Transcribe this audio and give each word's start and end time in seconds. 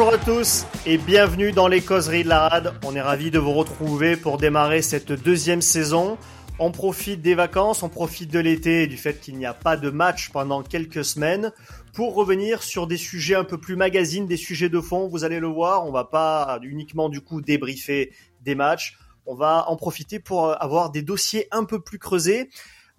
Bonjour 0.00 0.14
à 0.14 0.24
tous 0.24 0.64
et 0.86 0.96
bienvenue 0.96 1.52
dans 1.52 1.68
les 1.68 1.82
causeries 1.82 2.24
de 2.24 2.30
la 2.30 2.48
rade. 2.48 2.72
On 2.86 2.96
est 2.96 3.02
ravis 3.02 3.30
de 3.30 3.38
vous 3.38 3.52
retrouver 3.52 4.16
pour 4.16 4.38
démarrer 4.38 4.80
cette 4.80 5.12
deuxième 5.12 5.60
saison. 5.60 6.16
On 6.58 6.72
profite 6.72 7.20
des 7.20 7.34
vacances, 7.34 7.82
on 7.82 7.90
profite 7.90 8.32
de 8.32 8.38
l'été 8.38 8.84
et 8.84 8.86
du 8.86 8.96
fait 8.96 9.20
qu'il 9.20 9.36
n'y 9.36 9.44
a 9.44 9.52
pas 9.52 9.76
de 9.76 9.90
match 9.90 10.30
pendant 10.30 10.62
quelques 10.62 11.04
semaines 11.04 11.52
pour 11.92 12.14
revenir 12.14 12.62
sur 12.62 12.86
des 12.86 12.96
sujets 12.96 13.34
un 13.34 13.44
peu 13.44 13.58
plus 13.58 13.76
magazines, 13.76 14.26
des 14.26 14.38
sujets 14.38 14.70
de 14.70 14.80
fond. 14.80 15.06
Vous 15.06 15.22
allez 15.22 15.38
le 15.38 15.48
voir, 15.48 15.86
on 15.86 15.92
va 15.92 16.04
pas 16.04 16.58
uniquement 16.62 17.10
du 17.10 17.20
coup 17.20 17.42
débriefer 17.42 18.10
des 18.40 18.54
matchs. 18.54 18.96
On 19.26 19.34
va 19.34 19.68
en 19.68 19.76
profiter 19.76 20.18
pour 20.18 20.62
avoir 20.62 20.92
des 20.92 21.02
dossiers 21.02 21.46
un 21.50 21.64
peu 21.64 21.78
plus 21.78 21.98
creusés. 21.98 22.48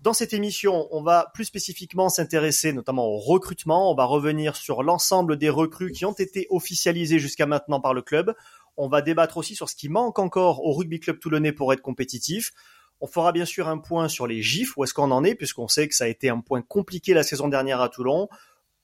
Dans 0.01 0.13
cette 0.13 0.33
émission, 0.33 0.87
on 0.89 1.03
va 1.03 1.29
plus 1.35 1.45
spécifiquement 1.45 2.09
s'intéresser 2.09 2.73
notamment 2.73 3.05
au 3.05 3.19
recrutement. 3.19 3.91
On 3.91 3.93
va 3.93 4.05
revenir 4.05 4.55
sur 4.55 4.81
l'ensemble 4.81 5.37
des 5.37 5.49
recrues 5.49 5.91
qui 5.91 6.05
ont 6.05 6.13
été 6.13 6.47
officialisées 6.49 7.19
jusqu'à 7.19 7.45
maintenant 7.45 7.79
par 7.79 7.93
le 7.93 8.01
club. 8.01 8.33
On 8.77 8.87
va 8.87 9.03
débattre 9.03 9.37
aussi 9.37 9.53
sur 9.53 9.69
ce 9.69 9.75
qui 9.75 9.89
manque 9.89 10.17
encore 10.17 10.65
au 10.65 10.73
rugby 10.73 10.99
club 10.99 11.19
toulonnais 11.19 11.51
pour 11.51 11.71
être 11.71 11.83
compétitif. 11.83 12.51
On 12.99 13.05
fera 13.05 13.31
bien 13.31 13.45
sûr 13.45 13.67
un 13.67 13.77
point 13.77 14.07
sur 14.07 14.25
les 14.25 14.41
gifs, 14.41 14.75
où 14.75 14.83
est-ce 14.83 14.95
qu'on 14.95 15.11
en 15.11 15.23
est, 15.23 15.35
puisqu'on 15.35 15.67
sait 15.67 15.87
que 15.87 15.93
ça 15.93 16.05
a 16.05 16.07
été 16.07 16.29
un 16.29 16.39
point 16.39 16.63
compliqué 16.63 17.13
la 17.13 17.21
saison 17.21 17.47
dernière 17.47 17.79
à 17.79 17.89
Toulon. 17.89 18.27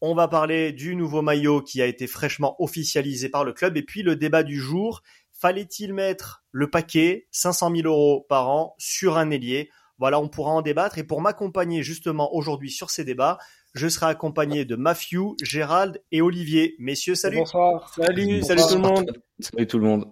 On 0.01 0.13
va 0.13 0.27
parler 0.27 0.71
du 0.71 0.95
nouveau 0.95 1.23
maillot 1.23 1.63
qui 1.63 1.81
a 1.81 1.87
été 1.87 2.05
fraîchement 2.05 2.55
officialisé 2.61 3.29
par 3.29 3.43
le 3.43 3.53
club. 3.53 3.75
Et 3.75 3.83
puis 3.83 4.03
le 4.03 4.15
débat 4.15 4.43
du 4.43 4.59
jour, 4.59 5.01
fallait-il 5.31 5.95
mettre 5.95 6.43
le 6.51 6.69
paquet 6.69 7.27
500 7.31 7.75
000 7.75 7.87
euros 7.87 8.23
par 8.29 8.49
an 8.49 8.75
sur 8.77 9.17
un 9.17 9.31
ailier 9.31 9.71
Voilà, 9.99 10.19
on 10.19 10.27
pourra 10.27 10.51
en 10.51 10.61
débattre. 10.61 10.97
Et 10.97 11.03
pour 11.03 11.21
m'accompagner 11.21 11.81
justement 11.81 12.33
aujourd'hui 12.35 12.69
sur 12.69 12.89
ces 12.89 13.03
débats, 13.03 13.39
je 13.73 13.87
serai 13.87 14.07
accompagné 14.07 14.63
de 14.63 14.75
Matthew, 14.75 15.35
Gérald 15.41 16.01
et 16.11 16.21
Olivier. 16.21 16.75
Messieurs, 16.79 17.15
salut. 17.15 17.37
Bonsoir. 17.37 17.93
Salut, 17.95 18.43
salut 18.43 18.61
tout 18.69 18.75
le 18.75 18.81
monde. 18.81 19.23
Salut 19.39 19.67
tout 19.67 19.79
le 19.79 19.85
monde. 19.85 20.11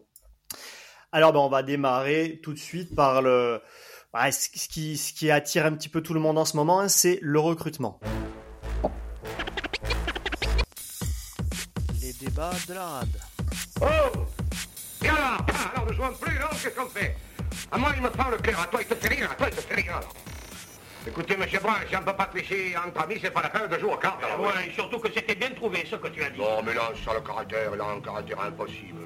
Alors, 1.12 1.34
ben, 1.34 1.40
on 1.40 1.50
va 1.50 1.64
démarrer 1.64 2.40
tout 2.44 2.54
de 2.54 2.60
suite 2.60 2.96
par 2.96 3.22
le, 3.22 3.62
ce, 4.32 4.68
qui, 4.68 4.98
ce 4.98 5.14
qui 5.14 5.32
attire 5.32 5.66
un 5.66 5.72
petit 5.74 5.90
peu 5.90 6.02
tout 6.02 6.14
le 6.14 6.20
monde 6.20 6.38
en 6.38 6.46
ce 6.46 6.58
moment, 6.58 6.80
hein, 6.80 6.88
c'est 6.88 7.20
le 7.22 7.40
recrutement. 7.40 8.00
Les 12.02 12.14
débats 12.14 12.52
de 12.68 12.74
la 12.74 12.86
rade. 12.86 13.08
Oh 13.82 13.86
Et 15.04 15.08
alors 15.08 15.46
Alors, 15.74 15.88
ne 15.88 15.94
jouons 15.94 16.14
plus, 16.20 16.34
Qu'est-ce 16.62 16.76
qu'on 16.76 16.90
fait 16.90 17.16
À 17.72 17.78
moi, 17.78 17.92
il 17.96 18.02
me 18.02 18.10
prend 18.10 18.30
le 18.30 18.38
cœur. 18.38 18.60
À 18.60 18.68
toi, 18.68 18.80
il 18.82 18.88
te 18.88 18.96
fait 18.96 19.14
rire. 19.16 19.32
À 19.32 19.36
toi, 19.36 19.48
il 19.50 19.56
te 19.56 19.62
fait 19.62 19.76
rire. 19.76 20.00
Écoutez, 21.08 21.38
monsieur 21.38 21.60
Brun, 21.60 21.76
si 21.88 21.96
on 21.96 22.00
ne 22.00 22.06
peut 22.06 22.16
pas 22.16 22.26
tricher 22.26 22.76
entre 22.78 23.02
amis, 23.02 23.20
c'est 23.22 23.32
pas 23.32 23.44
la 23.44 23.50
peine 23.50 23.68
de 23.70 23.78
jouer 23.80 23.94
au 23.94 23.98
cartes. 23.98 24.24
Ouais, 24.40 24.72
surtout 24.74 24.98
que 24.98 25.08
c'était 25.14 25.36
bien 25.36 25.52
trouvé, 25.52 25.84
ce 25.90 25.96
que 25.98 26.08
tu 26.08 26.24
as 26.24 26.32
dit. 26.32 26.40
Non, 26.40 26.64
mais 26.66 26.74
là, 26.74 26.92
sur 26.96 27.14
le 27.14 27.22
caractère, 27.22 27.72
il 27.76 27.80
a 27.80 27.86
un 27.86 28.02
caractère 28.02 28.42
impossible. 28.42 29.02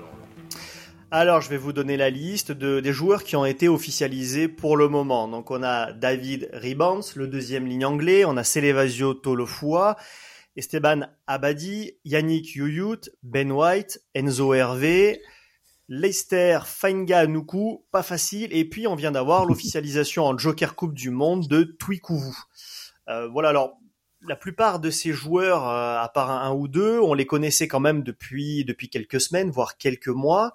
Alors, 1.12 1.42
je 1.42 1.50
vais 1.50 1.58
vous 1.58 1.74
donner 1.74 1.98
la 1.98 2.10
liste 2.10 2.52
de, 2.52 2.80
des 2.80 2.94
joueurs 2.94 3.24
qui 3.24 3.36
ont 3.36 3.44
été 3.44 3.68
officialisés 3.68 4.48
pour 4.48 4.78
le 4.78 4.88
moment. 4.88 5.28
Donc, 5.28 5.52
on 5.52 5.64
a 5.64 5.92
David 5.92 6.50
Ribans, 6.54 7.02
le 7.16 7.28
deuxième 7.28 7.66
ligne 7.66 7.84
anglais. 7.84 8.24
On 8.26 8.38
a 8.38 8.44
Celevasio 8.44 9.16
Tolofua, 9.16 9.98
Esteban 10.56 11.02
Abadi, 11.28 11.94
Yannick 12.06 12.56
Yuyut, 12.56 13.10
Ben 13.24 13.52
White, 13.52 14.02
Enzo 14.14 14.54
Hervé, 14.54 15.22
Leicester 15.90 16.60
Fainga 16.66 17.28
Nuku, 17.28 17.84
pas 17.92 18.04
facile. 18.04 18.56
Et 18.56 18.64
puis, 18.64 18.88
on 18.88 18.96
vient 18.96 19.12
d'avoir 19.12 19.46
l'officialisation 19.48 20.24
en 20.26 20.38
Joker 20.38 20.76
Coupe 20.76 20.94
du 20.94 21.10
Monde 21.10 21.48
de 21.48 21.64
Twikuvu. 21.64 22.34
Euh, 23.10 23.28
voilà, 23.28 23.50
alors, 23.50 23.78
la 24.26 24.36
plupart 24.36 24.80
de 24.80 24.90
ces 24.90 25.12
joueurs, 25.12 25.68
euh, 25.68 25.98
à 25.98 26.08
part 26.08 26.30
un, 26.30 26.42
un, 26.42 26.54
ou 26.54 26.68
deux, 26.68 27.00
on 27.00 27.14
les 27.14 27.26
connaissait 27.26 27.68
quand 27.68 27.80
même 27.80 28.04
depuis, 28.04 28.64
depuis 28.64 28.90
quelques 28.90 29.20
semaines, 29.20 29.50
voire 29.50 29.78
quelques 29.78 30.08
mois. 30.08 30.54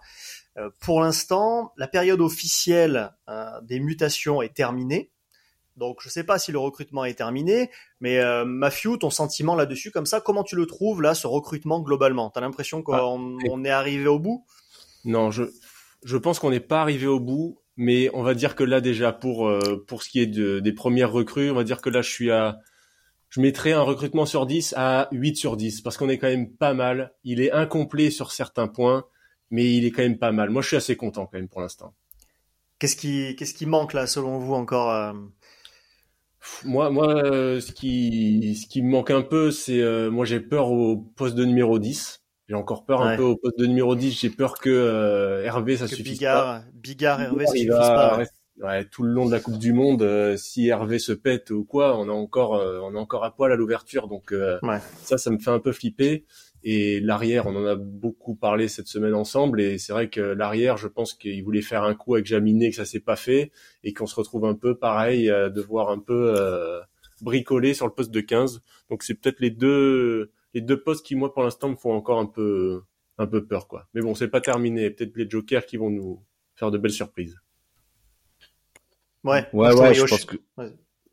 Euh, 0.56 0.70
pour 0.80 1.00
l'instant, 1.00 1.72
la 1.76 1.88
période 1.88 2.20
officielle 2.20 3.12
euh, 3.28 3.60
des 3.62 3.80
mutations 3.80 4.42
est 4.42 4.54
terminée. 4.54 5.10
Donc, 5.76 5.98
je 6.00 6.08
ne 6.08 6.12
sais 6.12 6.22
pas 6.22 6.38
si 6.38 6.52
le 6.52 6.58
recrutement 6.58 7.04
est 7.04 7.14
terminé, 7.14 7.68
mais 7.98 8.18
euh, 8.18 8.44
Matthew, 8.44 8.98
ton 9.00 9.10
sentiment 9.10 9.56
là-dessus, 9.56 9.90
comme 9.90 10.06
ça, 10.06 10.20
comment 10.20 10.44
tu 10.44 10.54
le 10.54 10.66
trouves 10.66 11.02
là, 11.02 11.16
ce 11.16 11.26
recrutement 11.26 11.80
globalement? 11.80 12.30
T'as 12.30 12.40
l'impression 12.40 12.82
qu'on 12.82 13.36
on 13.50 13.64
est 13.64 13.70
arrivé 13.70 14.06
au 14.06 14.20
bout? 14.20 14.44
Non, 15.04 15.30
je 15.30 15.44
je 16.04 16.16
pense 16.16 16.38
qu'on 16.38 16.50
n'est 16.50 16.60
pas 16.60 16.82
arrivé 16.82 17.06
au 17.06 17.20
bout, 17.20 17.58
mais 17.76 18.10
on 18.14 18.22
va 18.22 18.34
dire 18.34 18.54
que 18.54 18.64
là 18.64 18.80
déjà 18.80 19.12
pour 19.12 19.48
euh, 19.48 19.84
pour 19.86 20.02
ce 20.02 20.10
qui 20.10 20.20
est 20.20 20.26
de, 20.26 20.60
des 20.60 20.72
premières 20.72 21.12
recrues, 21.12 21.50
on 21.50 21.54
va 21.54 21.64
dire 21.64 21.80
que 21.80 21.90
là 21.90 22.02
je 22.02 22.10
suis 22.10 22.30
à 22.30 22.58
je 23.30 23.40
mettrais 23.40 23.72
un 23.72 23.82
recrutement 23.82 24.26
sur 24.26 24.46
10 24.46 24.74
à 24.76 25.08
8 25.12 25.36
sur 25.36 25.56
10 25.56 25.80
parce 25.80 25.96
qu'on 25.96 26.08
est 26.08 26.18
quand 26.18 26.28
même 26.28 26.50
pas 26.50 26.74
mal. 26.74 27.14
Il 27.24 27.40
est 27.40 27.52
incomplet 27.52 28.10
sur 28.10 28.30
certains 28.32 28.68
points 28.68 29.06
mais 29.50 29.72
il 29.72 29.84
est 29.84 29.92
quand 29.92 30.02
même 30.02 30.18
pas 30.18 30.32
mal. 30.32 30.50
Moi, 30.50 30.62
je 30.62 30.68
suis 30.68 30.76
assez 30.76 30.96
content 30.96 31.26
quand 31.26 31.38
même 31.38 31.48
pour 31.48 31.60
l'instant. 31.60 31.94
Qu'est-ce 32.80 32.96
qui, 32.96 33.36
qu'est-ce 33.36 33.54
qui 33.54 33.66
manque 33.66 33.92
là, 33.92 34.06
selon 34.06 34.38
vous 34.38 34.54
encore 34.54 34.90
euh... 34.90 35.12
Moi, 36.64 36.90
moi, 36.90 37.24
euh, 37.24 37.60
ce 37.60 37.72
qui, 37.72 38.56
ce 38.60 38.66
qui 38.66 38.82
me 38.82 38.90
manque 38.90 39.10
un 39.10 39.22
peu, 39.22 39.50
c'est, 39.52 39.80
moi, 40.10 40.24
j'ai 40.24 40.40
peur 40.40 40.72
au 40.72 40.96
poste 40.96 41.36
de 41.36 41.44
numéro 41.44 41.78
10. 41.78 42.23
J'ai 42.48 42.54
encore 42.54 42.84
peur 42.84 43.00
ouais. 43.00 43.12
un 43.12 43.16
peu 43.16 43.22
au 43.22 43.36
poste 43.36 43.58
de 43.58 43.66
numéro 43.66 43.94
10. 43.94 44.20
J'ai 44.20 44.30
peur 44.30 44.58
que 44.58 44.70
euh, 44.70 45.44
Hervé, 45.44 45.76
ça 45.76 45.86
que 45.86 45.94
suffise 45.94 46.18
Bigard, 46.18 46.44
pas. 46.44 46.64
Bigard, 46.74 47.20
Hervé, 47.20 47.46
ça 47.46 47.52
suffise 47.52 47.68
pas. 47.68 48.18
Ouais. 48.18 48.26
Ouais, 48.60 48.84
tout 48.84 49.02
le 49.02 49.10
long 49.10 49.26
de 49.26 49.32
la 49.32 49.40
Coupe 49.40 49.58
du 49.58 49.72
Monde, 49.72 50.02
euh, 50.02 50.36
si 50.36 50.68
Hervé 50.68 51.00
se 51.00 51.10
pète 51.10 51.50
ou 51.50 51.64
quoi, 51.64 51.98
on 51.98 52.08
a 52.08 52.12
encore, 52.12 52.54
euh, 52.54 52.78
on 52.84 52.94
a 52.94 52.98
encore 53.00 53.24
à 53.24 53.34
poil 53.34 53.50
à 53.50 53.56
l'ouverture. 53.56 54.06
Donc 54.06 54.32
euh, 54.32 54.60
ça, 55.02 55.18
ça 55.18 55.30
me 55.30 55.38
fait 55.38 55.50
un 55.50 55.58
peu 55.58 55.72
flipper. 55.72 56.24
Et 56.66 56.98
l'arrière, 57.00 57.46
on 57.46 57.54
en 57.56 57.66
a 57.66 57.76
beaucoup 57.76 58.34
parlé 58.34 58.68
cette 58.68 58.88
semaine 58.88 59.14
ensemble. 59.14 59.60
Et 59.60 59.76
c'est 59.76 59.92
vrai 59.92 60.08
que 60.08 60.20
l'arrière, 60.20 60.78
je 60.78 60.88
pense 60.88 61.12
qu'il 61.12 61.44
voulait 61.44 61.60
faire 61.60 61.82
un 61.82 61.94
coup 61.94 62.14
avec 62.14 62.24
Jaminet, 62.24 62.70
que 62.70 62.76
ça 62.76 62.86
s'est 62.86 63.00
pas 63.00 63.16
fait, 63.16 63.52
et 63.84 63.92
qu'on 63.92 64.06
se 64.06 64.14
retrouve 64.14 64.46
un 64.46 64.54
peu 64.54 64.74
pareil, 64.74 65.30
euh, 65.30 65.50
de 65.50 65.60
voir 65.60 65.90
un 65.90 65.98
peu 65.98 66.34
euh, 66.38 66.80
bricoler 67.20 67.74
sur 67.74 67.86
le 67.86 67.92
poste 67.92 68.10
de 68.10 68.20
15. 68.22 68.62
Donc 68.88 69.02
c'est 69.02 69.14
peut-être 69.14 69.40
les 69.40 69.50
deux, 69.50 70.30
les 70.54 70.60
deux 70.60 70.80
postes 70.80 71.04
qui 71.04 71.16
moi 71.16 71.34
pour 71.34 71.42
l'instant 71.42 71.68
me 71.68 71.76
font 71.76 71.92
encore 71.92 72.18
un 72.18 72.26
peu, 72.26 72.82
un 73.18 73.26
peu 73.26 73.44
peur 73.46 73.68
quoi. 73.68 73.88
Mais 73.92 74.00
bon, 74.00 74.14
c'est 74.14 74.28
pas 74.28 74.40
terminé. 74.40 74.90
Peut-être 74.90 75.16
les 75.16 75.28
jokers 75.28 75.66
qui 75.66 75.76
vont 75.76 75.90
nous 75.90 76.24
faire 76.54 76.70
de 76.70 76.78
belles 76.78 76.92
surprises. 76.92 77.36
Ouais, 79.24 79.46
ouais, 79.52 79.72
ouais, 79.72 79.94
je 79.94 80.04
pense 80.04 80.24
que, 80.26 80.36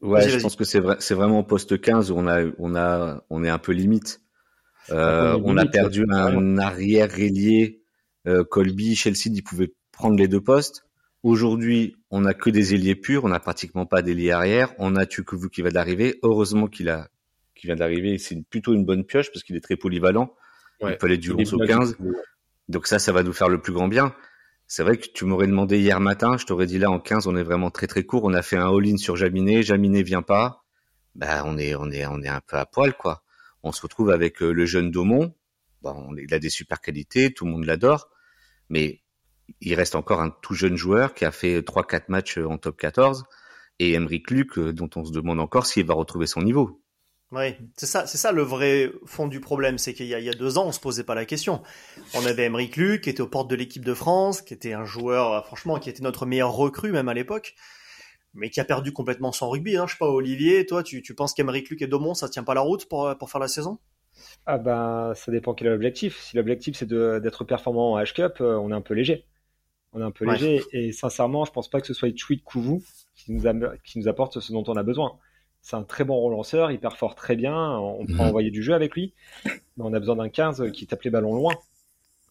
ouais, 0.01 0.29
je 0.29 0.39
pense 0.39 0.55
que 0.55 0.65
c'est 0.65 0.81
vrai, 0.81 0.97
c'est 0.99 1.15
vraiment 1.15 1.39
au 1.39 1.43
poste 1.43 1.79
15 1.79 2.11
où 2.11 2.15
on 2.17 2.27
a, 2.27 2.43
on 2.59 2.75
a, 2.75 3.23
on 3.29 3.43
est 3.43 3.49
un 3.49 3.57
peu 3.57 3.71
limite. 3.71 4.21
Euh, 4.89 5.39
on, 5.45 5.55
a 5.57 5.65
perdu 5.65 6.05
un 6.09 6.57
arrière 6.57 7.17
ailier, 7.17 7.81
euh, 8.27 8.43
Colby, 8.43 8.95
Chelsea, 8.95 9.27
il 9.27 9.43
pouvait 9.43 9.73
prendre 9.91 10.17
les 10.17 10.27
deux 10.27 10.41
postes. 10.41 10.85
Aujourd'hui, 11.23 11.95
on 12.09 12.25
a 12.25 12.33
que 12.33 12.49
des 12.49 12.73
ailiers 12.73 12.95
purs, 12.95 13.23
on 13.23 13.29
n'a 13.29 13.39
pratiquement 13.39 13.85
pas 13.85 14.01
d'ailier 14.01 14.31
arrière. 14.31 14.73
On 14.79 14.95
a 14.95 15.05
Tukuvu 15.05 15.49
qui 15.49 15.61
va 15.61 15.69
d'arriver. 15.69 16.19
Heureusement 16.23 16.67
qu'il 16.67 16.89
a, 16.89 17.09
qui 17.55 17.67
vient 17.67 17.75
d'arriver. 17.75 18.17
C'est 18.17 18.41
plutôt 18.49 18.73
une 18.73 18.85
bonne 18.85 19.03
pioche 19.03 19.31
parce 19.31 19.43
qu'il 19.43 19.55
est 19.55 19.61
très 19.61 19.75
polyvalent. 19.75 20.33
Ouais. 20.81 20.93
Il 20.93 20.97
peut 20.97 21.07
aller 21.07 21.17
du 21.17 21.31
11 21.31 21.53
au 21.53 21.59
15. 21.59 21.97
Donc 22.69 22.87
ça, 22.87 22.99
ça 22.99 23.11
va 23.11 23.23
nous 23.23 23.33
faire 23.33 23.49
le 23.49 23.61
plus 23.61 23.73
grand 23.73 23.87
bien. 23.87 24.15
C'est 24.67 24.83
vrai 24.83 24.97
que 24.97 25.07
tu 25.13 25.25
m'aurais 25.25 25.47
demandé 25.47 25.79
hier 25.79 25.99
matin, 25.99 26.37
je 26.37 26.45
t'aurais 26.45 26.65
dit 26.65 26.79
là 26.79 26.89
en 26.89 26.99
15, 26.99 27.27
on 27.27 27.35
est 27.35 27.43
vraiment 27.43 27.71
très 27.71 27.87
très 27.87 28.03
court. 28.03 28.23
On 28.23 28.33
a 28.33 28.41
fait 28.41 28.55
un 28.55 28.69
all-in 28.73 28.95
sur 28.95 29.17
Jaminet, 29.17 29.63
Jaminet 29.63 30.01
vient 30.01 30.21
pas. 30.21 30.63
Ben 31.13 31.43
on 31.45 31.57
est 31.57 31.75
on 31.75 31.91
est 31.91 32.05
on 32.05 32.21
est 32.21 32.29
un 32.29 32.39
peu 32.39 32.55
à 32.55 32.65
poil 32.65 32.93
quoi 32.93 33.21
on 33.63 33.71
se 33.71 33.81
retrouve 33.81 34.09
avec 34.09 34.39
le 34.39 34.65
jeune 34.65 34.91
Daumont. 34.91 35.33
Bon, 35.81 36.15
il 36.17 36.33
a 36.33 36.39
des 36.39 36.49
super 36.49 36.79
qualités, 36.79 37.33
tout 37.33 37.45
le 37.45 37.51
monde 37.51 37.65
l'adore, 37.65 38.09
mais 38.69 39.01
il 39.61 39.73
reste 39.73 39.95
encore 39.95 40.21
un 40.21 40.29
tout 40.29 40.53
jeune 40.53 40.77
joueur 40.77 41.13
qui 41.13 41.25
a 41.25 41.31
fait 41.31 41.61
3-4 41.61 42.03
matchs 42.07 42.37
en 42.37 42.57
top 42.57 42.77
14 42.77 43.25
et 43.79 43.93
Emeric 43.93 44.29
Luc 44.29 44.59
dont 44.59 44.89
on 44.95 45.05
se 45.05 45.11
demande 45.11 45.39
encore 45.39 45.65
s'il 45.65 45.85
va 45.85 45.93
retrouver 45.93 46.27
son 46.27 46.41
niveau. 46.41 46.81
Oui, 47.31 47.55
c'est 47.77 47.85
ça, 47.85 48.07
c'est 48.07 48.17
ça 48.17 48.31
le 48.33 48.41
vrai 48.41 48.91
fond 49.05 49.27
du 49.27 49.39
problème, 49.39 49.77
c'est 49.77 49.93
qu'il 49.93 50.05
y, 50.05 50.09
y, 50.09 50.29
a 50.29 50.33
deux 50.33 50.57
ans, 50.57 50.67
on 50.67 50.71
se 50.73 50.81
posait 50.81 51.05
pas 51.05 51.15
la 51.15 51.25
question. 51.25 51.61
On 52.13 52.25
avait 52.25 52.45
Emeric 52.45 52.75
Luc 52.75 53.03
qui 53.03 53.09
était 53.09 53.21
aux 53.21 53.27
portes 53.27 53.49
de 53.49 53.55
l'équipe 53.55 53.85
de 53.85 53.93
France, 53.93 54.41
qui 54.41 54.53
était 54.53 54.73
un 54.73 54.83
joueur, 54.83 55.45
franchement, 55.45 55.79
qui 55.79 55.89
était 55.89 56.03
notre 56.03 56.25
meilleur 56.25 56.51
recrue 56.51 56.91
même 56.91 57.07
à 57.07 57.13
l'époque 57.13 57.55
mais 58.33 58.49
qui 58.49 58.59
a 58.59 58.65
perdu 58.65 58.93
complètement 58.93 59.31
son 59.31 59.49
rugby. 59.49 59.75
Hein. 59.75 59.85
Je 59.87 59.93
sais 59.93 59.97
pas, 59.97 60.09
Olivier, 60.09 60.65
toi, 60.65 60.83
tu, 60.83 61.01
tu 61.01 61.13
penses 61.13 61.33
qu'Emeric 61.33 61.69
Luc 61.69 61.81
et 61.81 61.87
Daumont, 61.87 62.13
ça 62.13 62.29
tient 62.29 62.43
pas 62.43 62.53
la 62.53 62.61
route 62.61 62.87
pour, 62.87 63.13
pour 63.17 63.29
faire 63.29 63.41
la 63.41 63.47
saison? 63.47 63.79
Ah 64.45 64.57
ben, 64.57 65.13
ça 65.15 65.31
dépend 65.31 65.53
quel 65.53 65.67
est 65.67 65.71
l'objectif. 65.71 66.19
Si 66.19 66.35
l'objectif 66.35 66.75
c'est 66.75 66.87
d'être 66.87 67.43
performant 67.43 67.93
en 67.93 67.99
H-Cup, 67.99 68.41
euh, 68.41 68.55
on 68.57 68.71
est 68.71 68.75
un 68.75 68.81
peu 68.81 68.93
léger. 68.93 69.25
On 69.93 69.99
est 69.99 70.03
un 70.03 70.11
peu 70.11 70.25
ouais. 70.25 70.33
léger 70.33 70.63
et 70.71 70.91
sincèrement, 70.91 71.45
je 71.45 71.51
pense 71.51 71.69
pas 71.69 71.81
que 71.81 71.87
ce 71.87 71.93
soit 71.93 72.15
Tweet 72.15 72.43
Kouvou 72.43 72.81
qui 73.15 73.33
nous, 73.33 73.47
a, 73.47 73.53
qui 73.83 73.99
nous 73.99 74.07
apporte 74.07 74.39
ce 74.39 74.51
dont 74.51 74.63
on 74.67 74.75
a 74.75 74.83
besoin. 74.83 75.17
C'est 75.61 75.75
un 75.75 75.83
très 75.83 76.03
bon 76.03 76.19
relanceur, 76.19 76.71
il 76.71 76.79
performe 76.79 77.13
très 77.15 77.35
bien, 77.35 77.77
on 77.77 78.05
peut 78.05 78.13
mmh. 78.13 78.21
envoyer 78.21 78.51
du 78.51 78.63
jeu 78.63 78.73
avec 78.73 78.95
lui, 78.95 79.13
mais 79.45 79.83
on 79.83 79.93
a 79.93 79.99
besoin 79.99 80.15
d'un 80.15 80.29
15 80.29 80.71
qui 80.71 80.87
tape 80.87 81.03
les 81.03 81.11
ballons 81.11 81.35
loin. 81.35 81.53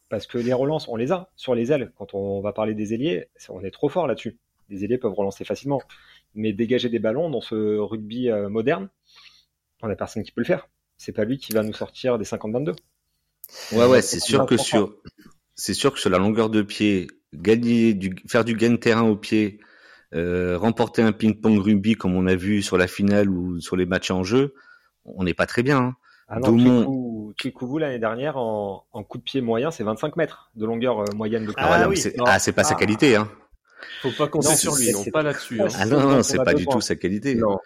Parce 0.08 0.26
que 0.26 0.38
les 0.38 0.52
relances, 0.52 0.88
on 0.88 0.96
les 0.96 1.12
a 1.12 1.30
sur 1.36 1.54
les 1.54 1.70
ailes. 1.70 1.92
Quand 1.96 2.14
on 2.14 2.40
va 2.40 2.52
parler 2.52 2.74
des 2.74 2.94
ailiers, 2.94 3.28
on 3.48 3.62
est 3.62 3.70
trop 3.70 3.88
fort 3.88 4.08
là-dessus 4.08 4.36
les 4.70 4.84
ailiers 4.84 4.98
peuvent 4.98 5.12
relancer 5.12 5.44
facilement. 5.44 5.82
Mais 6.34 6.52
dégager 6.52 6.88
des 6.88 7.00
ballons 7.00 7.28
dans 7.28 7.40
ce 7.40 7.78
rugby 7.78 8.30
euh, 8.30 8.48
moderne, 8.48 8.88
on 9.82 9.90
a 9.90 9.96
personne 9.96 10.22
qui 10.22 10.32
peut 10.32 10.40
le 10.40 10.46
faire. 10.46 10.68
C'est 10.96 11.12
pas 11.12 11.24
lui 11.24 11.38
qui 11.38 11.52
va 11.52 11.62
nous 11.62 11.72
sortir 11.72 12.18
des 12.18 12.24
50-22. 12.24 12.76
Ouais, 13.72 13.86
ouais, 13.86 14.02
c'est 14.02 14.20
sûr 14.20 14.46
que 14.46 14.56
sur, 14.56 14.94
c'est 15.56 15.74
sûr 15.74 15.92
que 15.92 15.98
sur 15.98 16.10
la 16.10 16.18
longueur 16.18 16.50
de 16.50 16.62
pied, 16.62 17.08
gagner 17.34 17.94
du, 17.94 18.14
faire 18.28 18.44
du 18.44 18.54
gain 18.54 18.70
de 18.70 18.76
terrain 18.76 19.02
au 19.02 19.16
pied, 19.16 19.58
euh, 20.14 20.58
remporter 20.58 21.02
un 21.02 21.12
ping-pong 21.12 21.58
rugby 21.58 21.94
comme 21.94 22.14
on 22.14 22.26
a 22.26 22.34
vu 22.34 22.62
sur 22.62 22.76
la 22.76 22.86
finale 22.86 23.30
ou 23.30 23.60
sur 23.60 23.76
les 23.76 23.86
matchs 23.86 24.10
en 24.10 24.24
jeu, 24.24 24.54
on 25.04 25.24
n'est 25.24 25.34
pas 25.34 25.46
très 25.46 25.62
bien. 25.62 25.78
Hein. 25.78 25.94
Ah 26.32 26.38
l'année 27.78 27.98
dernière 27.98 28.36
en, 28.36 28.86
en, 28.92 29.02
coup 29.02 29.18
de 29.18 29.22
pied 29.24 29.40
moyen, 29.40 29.72
c'est 29.72 29.82
25 29.82 30.14
mètres 30.16 30.52
de 30.54 30.64
longueur 30.64 31.00
euh, 31.00 31.04
moyenne 31.14 31.44
de 31.44 31.52
Ah, 31.56 31.88
oui. 31.88 31.96
c'est 31.96 32.14
ah, 32.20 32.38
pas 32.54 32.64
sa 32.64 32.74
ah. 32.74 32.78
qualité. 32.78 33.16
Hein. 33.16 33.28
Faut 34.02 34.12
pas 34.12 34.28
compter 34.28 34.54
sur 34.54 34.76
lui, 34.76 34.92
non, 34.92 35.04
pas 35.12 35.22
là-dessus. 35.22 35.60
Hein. 35.60 35.68
Ah 35.74 35.86
non, 35.86 36.00
non, 36.00 36.22
c'est 36.22 36.36
pas 36.36 36.54
du 36.54 36.66
tout 36.66 36.80
sa 36.80 36.94
qualité. 36.94 37.34
Non. 37.34 37.58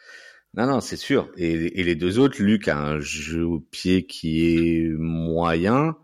Non, 0.57 0.67
non, 0.67 0.81
c'est 0.81 0.97
sûr. 0.97 1.31
Et, 1.37 1.81
et, 1.81 1.83
les 1.83 1.97
deux 1.97 2.19
autres, 2.21 2.41
Luc 2.41 2.69
a 2.69 2.79
un 2.79 3.01
jeu 3.01 3.45
au 3.45 3.59
pied 3.59 4.07
qui 4.07 4.57
est 4.57 4.89
moyen. 4.89 5.97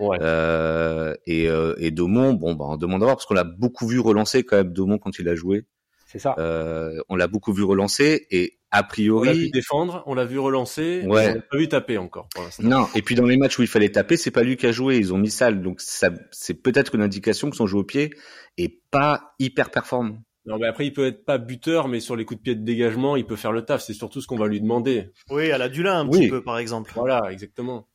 Ouais. 0.00 0.18
Euh, 0.20 1.14
et, 1.26 1.48
euh, 1.48 1.74
et 1.78 1.92
Domon, 1.92 2.32
bon, 2.34 2.54
bah, 2.54 2.64
on 2.68 2.76
demande 2.76 3.02
à 3.02 3.06
voir 3.06 3.16
parce 3.16 3.26
qu'on 3.26 3.34
l'a 3.34 3.44
beaucoup 3.44 3.86
vu 3.86 4.00
relancer 4.00 4.42
quand 4.42 4.56
même 4.56 4.72
Domon 4.72 4.98
quand 4.98 5.18
il 5.18 5.28
a 5.28 5.36
joué. 5.36 5.66
C'est 6.12 6.18
ça. 6.18 6.34
Euh, 6.36 7.00
on 7.08 7.16
l'a 7.16 7.26
beaucoup 7.26 7.54
vu 7.54 7.62
relancer 7.62 8.26
et 8.30 8.58
a 8.70 8.82
priori. 8.82 9.30
On 9.30 9.32
l'a 9.32 9.38
vu 9.38 9.48
défendre, 9.48 10.02
on 10.04 10.14
l'a 10.14 10.26
vu 10.26 10.38
relancer, 10.38 11.02
ouais. 11.06 11.30
on 11.30 11.34
l'a 11.36 11.40
pas 11.40 11.56
vu 11.56 11.68
taper 11.68 11.96
encore 11.96 12.28
pour 12.34 12.44
Non, 12.58 12.86
et 12.94 13.00
puis 13.00 13.14
dans 13.14 13.24
les 13.24 13.38
matchs 13.38 13.58
où 13.58 13.62
il 13.62 13.68
fallait 13.68 13.88
taper, 13.88 14.18
c'est 14.18 14.30
pas 14.30 14.42
lui 14.42 14.58
qui 14.58 14.66
a 14.66 14.72
joué, 14.72 14.98
ils 14.98 15.14
ont 15.14 15.16
mis 15.16 15.30
ça, 15.30 15.50
donc 15.50 15.80
ça, 15.80 16.10
c'est 16.30 16.62
peut-être 16.62 16.94
une 16.94 17.00
indication 17.00 17.48
que 17.48 17.56
son 17.56 17.66
jeu 17.66 17.78
au 17.78 17.84
pied 17.84 18.10
est 18.58 18.82
pas 18.90 19.34
hyper 19.38 19.70
performant. 19.70 20.18
Non, 20.44 20.58
mais 20.58 20.66
après, 20.66 20.84
il 20.84 20.92
peut 20.92 21.06
être 21.06 21.24
pas 21.24 21.38
buteur, 21.38 21.88
mais 21.88 22.00
sur 22.00 22.14
les 22.14 22.26
coups 22.26 22.40
de 22.40 22.42
pied 22.42 22.54
de 22.56 22.62
dégagement, 22.62 23.16
il 23.16 23.24
peut 23.24 23.36
faire 23.36 23.52
le 23.52 23.64
taf. 23.64 23.80
C'est 23.80 23.94
surtout 23.94 24.20
ce 24.20 24.26
qu'on 24.26 24.36
va 24.36 24.48
lui 24.48 24.60
demander. 24.60 25.12
Oui, 25.30 25.50
à 25.50 25.56
la 25.56 25.70
Dulin, 25.70 26.00
un 26.00 26.08
petit 26.08 26.28
peu, 26.28 26.42
par 26.42 26.58
exemple. 26.58 26.92
Voilà, 26.94 27.30
exactement. 27.30 27.88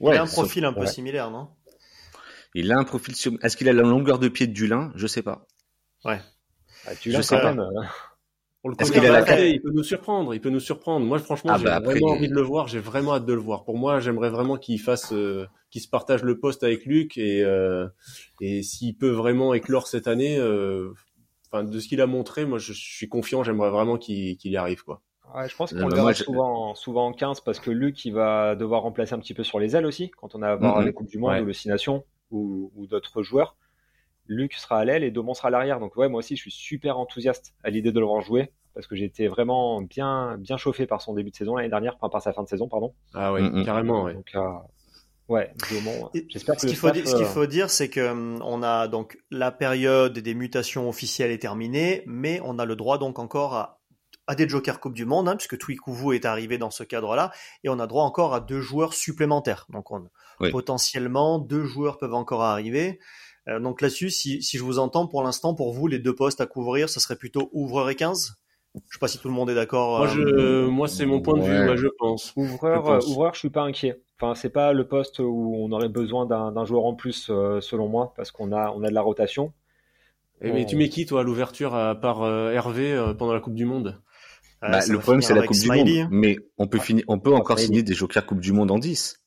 il 0.00 0.08
a 0.08 0.22
un 0.22 0.26
profil 0.26 0.64
un 0.64 0.72
peu 0.72 0.86
similaire, 0.86 1.30
non? 1.30 1.50
Il 2.54 2.72
a 2.72 2.78
un 2.78 2.84
profil. 2.84 3.14
Est-ce 3.42 3.56
qu'il 3.56 3.68
a 3.68 3.72
la 3.72 3.82
longueur 3.82 4.18
de 4.18 4.28
pied 4.28 4.46
de 4.46 4.52
Dulin? 4.52 4.90
Je 4.96 5.06
sais 5.06 5.22
pas. 5.22 5.46
Ouais. 6.04 6.18
Ah, 6.86 6.94
tu 6.94 7.10
l'as 7.10 7.26
quand 7.28 7.42
même. 7.42 7.64
On 8.66 8.70
le 8.70 8.74
connaît 8.74 9.08
la... 9.08 9.46
il 9.46 9.62
peut 9.62 9.70
nous 9.70 9.84
surprendre, 9.84 10.34
il 10.34 10.40
peut 10.40 10.50
nous 10.50 10.58
surprendre. 10.58 11.06
Moi, 11.06 11.20
franchement, 11.20 11.52
ah, 11.54 11.58
j'ai 11.58 11.64
bah, 11.64 11.78
vraiment 11.78 12.08
envie 12.08 12.28
de 12.28 12.34
le 12.34 12.40
voir, 12.40 12.66
j'ai 12.66 12.80
vraiment 12.80 13.14
hâte 13.14 13.24
de 13.24 13.32
le 13.32 13.38
voir. 13.38 13.64
Pour 13.64 13.78
moi, 13.78 14.00
j'aimerais 14.00 14.28
vraiment 14.28 14.56
qu'il 14.56 14.80
fasse, 14.80 15.12
euh, 15.12 15.46
qu'il 15.70 15.80
se 15.80 15.88
partage 15.88 16.24
le 16.24 16.40
poste 16.40 16.64
avec 16.64 16.84
Luc 16.84 17.16
et 17.16 17.44
euh, 17.44 17.86
et 18.40 18.64
s'il 18.64 18.96
peut 18.96 19.10
vraiment 19.10 19.54
éclore 19.54 19.86
cette 19.86 20.08
année, 20.08 20.36
euh, 20.36 20.92
enfin 21.46 21.62
de 21.62 21.78
ce 21.78 21.86
qu'il 21.86 22.00
a 22.00 22.08
montré, 22.08 22.44
moi, 22.44 22.58
je, 22.58 22.72
suis 22.72 23.08
confiant, 23.08 23.44
j'aimerais 23.44 23.70
vraiment 23.70 23.98
qu'il 23.98 24.36
y 24.42 24.56
arrive, 24.56 24.82
quoi. 24.82 25.00
Ouais, 25.32 25.48
je 25.48 25.54
pense 25.54 25.72
qu'on 25.72 25.86
le 25.86 25.94
verra 25.94 26.14
souvent, 26.14 26.74
souvent 26.74 27.06
en 27.06 27.12
15 27.12 27.42
parce 27.42 27.60
que 27.60 27.70
Luc, 27.70 28.04
il 28.04 28.14
va 28.14 28.56
devoir 28.56 28.82
remplacer 28.82 29.14
un 29.14 29.20
petit 29.20 29.34
peu 29.34 29.44
sur 29.44 29.60
les 29.60 29.76
ailes 29.76 29.86
aussi 29.86 30.10
quand 30.10 30.34
on 30.34 30.42
a 30.42 30.48
à 30.48 30.56
voir 30.56 30.80
mm-hmm. 30.80 30.84
les 30.86 30.92
coupes 30.92 31.08
du 31.08 31.18
monde 31.18 31.40
ou 31.40 31.44
le 31.44 31.52
Six 31.52 31.68
Nations 31.68 32.04
ou, 32.32 32.72
ou 32.74 32.86
d'autres 32.86 33.22
joueurs. 33.22 33.56
Luc 34.28 34.54
sera 34.54 34.78
à 34.78 34.84
l'aile 34.84 35.04
et 35.04 35.10
Domon 35.10 35.34
sera 35.34 35.48
à 35.48 35.50
l'arrière. 35.50 35.80
Donc 35.80 35.96
ouais, 35.96 36.08
moi 36.08 36.18
aussi, 36.18 36.36
je 36.36 36.42
suis 36.42 36.50
super 36.50 36.98
enthousiaste 36.98 37.54
à 37.64 37.70
l'idée 37.70 37.92
de 37.92 38.00
le 38.00 38.06
voir 38.06 38.22
jouer 38.22 38.52
parce 38.74 38.86
que 38.86 38.94
j'étais 38.94 39.26
vraiment 39.26 39.80
bien 39.80 40.36
bien 40.38 40.58
chauffé 40.58 40.86
par 40.86 41.00
son 41.00 41.14
début 41.14 41.30
de 41.30 41.36
saison 41.36 41.56
l'année 41.56 41.70
dernière, 41.70 41.96
par 41.98 42.20
sa 42.20 42.32
fin 42.32 42.42
de 42.42 42.48
saison, 42.48 42.68
pardon. 42.68 42.94
Ah 43.14 43.32
oui, 43.32 43.42
mm, 43.42 43.60
mm. 43.60 43.64
carrément, 43.64 44.04
ouais. 44.04 44.14
Donc, 44.14 44.30
euh, 44.34 44.48
ouais, 45.28 45.52
Domon. 45.70 46.10
J'espère 46.28 46.60
ce 46.60 46.66
qu'il 46.66 46.76
faut, 46.76 46.88
ce 46.88 46.92
qu'il 46.92 47.24
euh, 47.24 47.24
faut 47.24 47.46
dire, 47.46 47.70
c'est 47.70 47.88
que 47.88 48.10
hum, 48.10 48.42
on 48.44 48.62
a 48.62 48.86
donc 48.86 49.18
la 49.30 49.50
période 49.50 50.18
des 50.18 50.34
mutations 50.34 50.88
officielles 50.88 51.30
est 51.30 51.38
terminée, 51.38 52.02
mais 52.06 52.40
on 52.44 52.58
a 52.58 52.64
le 52.64 52.76
droit 52.76 52.98
donc 52.98 53.18
encore 53.18 53.54
à 53.54 53.76
à 54.26 54.34
des 54.34 54.48
Jokers 54.48 54.80
Coupe 54.80 54.94
du 54.94 55.04
Monde, 55.04 55.28
hein, 55.28 55.36
puisque 55.36 55.56
Twikuvu 55.58 56.14
est 56.16 56.24
arrivé 56.24 56.58
dans 56.58 56.70
ce 56.70 56.82
cadre-là, 56.82 57.30
et 57.62 57.68
on 57.68 57.78
a 57.78 57.86
droit 57.86 58.04
encore 58.04 58.34
à 58.34 58.40
deux 58.40 58.60
joueurs 58.60 58.92
supplémentaires. 58.92 59.66
Donc 59.70 59.90
on, 59.90 60.08
potentiellement, 60.50 61.38
deux 61.38 61.64
joueurs 61.64 61.98
peuvent 61.98 62.14
encore 62.14 62.42
arriver. 62.42 62.98
Euh, 63.48 63.60
donc 63.60 63.80
là-dessus, 63.80 64.10
si, 64.10 64.42
si, 64.42 64.58
je 64.58 64.64
vous 64.64 64.78
entends, 64.78 65.06
pour 65.06 65.22
l'instant, 65.22 65.54
pour 65.54 65.72
vous, 65.72 65.86
les 65.86 65.98
deux 65.98 66.14
postes 66.14 66.40
à 66.40 66.46
couvrir, 66.46 66.88
ce 66.88 67.00
serait 67.00 67.16
plutôt 67.16 67.48
ouvreur 67.52 67.88
et 67.90 67.94
15 67.94 68.34
Je 68.74 68.80
sais 68.92 68.98
pas 68.98 69.08
si 69.08 69.18
tout 69.18 69.28
le 69.28 69.34
monde 69.34 69.50
est 69.50 69.54
d'accord. 69.54 69.98
Moi, 69.98 70.08
je, 70.08 70.20
euh, 70.20 70.68
moi 70.68 70.88
c'est 70.88 71.06
mon 71.06 71.20
point 71.20 71.38
de 71.38 71.42
vue, 71.42 71.64
moi, 71.64 71.76
je 71.76 71.86
pense. 71.98 72.32
Ouvreur, 72.36 72.76
je 72.76 72.90
pense. 72.90 73.06
ouvreur, 73.06 73.34
je 73.34 73.40
suis 73.40 73.50
pas 73.50 73.62
inquiet. 73.62 74.00
Enfin, 74.20 74.34
c'est 74.34 74.50
pas 74.50 74.72
le 74.72 74.86
poste 74.88 75.18
où 75.18 75.54
on 75.58 75.70
aurait 75.72 75.88
besoin 75.88 76.26
d'un 76.26 76.64
joueur 76.64 76.86
en 76.86 76.94
plus, 76.94 77.28
euh, 77.30 77.60
selon 77.60 77.88
moi, 77.88 78.14
parce 78.16 78.30
qu'on 78.30 78.50
a, 78.52 78.70
on 78.70 78.82
a 78.82 78.88
de 78.88 78.94
la 78.94 79.02
rotation. 79.02 79.52
Et 80.42 80.52
Mais 80.52 80.66
tu 80.66 80.76
mets 80.76 80.88
qui, 80.88 81.06
toi, 81.06 81.20
à 81.20 81.24
l'ouverture, 81.24 81.74
à 81.74 81.94
part 81.94 82.26
Hervé, 82.26 83.12
pendant 83.18 83.32
la 83.32 83.40
Coupe 83.40 83.54
du 83.54 83.64
Monde? 83.64 84.00
Bah, 84.60 84.80
Le 84.86 84.98
problème, 84.98 85.22
c'est 85.22 85.34
la 85.34 85.46
Coupe 85.46 85.56
du 85.56 85.68
Monde. 85.70 86.08
Mais 86.10 86.38
on 86.58 86.66
peut, 86.66 86.78
finir, 86.78 87.04
on 87.08 87.18
peut 87.18 87.32
encore 87.32 87.58
signer 87.58 87.82
des 87.82 87.94
Jokers 87.94 88.26
Coupe 88.26 88.40
du 88.40 88.52
Monde 88.52 88.70
en 88.70 88.78
10. 88.78 89.25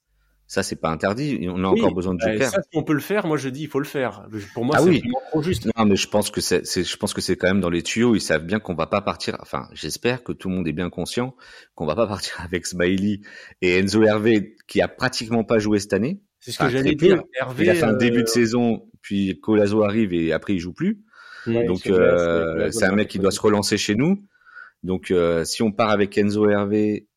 Ça, 0.49 0.63
c'est 0.63 0.77
pas 0.77 0.89
interdit. 0.89 1.47
On 1.47 1.63
a 1.63 1.67
encore 1.67 1.93
besoin 1.93 2.15
de 2.15 2.19
bah, 2.19 2.31
joker. 2.31 2.49
Ça, 2.49 2.63
si 2.63 2.75
on 2.75 2.81
peut 2.81 2.93
le 2.93 2.99
faire, 3.01 3.27
moi 3.27 3.37
je 3.37 3.49
dis 3.49 3.61
il 3.61 3.67
faut 3.67 3.77
le 3.77 3.85
faire. 3.85 4.27
Pour 4.55 4.65
moi, 4.65 4.77
ah 4.79 4.81
c'est 4.81 4.97
vraiment 4.97 5.21
trop 5.29 5.43
juste. 5.43 5.67
Non, 5.77 5.85
mais 5.85 5.95
je 5.95 6.07
pense 6.07 6.31
que 6.31 6.41
c'est, 6.41 6.63
je 6.65 6.97
pense 6.97 7.13
que 7.13 7.21
c'est 7.21 7.35
quand 7.35 7.47
même 7.47 7.61
dans 7.61 7.69
les 7.69 7.83
tuyaux. 7.83 8.15
Ils 8.15 8.19
savent 8.19 8.45
bien 8.45 8.59
qu'on 8.59 8.73
va 8.73 8.87
pas 8.87 9.01
partir. 9.01 9.37
Enfin, 9.41 9.69
j'espère 9.73 10.23
que 10.23 10.31
tout 10.31 10.49
le 10.49 10.55
monde 10.55 10.67
est 10.67 10.73
bien 10.73 10.89
conscient 10.89 11.35
qu'on 11.75 11.85
va 11.85 11.93
pas 11.93 12.07
partir 12.07 12.41
avec 12.41 12.65
Smiley 12.65 13.19
et 13.61 13.77
Enzo 13.77 14.01
Hervé 14.01 14.55
qui 14.67 14.81
a 14.81 14.87
pratiquement 14.87 15.43
pas 15.43 15.59
joué 15.59 15.77
cette 15.77 15.93
année. 15.93 16.19
C'est 16.39 16.51
ce 16.51 16.57
que 16.57 16.69
j'allais 16.69 16.95
dire. 16.95 17.21
Hervé, 17.39 17.65
il 17.65 17.69
a 17.69 17.75
fait 17.75 17.83
un 17.83 17.93
début 17.93 18.23
de 18.23 18.29
euh, 18.29 18.33
saison, 18.33 18.89
puis 19.03 19.39
Colazo 19.39 19.83
arrive 19.83 20.15
et 20.15 20.33
après 20.33 20.55
il 20.55 20.59
joue 20.59 20.73
plus. 20.73 21.03
Donc 21.45 21.85
euh, 21.85 22.71
c'est 22.71 22.85
un 22.85 22.95
mec 22.95 23.07
qui 23.07 23.19
doit 23.19 23.29
se 23.29 23.39
relancer 23.39 23.77
chez 23.77 23.93
nous. 23.93 24.17
Donc 24.81 25.11
euh, 25.11 25.45
si 25.45 25.61
on 25.61 25.71
part 25.71 25.91
avec 25.91 26.17
Enzo 26.17 26.49
Hervé 26.49 27.07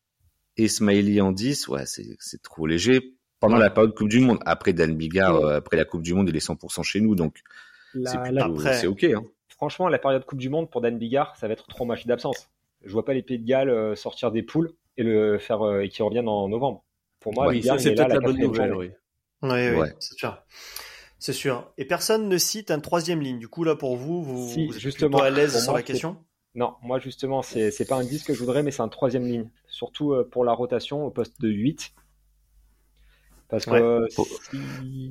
et 0.55 0.67
Smiley 0.67 1.19
en 1.19 1.31
10, 1.31 1.67
ouais, 1.69 1.85
c'est 1.87 2.43
trop 2.43 2.67
léger 2.67 3.15
pendant 3.43 3.57
la 3.57 3.69
période 3.69 3.93
Coupe 3.93 4.09
du 4.09 4.21
Monde. 4.21 4.39
Après 4.45 4.73
Dan 4.73 4.95
Bigard, 4.95 5.35
euh, 5.35 5.57
après 5.57 5.75
la 5.75 5.85
Coupe 5.85 6.01
du 6.01 6.13
Monde, 6.13 6.29
il 6.29 6.35
est 6.35 6.45
100% 6.45 6.81
chez 6.83 7.01
nous, 7.01 7.15
donc 7.15 7.41
c'est 8.05 8.87
ok. 8.87 9.03
Hein. 9.03 9.23
Franchement, 9.49 9.89
la 9.89 9.99
période 9.99 10.25
Coupe 10.25 10.39
du 10.39 10.49
Monde 10.49 10.69
pour 10.69 10.81
Dan 10.81 10.97
Bigard, 10.97 11.35
ça 11.35 11.47
va 11.47 11.53
être 11.53 11.67
trois 11.67 11.85
matchs 11.85 12.05
d'absence. 12.05 12.49
Je 12.83 12.91
vois 12.91 13.05
pas 13.05 13.13
les 13.13 13.21
Pays 13.21 13.39
de 13.39 13.45
Galles 13.45 13.69
euh, 13.69 13.95
sortir 13.95 14.31
des 14.31 14.43
poules 14.43 14.71
et 14.97 15.03
le 15.03 15.37
faire 15.39 15.61
euh, 15.61 15.81
et 15.81 15.89
qui 15.89 16.01
reviennent 16.01 16.27
en 16.27 16.47
novembre. 16.47 16.83
Pour 17.19 17.33
moi, 17.33 17.53
c'est 17.53 17.93
peut-être 17.93 18.13
la, 18.13 18.19
bonne 18.19 18.37
nouvelle. 18.37 18.73
Oui, 18.75 18.91
oui, 19.41 19.87
c'est 19.99 20.17
sûr. 20.17 20.41
C'est 21.19 21.33
sûr. 21.33 21.71
Et 21.77 21.85
personne 21.85 22.27
ne 22.27 22.37
cite 22.37 22.71
un 22.71 22.79
troisième 22.79 23.21
ligne. 23.21 23.39
Du 23.39 23.47
coup, 23.47 23.63
là, 23.63 23.75
pour 23.75 23.95
vous, 23.95 24.23
vous, 24.23 24.49
si, 24.49 24.65
êtes 24.65 24.79
justement, 24.79 25.19
à 25.19 25.29
l'aise 25.29 25.63
sur 25.63 25.73
la 25.73 25.83
question? 25.83 26.17
Non, 26.55 26.75
moi, 26.81 26.99
justement, 26.99 27.41
c'est 27.41 27.87
pas 27.87 27.95
un 27.95 28.03
10 28.03 28.23
que 28.23 28.33
je 28.33 28.39
voudrais, 28.39 28.63
mais 28.63 28.71
c'est 28.71 28.81
un 28.81 28.89
troisième 28.89 29.25
ligne. 29.25 29.49
Surtout 29.67 30.13
pour 30.31 30.43
la 30.43 30.53
rotation 30.53 31.05
au 31.05 31.11
poste 31.11 31.39
de 31.41 31.49
8. 31.49 31.93
Parce 33.53 33.65
que 33.65 34.07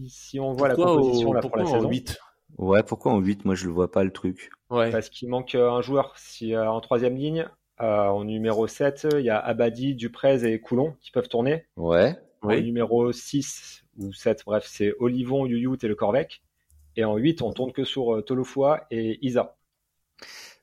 si, 0.08 0.40
on 0.40 0.52
voit 0.52 0.66
la 0.66 0.74
composition 0.74 1.32
là, 1.32 1.40
pour 1.40 1.56
la 1.56 1.64
saison. 1.64 1.88
8 1.88 2.18
ouais, 2.58 2.82
pourquoi 2.82 3.12
en 3.12 3.20
8 3.20 3.44
Moi, 3.44 3.54
je 3.54 3.66
le 3.66 3.72
vois 3.72 3.92
pas 3.92 4.02
le 4.02 4.10
truc. 4.10 4.50
Ouais. 4.68 4.90
Parce 4.90 5.10
qu'il 5.10 5.28
manque 5.28 5.54
euh, 5.54 5.70
un 5.70 5.80
joueur. 5.80 6.12
Si 6.16 6.52
euh, 6.52 6.68
en 6.68 6.80
troisième 6.80 7.16
ligne, 7.16 7.46
euh, 7.80 8.08
en 8.08 8.24
numéro 8.24 8.66
7, 8.66 9.06
il 9.16 9.24
y 9.24 9.30
a 9.30 9.38
Abadi, 9.38 9.94
Duprez 9.94 10.44
et 10.44 10.60
Coulon 10.60 10.96
qui 11.00 11.12
peuvent 11.12 11.28
tourner. 11.28 11.66
Ouais. 11.76 12.16
En 12.42 12.56
numéro 12.56 13.12
6 13.12 13.84
ou 13.98 14.12
7, 14.12 14.42
bref, 14.44 14.64
c'est 14.66 14.92
Olivon, 14.98 15.46
Yuyut 15.46 15.78
et 15.80 15.88
le 15.88 15.94
Corvec. 15.94 16.42
Et 16.96 17.04
en 17.04 17.16
8, 17.16 17.42
on 17.42 17.52
tourne 17.52 17.70
que 17.70 17.84
sur 17.84 18.24
Tolofua 18.26 18.88
et 18.90 19.24
Isa. 19.24 19.56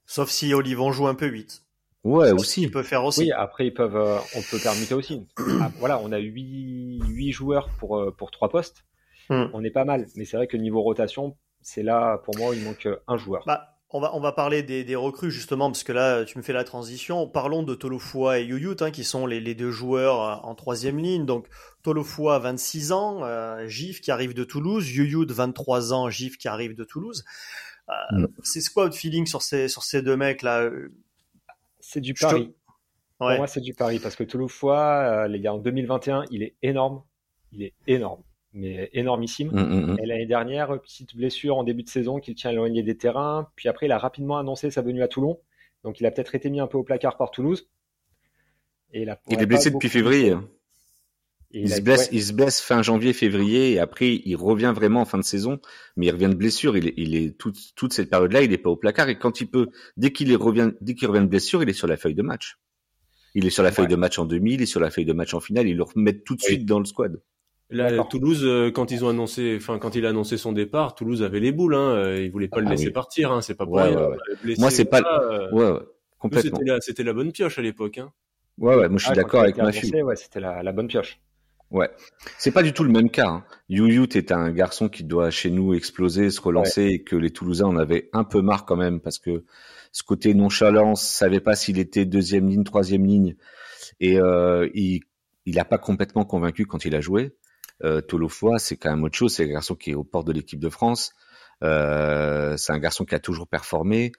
Sauf 0.06 0.30
si 0.30 0.54
Olivon 0.54 0.92
joue 0.92 1.08
un 1.08 1.16
peu 1.16 1.28
8. 1.28 1.64
Ouais, 2.04 2.32
aussi. 2.32 2.64
Il 2.64 2.72
peut 2.72 2.84
faire 2.84 3.04
aussi. 3.04 3.22
Oui, 3.22 3.32
après 3.32 3.68
ils 3.68 3.74
peuvent, 3.74 3.98
euh, 3.98 4.18
on 4.36 4.42
peut 4.42 4.60
permuter 4.62 4.94
aussi. 4.94 5.28
Ah, 5.62 5.72
voilà, 5.80 6.00
on 6.00 6.12
a 6.12 6.18
8, 6.18 7.02
8 7.08 7.32
joueurs 7.32 7.70
pour 7.78 7.98
euh, 7.98 8.12
pour 8.12 8.32
trois 8.32 8.50
postes. 8.50 8.86
Hmm. 9.30 9.46
On 9.54 9.64
est 9.64 9.72
pas 9.72 9.86
mal, 9.86 10.08
mais 10.16 10.26
c'est 10.26 10.38
vrai 10.38 10.48
que 10.48 10.58
niveau 10.58 10.82
rotation, 10.82 11.36
c'est 11.62 11.84
là 11.84 12.18
pour 12.20 12.38
moi 12.38 12.56
il 12.56 12.64
manque 12.64 12.88
un 13.08 13.18
joueur. 13.18 13.44
Bah, 13.46 13.80
on 13.92 14.00
va 14.00 14.16
on 14.16 14.20
va 14.20 14.32
parler 14.32 14.62
des, 14.62 14.84
des, 14.84 14.96
recrues 14.96 15.32
justement 15.32 15.72
parce 15.72 15.84
que 15.84 15.92
là 15.92 16.24
tu 16.24 16.38
me 16.38 16.44
fais 16.44 16.54
la 16.54 16.64
transition. 16.64 17.28
Parlons 17.28 17.64
de 17.64 17.74
Tolofua 17.74 18.40
et 18.40 18.46
Yuyut 18.46 18.76
hein, 18.82 18.92
qui 18.92 19.04
sont 19.04 19.26
les, 19.26 19.40
les, 19.40 19.56
deux 19.56 19.72
joueurs 19.72 20.22
euh, 20.22 20.48
en 20.48 20.54
troisième 20.54 21.00
ligne. 21.00 21.26
Donc 21.26 21.48
Tolofua 21.82 22.38
26 22.40 22.92
ans, 22.92 23.24
euh, 23.24 23.68
Gif 23.68 24.02
qui 24.02 24.12
arrive 24.12 24.34
de 24.34 24.44
Toulouse, 24.44 24.88
Yuyut 24.90 25.26
23 25.28 25.94
ans, 25.94 26.10
Gif 26.10 26.38
qui 26.38 26.48
arrive 26.48 26.76
de 26.76 26.84
Toulouse. 26.84 27.26
Euh, 27.90 27.94
hmm. 28.20 28.28
C'est 28.44 28.62
quoi 28.72 28.84
votre 28.84 28.96
feeling 28.96 29.26
sur 29.26 29.42
ces 29.42 29.68
sur 29.68 29.84
ces 29.84 30.04
deux 30.04 30.18
mecs 30.18 30.44
là 30.44 30.70
c'est 31.90 32.02
du 32.02 32.14
pari. 32.14 32.54
Pour 33.18 33.32
moi, 33.32 33.48
c'est 33.48 33.62
du 33.62 33.74
pari 33.74 34.00
parce 34.00 34.16
que 34.16 34.24
Touloufois, 34.24 35.24
euh, 35.24 35.28
les 35.28 35.40
gars, 35.40 35.54
en 35.54 35.58
2021, 35.58 36.26
il 36.30 36.44
est 36.44 36.56
énorme. 36.62 37.02
Il 37.52 37.64
est 37.64 37.74
énorme, 37.88 38.22
mais 38.54 38.92
énormissime. 38.94 39.50
Mm, 39.52 39.60
mm, 39.60 39.94
mm. 39.94 40.00
Et 40.00 40.06
l'année 40.06 40.28
dernière, 40.28 40.80
petite 40.80 41.16
blessure 41.16 41.58
en 41.58 41.64
début 41.64 41.82
de 41.82 41.90
saison 41.90 42.20
qu'il 42.20 42.36
tient 42.36 42.52
éloigné 42.52 42.84
des 42.84 42.96
terrains. 42.96 43.50
Puis 43.56 43.68
après, 43.68 43.88
il 43.88 43.92
a 43.92 43.98
rapidement 43.98 44.38
annoncé 44.38 44.70
sa 44.70 44.84
venue 44.84 45.02
à 45.02 45.08
Toulon. 45.08 45.40
Donc, 45.84 46.00
il 46.00 46.06
a 46.06 46.12
peut-être 46.12 46.36
été 46.36 46.52
mis 46.52 46.60
un 46.60 46.68
peu 46.68 46.78
au 46.78 46.84
placard 46.84 47.18
par 47.18 47.32
Toulouse. 47.32 47.68
Et 48.94 49.02
il, 49.02 49.18
il 49.30 49.42
est 49.42 49.46
blessé 49.48 49.72
depuis 49.72 49.90
février. 49.90 50.36
Il, 51.52 51.70
se 51.70 51.82
blesse, 51.82 52.10
il 52.12 52.22
se 52.22 52.34
blesse 52.34 52.62
fin 52.62 52.84
janvier, 52.84 53.12
février, 53.12 53.72
et 53.72 53.80
après 53.80 54.22
il 54.24 54.36
revient 54.36 54.72
vraiment 54.76 55.02
en 55.02 55.06
fin 55.06 55.18
de 55.18 55.24
saison, 55.24 55.60
mais 55.98 56.08
il 56.08 56.12
revient 56.12 56.30
de 56.30 56.36
blessure. 56.36 56.78
Il 56.78 56.88
est, 56.88 56.94
il 56.96 57.16
est 57.16 57.38
toute, 57.38 57.58
toute 57.76 57.92
cette 57.92 58.10
période-là, 58.10 58.44
il 58.44 58.54
est 58.54 58.58
pas 58.60 58.70
au 58.70 58.76
placard. 58.76 59.10
Et 59.10 59.18
quand 59.18 59.42
il 59.42 59.48
peut, 59.48 59.70
dès 59.98 60.12
qu'il 60.12 60.36
revient, 60.36 60.72
dès 60.82 60.94
qu'il 60.94 61.08
revient 61.08 61.24
de 61.24 61.30
blessure, 61.30 61.64
il 61.64 61.70
est 61.70 61.74
sur 61.74 61.88
la 61.88 61.98
feuille 61.98 62.16
de 62.16 62.22
match. 62.22 62.60
Il 63.36 63.46
est 63.46 63.52
sur 63.52 63.64
la 63.64 63.72
feuille 63.72 63.88
de 63.88 63.96
match 63.96 64.20
en 64.20 64.26
demi, 64.26 64.54
il 64.54 64.62
est 64.62 64.68
sur 64.68 64.80
la 64.80 64.90
feuille 64.90 65.06
de 65.06 65.14
match 65.14 65.34
en 65.34 65.40
finale. 65.40 65.68
Ils 65.68 65.78
le 65.78 65.84
remettent 65.84 66.24
tout 66.24 66.36
de 66.36 66.42
suite 66.42 66.66
dans 66.66 66.80
le 66.80 66.86
squad. 66.86 67.20
Là, 67.72 68.04
Toulouse, 68.04 68.42
euh, 68.44 68.72
quand 68.72 68.90
ils 68.90 69.06
ont 69.06 69.10
annoncé, 69.10 69.56
enfin 69.56 69.78
quand 69.78 69.96
il 69.96 70.06
a 70.06 70.10
annoncé 70.10 70.38
son 70.38 70.54
départ, 70.54 70.96
Toulouse 70.96 71.22
avait 71.22 71.40
les 71.40 71.52
boules. 71.52 71.76
Hein, 71.76 71.96
euh, 71.96 72.24
il 72.24 72.32
voulait 72.32 72.48
pas 72.48 72.62
le 72.62 72.68
ah 72.68 72.72
laisser 72.72 72.90
partir. 72.90 73.32
Hein, 73.32 73.42
c'est 73.42 73.54
pas 73.54 73.66
pour 73.66 73.76
ouais, 73.76 73.84
rien. 73.84 74.10
Moi, 74.58 74.72
c'est 74.72 74.86
pas. 74.86 75.02
Euh, 75.02 75.52
ouais, 75.52 75.80
complètement. 76.18 76.60
C'était 76.82 77.04
la, 77.04 77.14
bonne 77.14 77.32
pioche 77.32 77.60
à 77.60 77.62
l'époque. 77.62 78.00
Hein. 78.00 78.12
Ouais, 78.58 78.76
ouais. 78.76 78.90
Moi, 78.90 78.98
je 78.98 79.04
suis 79.04 79.12
ah, 79.12 79.16
d'accord 79.16 79.42
avec 79.42 79.58
ma 79.58 79.72
fille. 79.72 80.02
Ouais, 80.02 80.16
c'était 80.16 80.40
la, 80.40 80.64
la, 80.64 80.72
bonne 80.72 80.88
pioche. 80.88 81.20
Ouais. 81.72 81.90
C'est 82.38 82.52
pas 82.52 82.64
du 82.64 82.74
tout 82.74 82.84
le 82.84 82.92
même 82.92 83.10
cas. 83.12 83.28
Hein. 83.28 83.44
Youyut 83.70 84.10
est 84.16 84.32
un 84.32 84.52
garçon 84.52 84.90
qui 84.90 85.04
doit 85.04 85.30
chez 85.30 85.52
nous 85.52 85.74
exploser, 85.74 86.32
se 86.32 86.42
relancer, 86.42 86.84
et 86.86 87.04
que 87.04 87.16
les 87.16 87.30
Toulousains 87.30 87.68
en 87.68 87.78
avaient 87.78 88.10
un 88.14 88.24
peu 88.24 88.42
marre 88.42 88.66
quand 88.66 88.76
même 88.76 89.00
parce 89.00 89.20
que 89.20 89.44
ce 89.92 90.04
côté 90.04 90.34
nonchalance, 90.34 91.08
savait 91.08 91.40
pas 91.40 91.56
s'il 91.56 91.80
était 91.80 92.06
deuxième 92.06 92.48
ligne, 92.48 92.64
troisième 92.64 93.06
ligne, 93.06 93.36
et 94.00 94.20
euh, 94.20 94.68
il 94.74 95.02
il 95.46 95.60
a 95.60 95.66
pas 95.66 95.78
complètement 95.80 96.26
convaincu 96.26 96.66
quand 96.66 96.86
il 96.86 96.96
a 96.96 97.02
joué. 97.02 97.36
Euh, 97.84 98.02
Tolofoa, 98.02 98.60
c'est 98.60 98.78
quand 98.78 98.92
même 98.92 99.04
autre 99.04 99.18
chose. 99.18 99.34
C'est 99.34 99.46
un 99.46 99.48
garçon 99.48 99.76
qui 99.76 99.92
est 99.92 99.96
au 99.96 100.04
port 100.04 100.24
de 100.24 100.32
l'équipe 100.32 100.60
de 100.60 100.70
France. 100.70 101.14
Euh, 101.64 102.56
c'est 102.58 102.72
un 102.72 102.78
garçon 102.78 103.04
qui 103.06 103.16
a 103.16 103.20
toujours 103.20 103.48
performé 103.48 104.12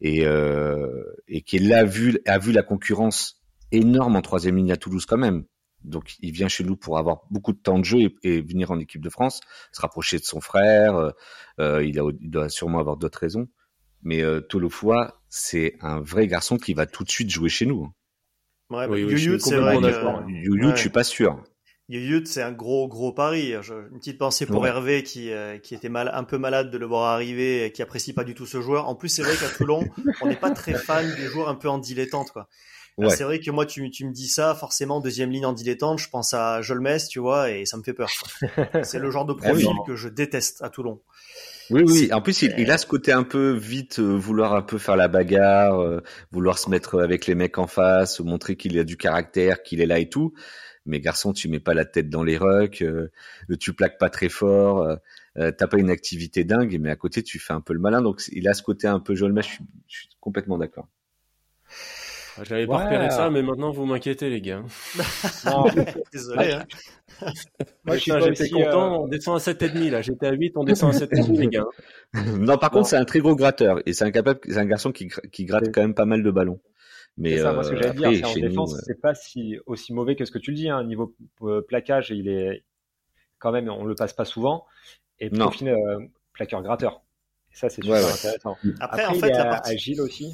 et, 0.00 0.26
euh, 0.26 1.02
et 1.28 1.42
qui 1.42 1.58
l'a 1.58 1.84
vu, 1.84 2.18
a 2.26 2.38
vu 2.38 2.52
la 2.52 2.62
concurrence 2.62 3.42
énorme 3.70 4.16
en 4.16 4.22
troisième 4.22 4.56
ligne 4.56 4.72
à 4.72 4.76
Toulouse 4.76 5.04
quand 5.04 5.18
même. 5.18 5.44
Donc 5.84 6.16
il 6.20 6.32
vient 6.32 6.48
chez 6.48 6.64
nous 6.64 6.76
pour 6.76 6.98
avoir 6.98 7.22
beaucoup 7.30 7.52
de 7.52 7.58
temps 7.58 7.78
de 7.78 7.84
jeu 7.84 8.10
et, 8.22 8.40
venir 8.40 8.70
en 8.70 8.78
équipe 8.78 9.00
de 9.00 9.10
France, 9.10 9.40
se 9.72 9.80
rapprocher 9.80 10.18
de 10.18 10.24
son 10.24 10.40
frère. 10.40 10.96
Euh, 10.96 11.10
euh 11.60 11.84
il, 11.84 11.98
a, 11.98 12.10
il 12.20 12.30
doit 12.30 12.48
sûrement 12.48 12.78
avoir 12.78 12.96
d'autres 12.96 13.20
raisons. 13.20 13.48
Mais 14.02 14.22
euh, 14.22 14.40
Tolofoa, 14.40 15.20
c'est 15.28 15.76
un 15.80 16.00
vrai 16.00 16.26
garçon 16.26 16.56
qui 16.56 16.74
va 16.74 16.86
tout 16.86 17.04
de 17.04 17.10
suite 17.10 17.30
jouer 17.30 17.48
chez 17.48 17.66
nous. 17.66 17.92
Ouais, 18.70 18.86
oui, 18.86 19.00
c'est 19.40 19.56
vrai 19.56 19.80
que... 19.80 19.90
je 19.90 20.76
suis 20.76 20.90
pas 20.90 21.04
sûr. 21.04 21.42
Yuyut, 21.88 22.26
c'est 22.26 22.42
un 22.42 22.52
gros 22.52 22.86
gros 22.86 23.12
pari. 23.12 23.54
une 23.54 23.98
petite 23.98 24.18
pensée 24.18 24.44
pour 24.44 24.66
Hervé 24.66 25.02
qui 25.02 25.32
euh, 25.32 25.56
qui 25.56 25.74
était 25.74 25.88
mal 25.88 26.10
un 26.12 26.22
peu 26.22 26.36
malade 26.36 26.70
de 26.70 26.76
le 26.76 26.84
voir 26.84 27.14
arriver 27.14 27.64
et 27.64 27.72
qui 27.72 27.80
apprécie 27.80 28.12
pas 28.12 28.24
du 28.24 28.34
tout 28.34 28.44
ce 28.44 28.60
joueur. 28.60 28.88
En 28.88 28.94
plus, 28.94 29.08
c'est 29.08 29.22
vrai 29.22 29.34
qu'à 29.36 29.48
Toulon, 29.48 29.88
on 30.20 30.26
n'est 30.26 30.36
pas 30.36 30.50
très 30.50 30.74
fan 30.74 31.06
des 31.16 31.26
joueurs 31.28 31.48
un 31.48 31.54
peu 31.54 31.68
en 31.68 31.78
dilettante 31.78 32.30
quoi. 32.30 32.48
C'est 33.08 33.24
vrai 33.24 33.40
que 33.40 33.50
moi, 33.50 33.66
tu, 33.66 33.90
tu 33.90 34.06
me 34.06 34.12
dis 34.12 34.28
ça, 34.28 34.54
forcément, 34.54 35.00
deuxième 35.00 35.30
ligne 35.30 35.46
en 35.46 35.52
dilettante, 35.52 35.98
je 35.98 36.08
pense 36.08 36.34
à 36.34 36.62
Jolmes, 36.62 36.98
tu 37.08 37.20
vois, 37.20 37.50
et 37.50 37.64
ça 37.64 37.76
me 37.76 37.82
fait 37.82 37.92
peur. 37.92 38.10
c'est 38.82 38.98
le 38.98 39.10
genre 39.10 39.24
de 39.24 39.34
ah 39.40 39.48
profil 39.48 39.68
que 39.86 39.94
je 39.94 40.08
déteste 40.08 40.62
à 40.62 40.70
Toulon. 40.70 41.00
Oui, 41.70 41.82
oui. 41.86 42.12
En 42.12 42.22
plus, 42.22 42.42
il, 42.42 42.70
a 42.70 42.78
ce 42.78 42.86
côté 42.86 43.12
un 43.12 43.24
peu 43.24 43.52
vite, 43.52 43.98
euh, 43.98 44.16
vouloir 44.16 44.54
un 44.54 44.62
peu 44.62 44.78
faire 44.78 44.96
la 44.96 45.06
bagarre, 45.06 45.80
euh, 45.80 46.02
vouloir 46.32 46.58
se 46.58 46.70
mettre 46.70 47.00
avec 47.00 47.26
les 47.26 47.34
mecs 47.34 47.58
en 47.58 47.66
face, 47.66 48.20
montrer 48.20 48.56
qu'il 48.56 48.78
a 48.78 48.84
du 48.84 48.96
caractère, 48.96 49.62
qu'il 49.62 49.80
est 49.80 49.86
là 49.86 49.98
et 49.98 50.08
tout 50.08 50.32
mais 50.88 51.00
garçon, 51.00 51.32
tu 51.32 51.48
mets 51.48 51.60
pas 51.60 51.74
la 51.74 51.84
tête 51.84 52.08
dans 52.08 52.24
les 52.24 52.38
rucks, 52.38 52.82
euh, 52.82 53.10
tu 53.60 53.74
plaques 53.74 53.98
pas 53.98 54.10
très 54.10 54.30
fort, 54.30 54.80
euh, 55.36 55.52
t'as 55.52 55.66
pas 55.66 55.78
une 55.78 55.90
activité 55.90 56.44
dingue, 56.44 56.78
mais 56.80 56.90
à 56.90 56.96
côté 56.96 57.22
tu 57.22 57.38
fais 57.38 57.52
un 57.52 57.60
peu 57.60 57.74
le 57.74 57.78
malin. 57.78 58.02
Donc 58.02 58.22
il 58.32 58.48
a 58.48 58.54
ce 58.54 58.62
côté 58.62 58.88
un 58.88 58.98
peu 58.98 59.14
je 59.14 59.24
suis, 59.42 59.64
je 59.86 59.96
suis 59.96 60.08
complètement 60.18 60.58
d'accord. 60.58 60.88
J'avais 62.44 62.66
pas 62.66 62.84
repéré 62.84 63.10
ça, 63.10 63.30
mais 63.30 63.42
maintenant 63.42 63.70
vous 63.70 63.84
m'inquiétez 63.84 64.30
les 64.30 64.40
gars. 64.40 64.62
Désolé. 66.12 66.52
Hein. 66.52 66.66
Moi, 67.84 67.96
j'étais 67.96 68.48
content, 68.50 69.02
on 69.02 69.08
descend 69.08 69.36
à 69.36 69.38
7,5 69.38 69.90
là. 69.90 70.02
J'étais 70.02 70.26
à 70.26 70.32
8, 70.32 70.56
on 70.56 70.64
descend 70.64 70.94
à 70.94 70.98
7,5 70.98 71.38
les 71.38 71.48
gars. 71.48 71.64
non, 72.38 72.58
par 72.58 72.70
contre, 72.70 72.88
c'est 72.88 72.96
un 72.96 73.04
très 73.04 73.20
gros 73.20 73.34
gratteur 73.34 73.80
et 73.86 73.92
c'est 73.92 74.04
un, 74.04 74.10
capable, 74.10 74.40
c'est 74.44 74.58
un 74.58 74.66
garçon 74.66 74.92
qui, 74.92 75.08
qui 75.32 75.44
gratte 75.44 75.72
quand 75.72 75.82
même 75.82 75.94
pas 75.94 76.04
mal 76.04 76.22
de 76.22 76.30
ballons. 76.30 76.60
Mais 77.18 77.38
ça, 77.38 77.52
moi, 77.52 77.64
ce 77.64 77.70
que 77.70 77.76
j'allais 77.76 77.94
dire, 77.94 78.28
c'est 78.28 78.38
en 78.38 78.48
défense, 78.48 78.74
euh, 78.74 78.80
c'est 78.84 79.00
pas 79.00 79.14
si 79.14 79.58
aussi 79.66 79.92
mauvais 79.92 80.14
que 80.14 80.24
ce 80.24 80.30
que 80.30 80.38
tu 80.38 80.52
le 80.52 80.56
dis. 80.56 80.68
Hein. 80.68 80.84
Niveau 80.84 81.16
euh, 81.42 81.62
plaquage, 81.62 82.10
il 82.10 82.28
est 82.28 82.64
quand 83.38 83.50
même, 83.50 83.68
on 83.68 83.84
le 83.84 83.96
passe 83.96 84.12
pas 84.12 84.24
souvent. 84.24 84.64
Et 85.18 85.28
puis, 85.28 85.42
au 85.42 85.50
final, 85.50 85.74
euh, 85.74 85.98
plaqueur 86.32 86.62
gratteur. 86.62 87.02
Et 87.52 87.56
ça, 87.56 87.68
c'est 87.68 87.82
super 87.82 87.96
intéressant. 87.96 88.56
Après, 88.78 89.06
en 89.06 89.14
fait, 89.14 89.30
il 89.30 89.34
est 89.34 89.68
agile 89.68 90.00
aussi. 90.00 90.32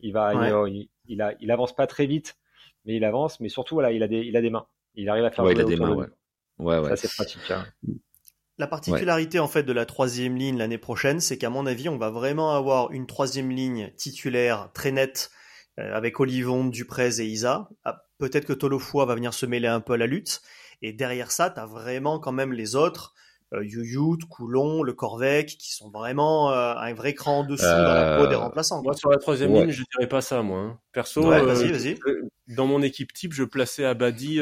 Il 0.00 0.12
va, 0.12 0.32
il, 0.66 0.88
il, 1.08 1.22
a, 1.22 1.34
il 1.40 1.50
avance 1.50 1.74
pas 1.74 1.86
très 1.86 2.06
vite, 2.06 2.36
mais 2.84 2.96
il 2.96 3.04
avance. 3.04 3.40
Mais 3.40 3.48
surtout, 3.48 3.74
voilà, 3.74 3.92
il 3.92 4.02
a 4.02 4.08
des, 4.08 4.20
il 4.20 4.36
a 4.36 4.40
des 4.40 4.50
mains. 4.50 4.66
Il 4.94 5.08
arrive 5.08 5.24
à 5.24 5.30
faire. 5.30 5.44
Ouais, 5.44 5.52
il 5.52 5.60
a 5.60 5.64
des 5.64 5.76
mains. 5.76 5.94
Ouais. 5.94 6.06
Ouais, 6.58 6.78
ouais. 6.78 6.88
Ça, 6.90 6.96
c'est 6.96 7.14
pratique. 7.14 7.50
Hein. 7.50 7.66
La 8.58 8.66
particularité 8.66 9.38
en 9.38 9.46
fait 9.46 9.62
de 9.62 9.72
la 9.72 9.86
troisième 9.86 10.36
ligne 10.36 10.58
l'année 10.58 10.78
prochaine, 10.78 11.20
c'est 11.20 11.38
qu'à 11.38 11.50
mon 11.50 11.64
avis, 11.66 11.88
on 11.88 11.96
va 11.96 12.10
vraiment 12.10 12.56
avoir 12.56 12.90
une 12.90 13.06
troisième 13.06 13.50
ligne 13.50 13.92
titulaire 13.96 14.70
très 14.74 14.90
nette 14.90 15.30
euh, 15.78 15.94
avec 15.94 16.18
Olivon, 16.18 16.64
Duprez 16.64 17.20
et 17.20 17.26
Isa. 17.26 17.68
Ah, 17.84 18.02
peut-être 18.18 18.46
que 18.46 18.52
Tolofoa 18.52 19.04
va 19.04 19.14
venir 19.14 19.32
se 19.32 19.46
mêler 19.46 19.68
un 19.68 19.80
peu 19.80 19.92
à 19.92 19.96
la 19.96 20.08
lutte. 20.08 20.42
Et 20.82 20.92
derrière 20.92 21.30
ça, 21.30 21.50
tu 21.50 21.60
as 21.60 21.66
vraiment 21.66 22.18
quand 22.18 22.32
même 22.32 22.52
les 22.52 22.74
autres, 22.74 23.14
euh, 23.54 23.64
Yuyut, 23.64 24.18
Coulon, 24.28 24.82
Le 24.82 24.92
Corvec, 24.92 25.46
qui 25.46 25.74
sont 25.74 25.90
vraiment 25.90 26.52
euh, 26.52 26.74
un 26.76 26.94
vrai 26.94 27.14
cran 27.14 27.40
en 27.40 27.44
dessous 27.44 27.64
dans 27.64 27.94
la 27.94 28.18
peau 28.18 28.26
des 28.26 28.34
remplaçants. 28.34 28.82
Moi, 28.82 28.94
sur 28.94 29.10
la 29.10 29.18
troisième 29.18 29.54
ligne, 29.54 29.70
je 29.70 29.84
dirais 29.94 30.08
pas 30.08 30.20
ça, 30.20 30.42
moi. 30.42 30.58
Hein. 30.58 30.78
Perso, 30.92 31.30
dans 32.48 32.66
mon 32.66 32.80
équipe 32.82 33.12
type, 33.12 33.34
je 33.34 33.44
plaçais 33.44 33.84
Abadi 33.84 34.40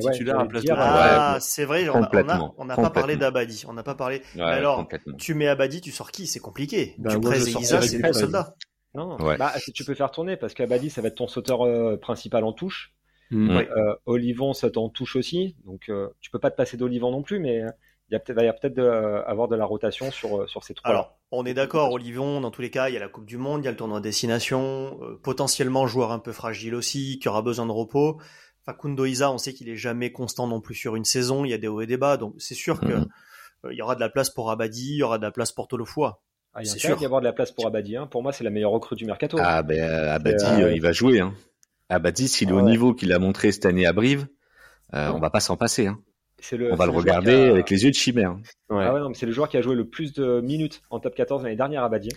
titulaire 0.00 0.38
à 0.38 0.46
place 0.46 0.64
de 0.64 0.72
Ah, 0.76 1.38
c'est 1.40 1.64
vrai, 1.64 1.88
on 1.88 2.64
n'a 2.64 2.76
pas 2.76 2.90
parlé 2.90 3.16
d'Abadi. 3.16 3.64
On 3.68 3.72
n'a 3.72 3.82
pas 3.82 3.94
parlé. 3.94 4.22
alors, 4.38 4.88
tu 5.18 5.34
mets 5.34 5.48
Abadi, 5.48 5.80
tu 5.80 5.90
sors 5.90 6.10
qui? 6.10 6.26
C'est 6.26 6.40
compliqué. 6.40 6.94
Ben, 6.98 7.10
Duprez 7.10 7.48
et 7.48 7.58
Isa, 7.58 7.80
c'est 7.82 8.00
deux 8.00 8.12
soldats. 8.12 8.54
Non, 8.94 9.16
bah, 9.16 9.54
tu 9.74 9.84
peux 9.84 9.94
faire 9.94 10.10
tourner 10.10 10.36
parce 10.36 10.54
qu'Abadi, 10.54 10.90
ça 10.90 11.02
va 11.02 11.08
être 11.08 11.16
ton 11.16 11.28
sauteur 11.28 11.62
euh, 11.62 11.96
principal 11.96 12.44
en 12.44 12.52
touche. 12.52 12.94
Mm. 13.30 13.50
Euh, 13.50 13.94
Olivon, 14.06 14.54
ça 14.54 14.70
t'en 14.70 14.88
touche 14.88 15.16
aussi. 15.16 15.56
Donc, 15.64 15.88
euh, 15.88 16.08
tu 16.20 16.30
peux 16.30 16.38
pas 16.38 16.50
te 16.50 16.56
passer 16.56 16.76
d'Olivon 16.76 17.10
non 17.10 17.22
plus, 17.22 17.38
mais 17.38 17.62
il 18.10 18.14
y 18.14 18.16
a 18.16 18.20
peut-être, 18.20 18.42
va 18.42 18.52
peut-être 18.52 18.78
avoir 19.26 19.48
de 19.48 19.56
la 19.56 19.64
rotation 19.64 20.10
sur, 20.10 20.48
sur 20.48 20.64
ces 20.64 20.74
trois. 20.74 20.90
Alors, 20.90 21.18
on 21.30 21.44
est 21.44 21.54
d'accord, 21.54 21.92
Olivon, 21.92 22.40
dans 22.40 22.50
tous 22.50 22.62
les 22.62 22.70
cas, 22.70 22.88
il 22.88 22.94
y 22.94 22.96
a 22.96 23.00
la 23.00 23.08
Coupe 23.08 23.26
du 23.26 23.36
Monde, 23.36 23.62
il 23.62 23.64
y 23.66 23.68
a 23.68 23.70
le 23.70 23.76
tournoi 23.76 23.98
de 23.98 24.04
destination, 24.04 24.98
potentiellement 25.22 25.86
joueur 25.86 26.12
un 26.12 26.18
peu 26.18 26.32
fragile 26.32 26.74
aussi, 26.74 27.18
qui 27.18 27.28
aura 27.28 27.42
besoin 27.42 27.66
de 27.66 27.72
repos. 27.72 28.18
Facundo 28.68 29.06
Isa, 29.06 29.30
on 29.30 29.38
sait 29.38 29.54
qu'il 29.54 29.68
est 29.70 29.76
jamais 29.76 30.12
constant 30.12 30.46
non 30.46 30.60
plus 30.60 30.74
sur 30.74 30.94
une 30.94 31.06
saison, 31.06 31.44
il 31.44 31.50
y 31.50 31.54
a 31.54 31.58
des 31.58 31.68
hauts 31.68 31.80
et 31.80 31.86
des 31.86 31.96
bas, 31.96 32.18
donc 32.18 32.34
c'est 32.38 32.54
sûr 32.54 32.80
qu'il 32.80 32.96
mm. 32.96 33.72
y 33.72 33.80
aura 33.80 33.94
de 33.94 34.00
la 34.00 34.10
place 34.10 34.28
pour 34.28 34.50
Abadi, 34.50 34.92
il 34.92 34.96
y 34.96 35.02
aura 35.02 35.16
de 35.16 35.22
la 35.22 35.30
place 35.30 35.52
pour 35.52 35.68
Tolofoa. 35.68 36.20
Ah, 36.52 36.60
il 36.62 36.66
y 36.66 36.70
a 36.70 36.74
sûr. 36.74 36.96
d'y 36.96 37.04
avoir 37.04 37.20
de 37.20 37.26
la 37.26 37.32
place 37.32 37.52
pour 37.52 37.66
Abadi. 37.66 37.96
Hein. 37.96 38.06
Pour 38.06 38.22
moi, 38.22 38.32
c'est 38.32 38.44
la 38.44 38.50
meilleure 38.50 38.70
recrue 38.70 38.96
du 38.96 39.04
mercato. 39.04 39.38
Ah 39.40 39.62
ben 39.62 39.80
Abadi, 39.80 40.44
euh, 40.44 40.66
euh, 40.66 40.72
il 40.72 40.82
va 40.82 40.92
jouer. 40.92 41.20
Hein. 41.20 41.34
Abadi, 41.88 42.28
s'il 42.28 42.50
est 42.50 42.52
au 42.52 42.62
niveau 42.62 42.94
qu'il 42.94 43.12
a 43.12 43.18
montré 43.18 43.52
cette 43.52 43.64
année 43.64 43.86
à 43.86 43.92
Brive, 43.92 44.26
euh, 44.94 45.10
on 45.14 45.18
va 45.18 45.30
pas 45.30 45.40
s'en 45.40 45.56
passer. 45.56 45.86
Hein. 45.86 45.98
On 46.52 46.76
va 46.76 46.86
le, 46.86 46.92
regarder 46.92 47.34
avec 47.34 47.70
les 47.70 47.84
yeux 47.84 47.90
de 47.90 47.96
chimère. 47.96 48.36
Ouais. 48.70 48.84
Ah 48.84 48.94
ouais, 48.94 49.00
non, 49.00 49.08
mais 49.08 49.14
c'est 49.14 49.26
le 49.26 49.32
joueur 49.32 49.48
qui 49.48 49.56
a 49.56 49.62
joué 49.62 49.74
le 49.74 49.86
plus 49.86 50.12
de 50.12 50.40
minutes 50.40 50.82
en 50.90 51.00
top 51.00 51.14
14 51.14 51.42
l'année 51.42 51.56
dernière, 51.56 51.84
Abadi. 51.84 52.10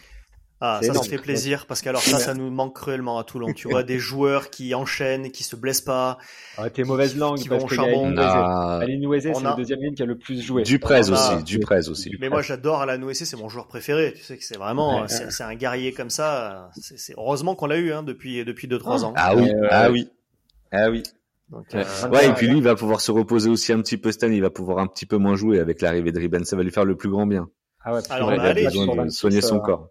Ah, 0.63 0.79
ça, 0.83 0.93
ça 0.93 1.01
fait 1.01 1.17
plaisir 1.17 1.65
parce 1.65 1.81
qu'alors 1.81 2.03
ça, 2.03 2.19
ça 2.19 2.35
nous 2.35 2.51
manque 2.51 2.75
cruellement 2.75 3.17
à 3.17 3.23
Toulon. 3.23 3.51
Tu 3.51 3.67
vois 3.67 3.81
des 3.81 3.97
joueurs 3.99 4.51
qui 4.51 4.75
enchaînent, 4.75 5.31
qui 5.31 5.43
se 5.43 5.55
blessent 5.55 5.81
pas. 5.81 6.19
Arrêtez 6.55 6.83
mauvaise 6.83 7.17
langue. 7.17 7.39
Qui 7.39 7.49
vont 7.49 7.65
au 7.65 7.67
charbon. 7.67 8.15
Aline 8.15 9.01
Nouezé, 9.01 9.33
c'est 9.33 9.43
la 9.43 9.55
deuxième 9.55 9.81
ligne 9.81 9.95
qui 9.95 10.03
a 10.03 10.05
le 10.05 10.19
plus 10.19 10.39
joué. 10.39 10.61
Duprez 10.61 11.09
aussi, 11.09 11.43
Duprez 11.43 11.89
aussi. 11.89 12.11
Mais 12.19 12.29
moi, 12.29 12.43
j'adore 12.43 12.81
Alain 12.81 12.99
Nouezé, 12.99 13.25
c'est 13.25 13.37
mon 13.37 13.49
joueur 13.49 13.67
préféré. 13.67 14.13
Tu 14.15 14.21
sais 14.21 14.37
que 14.37 14.43
c'est 14.43 14.57
vraiment, 14.57 15.07
c'est 15.07 15.43
un 15.43 15.55
guerrier 15.55 15.93
comme 15.93 16.11
ça. 16.11 16.69
C'est 16.75 17.15
heureusement 17.17 17.55
qu'on 17.55 17.65
l'a 17.65 17.77
eu 17.77 17.91
hein, 17.91 18.03
depuis 18.03 18.45
depuis 18.45 18.67
deux 18.67 18.77
trois 18.77 19.03
ans. 19.03 19.13
Ah 19.15 19.35
oui, 19.35 19.51
ah 19.69 19.89
oui, 19.89 20.09
ah 20.71 20.91
oui. 20.91 21.01
Donc, 21.51 21.65
euh, 21.75 21.83
ouais, 22.09 22.29
et 22.29 22.33
puis 22.33 22.47
lui, 22.47 22.57
il 22.57 22.63
va 22.63 22.75
pouvoir 22.75 23.01
se 23.01 23.11
reposer 23.11 23.49
aussi 23.49 23.73
un 23.73 23.81
petit 23.81 23.97
peu 23.97 24.11
cette 24.11 24.23
année. 24.23 24.37
Il 24.37 24.41
va 24.41 24.49
pouvoir 24.49 24.79
un 24.79 24.87
petit 24.87 25.05
peu 25.05 25.17
moins 25.17 25.35
jouer 25.35 25.59
avec 25.59 25.81
l'arrivée 25.81 26.11
de 26.11 26.19
Riben. 26.19 26.45
Ça 26.45 26.55
va 26.55 26.63
lui 26.63 26.71
faire 26.71 26.85
le 26.85 26.95
plus 26.95 27.09
grand 27.09 27.27
bien. 27.27 27.49
Ah 27.83 27.93
ouais. 27.93 28.01
Alors, 28.09 28.33
il 28.33 28.39
a 28.39 28.53
besoin 28.53 29.05
de 29.05 29.09
soigner 29.09 29.41
son 29.41 29.59
corps. 29.59 29.89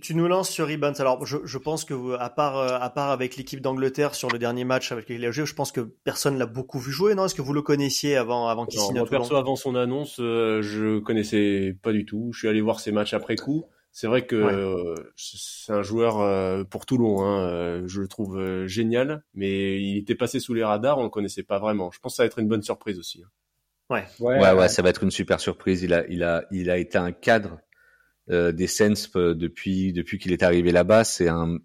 Tu, 0.00 0.14
nous 0.14 0.28
lances 0.28 0.48
sur 0.48 0.70
Ibans. 0.70 0.94
Alors, 1.00 1.26
je, 1.26 1.38
je, 1.44 1.58
pense 1.58 1.84
que 1.84 2.16
à 2.16 2.30
part 2.30 2.56
euh, 2.56 2.78
à 2.80 2.88
part 2.88 3.10
avec 3.10 3.36
l'équipe 3.36 3.60
d'Angleterre 3.60 4.14
sur 4.14 4.28
le 4.28 4.38
dernier 4.38 4.64
match 4.64 4.92
avec 4.92 5.08
les 5.08 5.32
joué, 5.32 5.44
je 5.44 5.54
pense 5.54 5.72
que 5.72 5.80
personne 5.80 6.38
l'a 6.38 6.46
beaucoup 6.46 6.78
vu 6.78 6.92
jouer. 6.92 7.14
Non, 7.14 7.24
est-ce 7.24 7.34
que 7.34 7.42
vous 7.42 7.52
le 7.52 7.62
connaissiez 7.62 8.16
avant 8.16 8.48
avant 8.48 8.64
qu'il 8.64 8.80
signe 8.80 9.04
Perso, 9.06 9.34
avant 9.34 9.56
son 9.56 9.74
annonce, 9.74 10.18
euh, 10.20 10.62
je 10.62 11.00
connaissais 11.00 11.76
pas 11.82 11.92
du 11.92 12.06
tout. 12.06 12.30
Je 12.32 12.38
suis 12.38 12.48
allé 12.48 12.60
voir 12.60 12.78
ses 12.80 12.92
matchs 12.92 13.12
après 13.12 13.36
coup. 13.36 13.64
C'est 13.92 14.06
vrai 14.06 14.26
que 14.26 14.36
euh, 14.36 14.94
c'est 15.16 15.72
un 15.72 15.82
joueur 15.82 16.20
euh, 16.20 16.64
pour 16.64 16.86
Toulon. 16.86 17.22
Hein, 17.22 17.86
je 17.86 18.00
le 18.00 18.08
trouve 18.08 18.66
génial, 18.66 19.22
mais 19.34 19.80
il 19.82 19.98
était 19.98 20.14
passé 20.14 20.40
sous 20.40 20.54
les 20.54 20.64
radars, 20.64 20.98
on 20.98 21.04
le 21.04 21.10
connaissait 21.10 21.42
pas 21.42 21.58
vraiment. 21.58 21.90
Je 21.90 21.98
pense 22.00 22.12
que 22.12 22.16
ça 22.16 22.22
va 22.22 22.26
être 22.26 22.38
une 22.38 22.48
bonne 22.48 22.62
surprise 22.62 22.98
aussi. 22.98 23.22
Hein. 23.22 23.30
Ouais. 23.90 24.06
Ouais, 24.20 24.40
ouais, 24.40 24.52
ouais, 24.52 24.68
ça 24.68 24.82
va 24.82 24.88
être 24.88 25.02
une 25.02 25.10
super 25.10 25.40
surprise. 25.40 25.82
Il 25.82 25.92
a, 25.92 26.06
il 26.08 26.22
a, 26.22 26.44
il 26.50 26.70
a 26.70 26.78
été 26.78 26.96
un 26.96 27.12
cadre 27.12 27.58
euh, 28.30 28.52
des 28.52 28.66
Sens 28.66 29.10
euh, 29.16 29.34
depuis 29.34 29.92
depuis 29.92 30.18
qu'il 30.18 30.32
est 30.32 30.42
arrivé 30.42 30.72
là-bas. 30.72 31.04
C'est 31.04 31.28
un, 31.28 31.58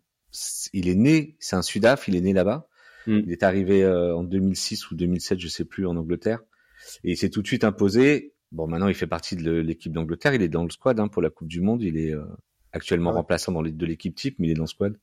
il 0.74 0.90
est 0.90 0.96
né, 0.96 1.38
c'est 1.40 1.56
un 1.56 1.62
Sudaf, 1.62 2.08
il 2.08 2.16
est 2.16 2.22
né 2.22 2.34
là-bas. 2.34 2.68
Mm. 3.06 3.20
Il 3.26 3.32
est 3.32 3.44
arrivé 3.44 3.84
euh, 3.84 4.16
en 4.16 4.24
2006 4.24 4.92
ou 4.92 4.96
2007, 4.96 5.40
je 5.40 5.48
sais 5.48 5.66
plus, 5.66 5.86
en 5.86 5.96
Angleterre, 5.96 6.40
et 7.04 7.12
il 7.12 7.18
s'est 7.18 7.30
tout 7.30 7.42
de 7.42 7.48
suite 7.48 7.64
imposé. 7.64 8.34
Bon, 8.52 8.68
maintenant 8.68 8.88
il 8.88 8.96
fait 8.96 9.08
partie 9.08 9.36
de 9.36 9.52
l'équipe 9.52 9.92
d'Angleterre, 9.92 10.34
il 10.34 10.42
est 10.42 10.50
dans 10.50 10.64
le 10.64 10.70
squad 10.70 11.00
hein, 11.00 11.08
pour 11.08 11.22
la 11.22 11.30
Coupe 11.30 11.48
du 11.48 11.62
Monde. 11.62 11.82
Il 11.84 11.98
est 11.98 12.14
actuellement 12.72 13.12
remplaçant 13.12 13.52
dans 13.52 13.62
les, 13.62 13.72
de 13.72 13.86
l'équipe 13.86 14.16
type, 14.16 14.38
mais 14.40 14.48
il 14.48 14.52
est 14.52 14.56
dans 14.56 14.64
le 14.64 14.68
squad. 14.68 14.98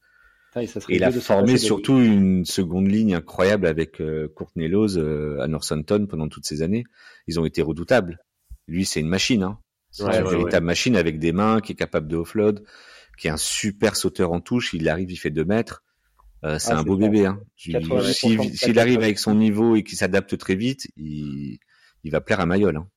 il 0.88 1.04
a 1.04 1.10
formé 1.12 1.58
surtout 1.58 1.98
une 1.98 2.44
seconde 2.44 2.88
ligne 2.88 3.14
incroyable 3.14 3.66
avec 3.66 4.00
euh, 4.00 4.28
Courtney 4.34 4.68
Lose 4.68 4.98
euh, 4.98 5.40
à 5.40 5.48
Northampton 5.48 6.06
pendant 6.08 6.28
toutes 6.28 6.46
ces 6.46 6.62
années. 6.62 6.84
Ils 7.26 7.40
ont 7.40 7.44
été 7.44 7.60
redoutables. 7.62 8.24
Lui, 8.68 8.84
c'est 8.84 9.00
une 9.00 9.08
machine. 9.08 9.42
Hein. 9.42 9.58
C'est 9.90 10.04
une 10.04 10.28
véritable 10.28 10.66
machine 10.66 10.96
avec 10.96 11.18
des 11.18 11.32
mains 11.32 11.60
qui 11.60 11.72
est 11.72 11.76
capable 11.76 12.08
de 12.08 12.16
offload, 12.16 12.64
qui 13.18 13.28
est 13.28 13.30
un 13.30 13.36
super 13.36 13.96
sauteur 13.96 14.32
en 14.32 14.40
touche. 14.40 14.72
Il 14.74 14.88
arrive, 14.88 15.10
il 15.10 15.16
fait 15.16 15.30
deux 15.30 15.44
mètres. 15.44 15.82
Euh, 16.44 16.58
c'est 16.58 16.72
ah, 16.72 16.78
un 16.78 16.82
beau 16.82 16.96
bébé. 16.96 17.26
Hein. 17.26 17.40
S'il 17.56 18.78
arrive 18.78 18.98
avec 18.98 19.18
son 19.18 19.34
niveau 19.34 19.76
et 19.76 19.82
qu'il 19.82 19.96
s'adapte 19.96 20.36
très 20.36 20.56
vite, 20.56 20.88
il, 20.96 21.58
il 22.02 22.10
va 22.10 22.20
plaire 22.20 22.40
à 22.40 22.46
Mayol. 22.46 22.76
Hein. 22.76 22.88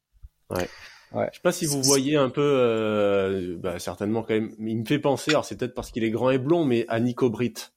Ouais. 0.49 0.67
Ouais. 1.13 1.27
Je 1.31 1.37
sais 1.37 1.41
pas 1.41 1.51
si 1.51 1.65
vous 1.65 1.81
voyez 1.81 2.17
un 2.17 2.29
peu, 2.29 2.41
euh, 2.43 3.55
bah, 3.57 3.79
certainement 3.79 4.23
quand 4.23 4.33
même. 4.33 4.53
Il 4.59 4.79
me 4.79 4.85
fait 4.85 4.99
penser, 4.99 5.31
alors 5.31 5.45
c'est 5.45 5.57
peut-être 5.57 5.73
parce 5.73 5.91
qu'il 5.91 6.03
est 6.03 6.09
grand 6.09 6.29
et 6.31 6.37
blond, 6.37 6.65
mais 6.65 6.85
à 6.89 6.99
Nico 6.99 7.29
Britt. 7.29 7.73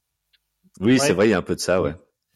Oui, 0.79 0.99
c'est 0.99 1.13
vrai, 1.13 1.27
il 1.27 1.31
y 1.31 1.33
a 1.33 1.37
un 1.37 1.43
peu 1.43 1.55
de 1.55 1.59
ça, 1.59 1.81
ouais. 1.81 1.93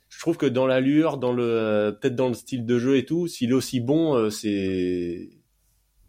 Je 0.09 0.19
trouve 0.19 0.37
que 0.37 0.45
dans 0.45 0.67
l'allure, 0.67 1.17
dans 1.17 1.33
le, 1.33 1.97
peut-être 1.99 2.15
dans 2.15 2.29
le 2.29 2.33
style 2.33 2.65
de 2.65 2.79
jeu 2.79 2.97
et 2.97 3.05
tout, 3.05 3.27
s'il 3.27 3.49
est 3.49 3.53
aussi 3.53 3.81
bon, 3.81 4.15
euh, 4.15 4.29
c'est, 4.29 5.29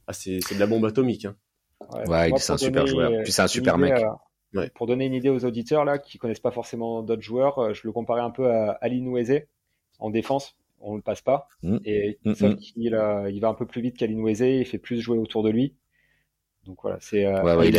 ah, 0.06 0.12
c'est, 0.12 0.38
de 0.38 0.60
la 0.60 0.66
bombe 0.66 0.84
atomique. 0.84 1.24
Hein. 1.24 1.36
Ouais, 2.06 2.30
c'est 2.36 2.52
un 2.52 2.56
super 2.56 2.86
joueur. 2.86 3.10
Puis 3.24 3.32
c'est 3.32 3.42
un 3.42 3.48
super 3.48 3.78
mec. 3.78 3.94
ouais. 4.54 4.70
Pour 4.74 4.86
donner 4.86 5.06
une 5.06 5.14
idée 5.14 5.28
aux 5.28 5.44
auditeurs 5.44 5.84
là, 5.84 5.98
qui 5.98 6.18
connaissent 6.18 6.40
pas 6.40 6.52
forcément 6.52 7.02
d'autres 7.02 7.22
joueurs, 7.22 7.58
euh, 7.58 7.74
je 7.74 7.82
le 7.84 7.92
comparais 7.92 8.22
un 8.22 8.30
peu 8.30 8.48
à 8.50 8.78
Ali 8.80 9.02
Nouezé 9.02 9.48
en 9.98 10.10
défense 10.10 10.56
on 10.86 10.96
le 10.96 11.02
passe 11.02 11.20
pas. 11.20 11.48
Mm. 11.62 11.78
Et 11.84 12.18
mm, 12.24 12.34
sauf 12.34 12.52
mm. 12.52 12.58
il 12.76 13.40
va 13.40 13.48
un 13.48 13.54
peu 13.54 13.66
plus 13.66 13.82
vite 13.82 13.96
qu'Alinweze, 13.96 14.40
il 14.40 14.64
fait 14.64 14.78
plus 14.78 15.00
jouer 15.00 15.18
autour 15.18 15.42
de 15.42 15.50
lui. 15.50 15.74
Donc 16.64 16.78
voilà, 16.82 16.98
c'est. 17.00 17.24
Euh, 17.26 17.64
il, 17.64 17.76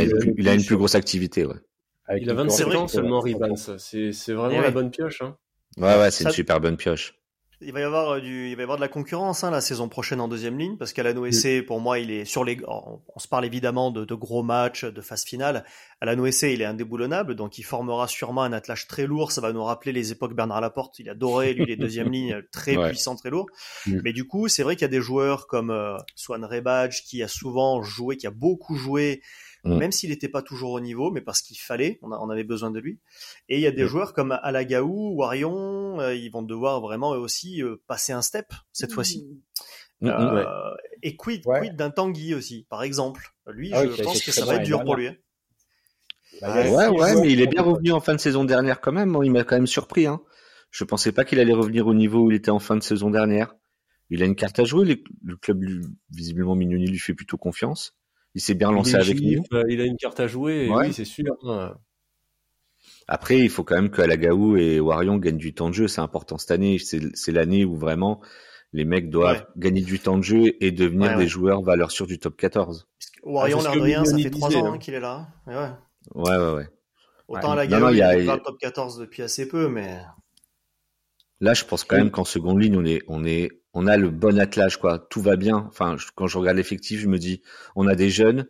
a, 0.48 0.54
une 0.54 0.64
plus 0.64 0.78
grosse 0.78 0.96
activité, 0.96 1.46
ouais. 1.46 1.56
il 2.20 2.30
a 2.30 2.34
25 2.34 2.76
ans 2.76 2.88
seulement, 2.88 3.20
Ribans. 3.20 3.58
C'est 3.58 4.34
vraiment 4.34 4.62
la 4.62 4.72
bonne 4.72 4.92
pioche. 4.92 5.22
Hein. 5.22 5.38
Ouais, 5.78 5.98
ouais, 5.98 6.12
c'est 6.12 6.24
une 6.24 6.32
super 6.32 6.60
bonne 6.60 6.78
pioche. 6.78 7.20
Il 7.60 7.74
va 7.74 7.80
y 7.80 7.84
avoir 7.84 8.10
euh, 8.12 8.20
du, 8.20 8.50
il 8.50 8.56
va 8.56 8.62
y 8.62 8.64
avoir 8.64 8.78
de 8.78 8.82
la 8.82 8.88
concurrence 8.88 9.44
hein, 9.44 9.50
la 9.50 9.62
saison 9.62 9.90
prochaine 9.90 10.22
en 10.22 10.28
deuxième 10.28 10.60
ligne 10.60 10.78
parce 10.78 10.94
qu'Alano 10.94 11.26
Essé, 11.26 11.64
pour 11.64 11.80
moi, 11.80 11.98
il 11.98 12.12
est 12.12 12.24
sur 12.24 12.44
les. 12.44 12.60
On, 12.68 13.00
se 13.18 13.28
parle 13.28 13.46
évidemment 13.46 13.90
de, 13.90 14.06
de, 14.06 14.14
gros 14.14 14.44
matchs, 14.44 14.86
de 14.86 15.02
phase 15.02 15.24
finale. 15.24 15.66
Alano 16.00 16.28
Essé, 16.28 16.54
il 16.54 16.62
est 16.62 16.66
indéboulonnable, 16.66 17.34
donc 17.34 17.58
il 17.58 17.64
formera 17.64 18.08
sûrement 18.08 18.44
un 18.44 18.54
attelage 18.54 18.88
très 18.88 19.08
lourd. 19.08 19.32
Ça 19.32 19.42
va 19.42 19.54
nous 19.54 19.64
rappeler 19.64 19.92
les 19.92 20.12
époques 20.12 20.36
Bernard 20.36 20.62
Laporte. 20.62 21.00
Il 21.00 21.10
adorait 21.10 21.54
lui 21.54 21.66
les 21.66 21.78
deuxièmes 21.78 22.12
lignes 22.12 22.44
très 22.52 22.78
puissants, 22.78 23.16
très 23.16 23.32
lourds. 23.32 23.48
Mais 23.88 24.14
du 24.14 24.28
coup, 24.28 24.48
c'est 24.50 24.62
vrai 24.62 24.76
qu'il 24.76 24.84
y 24.84 24.86
a 24.86 24.90
des 24.90 25.02
joueurs 25.02 25.48
comme 25.48 25.72
euh, 25.72 25.98
Swan 26.16 26.46
Rebadge 26.46 27.02
qui 27.06 27.24
a 27.24 27.28
souvent 27.28 27.82
joué, 27.82 28.18
qui 28.18 28.28
a 28.28 28.32
beaucoup 28.32 28.76
joué 28.76 29.24
Mm. 29.68 29.78
même 29.78 29.92
s'il 29.92 30.10
n'était 30.10 30.30
pas 30.30 30.42
toujours 30.42 30.72
au 30.72 30.80
niveau, 30.80 31.12
mais 31.12 31.22
parce 31.22 31.42
qu'il 31.42 31.58
fallait, 31.58 32.00
on, 32.02 32.30
avait 32.30 32.44
besoin 32.44 32.72
de 32.72 32.80
lui. 32.80 33.00
Et 33.50 33.58
il 33.58 33.62
y 33.62 33.68
a 33.68 33.72
des 33.72 33.84
mm. 33.84 33.88
joueurs 33.88 34.14
comme 34.14 34.38
Alagaou, 34.42 35.16
Warion, 35.16 36.00
euh, 36.00 36.16
ils 36.16 36.30
vont 36.30 36.44
devoir 36.44 36.82
vraiment 36.82 37.14
eux 37.16 37.20
aussi 37.20 37.62
euh, 37.62 37.82
passer 37.88 38.14
un 38.14 38.22
step 38.22 38.54
cette 38.72 38.94
fois-ci. 38.94 39.28
Mm. 40.02 40.08
Euh, 40.10 40.46
et 41.04 41.16
quid, 41.16 41.44
quid 41.44 41.76
d'un 41.76 41.90
Tanguy 41.90 42.34
aussi, 42.34 42.66
par 42.70 42.84
exemple? 42.84 43.34
Lui, 43.48 43.72
ah 43.74 43.86
je 43.86 44.04
pense 44.04 44.22
que 44.22 44.32
ça 44.32 44.46
va 44.46 44.56
être 44.56 44.64
dur 44.64 44.84
pour 44.84 44.96
lui. 44.96 45.08
Hein. 45.08 45.16
Bah, 46.42 46.70
ouais, 46.70 46.88
ouais, 46.88 47.22
mais 47.22 47.32
il 47.32 47.42
est 47.42 47.48
bien 47.48 47.64
revenu 47.64 47.92
en 47.92 48.00
fin 48.00 48.14
de 48.14 48.20
saison 48.20 48.44
dernière 48.44 48.80
quand 48.80 48.92
même. 48.92 49.18
Il 49.24 49.32
m'a 49.32 49.44
quand 49.44 49.56
même 49.56 49.68
surpris. 49.68 50.06
Hein. 50.06 50.22
Je 50.70 50.84
pensais 50.84 51.12
pas 51.12 51.26
qu'il 51.26 51.40
allait 51.40 51.54
revenir 51.54 51.88
au 51.88 51.96
niveau 51.96 52.26
où 52.26 52.32
il 52.32 52.36
était 52.36 52.52
en 52.52 52.60
fin 52.60 52.76
de 52.76 52.84
saison 52.84 53.10
dernière. 53.10 53.56
Il 54.10 54.22
a 54.22 54.26
une 54.26 54.36
carte 54.36 54.60
à 54.60 54.64
jouer. 54.64 55.04
Le 55.24 55.36
club, 55.36 55.64
visiblement, 56.12 56.56
Mignoni 56.56 56.86
lui 56.88 57.00
fait 57.00 57.16
plutôt 57.16 57.38
confiance 57.38 57.97
il 58.38 58.42
s'est 58.42 58.54
bien 58.54 58.72
lancé 58.72 58.94
avec 58.94 59.20
nous. 59.20 59.44
Euh, 59.52 59.64
il 59.68 59.82
a 59.82 59.86
une 59.86 59.98
carte 59.98 60.20
à 60.20 60.28
jouer, 60.28 60.70
oui, 60.70 60.94
c'est 60.94 61.06
sûr. 61.06 61.36
Après, 63.08 63.40
il 63.40 63.50
faut 63.50 63.64
quand 63.64 63.74
même 63.74 63.90
que 63.90 64.00
Alagaou 64.00 64.58
et 64.58 64.80
Warion 64.80 65.18
gagnent 65.18 65.38
du 65.38 65.56
temps 65.56 65.70
de 65.70 65.74
jeu. 65.74 65.88
C'est 65.88 66.02
important 66.02 66.38
cette 66.38 66.52
année. 66.52 66.78
C'est 66.78 67.32
l'année 67.32 67.66
où 67.66 67.76
vraiment 67.76 68.22
les 68.74 68.86
mecs 68.86 69.10
doivent 69.10 69.48
gagner 69.56 69.82
du 69.82 70.00
temps 70.00 70.20
de 70.20 70.24
jeu 70.24 70.54
et 70.62 70.72
devenir 70.72 71.18
des 71.18 71.28
joueurs 71.28 71.64
valeur 71.64 71.90
sûre 71.90 72.06
du 72.06 72.20
top 72.20 72.38
14. 72.38 72.88
Warion, 73.24 73.60
ah, 73.66 73.72
rien, 73.72 74.06
ça 74.06 74.18
fait 74.20 74.30
trois 74.30 74.56
ans 74.56 74.74
hein, 74.74 74.78
qu'il 74.78 74.94
est 74.94 75.00
là. 75.00 75.28
Ouais, 75.48 75.56
ouais, 76.14 76.38
ouais. 76.38 76.54
ouais. 76.54 76.68
Autant 77.28 77.54
Alagaou, 77.54 77.90
il, 77.90 78.02
est 78.02 78.26
dans 78.26 78.36
le 78.36 78.42
top 78.42 78.60
14 78.60 79.00
depuis 79.00 79.24
assez 79.24 79.48
peu, 79.48 79.68
mais. 79.68 80.00
Là, 81.40 81.56
je 81.56 81.66
pense 81.66 81.84
quand 81.84 81.98
même 81.98 82.12
qu'en 82.12 82.26
seconde 82.26 82.62
ligne, 82.62 82.78
on 82.78 82.86
est, 82.86 83.02
on 83.08 83.26
est, 83.26 83.57
on 83.74 83.88
a 83.88 83.98
le 83.98 84.10
bon 84.10 84.40
attelage, 84.40 84.78
quoi. 84.78 85.00
Tout 85.00 85.22
va 85.22 85.36
bien. 85.36 85.66
Enfin, 85.68 85.98
quand 86.16 86.28
je 86.28 86.38
regarde 86.38 86.58
l'effectif, 86.58 87.00
je 87.00 87.08
me 87.08 87.18
dis, 87.18 87.42
on 87.76 87.88
a 87.88 87.96
des 87.96 88.10
jeunes, 88.10 88.48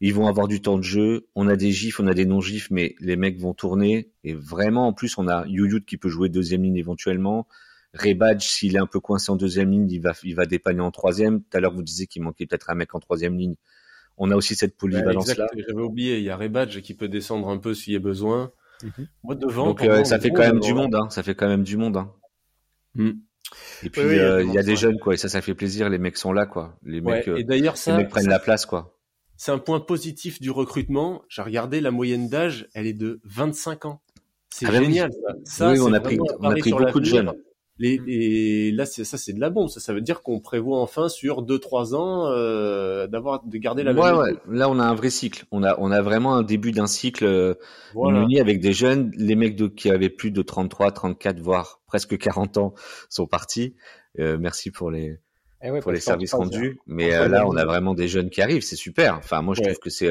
ils 0.00 0.14
vont 0.14 0.26
avoir 0.26 0.48
du 0.48 0.62
temps 0.62 0.78
de 0.78 0.82
jeu, 0.82 1.28
on 1.34 1.48
a 1.48 1.56
des 1.56 1.72
gifs, 1.72 2.00
on 2.00 2.06
a 2.06 2.14
des 2.14 2.24
non-gifs, 2.24 2.70
mais 2.70 2.94
les 3.00 3.16
mecs 3.16 3.38
vont 3.38 3.52
tourner. 3.52 4.10
Et 4.24 4.34
vraiment, 4.34 4.86
en 4.86 4.92
plus, 4.92 5.18
on 5.18 5.28
a 5.28 5.46
Youyut 5.46 5.84
qui 5.84 5.96
peut 5.96 6.08
jouer 6.08 6.28
deuxième 6.28 6.62
ligne 6.62 6.76
éventuellement. 6.76 7.46
Rebadge, 7.92 8.44
s'il 8.44 8.76
est 8.76 8.78
un 8.78 8.86
peu 8.86 9.00
coincé 9.00 9.30
en 9.30 9.36
deuxième 9.36 9.70
ligne, 9.70 9.90
il 9.90 10.00
va, 10.00 10.12
il 10.22 10.36
va 10.36 10.46
dépanner 10.46 10.80
en 10.80 10.90
troisième. 10.90 11.42
Tout 11.42 11.56
à 11.56 11.60
l'heure, 11.60 11.74
vous 11.74 11.82
disiez 11.82 12.06
qu'il 12.06 12.22
manquait 12.22 12.46
peut-être 12.46 12.70
un 12.70 12.74
mec 12.74 12.94
en 12.94 13.00
troisième 13.00 13.36
ligne. 13.36 13.56
On 14.16 14.30
a 14.30 14.36
aussi 14.36 14.54
cette 14.54 14.76
polyvalence-là. 14.76 15.48
J'avais 15.56 15.82
oublié, 15.82 16.18
il 16.18 16.24
y 16.24 16.30
a 16.30 16.36
Rebadge 16.36 16.80
qui 16.82 16.94
peut 16.94 17.08
descendre 17.08 17.48
un 17.48 17.58
peu 17.58 17.74
s'il 17.74 17.94
y 17.94 17.96
a 17.96 18.00
besoin. 18.00 18.52
Mhm. 18.82 19.08
Moi, 19.24 19.34
devant. 19.34 19.66
Donc, 19.66 19.82
euh, 19.82 20.04
ça 20.04 20.18
fait 20.18 20.30
quand 20.30 20.42
même 20.42 20.60
du 20.60 20.72
monde, 20.72 20.94
hein. 20.94 21.10
Ça 21.10 21.22
fait 21.22 21.34
quand 21.34 21.48
même 21.48 21.64
du 21.64 21.76
monde, 21.76 21.96
Et 23.82 23.90
puis 23.90 24.02
euh, 24.02 24.42
il 24.42 24.52
y 24.52 24.58
a 24.58 24.62
des 24.62 24.76
jeunes 24.76 24.98
quoi, 24.98 25.14
et 25.14 25.16
ça 25.16 25.28
ça 25.28 25.40
fait 25.40 25.54
plaisir. 25.54 25.88
Les 25.88 25.98
mecs 25.98 26.16
sont 26.16 26.32
là 26.32 26.46
quoi. 26.46 26.78
Les 26.84 27.00
mecs, 27.00 27.28
et 27.28 27.44
d'ailleurs 27.44 27.76
ça, 27.76 27.92
les 27.92 28.04
mecs 28.04 28.10
prennent 28.10 28.28
la 28.28 28.38
place 28.38 28.66
quoi. 28.66 28.96
C'est 29.36 29.52
un 29.52 29.58
point 29.58 29.80
positif 29.80 30.40
du 30.40 30.50
recrutement. 30.50 31.22
J'ai 31.28 31.42
regardé 31.42 31.80
la 31.80 31.90
moyenne 31.90 32.28
d'âge, 32.28 32.68
elle 32.74 32.86
est 32.86 32.92
de 32.92 33.20
25 33.24 33.86
ans. 33.86 34.02
C'est 34.50 34.66
ah 34.66 34.70
ben 34.70 34.82
génial. 34.82 35.10
Ça, 35.44 35.70
oui, 35.72 35.80
on 35.80 35.92
a 35.92 36.00
pris, 36.00 36.18
on 36.40 36.50
a 36.50 36.56
pris 36.56 36.72
beaucoup 36.72 37.00
de 37.00 37.04
jeunes. 37.04 37.32
Les, 37.80 38.72
là, 38.72 38.84
ça, 38.84 39.16
c'est 39.16 39.32
de 39.32 39.40
la 39.40 39.48
bombe. 39.50 39.68
Ça, 39.68 39.80
ça 39.80 39.94
veut 39.94 40.02
dire 40.02 40.22
qu'on 40.22 40.38
prévoit 40.38 40.80
enfin 40.80 41.08
sur 41.08 41.42
2-3 41.42 41.94
ans 41.94 42.26
euh, 42.30 43.06
d'avoir 43.06 43.42
de 43.42 43.58
garder 43.58 43.82
la 43.82 43.92
ouais, 43.92 44.12
Ouais. 44.12 44.34
Là, 44.48 44.68
on 44.68 44.78
a 44.78 44.84
un 44.84 44.94
vrai 44.94 45.10
cycle. 45.10 45.46
On 45.50 45.62
a, 45.62 45.76
on 45.78 45.90
a 45.90 46.02
vraiment 46.02 46.34
un 46.34 46.42
début 46.42 46.72
d'un 46.72 46.86
cycle 46.86 47.24
euh, 47.24 47.54
avec 48.38 48.60
des 48.60 48.72
jeunes. 48.72 49.10
Les 49.16 49.34
mecs 49.34 49.56
de, 49.56 49.66
qui 49.66 49.90
avaient 49.90 50.10
plus 50.10 50.30
de 50.30 50.42
33, 50.42 50.92
34, 50.92 51.40
voire 51.40 51.80
presque 51.86 52.18
40 52.18 52.58
ans 52.58 52.74
sont 53.08 53.26
partis. 53.26 53.74
Euh, 54.18 54.36
merci 54.38 54.70
pour 54.70 54.90
les, 54.90 55.18
eh 55.62 55.80
pour 55.80 55.92
les 55.92 56.00
services 56.00 56.34
rendus. 56.34 56.78
Mais 56.86 57.14
euh, 57.14 57.28
là, 57.28 57.46
on 57.46 57.56
a 57.56 57.64
vraiment 57.64 57.94
des 57.94 58.08
jeunes 58.08 58.28
qui 58.28 58.42
arrivent. 58.42 58.62
C'est 58.62 58.76
super. 58.76 59.16
Enfin, 59.16 59.40
moi, 59.40 59.54
je 59.54 59.62
trouve 59.62 59.78
que 59.78 59.90
c'est 59.90 60.10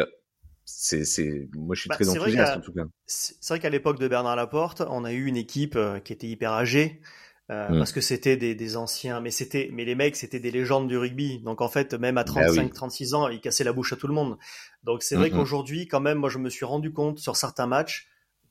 c'est, 0.71 1.03
c'est, 1.03 1.49
moi 1.55 1.75
je 1.75 1.82
suis 1.82 1.89
bah, 1.89 1.95
très 1.95 2.10
enthousiaste 2.10 2.58
en 2.58 2.62
tout 2.62 2.73
cas. 2.73 2.84
C'est 3.08 3.47
vrai 3.47 3.60
qu'à 3.60 3.69
l'époque 3.69 3.99
de 3.99 4.08
Bernard 4.08 4.36
Laporte, 4.36 4.84
on 4.88 5.03
a 5.03 5.12
eu 5.12 5.25
une 5.25 5.36
équipe 5.36 5.75
euh, 5.75 5.99
qui 5.99 6.13
était 6.13 6.27
hyper 6.27 6.51
âgée, 6.51 7.01
euh, 7.49 7.69
mm. 7.69 7.77
parce 7.79 7.91
que 7.91 8.01
c'était 8.01 8.38
des, 8.38 8.53
des, 8.53 8.77
anciens, 8.77 9.21
mais 9.21 9.31
c'était, 9.31 9.69
mais 9.73 9.83
les 9.83 9.95
mecs, 9.95 10.15
c'était 10.15 10.39
des 10.39 10.51
légendes 10.51 10.88
du 10.88 10.97
rugby. 10.97 11.39
Donc 11.39 11.62
en 11.62 11.67
fait, 11.67 11.93
même 11.95 12.17
à 12.17 12.23
35, 12.23 12.63
bah 12.63 12.69
36 12.73 13.13
ans, 13.15 13.27
ils 13.27 13.41
cassaient 13.41 13.63
la 13.63 13.73
bouche 13.73 13.91
à 13.93 13.95
tout 13.95 14.07
le 14.07 14.13
monde. 14.13 14.38
Donc 14.83 15.01
c'est 15.01 15.15
vrai 15.15 15.31
qu'aujourd'hui, 15.31 15.88
quand 15.88 15.99
même, 15.99 16.19
moi 16.19 16.29
je 16.29 16.38
me 16.38 16.49
suis 16.49 16.65
rendu 16.65 16.93
compte 16.93 17.17
sur 17.19 17.35
certains 17.35 17.65
matchs, 17.65 18.07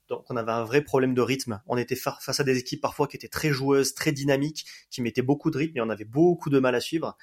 donc 0.08 0.24
on 0.30 0.36
avait 0.36 0.50
un 0.50 0.64
vrai 0.64 0.80
problème 0.82 1.14
de 1.14 1.20
rythme. 1.20 1.60
On 1.66 1.76
était 1.76 1.94
face 1.94 2.40
à 2.40 2.42
des 2.42 2.58
équipes 2.58 2.80
parfois 2.80 3.06
qui 3.06 3.16
étaient 3.16 3.28
très 3.28 3.50
joueuses, 3.50 3.94
très 3.94 4.10
dynamiques, 4.10 4.66
qui 4.90 5.00
mettaient 5.00 5.22
beaucoup 5.22 5.50
de 5.50 5.58
rythme 5.58 5.78
et 5.78 5.80
on 5.80 5.90
avait 5.90 6.04
beaucoup 6.04 6.50
de 6.50 6.58
mal 6.58 6.74
à 6.74 6.80
suivre. 6.80 7.16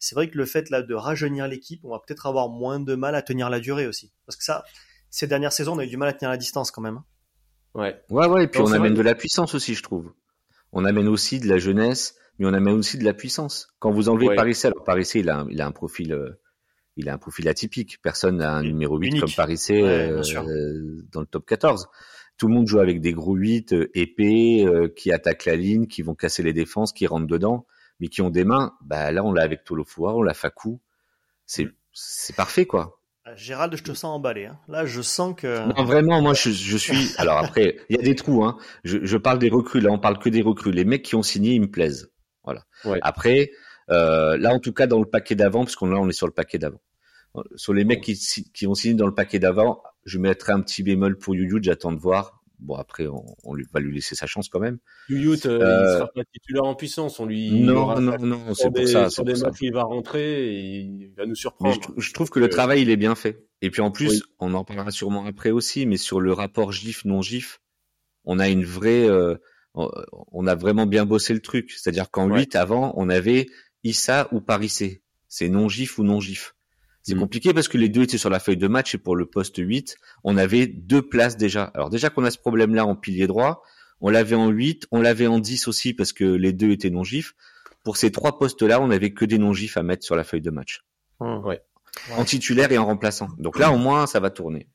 C'est 0.00 0.14
vrai 0.14 0.28
que 0.28 0.36
le 0.36 0.44
fait 0.44 0.68
là 0.68 0.82
de 0.82 0.94
rajeunir 0.94 1.48
l'équipe, 1.48 1.80
on 1.84 1.90
va 1.90 2.00
peut-être 2.06 2.26
avoir 2.26 2.50
moins 2.50 2.78
de 2.78 2.94
mal 2.94 3.14
à 3.14 3.22
tenir 3.22 3.48
la 3.48 3.60
durée 3.60 3.86
aussi, 3.86 4.12
parce 4.26 4.36
que 4.36 4.44
ça, 4.44 4.64
ces 5.08 5.26
dernières 5.26 5.52
saisons, 5.52 5.76
on 5.76 5.78
a 5.78 5.84
eu 5.84 5.88
du 5.88 5.96
mal 5.96 6.08
à 6.08 6.12
tenir 6.12 6.30
la 6.30 6.36
distance 6.36 6.70
quand 6.70 6.82
même. 6.82 7.00
Ouais, 7.74 8.02
ouais, 8.10 8.26
ouais. 8.26 8.44
Et 8.44 8.48
puis 8.48 8.60
on 8.60 8.72
amène 8.72 8.94
de 8.94 9.00
la 9.00 9.14
puissance 9.14 9.54
aussi, 9.54 9.74
je 9.74 9.82
trouve 9.82 10.12
on 10.72 10.84
amène 10.84 11.08
aussi 11.08 11.38
de 11.38 11.48
la 11.48 11.58
jeunesse, 11.58 12.16
mais 12.38 12.46
on 12.46 12.54
amène 12.54 12.74
aussi 12.74 12.98
de 12.98 13.04
la 13.04 13.14
puissance. 13.14 13.68
Quand 13.78 13.90
vous 13.90 14.08
enlevez 14.08 14.28
ouais. 14.28 14.36
Parissé, 14.36 14.68
alors 14.68 14.84
Parissé, 14.84 15.20
il 15.20 15.28
a 15.28 15.40
un, 15.40 15.48
il 15.50 15.60
a 15.60 15.66
un 15.66 15.72
profil, 15.72 16.12
euh, 16.12 16.40
il 16.96 17.08
a 17.08 17.14
un 17.14 17.18
profil 17.18 17.48
atypique. 17.48 18.00
Personne 18.02 18.38
n'a 18.38 18.52
un 18.52 18.62
numéro 18.62 18.98
8 18.98 19.20
comme 19.20 19.30
Parissé 19.30 19.82
euh, 19.82 20.22
dans 21.12 21.20
le 21.20 21.26
top 21.26 21.46
14. 21.46 21.88
Tout 22.38 22.48
le 22.48 22.54
monde 22.54 22.66
joue 22.66 22.80
avec 22.80 23.00
des 23.00 23.12
gros 23.12 23.36
8 23.36 23.72
euh, 23.74 23.90
épais 23.94 24.66
qui 24.96 25.12
attaquent 25.12 25.44
la 25.44 25.56
ligne, 25.56 25.86
qui 25.86 26.02
vont 26.02 26.14
casser 26.14 26.42
les 26.42 26.52
défenses, 26.52 26.92
qui 26.92 27.06
rentrent 27.06 27.26
dedans, 27.26 27.66
mais 28.00 28.08
qui 28.08 28.22
ont 28.22 28.30
des 28.30 28.44
mains. 28.44 28.72
Bah 28.80 29.12
là, 29.12 29.22
on 29.24 29.32
l'a 29.32 29.42
avec 29.42 29.64
Tolofoa, 29.64 30.14
on 30.14 30.22
l'a 30.22 30.34
Fakou. 30.34 30.80
C'est 31.44 31.68
c'est 31.92 32.34
parfait 32.34 32.64
quoi. 32.64 33.01
Ah, 33.24 33.36
Gérald, 33.36 33.76
je 33.76 33.84
te 33.84 33.92
sens 33.92 34.16
emballé. 34.16 34.46
Hein. 34.46 34.58
Là, 34.66 34.84
je 34.84 35.00
sens 35.00 35.34
que. 35.36 35.68
Non, 35.68 35.84
vraiment, 35.84 36.20
moi, 36.20 36.34
je, 36.34 36.50
je 36.50 36.76
suis. 36.76 37.14
Alors 37.18 37.38
après, 37.38 37.76
il 37.88 37.96
y 37.96 37.98
a 37.98 38.02
des 38.02 38.16
trous. 38.16 38.44
Hein. 38.44 38.58
Je, 38.82 38.98
je, 39.02 39.16
parle 39.16 39.38
des 39.38 39.48
recrues. 39.48 39.80
Là, 39.80 39.90
on 39.92 39.98
parle 39.98 40.18
que 40.18 40.28
des 40.28 40.42
recrues. 40.42 40.72
Les 40.72 40.84
mecs 40.84 41.04
qui 41.04 41.14
ont 41.14 41.22
signé, 41.22 41.54
ils 41.54 41.60
me 41.60 41.70
plaisent. 41.70 42.10
Voilà. 42.42 42.64
Après, 43.02 43.52
euh, 43.90 44.36
là, 44.38 44.52
en 44.52 44.58
tout 44.58 44.72
cas, 44.72 44.88
dans 44.88 44.98
le 44.98 45.06
paquet 45.06 45.36
d'avant, 45.36 45.60
parce 45.64 45.76
qu'on 45.76 45.86
là, 45.86 46.00
on 46.00 46.08
est 46.08 46.12
sur 46.12 46.26
le 46.26 46.32
paquet 46.32 46.58
d'avant. 46.58 46.80
Sur 47.54 47.72
les 47.72 47.84
mecs 47.84 48.02
qui, 48.02 48.18
qui 48.52 48.66
ont 48.66 48.74
signé 48.74 48.94
dans 48.94 49.06
le 49.06 49.14
paquet 49.14 49.38
d'avant, 49.38 49.82
je 50.04 50.18
mettrai 50.18 50.52
un 50.52 50.60
petit 50.60 50.82
bémol 50.82 51.16
pour 51.16 51.36
Youyou. 51.36 51.60
J'attends 51.62 51.92
de 51.92 52.00
voir. 52.00 52.41
Bon, 52.62 52.76
après, 52.76 53.06
on, 53.08 53.24
on, 53.42 53.56
va 53.72 53.80
lui 53.80 53.94
laisser 53.94 54.14
sa 54.14 54.26
chance 54.26 54.48
quand 54.48 54.60
même. 54.60 54.78
Youyut, 55.08 55.46
euh, 55.46 55.60
euh, 55.60 55.82
il 55.82 55.98
sera 55.98 56.06
pas 56.14 56.24
titulaire 56.32 56.64
en 56.64 56.74
puissance. 56.74 57.18
On 57.18 57.26
lui. 57.26 57.50
Non, 57.50 58.00
non, 58.00 58.16
non, 58.18 58.54
c'est 58.54 58.70
pour 58.70 58.86
ça. 58.86 59.10
Sur 59.10 59.24
des 59.24 59.34
matchs 59.34 59.58
il 59.62 59.72
va 59.72 59.82
rentrer 59.82 60.48
et 60.48 60.78
il 60.80 61.12
va 61.16 61.26
nous 61.26 61.34
surprendre. 61.34 61.80
Je, 61.96 62.12
trouve 62.12 62.30
que 62.30 62.38
le 62.38 62.48
travail, 62.48 62.82
il 62.82 62.90
est 62.90 62.96
bien 62.96 63.14
fait. 63.14 63.44
Et 63.60 63.70
puis 63.70 63.82
en 63.82 63.90
plus, 63.90 64.24
on 64.38 64.54
en 64.54 64.64
parlera 64.64 64.90
sûrement 64.90 65.26
après 65.26 65.50
aussi, 65.50 65.86
mais 65.86 65.96
sur 65.96 66.20
le 66.20 66.32
rapport 66.32 66.72
GIF, 66.72 67.04
non 67.04 67.20
GIF, 67.20 67.60
on 68.24 68.38
a 68.38 68.48
une 68.48 68.64
vraie, 68.64 69.08
euh, 69.08 69.36
on 69.74 70.46
a 70.46 70.54
vraiment 70.54 70.86
bien 70.86 71.04
bossé 71.04 71.34
le 71.34 71.40
truc. 71.40 71.72
C'est-à-dire 71.72 72.10
qu'en 72.10 72.32
8 72.32 72.54
avant, 72.56 72.92
on 72.96 73.08
avait 73.08 73.46
Issa 73.82 74.28
ou 74.32 74.40
Parissé. 74.40 75.02
C'est 75.28 75.48
non 75.48 75.68
gif 75.68 75.98
ou 75.98 76.04
non 76.04 76.20
gif. 76.20 76.54
C'est 77.02 77.14
mm. 77.14 77.20
compliqué 77.20 77.54
parce 77.54 77.68
que 77.68 77.78
les 77.78 77.88
deux 77.88 78.02
étaient 78.02 78.18
sur 78.18 78.30
la 78.30 78.38
feuille 78.38 78.56
de 78.56 78.68
match 78.68 78.94
et 78.94 78.98
pour 78.98 79.16
le 79.16 79.26
poste 79.26 79.56
8, 79.58 79.96
on 80.24 80.36
avait 80.36 80.66
deux 80.66 81.02
places 81.02 81.36
déjà. 81.36 81.64
Alors 81.74 81.90
déjà 81.90 82.10
qu'on 82.10 82.24
a 82.24 82.30
ce 82.30 82.38
problème-là 82.38 82.86
en 82.86 82.94
pilier 82.94 83.26
droit, 83.26 83.62
on 84.00 84.10
l'avait 84.10 84.36
en 84.36 84.48
8, 84.48 84.88
on 84.90 85.00
l'avait 85.00 85.26
en 85.26 85.38
10 85.38 85.68
aussi 85.68 85.94
parce 85.94 86.12
que 86.12 86.24
les 86.24 86.52
deux 86.52 86.70
étaient 86.70 86.90
non 86.90 87.04
gifs. 87.04 87.34
Pour 87.84 87.96
ces 87.96 88.12
trois 88.12 88.38
postes-là, 88.38 88.80
on 88.80 88.88
n'avait 88.88 89.12
que 89.12 89.24
des 89.24 89.38
non 89.38 89.52
gifs 89.52 89.76
à 89.76 89.82
mettre 89.82 90.04
sur 90.04 90.16
la 90.16 90.24
feuille 90.24 90.40
de 90.40 90.50
match. 90.50 90.84
Mmh. 91.20 91.44
Ouais. 91.44 91.60
En 92.16 92.24
titulaire 92.24 92.70
et 92.72 92.78
en 92.78 92.86
remplaçant. 92.86 93.28
Donc 93.38 93.58
là, 93.58 93.72
au 93.72 93.78
moins, 93.78 94.06
ça 94.06 94.20
va 94.20 94.30
tourner. 94.30 94.68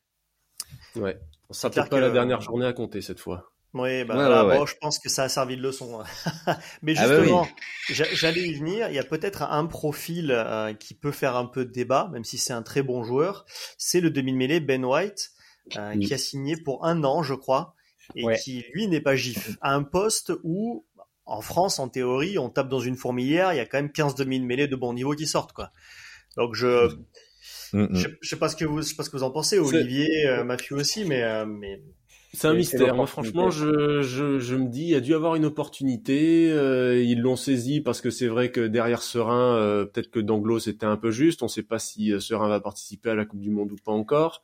Ouais. 0.95 1.17
Ça 1.49 1.69
peut 1.69 1.81
pas 1.89 1.99
la 1.99 2.09
dernière 2.09 2.41
journée 2.41 2.65
à 2.65 2.73
compter 2.73 3.01
cette 3.01 3.19
fois. 3.19 3.51
Oui, 3.79 4.03
bah, 4.03 4.65
je 4.65 4.73
pense 4.79 4.99
que 4.99 5.09
ça 5.09 5.23
a 5.23 5.29
servi 5.29 5.57
de 5.57 5.61
leçon. 5.61 6.03
Mais 6.81 6.93
ah 6.97 7.07
bah 7.07 7.19
justement, 7.19 7.47
j'allais 7.89 8.47
y 8.47 8.53
venir. 8.53 8.89
Il 8.89 8.95
y 8.95 8.99
a 8.99 9.03
peut-être 9.03 9.43
un 9.43 9.65
profil 9.65 10.31
euh, 10.31 10.73
qui 10.73 10.93
peut 10.93 11.11
faire 11.11 11.35
un 11.35 11.45
peu 11.45 11.65
de 11.65 11.71
débat, 11.71 12.09
même 12.11 12.23
si 12.23 12.37
c'est 12.37 12.53
un 12.53 12.63
très 12.63 12.81
bon 12.81 13.03
joueur. 13.03 13.45
C'est 13.77 14.01
le 14.01 14.09
demi-mêlée 14.09 14.59
Ben 14.59 14.83
White, 14.85 15.31
euh, 15.77 15.97
qui 15.99 16.13
a 16.13 16.17
signé 16.17 16.55
pour 16.57 16.85
un 16.85 17.03
an, 17.03 17.23
je 17.23 17.33
crois, 17.33 17.75
et 18.15 18.25
qui 18.43 18.63
lui 18.73 18.87
n'est 18.87 19.01
pas 19.01 19.15
gif. 19.15 19.57
À 19.61 19.73
un 19.73 19.83
poste 19.83 20.31
où, 20.43 20.85
en 21.25 21.41
France, 21.41 21.79
en 21.79 21.89
théorie, 21.89 22.37
on 22.37 22.49
tape 22.49 22.69
dans 22.69 22.79
une 22.79 22.95
fourmilière, 22.95 23.53
il 23.53 23.57
y 23.57 23.59
a 23.59 23.65
quand 23.65 23.77
même 23.77 23.91
15 23.91 24.15
demi-mêlées 24.15 24.67
de 24.67 24.75
bon 24.75 24.93
niveau 24.93 25.13
qui 25.13 25.27
sortent, 25.27 25.53
quoi. 25.53 25.71
Donc 26.37 26.53
je, 26.53 26.87
mm, 27.73 27.81
mm. 27.81 27.95
je, 27.95 28.29
sais 28.29 28.35
pas 28.37 28.47
ce 28.47 28.55
que 28.55 28.63
vous, 28.63 28.81
je 28.81 28.87
sais 28.87 28.95
pas 28.95 29.03
ce 29.03 29.09
que 29.09 29.17
vous 29.17 29.23
en 29.23 29.31
pensez, 29.31 29.59
Olivier, 29.59 30.27
euh, 30.27 30.43
Mathieu 30.43 30.75
aussi, 30.75 31.03
mais, 31.03 31.23
euh, 31.23 31.45
mais 31.45 31.81
c'est 32.33 32.47
un 32.47 32.53
mystère. 32.53 32.95
Moi, 32.95 33.07
franchement, 33.07 33.49
je, 33.49 34.01
je, 34.01 34.39
je, 34.39 34.55
me 34.55 34.67
dis, 34.67 34.83
il 34.83 34.89
y 34.89 34.95
a 34.95 34.99
dû 34.99 35.15
avoir 35.15 35.35
une 35.35 35.45
opportunité. 35.45 36.51
Euh, 36.51 37.01
ils 37.01 37.21
l'ont 37.21 37.35
saisi 37.35 37.81
parce 37.81 38.01
que 38.01 38.09
c'est 38.09 38.27
vrai 38.27 38.51
que 38.51 38.67
derrière 38.67 39.01
Serein, 39.01 39.55
euh, 39.55 39.85
peut-être 39.85 40.11
que 40.11 40.19
Danglo 40.19 40.59
c'était 40.59 40.85
un 40.85 40.97
peu 40.97 41.09
juste. 41.09 41.41
On 41.41 41.45
ne 41.45 41.51
sait 41.51 41.63
pas 41.63 41.79
si 41.79 42.11
euh, 42.11 42.19
Serein 42.19 42.49
va 42.49 42.59
participer 42.59 43.11
à 43.11 43.15
la 43.15 43.25
Coupe 43.25 43.39
du 43.39 43.49
Monde 43.49 43.71
ou 43.71 43.77
pas 43.83 43.93
encore. 43.93 44.43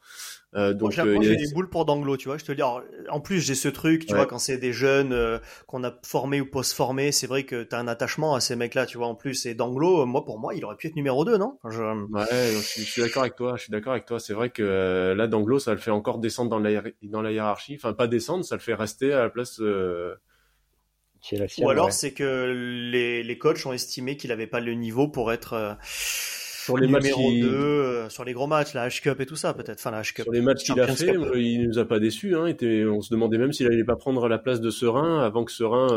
Euh, 0.55 0.73
donc, 0.73 0.97
moi, 0.97 1.21
j'ai 1.21 1.35
des 1.35 1.51
boules 1.53 1.69
pour 1.69 1.85
Danglo, 1.85 2.17
tu 2.17 2.27
vois. 2.27 2.37
Je 2.37 2.45
te 2.45 2.51
dis, 2.51 2.61
en 2.61 3.19
plus, 3.19 3.39
j'ai 3.39 3.55
ce 3.55 3.67
truc, 3.67 4.05
tu 4.05 4.13
vois, 4.13 4.25
quand 4.25 4.39
c'est 4.39 4.57
des 4.57 4.73
jeunes 4.73 5.39
qu'on 5.67 5.83
a 5.83 5.93
formés 6.03 6.41
ou 6.41 6.45
post-formés, 6.45 7.11
c'est 7.11 7.27
vrai 7.27 7.43
que 7.43 7.63
tu 7.63 7.75
as 7.75 7.79
un 7.79 7.87
attachement 7.87 8.35
à 8.35 8.39
ces 8.39 8.55
mecs-là, 8.55 8.85
tu 8.85 8.97
vois. 8.97 9.07
En 9.07 9.15
plus, 9.15 9.45
et 9.45 9.55
Danglo, 9.55 10.05
moi, 10.05 10.23
pour 10.25 10.39
moi, 10.39 10.53
il 10.53 10.63
aurait 10.65 10.75
pu 10.75 10.87
être 10.87 10.95
numéro 10.95 11.25
2, 11.25 11.37
non? 11.37 11.57
Je... 11.69 11.81
Ouais, 12.11 12.51
je, 12.51 12.81
suis 12.81 13.01
d'accord 13.01 13.23
avec 13.23 13.35
toi. 13.35 13.55
Je 13.57 13.63
suis 13.63 13.71
d'accord 13.71 13.93
avec 13.93 14.05
toi. 14.05 14.19
C'est 14.19 14.33
vrai 14.33 14.49
que 14.49 15.13
là, 15.15 15.27
Danglo, 15.27 15.59
ça 15.59 15.71
le 15.71 15.79
fait 15.79 15.91
encore 15.91 16.19
descendre 16.19 16.49
dans 16.49 16.59
la, 16.59 16.81
dans 17.03 17.21
la 17.21 17.31
hiérarchie 17.31 17.73
enfin 17.75 17.93
pas 17.93 18.07
descendre, 18.07 18.45
ça 18.45 18.55
le 18.55 18.61
fait 18.61 18.73
rester 18.73 19.13
à 19.13 19.23
la 19.23 19.29
place. 19.29 19.59
Euh... 19.59 20.15
La 21.31 21.45
Ou 21.59 21.69
alors 21.69 21.93
c'est 21.93 22.11
que 22.13 22.51
les, 22.91 23.23
les 23.23 23.37
coachs 23.37 23.65
ont 23.65 23.71
estimé 23.71 24.17
qu'il 24.17 24.29
n'avait 24.29 24.47
pas 24.47 24.59
le 24.59 24.73
niveau 24.73 25.07
pour 25.07 25.31
être 25.31 25.53
euh, 25.53 25.73
sur 26.63 26.77
les 26.77 26.87
numéro 26.87 27.31
2 27.31 27.47
euh, 27.47 28.09
sur 28.09 28.23
les 28.23 28.33
gros 28.33 28.47
matchs, 28.47 28.73
la 28.73 28.87
H-Cup 28.87 29.19
et 29.19 29.25
tout 29.25 29.35
ça 29.35 29.53
peut-être. 29.53 29.79
Enfin 29.79 29.91
la 29.91 30.01
H-Cup. 30.01 30.23
Sur 30.23 30.31
les 30.31 30.41
matchs 30.41 30.63
qu'il 30.63 30.79
a 30.79 30.87
fait, 30.87 31.15
euh, 31.15 31.39
il 31.39 31.67
nous 31.67 31.79
a 31.79 31.85
pas 31.85 31.99
déçus. 31.99 32.35
Hein, 32.35 32.47
était, 32.47 32.85
on 32.85 33.01
se 33.01 33.13
demandait 33.13 33.37
même 33.37 33.53
s'il 33.53 33.67
allait 33.67 33.83
pas 33.83 33.95
prendre 33.95 34.27
la 34.27 34.37
place 34.37 34.61
de 34.61 34.69
Serein 34.69 35.21
avant 35.21 35.43
que 35.43 35.51
Serein 35.51 35.87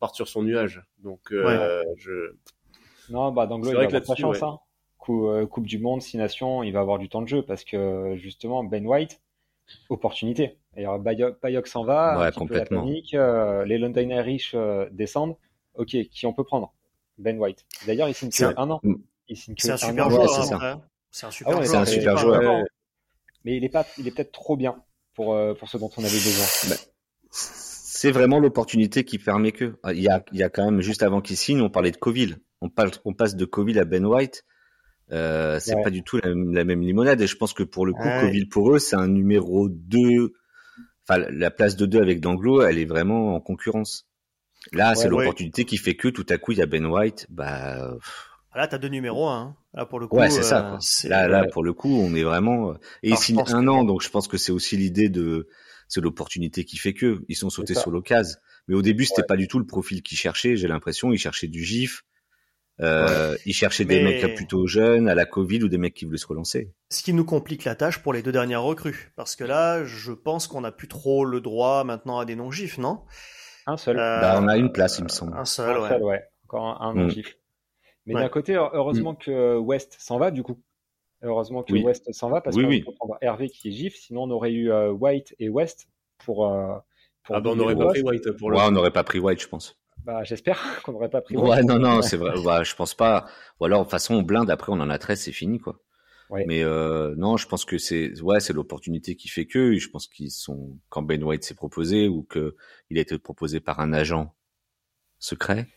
parte 0.00 0.14
sur 0.14 0.28
son 0.28 0.42
nuage. 0.42 0.82
Donc 1.02 1.30
je. 1.30 2.34
Non, 3.10 3.32
bah 3.32 3.46
Danglo 3.46 3.70
il 3.70 3.96
a 3.96 4.00
pas 4.00 4.14
chance. 4.14 4.42
Hein. 4.42 4.58
coupe 4.98 5.66
du 5.66 5.78
Monde, 5.78 6.02
Six 6.02 6.16
Nations, 6.16 6.62
il 6.62 6.72
va 6.72 6.80
avoir 6.80 6.98
du 6.98 7.08
temps 7.08 7.22
de 7.22 7.28
jeu 7.28 7.42
parce 7.42 7.64
que 7.64 8.14
justement 8.16 8.64
Ben 8.64 8.86
White, 8.86 9.20
opportunité. 9.88 10.58
Alors, 10.76 10.98
Bayok 10.98 11.66
s'en 11.66 11.84
va, 11.84 12.18
ouais, 12.18 12.30
un 12.34 12.54
la 12.54 12.64
panique, 12.64 13.14
euh, 13.14 13.64
les 13.64 13.78
London 13.78 14.08
Irish 14.08 14.52
euh, 14.54 14.88
descendent. 14.90 15.36
Ok, 15.74 15.88
qui 16.10 16.26
on 16.26 16.32
peut 16.32 16.44
prendre? 16.44 16.72
Ben 17.18 17.38
White. 17.38 17.66
D'ailleurs, 17.86 18.08
il 18.08 18.14
signe 18.14 18.30
un 18.56 18.70
an. 18.70 18.80
C'est 19.36 19.70
un, 19.70 19.76
super 19.76 20.10
joueur. 20.10 20.30
C'est 21.10 21.26
un 21.26 21.30
super 21.30 21.52
joueur. 21.52 21.66
C'est 21.66 21.76
un 21.76 21.84
super 21.84 22.16
joueur. 22.16 22.64
Mais 23.44 23.56
il 23.56 23.64
est 23.64 23.68
pas, 23.68 23.86
il 23.98 24.06
est 24.06 24.12
peut-être 24.12 24.32
trop 24.32 24.56
bien 24.56 24.82
pour 25.14 25.34
euh, 25.34 25.54
pour 25.54 25.68
ce 25.68 25.76
dont 25.76 25.90
on 25.96 26.04
avait 26.04 26.12
besoin. 26.12 26.70
Bah, 26.70 26.76
c'est 27.30 28.10
vraiment 28.10 28.38
l'opportunité 28.38 29.04
qui 29.04 29.18
permet 29.18 29.52
que. 29.52 29.76
Il 29.90 30.00
y 30.00 30.08
a, 30.08 30.24
il 30.32 30.38
y 30.38 30.42
a 30.42 30.48
quand 30.48 30.64
même 30.64 30.80
juste 30.80 31.02
avant 31.02 31.20
qu'il 31.20 31.36
signe, 31.36 31.60
on 31.60 31.70
parlait 31.70 31.90
de 31.90 31.96
Coville. 31.96 32.38
On, 32.60 32.70
on 33.04 33.14
passe 33.14 33.36
de 33.36 33.44
Coville 33.44 33.78
à 33.78 33.84
Ben 33.84 34.04
White. 34.06 34.44
Euh, 35.10 35.58
c'est 35.60 35.74
pas 35.82 35.90
du 35.90 36.02
tout 36.02 36.18
la, 36.22 36.64
même 36.64 36.80
limonade 36.80 37.20
et 37.20 37.26
je 37.26 37.36
pense 37.36 37.52
que 37.52 37.62
pour 37.62 37.84
le 37.84 37.92
coup, 37.92 38.08
Coville 38.20 38.48
pour 38.48 38.72
eux, 38.72 38.78
c'est 38.78 38.96
un 38.96 39.08
numéro 39.08 39.68
2 39.68 40.32
enfin 41.06 41.26
la 41.30 41.50
place 41.50 41.76
de 41.76 41.84
2 41.84 42.00
avec 42.00 42.20
Danglo, 42.20 42.62
elle 42.62 42.78
est 42.78 42.86
vraiment 42.86 43.34
en 43.34 43.40
concurrence. 43.40 44.06
Là, 44.72 44.94
c'est 44.94 45.08
l'opportunité 45.08 45.64
qui 45.64 45.76
fait 45.76 45.96
que 45.96 46.08
tout 46.08 46.24
à 46.28 46.38
coup 46.38 46.52
il 46.52 46.58
y 46.58 46.62
a 46.62 46.66
Ben 46.66 46.86
White, 46.86 47.26
bah 47.28 47.76
ah, 47.78 47.96
Là, 48.54 48.68
t'as 48.68 48.78
deux 48.78 48.88
numéros, 48.88 49.28
hein. 49.28 49.56
Là, 49.72 49.86
pour 49.86 49.98
le 49.98 50.06
coup. 50.06 50.18
Ouais, 50.18 50.30
c'est 50.30 50.42
ça. 50.42 50.74
Euh, 50.74 51.08
là, 51.08 51.26
là, 51.28 51.46
pour 51.46 51.64
le 51.64 51.72
coup, 51.72 51.88
on 51.88 52.14
est 52.14 52.22
vraiment. 52.22 52.74
Et 53.02 53.10
il 53.10 53.16
signe 53.16 53.42
un 53.46 53.66
an, 53.68 53.84
donc 53.84 54.02
je 54.02 54.10
pense 54.10 54.28
que 54.28 54.36
c'est 54.36 54.52
aussi 54.52 54.76
l'idée 54.76 55.08
de. 55.08 55.48
C'est 55.88 56.00
l'opportunité 56.00 56.64
qui 56.64 56.78
fait 56.78 56.94
que 56.94 57.22
ils 57.28 57.36
sont 57.36 57.50
sautés 57.50 57.74
sur 57.74 57.90
l'occasion. 57.90 58.38
Mais 58.68 58.74
au 58.74 58.82
début, 58.82 59.04
c'était 59.04 59.24
pas 59.24 59.36
du 59.36 59.48
tout 59.48 59.58
le 59.58 59.66
profil 59.66 60.02
qu'ils 60.02 60.18
cherchaient. 60.18 60.56
J'ai 60.56 60.68
l'impression, 60.68 61.12
ils 61.12 61.18
cherchaient 61.18 61.48
du 61.48 61.64
gif. 61.64 62.04
Euh, 62.80 63.36
Ils 63.44 63.52
cherchaient 63.52 63.84
des 63.84 64.02
mecs 64.02 64.34
plutôt 64.34 64.66
jeunes 64.66 65.08
à 65.08 65.14
la 65.14 65.26
Covid 65.26 65.62
ou 65.62 65.68
des 65.68 65.78
mecs 65.78 65.94
qui 65.94 66.04
voulaient 66.04 66.18
se 66.18 66.26
relancer. 66.26 66.72
Ce 66.90 67.02
qui 67.02 67.12
nous 67.12 67.24
complique 67.24 67.64
la 67.64 67.74
tâche 67.74 67.98
pour 67.98 68.12
les 68.12 68.22
deux 68.22 68.32
dernières 68.32 68.62
recrues. 68.62 69.12
Parce 69.16 69.36
que 69.36 69.44
là, 69.44 69.84
je 69.84 70.12
pense 70.12 70.46
qu'on 70.46 70.62
n'a 70.62 70.72
plus 70.72 70.88
trop 70.88 71.24
le 71.24 71.40
droit 71.40 71.84
maintenant 71.84 72.18
à 72.18 72.24
des 72.24 72.34
non-gifs, 72.34 72.78
non? 72.78 73.02
Un 73.66 73.76
seul. 73.76 73.98
Euh, 73.98 74.20
bah, 74.20 74.38
on 74.40 74.48
a 74.48 74.56
une 74.56 74.72
place, 74.72 74.98
il 74.98 75.04
me 75.04 75.08
semble. 75.08 75.36
Un 75.36 75.44
seul, 75.44 75.78
ouais. 76.00 76.22
Encore 76.44 76.82
un, 76.82 76.94
non-gif. 76.94 77.36
Mais 78.06 78.14
d'un 78.14 78.28
côté, 78.28 78.54
heureusement 78.54 79.12
mm. 79.12 79.18
que 79.18 79.56
West 79.56 79.96
s'en 79.98 80.18
va, 80.18 80.30
du 80.30 80.42
coup. 80.42 80.58
Heureusement 81.22 81.62
que 81.62 81.74
West 81.74 82.12
s'en 82.12 82.30
va 82.30 82.40
parce 82.40 82.56
qu'on 82.56 82.68
peut 82.68 82.94
prendre 82.96 83.16
Hervé 83.20 83.48
qui 83.48 83.68
est 83.68 83.72
gif. 83.72 83.94
Sinon, 83.94 84.24
on 84.24 84.30
aurait 84.30 84.52
eu 84.52 84.72
euh, 84.72 84.90
White 84.90 85.34
et 85.38 85.48
West 85.48 85.86
pour. 86.18 86.46
Euh, 86.46 86.74
pour 87.22 87.36
ah 87.36 87.40
bah 87.40 87.50
on 87.52 87.56
n'aurait 87.56 87.76
pas 87.76 87.86
pris 87.86 88.02
White 88.02 88.32
pour 88.32 88.50
le. 88.50 88.56
Ouais, 88.56 88.64
on 88.66 88.72
n'aurait 88.72 88.90
pas 88.90 89.04
pris 89.04 89.20
White, 89.20 89.40
je 89.40 89.48
pense. 89.48 89.80
Bah, 90.04 90.24
j'espère 90.24 90.58
qu'on 90.82 90.92
n'aurait 90.92 91.10
pas 91.10 91.20
pris. 91.20 91.36
Ouais, 91.36 91.62
non, 91.62 91.78
non, 91.78 92.02
c'est 92.02 92.16
vrai. 92.18 92.34
Bah, 92.44 92.64
je 92.64 92.74
pense 92.74 92.94
pas. 92.94 93.28
Ou 93.60 93.66
alors, 93.66 93.80
de 93.80 93.84
toute 93.84 93.92
façon, 93.92 94.14
on 94.14 94.22
blinde. 94.22 94.50
Après, 94.50 94.72
on 94.72 94.80
en 94.80 94.90
a 94.90 94.98
13, 94.98 95.20
c'est 95.20 95.32
fini, 95.32 95.60
quoi. 95.60 95.78
Ouais. 96.28 96.44
Mais 96.48 96.64
euh, 96.64 97.14
non, 97.16 97.36
je 97.36 97.46
pense 97.46 97.64
que 97.64 97.78
c'est 97.78 98.20
ouais, 98.20 98.40
c'est 98.40 98.54
l'opportunité 98.54 99.14
qui 99.14 99.28
fait 99.28 99.46
que. 99.46 99.74
Je 99.74 99.88
pense 99.90 100.08
qu'ils 100.08 100.30
sont 100.32 100.76
quand 100.88 101.02
Ben 101.02 101.22
White 101.22 101.44
s'est 101.44 101.54
proposé 101.54 102.08
ou 102.08 102.24
que 102.24 102.56
il 102.90 102.98
a 102.98 103.00
été 103.00 103.16
proposé 103.18 103.60
par 103.60 103.78
un 103.78 103.92
agent 103.92 104.34
secret. 105.18 105.68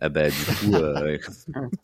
Ah 0.00 0.08
bah, 0.08 0.28
du 0.28 0.36
coup, 0.36 0.74
euh, 0.74 1.18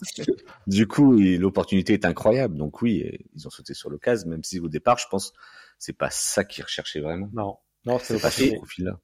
du 0.67 0.87
coup, 0.87 1.19
l'opportunité 1.19 1.95
est 1.95 2.05
incroyable. 2.05 2.57
Donc 2.57 2.81
oui, 2.83 3.27
ils 3.35 3.47
ont 3.47 3.51
sauté 3.51 3.75
sur 3.75 3.91
l'occasion, 3.91 4.29
même 4.29 4.45
si 4.45 4.61
au 4.61 4.69
départ, 4.69 4.99
je 4.99 5.07
pense, 5.11 5.33
c'est 5.79 5.97
pas 5.97 6.11
ça 6.11 6.45
qu'ils 6.45 6.65
recherchaient 6.65 7.01
vraiment. 7.01 7.29
Non, 7.33 7.57
non, 7.87 7.99
c'est 7.99 8.21
pas 8.21 8.31
ce 8.31 8.55
profil-là. 8.55 9.01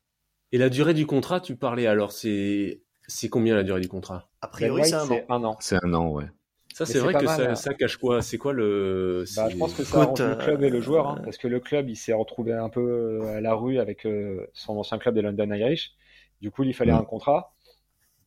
Et 0.53 0.59
la 0.59 0.69
durée 0.69 0.95
du 0.95 1.07
contrat, 1.07 1.41
tu 1.41 1.57
parlais 1.57 1.87
alors, 1.87 2.13
c'est 2.13 2.83
c'est 3.07 3.29
combien 3.29 3.55
la 3.55 3.65
durée 3.65 3.81
du 3.81 3.89
contrat? 3.89 4.29
A 4.41 4.49
priori, 4.49 4.85
c'est 4.85 4.95
un, 4.95 5.45
an. 5.45 5.57
C'est 5.61 5.77
un 5.83 5.93
an, 5.95 6.09
ouais. 6.11 6.27
Ça, 6.73 6.87
c'est 6.87 7.01
vrai 7.01 7.15
que 7.15 7.27
ça, 7.27 7.51
hein. 7.51 7.55
ça, 7.57 7.75
cache 7.75 7.97
quoi? 7.97 8.23
C'est 8.23 8.39
quoi 8.39 8.53
le 8.53 9.25
bah, 9.37 9.49
Je 9.51 9.57
pense 9.57 9.75
que 9.75 9.83
ça 9.83 10.13
le 10.17 10.37
club 10.37 10.63
et 10.63 10.71
le 10.71 10.81
joueur, 10.81 11.09
hein, 11.09 11.21
parce 11.25 11.37
que 11.37 11.49
le 11.49 11.59
club, 11.59 11.89
il 11.89 11.97
s'est 11.97 12.13
retrouvé 12.13 12.53
un 12.53 12.69
peu 12.69 12.81
euh, 12.81 13.37
à 13.37 13.41
la 13.41 13.55
rue 13.55 13.79
avec 13.79 14.07
euh, 14.07 14.47
son 14.55 14.79
ancien 14.79 14.99
club 14.99 15.17
des 15.17 15.23
London 15.23 15.51
Irish. 15.51 15.93
Du 16.41 16.51
coup, 16.51 16.63
il 16.63 16.73
fallait 16.73 16.93
mm. 16.93 16.99
un 16.99 17.05
contrat. 17.05 17.55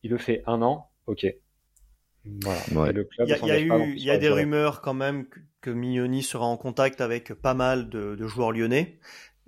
Il 0.04 0.12
le 0.12 0.18
fait 0.18 0.44
un 0.46 0.62
an, 0.62 0.88
ok. 1.08 1.26
Voilà. 2.24 2.92
Le 2.92 3.04
club, 3.04 3.28
il 3.28 3.48
y 3.48 3.50
a, 3.50 3.60
eu, 3.60 3.94
il 3.96 4.02
y 4.04 4.10
a 4.10 4.18
des 4.18 4.28
rumeurs 4.28 4.80
quand 4.80 4.94
même 4.94 5.26
que 5.60 5.70
Mignoni 5.70 6.22
sera 6.22 6.46
en 6.46 6.56
contact 6.56 7.00
avec 7.00 7.34
pas 7.34 7.54
mal 7.54 7.90
de, 7.90 8.14
de 8.14 8.26
joueurs 8.28 8.52
lyonnais. 8.52 9.00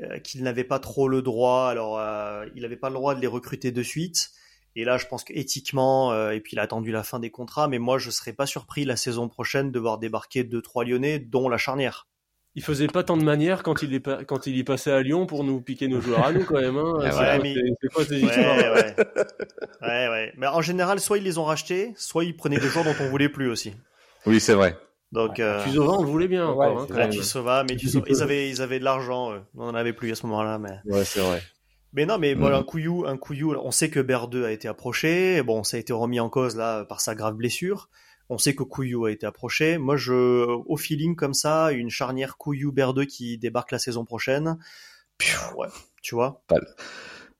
Euh, 0.02 0.18
qu'il 0.18 0.42
n'avait 0.42 0.64
pas 0.64 0.78
trop 0.78 1.08
le 1.08 1.22
droit. 1.22 1.68
Alors, 1.70 1.98
euh, 1.98 2.44
il 2.54 2.62
n'avait 2.62 2.76
pas 2.76 2.90
le 2.90 2.96
droit 2.96 3.14
de 3.14 3.20
les 3.20 3.26
recruter 3.26 3.72
de 3.72 3.82
suite. 3.82 4.30
Et 4.74 4.84
là, 4.84 4.98
je 4.98 5.06
pense 5.06 5.24
qu'éthiquement, 5.24 6.12
euh, 6.12 6.32
et 6.32 6.40
puis 6.42 6.52
il 6.52 6.58
a 6.58 6.62
attendu 6.62 6.92
la 6.92 7.02
fin 7.02 7.18
des 7.18 7.30
contrats, 7.30 7.66
mais 7.66 7.78
moi, 7.78 7.96
je 7.96 8.10
serais 8.10 8.34
pas 8.34 8.44
surpris 8.44 8.84
la 8.84 8.96
saison 8.96 9.30
prochaine 9.30 9.72
de 9.72 9.78
voir 9.78 9.96
débarquer 9.96 10.44
deux 10.44 10.60
trois 10.60 10.84
Lyonnais, 10.84 11.18
dont 11.18 11.48
la 11.48 11.56
charnière. 11.56 12.08
Il 12.56 12.62
faisait 12.62 12.86
pas 12.86 13.04
tant 13.04 13.18
de 13.18 13.22
manières 13.22 13.62
quand 13.62 13.82
il 13.82 13.94
est 13.94 14.24
quand 14.24 14.46
il 14.46 14.56
y 14.56 14.64
passait 14.64 14.90
à 14.90 15.02
Lyon 15.02 15.26
pour 15.26 15.44
nous 15.44 15.60
piquer 15.60 15.88
nos 15.88 16.00
joueurs 16.00 16.24
à 16.24 16.32
nous 16.32 16.44
quand 16.44 16.58
même. 16.58 16.78
Hein. 16.78 16.94
ouais, 17.00 17.38
mais... 17.42 17.54
quoi 17.92 18.04
ces 18.04 18.24
ouais, 18.24 18.30
ouais. 18.30 18.96
ouais, 19.82 20.08
ouais. 20.08 20.32
Mais 20.38 20.46
en 20.46 20.62
général, 20.62 20.98
soit 20.98 21.18
ils 21.18 21.24
les 21.24 21.36
ont 21.36 21.44
rachetés, 21.44 21.92
soit 21.96 22.24
ils 22.24 22.34
prenaient 22.34 22.58
des 22.58 22.68
joueurs 22.68 22.86
dont 22.86 22.94
on 22.98 23.08
voulait 23.10 23.28
plus 23.28 23.50
aussi. 23.50 23.74
Oui, 24.24 24.40
c'est 24.40 24.54
vrai. 24.54 24.76
Donc, 25.12 25.38
euh... 25.38 25.62
on 25.78 26.02
le 26.02 26.08
voulait 26.08 26.28
bien. 26.28 26.50
Ouais, 26.50 26.66
encore, 26.66 26.98
hein, 26.98 27.64
mais 27.68 27.76
ils 27.76 28.22
avaient, 28.22 28.48
ils 28.48 28.62
avaient 28.62 28.78
de 28.78 28.84
l'argent. 28.84 29.34
On 29.54 29.68
en 29.68 29.74
avait 29.74 29.92
plus 29.92 30.10
à 30.12 30.14
ce 30.14 30.26
moment-là, 30.26 30.58
mais. 30.58 30.78
Ouais, 30.86 31.04
c'est 31.04 31.20
vrai. 31.20 31.42
Mais 31.92 32.06
non, 32.06 32.18
mais 32.18 32.34
voilà, 32.34 32.56
mm. 32.56 32.60
un 32.60 32.64
couillou, 32.64 33.06
un 33.06 33.16
couillou. 33.16 33.54
On 33.54 33.70
sait 33.70 33.90
que 33.90 34.00
Ber 34.00 34.28
2 34.28 34.44
a 34.44 34.50
été 34.50 34.66
approché. 34.66 35.42
Bon, 35.42 35.62
ça 35.62 35.76
a 35.76 35.80
été 35.80 35.92
remis 35.92 36.20
en 36.20 36.28
cause 36.28 36.56
là 36.56 36.84
par 36.84 37.00
sa 37.00 37.14
grave 37.14 37.34
blessure. 37.34 37.88
On 38.28 38.38
sait 38.38 38.54
que 38.54 38.64
Couillou 38.64 39.04
a 39.04 39.12
été 39.12 39.26
approché. 39.26 39.78
Moi, 39.78 39.96
je, 39.96 40.12
au 40.12 40.76
feeling 40.76 41.14
comme 41.14 41.34
ça, 41.34 41.70
une 41.72 41.90
charnière 41.90 42.36
Couillou 42.36 42.72
Ber 42.72 42.92
2 42.92 43.04
qui 43.04 43.38
débarque 43.38 43.70
la 43.70 43.78
saison 43.78 44.04
prochaine. 44.04 44.58
ouais, 45.56 45.68
tu 46.02 46.14
vois. 46.14 46.42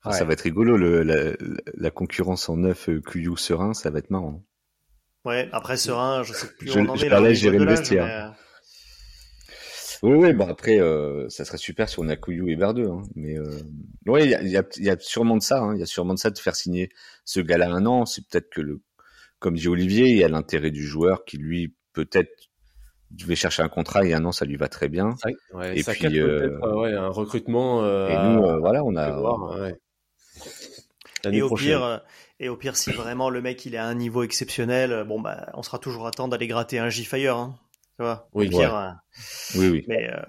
Ça 0.09 0.23
va 0.23 0.33
être 0.33 0.41
rigolo, 0.41 0.77
le, 0.77 1.35
la, 1.73 1.91
concurrence 1.91 2.47
en 2.47 2.57
neuf 2.57 2.89
QU 3.05 3.35
Serein, 3.35 3.73
ça 3.73 3.89
va 3.89 3.99
être 3.99 4.09
marrant. 4.09 4.41
Ouais, 5.25 5.49
après 5.51 5.75
Serein, 5.75 6.23
je 6.23 6.31
sais 6.31 6.47
plus 6.57 6.73
où 6.73 6.79
on 6.79 6.89
en 6.89 6.95
est 6.95 7.09
là. 7.09 7.19
le 7.19 7.65
vestiaire. 7.65 8.33
Oui, 10.03 10.13
oui, 10.13 10.33
bon 10.33 10.47
après, 10.47 10.79
euh, 10.79 11.27
ça 11.27 11.43
serait 11.43 11.57
super 11.57 11.89
si 11.89 11.99
on 11.99 12.07
a 12.07 12.15
Couillou 12.15 12.49
et 12.49 12.55
Berdeux, 12.55 12.87
hein, 12.87 13.01
mais 13.15 13.37
euh... 13.37 13.49
ouais, 14.05 14.25
il 14.25 14.29
y 14.29 14.35
a, 14.35 14.43
y, 14.43 14.57
a, 14.57 14.63
y 14.77 14.89
a, 14.91 14.99
sûrement 14.99 15.35
de 15.35 15.41
ça, 15.41 15.59
hein, 15.59 15.73
il 15.73 15.79
y 15.79 15.83
a 15.83 15.87
sûrement 15.87 16.13
de 16.13 16.19
ça 16.19 16.29
de 16.29 16.37
faire 16.37 16.55
signer 16.55 16.89
ce 17.25 17.39
gars-là 17.39 17.71
un 17.71 17.85
an. 17.87 18.05
C'est 18.05 18.21
peut-être 18.27 18.49
que 18.51 18.61
le, 18.61 18.79
comme 19.39 19.55
dit 19.55 19.67
Olivier, 19.67 20.09
il 20.09 20.17
y 20.17 20.23
a 20.23 20.27
l'intérêt 20.27 20.71
du 20.71 20.85
joueur 20.85 21.25
qui 21.25 21.37
lui 21.37 21.75
peut-être 21.93 22.31
devait 23.11 23.35
chercher 23.35 23.63
un 23.63 23.69
contrat 23.69 24.05
et 24.05 24.13
un 24.13 24.25
an 24.25 24.31
ça 24.31 24.45
lui 24.45 24.57
va 24.57 24.67
très 24.67 24.89
bien. 24.89 25.15
Ouais, 25.53 25.77
et 25.77 25.83
ça 25.83 25.93
puis 25.93 26.19
euh... 26.19 26.59
ouais, 26.75 26.93
un 26.93 27.07
recrutement. 27.07 27.83
Euh, 27.83 28.09
et 28.09 28.13
nous, 28.13 28.43
euh, 28.43 28.59
voilà, 28.59 28.83
on 28.83 28.95
a. 28.95 29.11
Voir, 29.11 29.59
ouais. 29.59 29.75
Et 31.31 31.41
au 31.41 31.53
pire, 31.55 31.83
euh, 31.83 31.97
et 32.39 32.49
au 32.49 32.55
pire, 32.55 32.75
si 32.75 32.91
vraiment 32.91 33.29
le 33.29 33.41
mec 33.41 33.65
il 33.65 33.75
est 33.75 33.79
à 33.79 33.85
un 33.85 33.95
niveau 33.95 34.23
exceptionnel, 34.23 35.03
bon 35.07 35.19
bah, 35.19 35.49
on 35.53 35.63
sera 35.63 35.79
toujours 35.79 36.07
à 36.07 36.11
temps 36.11 36.27
d'aller 36.27 36.47
gratter 36.47 36.79
un 36.79 36.89
G-Fire. 36.89 37.37
Hein. 37.37 37.55
Tu 37.97 38.03
vois, 38.03 38.29
oui, 38.33 38.47
pire, 38.47 38.75
euh, 38.75 38.91
oui, 39.55 39.69
oui. 39.69 39.85
Mais 39.87 40.07
euh, 40.07 40.21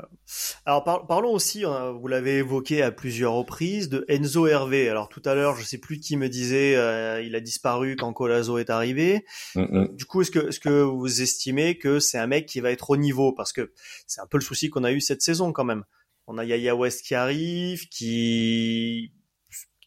alors 0.64 0.82
parlons 1.06 1.32
aussi, 1.32 1.66
hein, 1.66 1.90
vous 1.90 2.08
l'avez 2.08 2.38
évoqué 2.38 2.80
à 2.80 2.90
plusieurs 2.90 3.34
reprises, 3.34 3.90
de 3.90 4.06
Enzo 4.08 4.46
Hervé. 4.46 4.88
Alors 4.88 5.10
tout 5.10 5.20
à 5.26 5.34
l'heure, 5.34 5.54
je 5.54 5.64
sais 5.64 5.76
plus 5.76 6.00
qui 6.00 6.16
me 6.16 6.30
disait, 6.30 6.76
euh, 6.76 7.20
il 7.20 7.34
a 7.34 7.40
disparu 7.40 7.96
quand 7.96 8.10
Colazo 8.14 8.56
est 8.56 8.70
arrivé. 8.70 9.26
Mm. 9.54 9.88
Du 9.94 10.06
coup, 10.06 10.22
est-ce 10.22 10.30
que 10.30 10.48
est-ce 10.48 10.60
que 10.60 10.80
vous 10.80 11.20
estimez 11.20 11.76
que 11.76 12.00
c'est 12.00 12.16
un 12.16 12.26
mec 12.26 12.46
qui 12.46 12.60
va 12.60 12.70
être 12.70 12.88
au 12.88 12.96
niveau? 12.96 13.34
Parce 13.34 13.52
que 13.52 13.70
c'est 14.06 14.22
un 14.22 14.26
peu 14.26 14.38
le 14.38 14.44
souci 14.44 14.70
qu'on 14.70 14.84
a 14.84 14.92
eu 14.92 15.02
cette 15.02 15.20
saison 15.20 15.52
quand 15.52 15.64
même. 15.64 15.84
On 16.26 16.38
a 16.38 16.46
Yaya 16.46 16.74
West 16.74 17.04
qui 17.04 17.14
arrive, 17.14 17.86
qui 17.90 19.12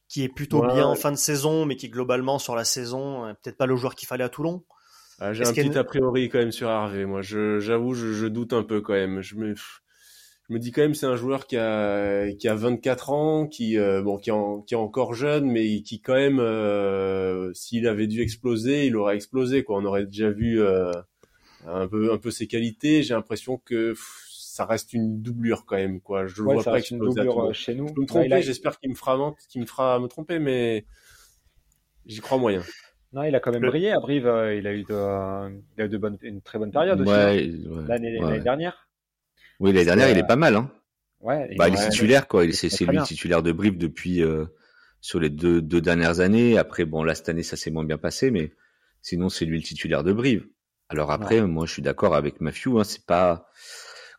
qui 0.08 0.24
est 0.24 0.30
plutôt 0.30 0.62
bien 0.68 0.86
en 0.86 0.96
fin 0.96 1.12
de 1.12 1.18
saison, 1.18 1.66
mais 1.66 1.78
qui 1.78 1.90
globalement 1.90 2.38
sur 2.38 2.56
la 2.56 2.66
saison, 2.66 3.34
peut-être 3.42 3.58
pas 3.58 3.66
le 3.66 3.76
joueur 3.76 3.96
qu'il 3.96 4.08
fallait 4.08 4.26
à 4.26 4.30
Toulon. 4.30 4.66
Ah, 5.24 5.34
j'ai 5.34 5.46
un 5.46 5.54
petit 5.54 5.78
a 5.78 5.84
priori 5.84 6.30
quand 6.30 6.40
même 6.40 6.52
sur 6.52 6.68
Harvey. 6.68 7.06
Moi, 7.06 7.22
j'avoue, 7.22 7.94
je, 7.94 8.12
je, 8.12 8.26
doute 8.26 8.54
un 8.54 8.64
peu 8.64 8.82
quand 8.82 8.94
même. 8.94 9.22
Je 9.22 9.36
me, 9.36 9.54
je 9.54 9.62
me 10.50 10.58
dis 10.58 10.72
quand 10.72 10.82
même, 10.82 10.96
c'est 10.96 11.06
un 11.06 11.16
joueur 11.16 11.46
qui 11.46 11.58
a, 11.58 12.34
qui 12.34 12.48
a 12.48 12.56
24 12.56 13.12
ans, 13.12 13.48
qui, 13.48 13.78
euh, 13.78 14.02
bon, 14.02 14.18
qui, 14.18 14.32
en, 14.32 14.62
qui 14.62 14.74
est 14.74 14.78
encore 14.78 15.14
jeune, 15.14 15.46
mais 15.46 15.84
qui 15.84 16.02
quand 16.02 16.16
même, 16.16 16.40
euh, 16.40 17.54
s'il 17.54 17.88
avait 17.88 18.08
dû 18.08 18.20
exploser, 18.20 18.88
il 18.88 18.96
aurait 18.96 19.16
explosé. 19.16 19.64
Quoi. 19.64 19.78
On 19.78 19.86
aurait 19.86 20.08
déjà 20.08 20.32
vu 20.32 20.60
euh, 20.60 20.92
un 21.68 21.88
peu, 21.88 22.12
un 22.12 22.18
peu 22.18 22.32
ses 22.32 22.48
qualités. 22.48 23.04
J'ai 23.04 23.14
l'impression 23.14 23.62
que 23.64 23.94
ça 24.28 24.66
reste 24.66 24.92
une 24.92 25.22
doublure 25.22 25.66
quand 25.68 25.76
même. 25.76 26.02
Quoi. 26.02 26.26
Je 26.26 26.42
le 26.42 26.52
vois 26.52 26.64
pas 26.64 26.80
exploser. 26.80 27.22
Une 27.22 27.28
doublure 27.28 27.54
chez 27.54 27.76
nous. 27.76 27.88
Je 27.90 28.02
me 28.02 28.08
tromper. 28.08 28.42
J'espère 28.42 28.80
qu'il 28.80 28.90
me 28.90 28.96
fera, 28.96 29.36
qu'il 29.50 29.62
me 29.62 29.68
fera 29.68 30.00
me 30.00 30.08
tromper, 30.08 30.40
mais 30.40 30.88
j'y 32.08 32.22
crois 32.22 32.40
moyen. 32.40 32.64
Non, 33.14 33.24
il 33.24 33.36
a 33.36 33.40
quand 33.40 33.52
même 33.52 33.66
brillé 33.66 33.92
à 33.92 34.00
Brive. 34.00 34.26
Euh, 34.26 34.56
il 34.56 34.66
a 34.68 34.74
eu, 34.74 34.84
de, 34.84 35.62
il 35.78 35.82
a 35.82 35.86
eu 35.86 35.90
de 35.90 35.98
bonnes, 35.98 36.18
une 36.22 36.42
très 36.42 36.58
bonne 36.58 36.72
période 36.72 37.02
aussi. 37.02 37.12
Hein. 37.12 37.86
L'année 37.88 38.40
dernière. 38.40 38.88
Oui, 39.60 39.74
l'année 39.74 39.86
dernière, 39.86 40.10
il 40.10 40.18
est 40.18 40.28
pas 40.28 40.38
mal. 40.38 40.56
Hein. 40.56 40.72
Ouais, 41.20 41.54
bah, 41.58 41.68
il 41.68 41.76
est 41.76 41.90
titulaire, 41.90 42.28
quoi. 42.28 42.50
C'est 42.52 42.86
lui 42.86 43.02
titulaire 43.04 43.44
de 43.44 43.52
Brive 43.52 43.78
depuis 43.78 44.24
euh, 44.24 44.46
sur 45.02 45.20
les 45.20 45.30
deux, 45.30 45.62
deux 45.62 45.82
dernières 45.82 46.20
années. 46.20 46.58
Après, 46.58 46.86
bon, 46.86 47.04
là 47.04 47.14
cette 47.14 47.30
année, 47.30 47.44
ça 47.44 47.58
s'est 47.58 47.70
moins 47.70 47.84
bien 47.84 47.98
passé, 47.98 48.32
mais 48.32 48.54
sinon, 49.02 49.30
c'est 49.30 49.46
lui 49.46 49.58
le 49.58 49.64
titulaire 49.64 50.04
de 50.04 50.14
Brive. 50.14 50.48
Alors 50.90 51.12
après, 51.12 51.42
moi, 51.42 51.66
je 51.66 51.74
suis 51.74 51.82
d'accord 51.82 52.16
avec 52.16 52.42
Matthew. 52.42 52.78
Hein, 52.78 52.84
c'est 52.84 53.06
pas 53.06 53.50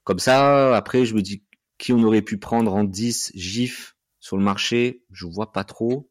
comme 0.05 0.18
ça. 0.18 0.76
Après, 0.76 1.05
je 1.05 1.14
me 1.14 1.22
dis 1.22 1.44
qui 1.76 1.92
on 1.92 2.02
aurait 2.02 2.22
pu 2.22 2.38
prendre 2.38 2.74
en 2.74 2.85
10 2.85 3.33
GIF 3.35 3.96
sur 4.20 4.37
le 4.37 4.44
marché. 4.44 5.02
Je 5.11 5.26
vois 5.26 5.52
pas 5.52 5.64
trop. 5.64 6.11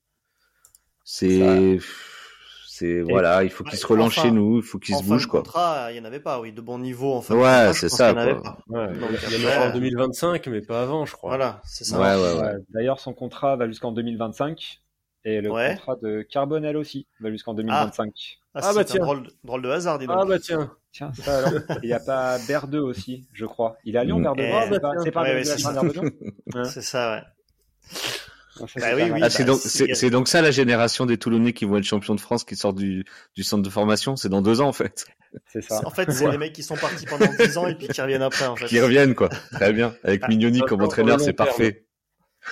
C'est 1.04 1.80
voilà, 3.04 3.44
il 3.44 3.50
faut 3.50 3.64
qu'il 3.64 3.78
se 3.78 3.88
relance 3.88 4.14
chez 4.14 4.32
nous, 4.32 4.58
il 4.58 4.64
faut 4.64 4.80
qu'il 4.80 4.96
se 4.96 5.04
bouge 5.04 5.28
quoi. 5.28 5.44
il 5.92 5.98
y 5.98 6.00
en 6.00 6.06
avait 6.06 6.20
pas, 6.20 6.40
oui, 6.40 6.52
de 6.52 6.62
bon 6.62 6.80
niveau 6.80 7.14
en 7.14 7.22
fait. 7.22 7.34
Ouais, 7.34 7.72
c'est 7.74 7.90
ça. 7.90 8.12
Il 8.12 9.42
y 9.42 9.46
en 9.46 9.50
a 9.50 9.70
en 9.70 9.74
2025, 9.74 10.48
mais 10.48 10.62
pas 10.62 10.84
avant, 10.84 11.06
je 11.06 11.14
crois. 11.14 11.30
Voilà, 11.32 11.62
c'est 11.66 11.84
ça. 11.84 12.00
Ouais, 12.00 12.42
ouais, 12.42 12.54
D'ailleurs, 12.70 13.00
son 13.00 13.14
contrat 13.14 13.56
va 13.56 13.68
jusqu'en 13.68 13.92
2025 13.92 14.82
et 15.24 15.42
le 15.42 15.50
contrat 15.50 15.96
de 16.02 16.22
Carbonel 16.24 16.78
aussi 16.78 17.08
va 17.20 17.30
jusqu'en 17.30 17.54
2025. 17.54 18.40
Ah, 18.54 18.60
ah 18.64 18.74
bah 18.74 18.84
tiens, 18.84 19.00
drôle, 19.00 19.28
drôle, 19.46 19.62
de 19.62 19.70
hasard, 19.70 19.98
dis 19.98 20.08
donc. 20.08 20.18
Ah 20.20 20.26
bah 20.26 20.40
tiens. 20.40 20.72
Tiens, 20.92 21.12
ça 21.14 21.38
alors. 21.38 21.62
Il 21.84 21.88
n'y 21.88 21.94
a 21.94 22.02
pas 22.02 22.38
Berdeux 22.48 22.82
aussi, 22.82 23.26
je 23.32 23.46
crois. 23.46 23.78
Il 23.86 23.96
est 23.96 24.00
à 24.00 24.04
Lyon, 24.04 24.20
mm. 24.20 24.24
Berdeux. 24.24 24.44
Ah, 24.52 24.68
bah, 24.68 24.92
c'est 25.04 25.12
pas, 25.12 25.24
pas 25.24 26.66
C'est 26.66 26.82
ça, 26.82 27.16
ouais. 27.16 27.22
Bah 28.60 28.66
ah, 29.22 29.30
c'est 29.30 29.46
donc 29.46 29.60
c'est 29.62 30.10
donc 30.10 30.28
ça 30.28 30.42
la 30.42 30.52
génération 30.52 31.06
des 31.06 31.18
Toulonnais 31.18 31.54
qui 31.54 31.66
vont 31.66 31.78
être 31.78 31.86
champions 31.86 32.16
de 32.16 32.20
France 32.20 32.44
qui 32.44 32.56
sortent 32.56 32.76
du, 32.76 33.06
du 33.36 33.44
centre 33.44 33.64
de 33.64 33.70
formation. 33.70 34.16
C'est 34.16 34.30
dans 34.30 34.42
deux 34.42 34.60
ans 34.60 34.68
en 34.68 34.74
fait. 34.74 35.06
C'est 35.48 35.62
ça. 35.62 35.82
En 35.86 35.90
fait, 35.90 36.12
c'est 36.12 36.30
les 36.30 36.38
mecs 36.38 36.54
qui 36.54 36.64
sont 36.64 36.76
partis 36.76 37.06
pendant 37.06 37.32
dix 37.40 37.58
ans 37.58 37.68
et 37.68 37.76
puis 37.76 37.88
qui 37.88 38.02
reviennent 38.02 38.22
après. 38.22 38.48
En 38.48 38.56
fait. 38.58 38.66
Qui 38.66 38.82
reviennent 38.82 39.16
quoi. 39.16 39.30
Très 39.30 39.72
bien. 39.72 39.96
Avec 40.04 40.22
ah, 40.24 40.28
Mignoni 40.28 40.60
comme 40.62 40.82
entraîneur, 40.82 41.22
c'est 41.22 41.34
parfait. 41.34 41.86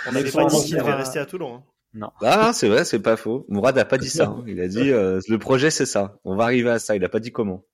On 0.07 0.13
n'avait 0.13 0.31
pas 0.31 0.45
dit 0.45 0.63
qu'il 0.63 0.77
devait 0.77 0.93
rester 0.93 1.19
à 1.19 1.25
Toulon. 1.25 1.55
Hein. 1.55 1.63
Non. 1.93 2.11
Ah, 2.21 2.51
c'est 2.53 2.69
vrai, 2.69 2.85
c'est 2.85 2.99
pas 2.99 3.17
faux. 3.17 3.45
Mourad 3.49 3.77
a 3.77 3.85
pas 3.85 3.97
dit 3.97 4.09
ça. 4.09 4.27
Hein. 4.27 4.43
Il 4.47 4.61
a 4.61 4.67
dit 4.67 4.91
euh, 4.91 5.19
le 5.27 5.39
projet 5.39 5.71
c'est 5.71 5.87
ça. 5.87 6.19
On 6.23 6.35
va 6.35 6.45
arriver 6.45 6.69
à 6.69 6.79
ça. 6.79 6.95
Il 6.95 7.03
a 7.03 7.09
pas 7.09 7.19
dit 7.19 7.31
comment. 7.31 7.65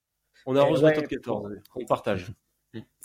On 0.48 0.56
a 0.56 0.64
rejoint 0.64 0.92
top 0.94 1.08
14. 1.08 1.52
On 1.76 1.86
partage. 1.86 2.32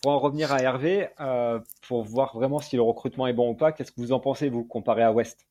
Pour 0.03 0.13
en 0.13 0.19
revenir 0.19 0.53
à 0.53 0.63
Hervé, 0.63 1.09
euh, 1.21 1.61
pour 1.87 2.05
voir 2.05 2.35
vraiment 2.35 2.59
si 2.59 2.77
le 2.77 2.83
recrutement 2.83 3.27
est 3.27 3.33
bon 3.33 3.51
ou 3.51 3.55
pas, 3.55 3.73
qu'est-ce 3.73 3.93
que 3.93 4.01
vous 4.01 4.13
en 4.13 4.21
pensez, 4.21 4.49
vous, 4.49 4.65
comparé 4.65 5.03
à 5.03 5.13
West? 5.13 5.47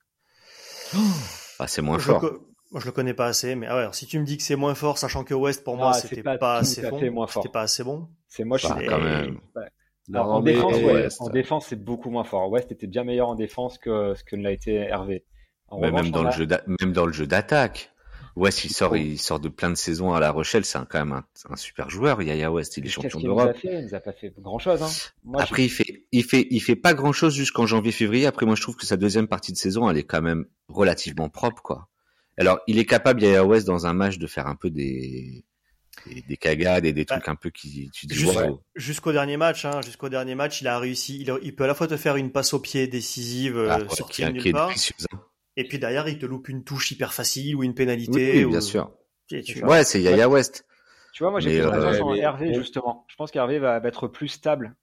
Ah, 1.59 1.67
C'est 1.67 1.81
moins 1.81 1.99
fort. 1.99 2.23
Moi, 2.71 2.79
je 2.81 2.85
le 2.85 2.91
connais 2.91 3.15
pas 3.15 3.25
assez, 3.25 3.55
mais 3.55 3.65
ah 3.67 3.75
ouais, 3.75 3.88
si 3.93 4.05
tu 4.05 4.19
me 4.19 4.25
dis 4.25 4.38
que 4.38 4.43
c'est 4.43 4.55
moins 4.55 4.75
fort, 4.75 4.99
sachant 4.99 5.23
que 5.23 5.33
West, 5.33 5.63
pour 5.63 5.75
moi, 5.75 5.91
ah, 5.91 5.93
c'était 5.93 6.21
pas, 6.21 6.57
assez 6.57 6.88
bon. 6.88 7.27
C'était 7.27 7.49
pas 7.49 7.62
assez 7.62 7.83
bon. 7.83 8.07
C'est 8.27 8.43
moi, 8.43 8.57
je 8.57 8.67
bah, 8.67 8.77
quand 8.88 9.01
même. 9.01 9.39
en, 10.13 10.39
défense, 10.39 11.19
en 11.19 11.29
défense, 11.29 11.65
c'est 11.67 11.83
beaucoup 11.83 12.12
moins 12.12 12.23
fort. 12.23 12.49
West 12.51 12.71
était 12.71 12.85
bien 12.85 13.03
meilleur 13.03 13.29
en 13.29 13.35
défense 13.35 13.79
que 13.79 14.13
ce 14.13 14.23
que 14.23 14.35
ne 14.35 14.43
l'a 14.43 14.51
été 14.51 14.75
Hervé. 14.75 15.25
même, 15.71 16.12
dans 16.12 16.23
le 16.23 16.31
jeu 16.31 16.47
même 16.79 16.93
dans 16.93 17.07
le 17.07 17.13
jeu 17.13 17.25
d'attaque. 17.25 17.91
West, 18.39 18.63
il 18.65 18.71
sort, 18.71 18.97
il 18.97 19.19
sort 19.19 19.39
de 19.39 19.49
plein 19.49 19.69
de 19.69 19.75
saisons 19.75 20.13
à 20.13 20.19
La 20.19 20.32
Rochelle. 20.32 20.65
C'est 20.65 20.80
quand 20.89 21.06
même 21.06 21.21
un, 21.49 21.56
super 21.56 21.89
joueur. 21.89 22.21
Yaya 22.21 22.52
West, 22.52 22.78
il 22.78 22.86
est 22.86 22.89
champion 22.89 23.19
d'Europe. 23.19 23.56
Il 23.63 23.86
nous 23.86 23.93
a 23.93 23.99
pas 23.99 24.13
fait 24.13 24.34
grand 24.39 24.60
chose. 24.60 24.82
Hein. 24.82 25.38
Après, 25.38 25.65
il 25.65 25.69
fait, 25.69 26.06
il 26.12 26.23
fait, 26.23 26.47
il 26.49 26.60
fait 26.60 26.75
pas 26.75 26.93
grand 26.93 27.12
chose 27.12 27.36
jusqu'en 27.36 27.65
janvier-février. 27.65 28.25
Après, 28.25 28.45
moi, 28.45 28.56
je 28.56 28.62
trouve 28.62 28.75
que 28.75 28.86
sa 28.86 28.97
deuxième 28.97 29.28
partie 29.28 29.52
de 29.52 29.58
saison, 29.58 29.89
elle 29.89 29.97
est 29.97 30.04
quand 30.04 30.21
même 30.21 30.45
relativement 30.67 31.30
propre, 31.30 31.62
quoi. 31.62 31.89
Alors, 32.38 32.60
il 32.67 32.80
est 32.80 32.86
capable, 32.86 33.21
Yaya 33.21 33.43
West, 33.43 33.67
dans 33.67 33.86
un 33.86 33.93
match, 33.93 34.17
de 34.17 34.25
faire 34.25 34.47
un 34.47 34.56
peu 34.56 34.69
des, 34.69 35.43
des, 36.28 36.38
cagades 36.38 36.86
et 36.86 36.93
des 36.93 37.06
bah, 37.06 37.15
trucs 37.15 37.28
un 37.28 37.36
peu 37.36 37.49
qui, 37.49 37.89
tu 37.93 38.08
dis, 38.08 38.25
Jusqu'au 38.75 39.12
dernier 39.12 39.38
match, 39.38 39.65
hein, 39.65 39.82
jusqu'au 39.84 40.10
dernier 40.10 40.36
match, 40.36 40.62
il 40.62 40.67
a 40.67 40.80
réussi. 40.80 41.25
Il, 41.41 41.56
peut 41.56 41.65
à 41.65 41.67
la 41.67 41.75
fois 41.75 41.88
te 41.88 41.97
faire 41.97 42.15
une 42.15 42.32
passe 42.32 42.54
au 42.54 42.60
pied 42.60 42.88
décisive 42.88 43.67
ah, 43.69 43.80
euh, 43.80 43.89
sur 43.89 44.10
qui, 44.10 44.23
nulle 44.25 44.52
part. 44.52 44.71
Et 45.57 45.67
puis 45.67 45.79
derrière, 45.79 46.07
il 46.07 46.19
te 46.19 46.25
loupe 46.25 46.49
une 46.49 46.63
touche 46.63 46.91
hyper 46.91 47.13
facile 47.13 47.55
ou 47.55 47.63
une 47.63 47.73
pénalité. 47.73 48.45
Oui, 48.45 48.49
bien 48.49 48.62
sûr. 48.62 48.91
Ouais, 49.63 49.83
c'est 49.83 50.01
Yaya 50.01 50.29
West. 50.29 50.65
Tu 51.13 51.23
vois, 51.23 51.31
moi 51.31 51.39
j'ai 51.39 51.59
plus 51.59 51.67
euh, 51.67 52.13
Hervé 52.15 52.53
justement. 52.53 53.05
Je 53.07 53.15
pense 53.15 53.31
qu'Hervé 53.31 53.59
va 53.59 53.81
être 53.83 54.07
plus 54.07 54.27
stable, 54.27 54.75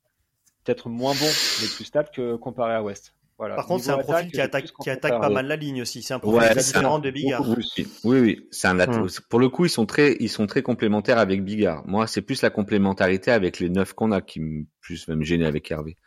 peut-être 0.64 0.88
moins 0.88 1.14
bon, 1.14 1.30
mais 1.60 1.68
plus 1.68 1.84
stable 1.84 2.10
que 2.12 2.36
comparé 2.36 2.74
à 2.74 2.82
West. 2.82 3.14
Voilà. 3.38 3.54
Par 3.54 3.66
contre, 3.66 3.84
c'est 3.84 3.90
un 3.90 3.98
profil 3.98 4.30
qui 4.30 4.40
attaque, 4.40 4.66
qui 4.82 4.88
attaque 4.88 5.20
pas 5.20 5.28
mal 5.28 5.46
la 5.46 5.56
ligne 5.56 5.82
aussi. 5.82 6.02
C'est 6.02 6.14
un 6.14 6.18
profil 6.18 6.56
différent 6.56 6.98
de 6.98 7.10
Bigard. 7.10 7.46
Oui, 8.04 8.20
oui, 8.20 8.48
c'est 8.50 8.66
un 8.66 8.74
hmm. 8.74 9.08
Pour 9.28 9.40
le 9.40 9.48
coup, 9.50 9.66
ils 9.66 9.70
sont 9.70 9.84
très, 9.84 10.16
ils 10.20 10.30
sont 10.30 10.46
très 10.46 10.62
complémentaires 10.62 11.18
avec 11.18 11.44
Bigard. 11.44 11.86
Moi, 11.86 12.06
c'est 12.06 12.22
plus 12.22 12.40
la 12.40 12.48
complémentarité 12.48 13.30
avec 13.30 13.58
les 13.60 13.68
neufs 13.68 13.92
qu'on 13.92 14.10
a 14.10 14.22
qui 14.22 14.40
me 14.40 14.64
plus 14.80 15.06
même 15.08 15.22
gêner 15.22 15.44
avec 15.44 15.70
Hervé, 15.70 15.98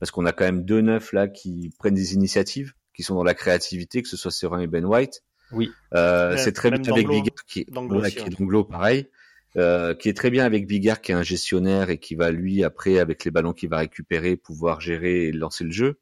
parce 0.00 0.10
qu'on 0.10 0.26
a 0.26 0.32
quand 0.32 0.44
même 0.44 0.64
deux 0.64 0.80
neufs 0.80 1.12
là 1.12 1.28
qui 1.28 1.72
prennent 1.78 1.94
des 1.94 2.14
initiatives 2.14 2.72
qui 2.94 3.02
sont 3.02 3.14
dans 3.14 3.24
la 3.24 3.34
créativité, 3.34 4.02
que 4.02 4.08
ce 4.08 4.16
soit 4.16 4.30
Serein 4.30 4.60
et 4.60 4.66
Ben 4.66 4.84
White. 4.84 5.22
Oui. 5.52 5.70
Euh, 5.94 6.36
c'est 6.36 6.52
très 6.52 6.70
bien 6.70 6.80
avec 6.92 7.06
Bigard 7.06 7.44
qui, 7.46 7.60
est 7.60 7.70
d'Anglo, 7.70 8.64
pareil. 8.64 9.08
Euh, 9.56 9.94
qui 9.94 10.08
est 10.08 10.16
très 10.16 10.30
bien 10.30 10.46
avec 10.46 10.66
Bigard 10.66 11.02
qui 11.02 11.12
est 11.12 11.14
un 11.14 11.22
gestionnaire 11.22 11.90
et 11.90 11.98
qui 11.98 12.14
va 12.14 12.30
lui 12.30 12.64
après 12.64 12.98
avec 12.98 13.26
les 13.26 13.30
ballons 13.30 13.52
qu'il 13.52 13.68
va 13.68 13.78
récupérer 13.78 14.38
pouvoir 14.38 14.80
gérer 14.80 15.26
et 15.26 15.32
lancer 15.32 15.64
le 15.64 15.70
jeu. 15.70 15.98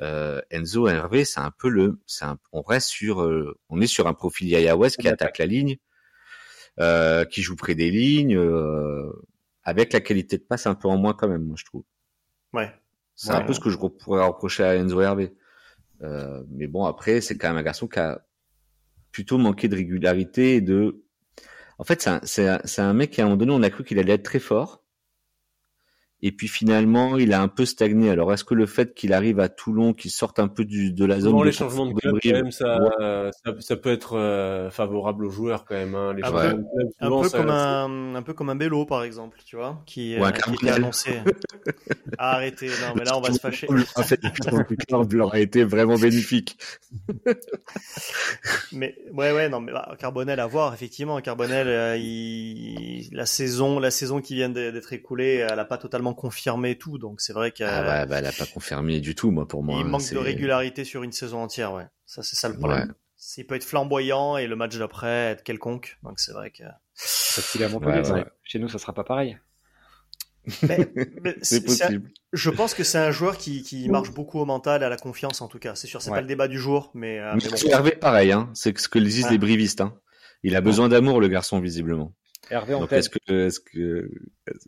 Euh, 0.00 0.40
Enzo 0.50 0.88
Hervé, 0.88 1.24
c'est 1.24 1.40
un 1.40 1.50
peu 1.50 1.68
le, 1.68 2.00
c'est 2.06 2.26
on 2.52 2.62
reste 2.62 2.88
sur, 2.88 3.22
euh, 3.22 3.56
on 3.68 3.80
est 3.80 3.86
sur 3.86 4.06
un 4.06 4.14
profil 4.14 4.48
Yaya 4.48 4.76
West 4.76 5.00
qui 5.00 5.08
attaque 5.08 5.38
la 5.38 5.46
ligne, 5.46 5.76
euh, 6.80 7.24
qui 7.24 7.42
joue 7.42 7.56
près 7.56 7.74
des 7.74 7.90
lignes, 7.90 8.36
euh, 8.36 9.12
avec 9.62 9.92
la 9.92 10.00
qualité 10.00 10.36
de 10.36 10.42
passe 10.42 10.66
un 10.66 10.74
peu 10.74 10.88
en 10.88 10.96
moins 10.96 11.14
quand 11.14 11.28
même, 11.28 11.44
moi 11.44 11.56
je 11.58 11.64
trouve. 11.64 11.84
Ouais. 12.52 12.72
C'est 13.14 13.30
un 13.30 13.42
peu 13.42 13.52
ce 13.52 13.60
que 13.60 13.70
je 13.70 13.76
pourrais 13.76 14.24
reprocher 14.24 14.64
à 14.64 14.74
Enzo 14.74 15.00
Hervé. 15.00 15.32
Euh, 16.02 16.42
mais 16.50 16.66
bon, 16.66 16.84
après, 16.84 17.20
c'est 17.20 17.36
quand 17.36 17.48
même 17.48 17.56
un 17.56 17.62
garçon 17.62 17.88
qui 17.88 17.98
a 17.98 18.24
plutôt 19.12 19.38
manqué 19.38 19.68
de 19.68 19.76
régularité 19.76 20.56
et 20.56 20.60
de. 20.60 21.04
En 21.78 21.84
fait, 21.84 22.08
c'est 22.24 22.48
un, 22.48 22.58
un, 22.58 22.88
un, 22.88 22.92
mec 22.92 23.10
qui 23.10 23.20
à 23.20 23.24
un 23.24 23.28
moment 23.28 23.36
donné, 23.36 23.52
on 23.52 23.62
a 23.62 23.70
cru 23.70 23.84
qu'il 23.84 23.98
allait 23.98 24.14
être 24.14 24.22
très 24.22 24.38
fort. 24.38 24.83
Et 26.24 26.32
puis 26.32 26.48
finalement 26.48 27.18
il 27.18 27.34
a 27.34 27.42
un 27.42 27.48
peu 27.48 27.66
stagné. 27.66 28.08
Alors 28.08 28.32
est-ce 28.32 28.44
que 28.44 28.54
le 28.54 28.64
fait 28.64 28.94
qu'il 28.94 29.12
arrive 29.12 29.40
à 29.40 29.50
Toulon, 29.50 29.92
qu'il 29.92 30.10
sorte 30.10 30.38
un 30.38 30.48
peu 30.48 30.64
du, 30.64 30.90
de 30.90 31.04
la 31.04 31.20
zone 31.20 31.38
de 31.38 31.44
les 31.44 31.52
changements 31.52 31.84
de 31.84 31.92
club, 31.92 32.16
quand 32.22 32.32
même, 32.32 32.50
ça, 32.50 32.78
ça, 33.60 33.76
peut 33.76 33.92
être 33.92 34.16
euh, 34.16 34.70
favorable 34.70 35.26
aux 35.26 35.30
joueurs 35.30 35.66
quand 35.66 35.74
même. 35.74 35.94
Hein, 35.94 36.14
les 36.14 36.24
un, 36.24 36.32
peu, 36.32 36.64
un, 37.00 37.20
peu 37.20 37.28
comme 37.28 37.50
un, 37.50 38.14
un 38.14 38.22
peu 38.22 38.32
comme 38.32 38.48
un 38.48 38.56
Bello 38.56 38.86
par 38.86 39.04
exemple, 39.04 39.38
tu 39.44 39.56
vois, 39.56 39.82
qui, 39.84 40.16
euh, 40.16 40.30
qui 40.30 40.54
était 40.54 40.70
annoncé. 40.70 41.10
Arrêtez, 42.18 42.68
non 42.68 42.94
mais 42.96 43.04
là 43.04 43.18
on 43.18 43.20
va 43.20 43.30
se 43.30 43.38
fâcher. 43.38 43.68
En 43.96 44.02
fait, 44.02 44.20
le 44.22 45.20
aurait 45.20 45.42
été 45.42 45.62
vraiment 45.62 45.96
bénéfique. 45.96 46.56
mais 48.72 48.96
ouais 49.12 49.32
ouais 49.32 49.48
non 49.50 49.60
mais 49.60 49.72
bah, 49.72 49.94
Carbonel 49.98 50.40
à 50.40 50.46
voir 50.46 50.72
effectivement. 50.72 51.20
Carbonel, 51.20 51.68
euh, 51.68 51.96
il, 51.98 53.10
la 53.12 53.26
saison 53.26 53.78
la 53.78 53.90
saison 53.90 54.22
qui 54.22 54.36
vient 54.36 54.48
d'être 54.48 54.94
écoulée, 54.94 55.46
elle 55.50 55.58
a 55.58 55.66
pas 55.66 55.76
totalement 55.76 56.13
confirmé 56.14 56.76
tout, 56.76 56.98
donc 56.98 57.20
c'est 57.20 57.32
vrai 57.32 57.52
qu'elle 57.52 57.68
ah 57.68 57.82
bah, 57.82 58.06
bah, 58.06 58.18
elle 58.18 58.26
a 58.26 58.32
pas 58.32 58.46
confirmé 58.46 59.00
du 59.00 59.14
tout, 59.14 59.30
moi 59.30 59.46
pour 59.46 59.62
moi. 59.62 59.78
Il 59.80 59.86
manque 59.86 60.10
de 60.10 60.18
régularité 60.18 60.84
sur 60.84 61.02
une 61.02 61.12
saison 61.12 61.42
entière, 61.42 61.72
ouais. 61.72 61.86
Ça 62.06 62.22
c'est 62.22 62.36
ça 62.36 62.48
le 62.48 62.56
problème. 62.56 62.88
Ouais. 62.88 62.94
Il 63.38 63.46
peut 63.46 63.54
être 63.54 63.64
flamboyant 63.64 64.36
et 64.36 64.46
le 64.46 64.56
match 64.56 64.76
d'après 64.76 65.32
être 65.32 65.42
quelconque, 65.42 65.98
donc 66.02 66.20
c'est 66.20 66.32
vrai 66.32 66.50
que. 66.50 66.64
Parce 66.94 67.50
qu'il 67.50 67.62
est 67.62 67.64
à 67.64 67.68
Montpellier, 67.68 68.24
chez 68.42 68.58
nous 68.58 68.68
ça 68.68 68.78
sera 68.78 68.92
pas 68.92 69.04
pareil. 69.04 69.38
Mais, 70.62 70.88
c'est 71.42 71.64
possible. 71.64 72.10
je 72.32 72.50
pense 72.50 72.74
que 72.74 72.84
c'est 72.84 72.98
un 72.98 73.10
joueur 73.10 73.38
qui, 73.38 73.62
qui, 73.62 73.88
marche 73.88 74.10
beaucoup 74.10 74.38
au 74.38 74.44
mental 74.44 74.82
et 74.82 74.84
à 74.84 74.88
la 74.88 74.96
confiance 74.96 75.40
en 75.40 75.48
tout 75.48 75.58
cas. 75.58 75.74
C'est 75.74 75.86
sûr, 75.86 76.02
c'est 76.02 76.10
pas 76.10 76.20
le 76.20 76.26
débat 76.26 76.48
du 76.48 76.58
jour, 76.58 76.90
mais. 76.94 77.18
Euh, 77.18 77.34
mais, 77.34 77.48
bon. 77.48 77.70
Hervé, 77.70 77.92
pareil, 77.92 78.32
hein. 78.32 78.50
c'est 78.54 78.78
ce 78.78 78.88
que 78.88 78.98
disent 78.98 79.30
les 79.30 79.38
brivistes. 79.38 79.80
Hein. 79.80 79.98
Il 80.42 80.56
a 80.56 80.60
besoin 80.60 80.88
d'amour, 80.88 81.20
le 81.20 81.28
garçon, 81.28 81.60
visiblement. 81.60 82.14
Hervé 82.50 82.74
en 82.74 82.86
est-ce 82.86 83.08
que, 83.08 83.46
est-ce 83.46 83.60
que, 83.60 84.10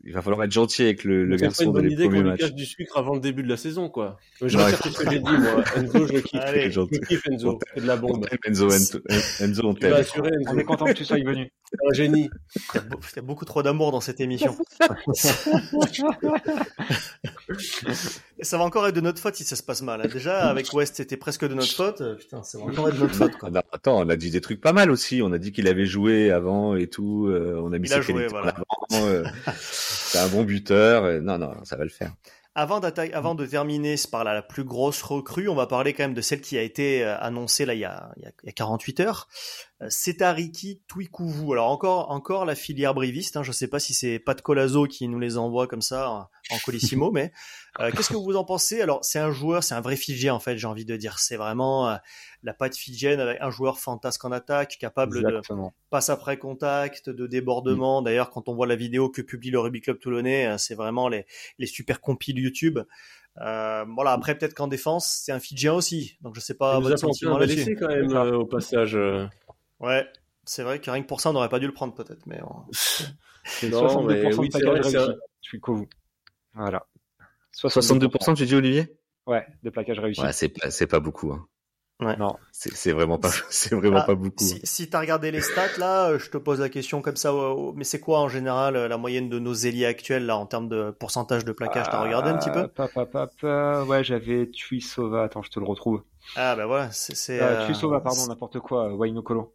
il 0.05 0.13
va 0.13 0.23
falloir 0.23 0.43
être 0.45 0.53
gentil 0.53 0.83
avec 0.83 1.05
le, 1.05 1.25
le 1.25 1.37
garçon 1.37 1.71
dans 1.71 1.81
les 1.81 1.93
idée 1.93 2.05
premiers 2.07 2.23
matchs. 2.23 2.41
cache 2.41 2.55
du 2.55 2.65
sucre 2.65 2.97
avant 2.97 3.15
le 3.15 3.21
début 3.21 3.43
de 3.43 3.49
la 3.49 3.57
saison, 3.59 3.89
quoi. 3.91 4.19
Je 4.41 4.57
retire 4.57 4.79
tout 4.81 4.89
ce 4.91 4.99
que 5.05 5.11
j'ai 5.11 5.19
dit, 5.19 5.25
moi. 5.39 5.65
Enzo, 5.77 6.07
je 6.07 6.19
kiffe. 6.19 6.41
Allez, 6.41 6.71
je 6.71 6.81
kiffe 7.07 7.27
Enzo. 7.29 7.59
C'est 7.75 7.83
de 7.83 7.87
la 7.87 7.97
bombe. 7.97 8.27
Enzo, 8.47 8.71
Enzo, 8.71 9.01
Enzo, 9.41 9.63
on 9.65 9.75
t'aime. 9.75 10.03
On 10.49 10.59
est 10.59 10.65
content 10.65 10.87
que 10.87 10.93
tu 10.93 11.05
sois 11.05 11.19
venu. 11.19 11.51
Un 11.91 11.93
génie. 11.95 12.31
Il 12.75 12.81
y 13.17 13.19
a 13.19 13.23
beaucoup 13.23 13.45
trop 13.45 13.63
d'amour 13.63 13.93
dans 13.93 14.01
cette 14.01 14.21
émission. 14.21 14.57
Et 18.39 18.45
ça 18.45 18.57
va 18.59 18.65
encore 18.65 18.87
être 18.87 18.95
de 18.95 19.01
notre 19.01 19.21
faute 19.21 19.35
si 19.35 19.45
ça 19.45 19.57
se 19.57 19.63
passe 19.63 19.83
mal. 19.83 20.01
Hein. 20.01 20.09
Déjà, 20.13 20.49
avec 20.49 20.73
West, 20.73 20.97
c'était 20.97 21.17
presque 21.17 21.47
de 21.47 21.55
notre 21.55 21.73
faute. 21.73 22.03
Putain, 22.19 22.43
ça 22.43 22.59
va 22.59 22.65
encore 22.65 22.89
être 22.89 22.95
de 22.97 23.01
notre 23.01 23.15
faute, 23.15 23.37
quoi. 23.37 23.51
attends, 23.73 23.99
on 23.99 24.09
a 24.09 24.17
dit 24.17 24.31
des 24.31 24.41
trucs 24.41 24.61
pas 24.61 24.73
mal 24.73 24.91
aussi. 24.91 25.23
On 25.23 25.33
a 25.33 25.39
dit 25.39 25.53
qu'il 25.53 25.69
avait 25.69 25.87
joué 25.87 26.31
avant 26.31 26.77
et 26.77 26.87
tout. 26.87 27.27
Euh, 27.29 27.61
on 27.63 27.73
a 27.73 27.79
mis 27.79 27.89
Il 27.89 27.95
a 27.95 28.01
joué, 28.01 28.27
voilà. 28.29 28.55
avant. 28.91 29.23
C'est 29.71 30.19
un 30.19 30.29
bon 30.29 30.45
buteur. 30.45 31.21
Non, 31.23 31.39
non, 31.39 31.53
ça 31.65 31.77
va 31.77 31.85
le 31.85 31.91
faire. 31.91 32.13
Avant, 32.59 32.81
de 32.81 33.45
terminer 33.45 33.97
par 34.11 34.25
la, 34.25 34.33
la, 34.33 34.41
plus 34.41 34.65
grosse 34.65 35.03
recrue, 35.03 35.47
on 35.47 35.55
va 35.55 35.67
parler 35.67 35.93
quand 35.93 36.05
même 36.05 36.15
de 36.15 36.23
celle 36.23 36.41
qui 36.41 36.57
a 36.57 36.63
été 36.63 37.05
euh, 37.05 37.15
annoncée 37.21 37.67
là 37.67 37.75
il 37.75 37.81
y 37.81 37.85
a, 37.85 38.11
il 38.17 38.25
y 38.47 38.49
a 38.49 38.53
48 38.53 39.01
heures. 39.01 39.29
Euh, 39.83 39.87
c'est 39.91 40.23
Ariki 40.23 40.81
Twikuvu. 40.89 41.53
Alors 41.53 41.71
encore, 41.71 42.11
encore 42.11 42.45
la 42.45 42.55
filière 42.55 42.95
briviste. 42.95 43.37
Hein. 43.37 43.43
Je 43.43 43.51
ne 43.51 43.55
sais 43.55 43.69
pas 43.69 43.79
si 43.79 43.93
c'est 43.93 44.19
Pat 44.19 44.41
Colazo 44.41 44.87
qui 44.87 45.07
nous 45.07 45.19
les 45.19 45.37
envoie 45.37 45.67
comme 45.67 45.83
ça 45.83 46.31
en 46.51 46.59
colissimo, 46.65 47.11
mais 47.13 47.33
euh, 47.81 47.91
qu'est-ce 47.93 48.09
que 48.09 48.17
vous 48.17 48.37
en 48.37 48.45
pensez? 48.45 48.81
Alors 48.81 49.05
c'est 49.05 49.19
un 49.19 49.33
joueur, 49.33 49.63
c'est 49.63 49.75
un 49.75 49.83
vrai 49.83 49.97
Fidjien 49.97 50.33
en 50.33 50.41
fait. 50.41 50.57
J'ai 50.57 50.67
envie 50.67 50.87
de 50.87 50.97
dire, 50.97 51.19
c'est 51.19 51.37
vraiment 51.37 51.91
euh, 51.91 51.97
la 52.43 52.55
patte 52.55 52.75
Fidjienne 52.75 53.21
avec 53.21 53.39
un 53.43 53.51
joueur 53.51 53.79
fantasque 53.79 54.25
en 54.25 54.33
attaque, 54.33 54.79
capable 54.81 55.23
de 55.23 55.41
passe 55.91 56.09
après 56.09 56.39
contact, 56.39 57.11
de 57.11 57.27
débordement. 57.27 58.01
Mm. 58.01 58.05
D'ailleurs, 58.05 58.31
quand 58.31 58.49
on 58.49 58.55
voit 58.55 58.67
la 58.67 58.77
vidéo 58.77 59.11
que 59.11 59.21
publie 59.21 59.51
le 59.51 59.59
Rugby 59.59 59.83
Club 59.83 59.99
Toulonnais, 59.99 60.57
c'est 60.57 60.75
vraiment 60.75 61.09
les, 61.09 61.27
les 61.59 61.67
super 61.67 62.01
compiles 62.01 62.39
YouTube. 62.39 62.79
Euh, 63.43 63.85
voilà. 63.95 64.13
Après, 64.13 64.37
peut-être 64.37 64.55
qu'en 64.55 64.69
défense, 64.69 65.21
c'est 65.25 65.33
un 65.33 65.41
Fidjien 65.41 65.75
aussi. 65.75 66.17
Donc, 66.23 66.35
je 66.35 66.41
sais 66.41 66.55
pas 66.55 66.81
votre 66.81 66.99
sentiment 66.99 67.37
là-dessus. 67.37 67.77
quand 67.77 67.89
même 67.89 68.11
au 68.35 68.47
passage. 68.47 68.99
Ouais, 69.81 70.07
c'est 70.45 70.63
vrai 70.63 70.81
que 70.81 70.91
rien 70.91 71.03
que 71.03 71.09
pour 71.09 71.21
ça, 71.21 71.31
on 71.31 71.33
n'aurait 71.33 71.49
pas 71.49 71.59
dû 71.59 71.67
le 71.67 71.75
prendre 71.75 71.95
peut-être, 71.95 72.27
mais. 72.27 72.41
c'est 72.73 73.69
62% 73.69 74.07
mais 74.07 74.35
oui, 74.35 74.49
de 74.49 74.59
plaquage 74.59 74.81
réussi. 74.81 75.13
Je 75.43 75.49
suis 75.49 75.61
vous. 75.65 75.89
Voilà. 76.55 76.87
62%, 77.55 78.35
tu 78.35 78.47
dis 78.47 78.55
Olivier? 78.55 78.97
Ouais, 79.27 79.47
de 79.63 79.71
plaquage 79.71 79.99
réussi. 79.99 80.21
Ouais, 80.21 80.33
c'est 80.33 80.49
pas, 80.49 80.71
c'est 80.71 80.87
pas 80.87 81.01
beaucoup. 81.01 81.33
Hein. 81.33 81.47
Ouais. 81.99 82.15
Non, 82.19 82.37
c'est 82.53 82.93
vraiment 82.93 83.19
pas, 83.19 83.31
c'est 83.51 83.75
vraiment 83.75 84.01
ah, 84.03 84.05
pas 84.05 84.15
beaucoup. 84.15 84.45
Si, 84.45 84.57
hein. 84.57 84.61
si 84.65 84.91
tu 84.91 84.97
as 84.97 85.01
regardé 85.01 85.31
les 85.31 85.41
stats 85.41 85.79
là, 85.79 86.11
euh, 86.11 86.19
je 86.19 86.29
te 86.29 86.37
pose 86.37 86.61
la 86.61 86.69
question 86.69 87.01
comme 87.01 87.17
ça. 87.17 87.33
Mais 87.75 87.85
c'est 87.85 88.01
quoi 88.01 88.21
en 88.21 88.29
général 88.29 88.77
euh, 88.77 88.87
la 88.87 88.99
moyenne 88.99 89.31
de 89.31 89.39
nos 89.39 89.55
ailiers 89.55 89.87
actuels 89.87 90.27
là 90.27 90.37
en 90.37 90.45
termes 90.45 90.69
de 90.69 90.91
pourcentage 90.91 91.47
de 91.47 91.53
plaquage 91.53 91.87
T'as 91.91 92.03
regardé 92.03 92.31
un 92.31 92.37
petit 92.37 92.51
peu? 92.51 92.69
Ah, 93.43 93.85
Ouais, 93.85 94.05
j'avais 94.05 94.51
Tuisova. 94.51 95.23
Attends, 95.25 95.43
je 95.43 95.51
te 95.51 95.59
le 95.59 95.65
retrouve. 95.65 96.03
Ah 96.37 96.55
bah 96.55 96.67
voilà, 96.67 96.91
c'est. 96.93 97.41
Euh, 97.41 97.65
Tuisova, 97.65 98.01
pardon, 98.01 98.27
n'importe 98.27 98.61
quoi. 98.61 98.93
Wainokolo. 98.93 99.55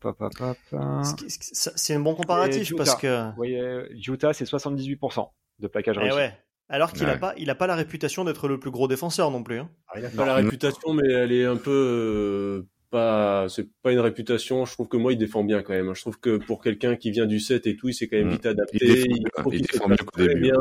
Papa, 0.00 0.28
papa. 0.36 1.02
C'est 1.28 1.94
un 1.94 2.00
bon 2.00 2.14
comparatif 2.14 2.74
parce 2.76 2.96
que. 2.96 3.28
Vous 3.30 3.36
voyez, 3.36 3.82
Utah, 4.06 4.32
c'est 4.32 4.44
78% 4.44 5.28
de 5.58 5.66
plaquage 5.68 5.96
eh 5.98 6.02
réussi. 6.02 6.16
Ouais. 6.16 6.32
Alors 6.68 6.92
qu'il 6.92 7.06
n'a 7.06 7.18
pas, 7.18 7.34
il 7.36 7.50
a 7.50 7.54
pas 7.54 7.66
la 7.66 7.74
réputation 7.74 8.24
d'être 8.24 8.48
le 8.48 8.58
plus 8.58 8.70
gros 8.70 8.88
défenseur 8.88 9.30
non 9.30 9.42
plus. 9.42 9.58
Hein. 9.58 9.70
Ah, 9.88 9.94
il 9.96 10.02
n'a 10.02 10.08
pas 10.08 10.24
la 10.24 10.36
réputation, 10.36 10.94
mais 10.94 11.06
elle 11.06 11.32
est 11.32 11.44
un 11.44 11.56
peu 11.56 11.70
euh, 11.70 12.68
pas, 12.90 13.46
c'est 13.50 13.68
pas 13.82 13.92
une 13.92 13.98
réputation. 13.98 14.64
Je 14.64 14.72
trouve 14.72 14.88
que 14.88 14.96
moi, 14.96 15.12
il 15.12 15.18
défend 15.18 15.44
bien 15.44 15.62
quand 15.62 15.74
même. 15.74 15.94
Je 15.94 16.00
trouve 16.00 16.18
que 16.18 16.38
pour 16.38 16.62
quelqu'un 16.62 16.96
qui 16.96 17.10
vient 17.10 17.26
du 17.26 17.40
7 17.40 17.66
et 17.66 17.76
tout, 17.76 17.90
il 17.90 17.94
s'est 17.94 18.08
quand 18.08 18.16
même 18.16 18.28
mm. 18.28 18.32
vite 18.32 18.46
adapté. 18.46 18.78
Il, 18.80 19.22
défend, 19.22 19.50
il, 19.90 19.96
très 19.96 20.34
bien. 20.34 20.54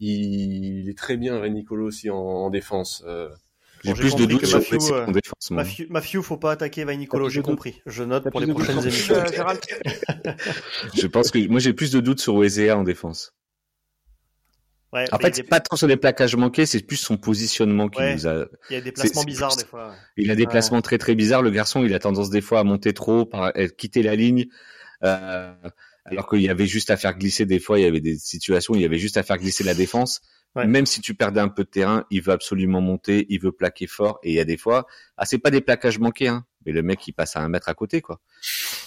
Il, 0.00 0.88
est 0.88 0.98
très 0.98 1.16
bien, 1.16 1.38
Renicolo 1.38 1.86
aussi 1.86 2.10
en, 2.10 2.50
défense. 2.50 3.04
Euh. 3.06 3.28
J'ai 3.82 3.94
plus 3.94 4.14
de 4.14 4.24
doutes 4.26 4.46
sur 4.46 4.94
euh, 4.94 5.06
en 5.06 5.12
défense. 5.12 5.50
Mafiou, 5.88 6.22
faut 6.22 6.36
pas 6.36 6.52
attaquer 6.52 6.84
Vainicolo, 6.84 7.28
j'ai 7.28 7.42
compris. 7.42 7.82
Je 7.86 8.02
note 8.02 8.30
pour 8.30 8.40
les 8.40 8.46
prochaines 8.46 8.82
émissions. 8.82 9.14
je 10.94 11.06
pense 11.06 11.30
que 11.30 11.46
moi 11.48 11.60
j'ai 11.60 11.72
plus 11.72 11.90
de 11.90 12.00
doutes 12.00 12.20
sur 12.20 12.34
Wezea 12.34 12.76
en 12.76 12.82
défense. 12.82 13.32
Ouais, 14.92 15.06
en 15.12 15.18
fait, 15.18 15.36
c'est 15.36 15.44
pas 15.44 15.60
tant 15.60 15.76
sur 15.76 15.86
les 15.86 15.96
plaquages 15.96 16.34
manqués, 16.34 16.66
c'est 16.66 16.80
plus 16.80 16.96
son 16.96 17.16
positionnement 17.16 17.88
qui 17.88 18.02
nous 18.02 18.26
a. 18.26 18.46
Il 18.70 18.74
y 18.74 18.76
a 18.76 18.80
des 18.80 18.90
placements 18.90 19.22
bizarres 19.22 19.56
des 19.56 19.64
fois. 19.64 19.94
Il 20.16 20.30
a 20.32 20.34
des 20.34 20.46
placements 20.46 20.82
très 20.82 20.98
très 20.98 21.14
bizarres. 21.14 21.42
Le 21.42 21.50
garçon, 21.50 21.84
il 21.84 21.94
a 21.94 22.00
tendance 22.00 22.28
des 22.28 22.40
fois 22.40 22.60
à 22.60 22.64
monter 22.64 22.92
trop, 22.92 23.28
à 23.32 23.52
quitter 23.68 24.02
la 24.02 24.16
ligne, 24.16 24.46
euh, 25.04 25.52
alors 26.04 26.28
qu'il 26.28 26.42
y 26.42 26.48
avait 26.48 26.66
juste 26.66 26.90
à 26.90 26.96
faire 26.96 27.16
glisser. 27.16 27.46
Des 27.46 27.60
fois, 27.60 27.78
il 27.78 27.82
y 27.82 27.86
avait 27.86 28.00
des 28.00 28.18
situations 28.18 28.74
où 28.74 28.76
il 28.76 28.82
y 28.82 28.84
avait 28.84 28.98
juste 28.98 29.16
à 29.16 29.22
faire 29.22 29.38
glisser 29.38 29.62
la 29.62 29.74
défense. 29.74 30.22
Même 30.56 30.86
si 30.86 31.00
tu 31.00 31.14
perdais 31.14 31.40
un 31.40 31.48
peu 31.48 31.64
de 31.64 31.68
terrain, 31.68 32.04
il 32.10 32.22
veut 32.22 32.32
absolument 32.32 32.80
monter, 32.80 33.26
il 33.28 33.40
veut 33.40 33.52
plaquer 33.52 33.86
fort. 33.86 34.18
Et 34.22 34.30
il 34.30 34.34
y 34.34 34.40
a 34.40 34.44
des 34.44 34.56
fois, 34.56 34.86
ah 35.16 35.24
c'est 35.24 35.38
pas 35.38 35.50
des 35.50 35.60
plaquages 35.60 35.98
manqués, 35.98 36.28
hein, 36.28 36.44
mais 36.66 36.72
le 36.72 36.82
mec 36.82 37.06
il 37.06 37.12
passe 37.12 37.36
à 37.36 37.40
un 37.40 37.48
mètre 37.48 37.68
à 37.68 37.74
côté, 37.74 38.00
quoi. 38.00 38.20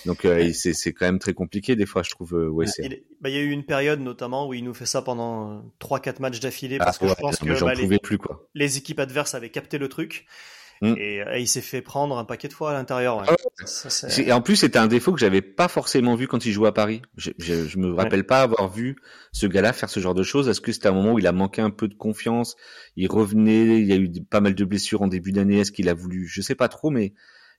Donc 0.06 0.26
euh, 0.26 0.52
c'est 0.54 0.94
quand 0.94 1.06
même 1.06 1.20
très 1.20 1.34
compliqué 1.34 1.76
des 1.76 1.86
fois, 1.86 2.04
je 2.04 2.10
trouve. 2.10 2.34
Euh, 2.36 2.50
ouais, 2.50 2.66
il, 2.80 3.04
bah, 3.22 3.30
il 3.30 3.36
y 3.36 3.38
a 3.38 3.42
eu 3.42 3.50
une 3.50 3.64
période 3.64 4.02
notamment 4.02 4.48
où 4.48 4.54
il 4.54 4.64
nous 4.64 4.74
fait 4.74 4.86
ça 4.86 5.02
pendant 5.02 5.64
3-4 5.80 6.22
matchs 6.22 6.40
d'affilée 6.42 6.78
parce 6.78 6.98
ah, 6.98 7.06
que 7.06 7.08
je 7.08 7.16
pense 7.16 7.38
que 7.38 7.64
bah, 7.64 7.74
les, 7.74 8.00
plus, 8.00 8.18
quoi. 8.18 8.48
les 8.54 8.78
équipes 8.78 9.00
adverses 9.00 9.34
avaient 9.34 9.50
capté 9.50 9.78
le 9.78 9.88
truc. 9.88 10.26
Mm. 10.84 10.96
Et, 10.98 11.24
il 11.40 11.48
s'est 11.48 11.62
fait 11.62 11.82
prendre 11.82 12.18
un 12.18 12.26
paquet 12.26 12.50
de 12.50 12.54
fois 12.54 12.72
à 12.72 12.74
l'intérieur. 12.74 13.22
Ouais. 13.22 13.28
Ah 13.30 14.18
et 14.18 14.34
en 14.34 14.42
plus, 14.42 14.58
c'était 14.58 14.80
un 14.80 14.88
défaut 14.88 15.14
que 15.14 15.20
j'avais 15.20 15.42
pas 15.42 15.70
forcément 15.70 16.16
vu 16.16 16.28
quand 16.28 16.46
il 16.46 16.52
jouait 16.52 16.68
à 16.68 16.74
Paris. 16.74 17.02
Je, 17.16 17.32
je, 17.38 17.66
je 17.66 17.78
me 17.78 17.94
rappelle 17.94 18.26
pas 18.26 18.42
avoir 18.42 18.68
vu 18.68 18.98
ce 19.32 19.48
gars-là 19.48 19.72
faire 19.72 19.90
ce 19.90 20.02
genre 20.02 20.14
de 20.14 20.24
choses. 20.24 20.50
Est-ce 20.50 20.60
que 20.60 20.74
c'était 20.74 20.90
un 20.90 20.94
moment 20.94 21.14
où 21.14 21.20
il 21.20 21.28
a 21.28 21.32
manqué 21.32 21.62
un 21.62 21.70
peu 21.70 21.88
de 21.88 21.94
confiance? 21.94 22.58
Il 22.98 23.10
revenait, 23.10 23.80
il 23.80 23.86
y 23.86 23.94
a 23.94 23.96
eu 23.96 24.12
pas 24.30 24.42
mal 24.42 24.56
de 24.56 24.66
blessures 24.66 25.02
en 25.02 25.08
début 25.08 25.32
d'année. 25.32 25.60
Est-ce 25.60 25.72
qu'il 25.72 25.88
a 25.88 25.94
voulu? 25.94 26.28
Je 26.28 26.42
sais 26.42 26.56
pas 26.56 26.68
trop, 26.68 26.90
mais 26.90 27.14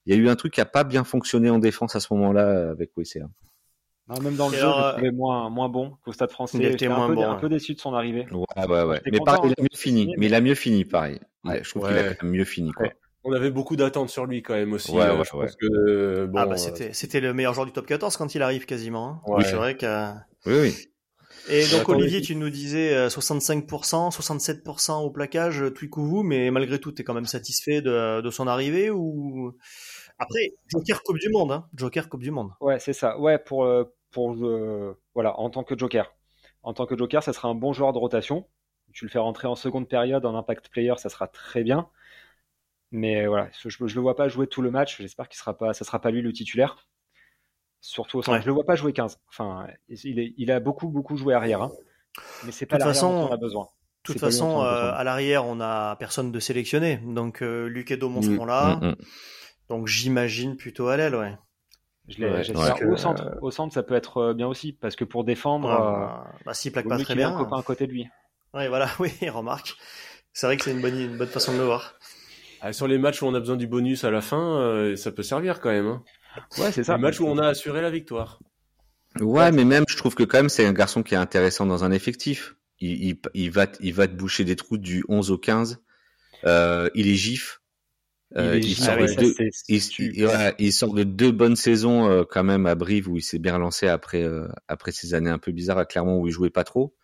il 0.05 0.15
y 0.15 0.19
a 0.19 0.21
eu 0.21 0.29
un 0.29 0.37
truc 0.37 0.53
qui 0.53 0.61
a 0.61 0.67
pas 0.67 0.85
bien 0.85 1.03
fonctionné 1.03 1.49
en 1.49 1.59
défense 1.59 1.97
à 1.97 2.01
ce 2.01 2.13
moment-là 2.13 2.71
avec 2.73 2.91
WCA. 2.95 3.27
Non, 4.09 4.21
même 4.21 4.37
dans 4.37 4.51
le 4.51 4.59
jeu, 4.59 4.69
il 4.99 5.07
était 5.07 5.17
moins, 5.17 5.49
moins 5.49 5.71
bon 5.71 5.97
qu'au 6.05 6.13
Stade 6.13 6.31
Français. 6.31 6.59
Il 6.61 6.67
était 6.67 6.89
un, 6.89 7.07
peu, 7.07 7.19
un 7.23 7.37
peu 7.37 7.49
déçu 7.49 7.73
de 7.73 7.81
son 7.81 7.95
arrivée. 7.95 8.27
Ouais, 8.31 8.67
ouais, 8.69 8.83
ouais. 8.83 9.01
Mais 9.11 9.19
pareil, 9.25 9.51
il 9.57 9.59
a 9.59 9.63
mieux 9.63 9.69
fini. 9.75 10.15
Mais 10.19 10.27
il 10.27 10.35
a 10.35 10.43
mieux 10.43 10.55
fini, 10.55 10.85
pareil. 10.85 11.21
Ouais, 11.45 11.65
je 11.65 11.71
trouve 11.71 11.89
qu'il 11.89 11.97
a 11.97 12.15
mieux 12.23 12.45
fini, 12.45 12.73
quoi. 12.73 12.89
On 13.25 13.33
avait 13.33 13.51
beaucoup 13.51 13.77
d'attentes 13.77 14.11
sur 14.11 14.27
lui 14.27 14.43
quand 14.43 14.55
même 14.55 14.75
aussi. 14.75 14.93
Ouais, 14.93 15.03
euh, 15.03 15.25
je 15.25 15.31
pense 15.31 15.57
que 15.57 16.27
bon, 16.27 16.39
ah 16.39 16.47
bah 16.47 16.57
c'était 16.59 16.93
c'était 16.93 17.21
le 17.21 17.33
meilleur 17.33 17.55
joueur 17.55 17.67
du 17.67 17.73
top 17.73 17.87
14 17.87 18.17
quand 18.19 18.35
il 18.35 18.43
arrive 18.43 18.67
quasiment. 18.67 19.09
Hein. 19.09 19.23
Oui, 19.27 19.45
c'est 19.45 19.57
vrai 19.57 19.77
que. 19.77 20.13
Oui, 20.47 20.55
oui. 20.61 20.75
Et 21.49 21.67
donc 21.69 21.89
Olivier, 21.89 22.21
tu 22.21 22.37
nous 22.37 22.51
disais 22.51 23.09
65%, 23.09 24.07
euh, 24.07 24.11
67% 24.11 25.05
au 25.05 25.11
plaquage, 25.11 25.65
Twikuvu, 25.75 26.23
mais 26.23 26.51
malgré 26.51 26.79
tout, 26.79 26.93
tu 26.93 27.03
es 27.03 27.05
quand 27.05 27.15
même 27.15 27.27
satisfait 27.27 27.83
de, 27.83 28.21
de 28.21 28.31
son 28.31 28.47
arrivée 28.47 28.91
ou 28.91 29.53
après 30.19 30.55
Joker 30.69 31.03
Coupe 31.03 31.19
du 31.19 31.29
Monde, 31.31 31.53
hein 31.53 31.67
Joker 31.75 32.09
Coupe 32.09 32.23
du 32.23 32.31
Monde. 32.31 32.51
Ouais, 32.61 32.79
c'est 32.79 32.93
ça. 32.93 33.19
Ouais, 33.19 33.39
pour 33.39 33.65
euh, 33.65 33.85
pour 34.11 34.35
voilà, 35.15 35.39
en 35.39 35.51
tant 35.51 35.65
que 35.65 35.77
Joker, 35.79 36.15
en 36.63 36.75
tant 36.75 36.87
que 36.87 36.97
Joker, 36.97 37.23
ça 37.23 37.33
sera 37.33 37.49
un 37.49 37.55
bon 37.55 37.73
joueur 37.73 37.93
de 37.93 37.99
rotation. 37.99 38.47
Tu 38.93 39.05
le 39.07 39.11
fais 39.11 39.19
rentrer 39.19 39.49
en 39.49 39.57
seconde 39.57 39.89
période 39.89 40.25
en 40.25 40.37
impact 40.37 40.69
player, 40.69 40.95
ça 40.99 41.09
sera 41.09 41.27
très 41.27 41.63
bien. 41.63 41.89
Mais 42.95 43.27
voilà, 43.27 43.49
je, 43.61 43.69
je 43.69 43.95
le 43.97 44.01
vois 44.01 44.15
pas 44.15 44.29
jouer 44.29 44.47
tout 44.47 44.63
le 44.63 44.71
match. 44.71 44.99
J'espère 44.99 45.29
qu'il 45.29 45.37
sera 45.37 45.59
pas, 45.59 45.75
ça 45.75 45.85
sera 45.85 45.99
pas 46.01 46.13
lui 46.13 46.23
le 46.23 46.33
titulaire. 46.33 46.77
Surtout 47.81 48.19
au 48.19 48.23
centre. 48.23 48.41
Je 48.41 48.47
le 48.47 48.53
vois 48.53 48.65
pas 48.65 48.77
jouer 48.77 48.93
15. 48.93 49.19
Enfin, 49.29 49.67
il, 49.89 50.21
est, 50.21 50.33
il 50.39 50.53
a 50.53 50.61
beaucoup, 50.61 50.89
beaucoup 50.89 51.17
joué 51.17 51.35
arrière. 51.35 51.61
Hein. 51.61 51.73
Mais 52.45 52.53
c'est 52.53 52.67
pas 52.67 52.79
la 52.79 52.87
façon, 52.87 53.09
on 53.09 53.33
a 53.33 53.37
besoin. 53.37 53.65
De 53.65 54.13
toute 54.13 54.21
façon, 54.21 54.63
euh, 54.63 54.93
à 54.93 55.03
l'arrière, 55.03 55.45
on 55.45 55.61
a 55.61 55.97
personne 55.97 56.31
de 56.31 56.39
sélectionné. 56.39 56.99
Donc, 57.05 57.43
euh, 57.43 57.67
Luc 57.67 57.91
et 57.91 57.97
Domon 57.97 58.23
seront 58.23 58.45
là. 58.45 58.95
Donc, 59.69 59.89
j'imagine 59.89 60.57
plutôt 60.57 60.87
à 60.87 60.97
l'aile, 60.97 61.17
ouais. 61.17 61.37
Je 62.07 62.23
ouais, 62.23 62.85
au 62.85 62.97
centre. 62.97 63.39
Au 63.43 63.51
centre, 63.51 63.75
ça 63.75 63.83
peut 63.83 63.95
être 63.95 64.19
euh, 64.19 64.35
bien 64.35 64.47
aussi, 64.47 64.73
parce 64.73 64.95
que 64.95 65.05
pour 65.05 65.25
défendre, 65.25 65.69
bah, 65.69 66.27
bah, 66.45 66.55
s'il 66.55 66.71
plaque 66.71 66.87
pas 66.87 66.99
très 66.99 67.15
bien. 67.15 67.35
un 67.35 67.39
copain 67.39 67.59
à 67.59 67.63
côté 67.63 67.87
de 67.87 67.93
lui. 67.93 68.07
Oui, 68.53 68.69
voilà, 68.69 68.89
oui, 69.01 69.11
remarque. 69.31 69.75
C'est 70.33 70.47
vrai 70.47 70.59
que 70.59 70.65
c'est 70.65 70.73
une 70.73 70.83
bonne, 70.83 71.01
une 71.01 71.17
bonne 71.17 71.29
façon 71.29 71.55
de 71.55 71.59
le 71.59 71.65
voir. 71.65 71.95
Ah, 72.67 72.73
sur 72.73 72.89
les 72.89 72.99
matchs 72.99 73.23
où 73.23 73.27
on 73.27 73.35
a 73.35 73.41
besoin 73.41 73.57
du 73.57 73.67
bonus 73.67 74.05
à 74.05 74.11
la 74.11 74.23
fin, 74.23 74.95
ça 74.97 75.13
peut 75.13 75.23
servir 75.23 75.61
quand 75.61 75.71
même. 75.71 75.87
Hein. 75.87 76.03
Ouais, 76.59 76.73
c'est 76.73 76.83
ça. 76.83 76.97
Les 76.97 77.03
matchs 77.03 77.21
où 77.21 77.27
on 77.27 77.37
a 77.39 77.47
assuré 77.47 77.83
la 77.83 77.91
victoire. 77.91 78.41
Ouais, 79.21 79.53
mais 79.53 79.65
même, 79.65 79.85
je 79.89 79.97
trouve 79.97 80.15
que 80.15 80.25
quand 80.25 80.39
même, 80.39 80.49
c'est 80.49 80.65
un 80.65 80.73
garçon 80.73 81.03
qui 81.03 81.15
est 81.15 81.19
intéressant 81.19 81.67
dans 81.67 81.85
un 81.85 81.93
effectif. 81.93 82.57
Il, 82.81 83.05
il, 83.05 83.17
il, 83.35 83.51
va, 83.51 83.67
il 83.81 83.93
va 83.93 84.09
te 84.09 84.15
boucher 84.15 84.45
des 84.45 84.57
trous 84.57 84.79
du 84.79 85.05
11 85.09 85.31
au 85.31 85.39
15. 85.39 85.83
Euh, 86.47 86.89
il 86.95 87.09
est 87.09 87.15
gif. 87.15 87.61
Euh, 88.37 88.59
il, 88.59 88.75
sort 88.75 88.97
de 88.97 89.15
deux, 89.15 89.35
il, 90.59 90.73
sort 90.73 90.93
de 90.93 91.05
deux 91.05 91.31
bonnes 91.31 91.55
saisons 91.55 92.11
euh, 92.11 92.25
quand 92.29 92.43
même 92.43 92.67
à 92.67 92.75
Brive 92.75 93.09
où 93.09 93.17
il 93.17 93.23
s'est 93.23 93.39
bien 93.39 93.59
lancé 93.59 93.87
après 93.87 94.25
euh, 94.25 94.49
après 94.67 94.91
ces 94.91 95.15
années 95.15 95.31
un 95.31 95.39
peu 95.39 95.53
bizarres 95.53 95.79
à 95.79 95.85
Clermont 95.85 96.19
où 96.19 96.27
il 96.27 96.33
jouait 96.33 96.51
pas 96.51 96.65
trop. 96.65 96.97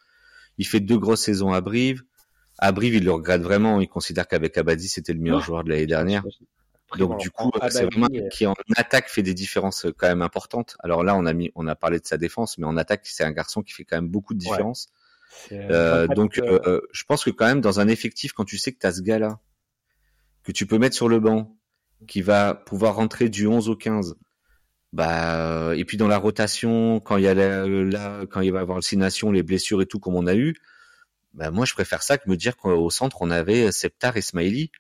Il 0.59 0.67
fait 0.67 0.81
deux 0.81 0.99
grosses 0.99 1.23
saisons 1.23 1.53
à 1.53 1.61
Brive. 1.61 2.03
À 2.63 2.73
Brive, 2.73 2.95
il 2.95 3.05
le 3.05 3.13
regrette 3.13 3.43
vraiment. 3.43 3.81
Il 3.81 3.89
considère 3.89 4.29
qu'avec 4.29 4.57
Abadi, 4.59 4.89
c'était 4.89 5.15
le 5.15 5.19
meilleur 5.19 5.39
oh. 5.39 5.43
joueur 5.43 5.65
de 5.65 5.71
l'année 5.71 5.87
dernière. 5.87 6.23
Donc 6.99 7.19
du 7.19 7.31
coup, 7.31 7.51
c'est 7.69 7.85
vraiment 7.85 8.09
qui 8.31 8.47
en 8.47 8.55
attaque 8.77 9.09
fait 9.09 9.23
des 9.23 9.35
différences 9.35 9.87
quand 9.97 10.09
même 10.09 10.23
importantes. 10.23 10.77
Alors 10.81 11.05
là, 11.05 11.17
on 11.17 11.25
a 11.25 11.33
mis, 11.33 11.51
on 11.55 11.67
a 11.67 11.75
parlé 11.75 12.01
de 12.01 12.07
sa 12.07 12.19
défense, 12.19 12.59
mais 12.59 12.67
en 12.67 12.77
attaque, 12.77 13.03
c'est 13.05 13.25
un 13.25 13.31
garçon 13.31 13.63
qui 13.63 13.73
fait 13.73 13.85
quand 13.85 13.97
même 13.97 14.09
beaucoup 14.09 14.35
de 14.35 14.39
différences. 14.39 14.89
Euh, 15.53 16.07
donc, 16.09 16.39
euh, 16.39 16.59
euh, 16.67 16.81
je 16.93 17.05
pense 17.05 17.25
que 17.25 17.31
quand 17.31 17.47
même 17.47 17.61
dans 17.61 17.81
un 17.81 17.89
effectif, 17.89 18.33
quand 18.33 18.45
tu 18.45 18.59
sais 18.59 18.73
que 18.73 18.79
tu 18.79 18.87
as 18.87 18.93
ce 18.93 19.03
gars-là, 19.03 19.39
que 20.43 20.53
tu 20.53 20.67
peux 20.67 20.79
mettre 20.79 20.97
sur 20.97 21.09
le 21.09 21.21
banc, 21.21 21.57
qui 22.09 22.23
va 22.23 22.55
pouvoir 22.55 22.97
rentrer 22.97 23.29
du 23.29 23.47
11 23.47 23.69
au 23.69 23.77
15, 23.77 24.17
bah, 24.93 25.73
et 25.77 25.85
puis 25.85 25.97
dans 25.97 26.09
la 26.09 26.19
rotation, 26.19 26.99
quand 26.99 27.17
il 27.17 27.25
y 27.25 27.29
a 27.29 27.35
là, 27.35 28.27
quand 28.27 28.41
il 28.41 28.51
va 28.51 28.59
y 28.59 28.63
avoir 28.63 28.79
le 28.79 29.33
les 29.33 29.43
blessures 29.43 29.81
et 29.81 29.87
tout 29.87 30.01
comme 30.01 30.17
on 30.17 30.27
a 30.27 30.35
eu, 30.35 30.57
bah 31.35 31.51
moi 31.51 31.65
je 31.65 31.75
préfère 31.75 32.03
ça 32.03 32.19
que 32.19 32.29
me 32.29 32.37
dire 32.37 32.57
qu'au 32.57 32.91
centre 32.91 33.19
on 33.21 33.31
avait 33.31 33.71
Septar 33.73 34.17
et 34.17 34.23
Smiley. 34.23 34.71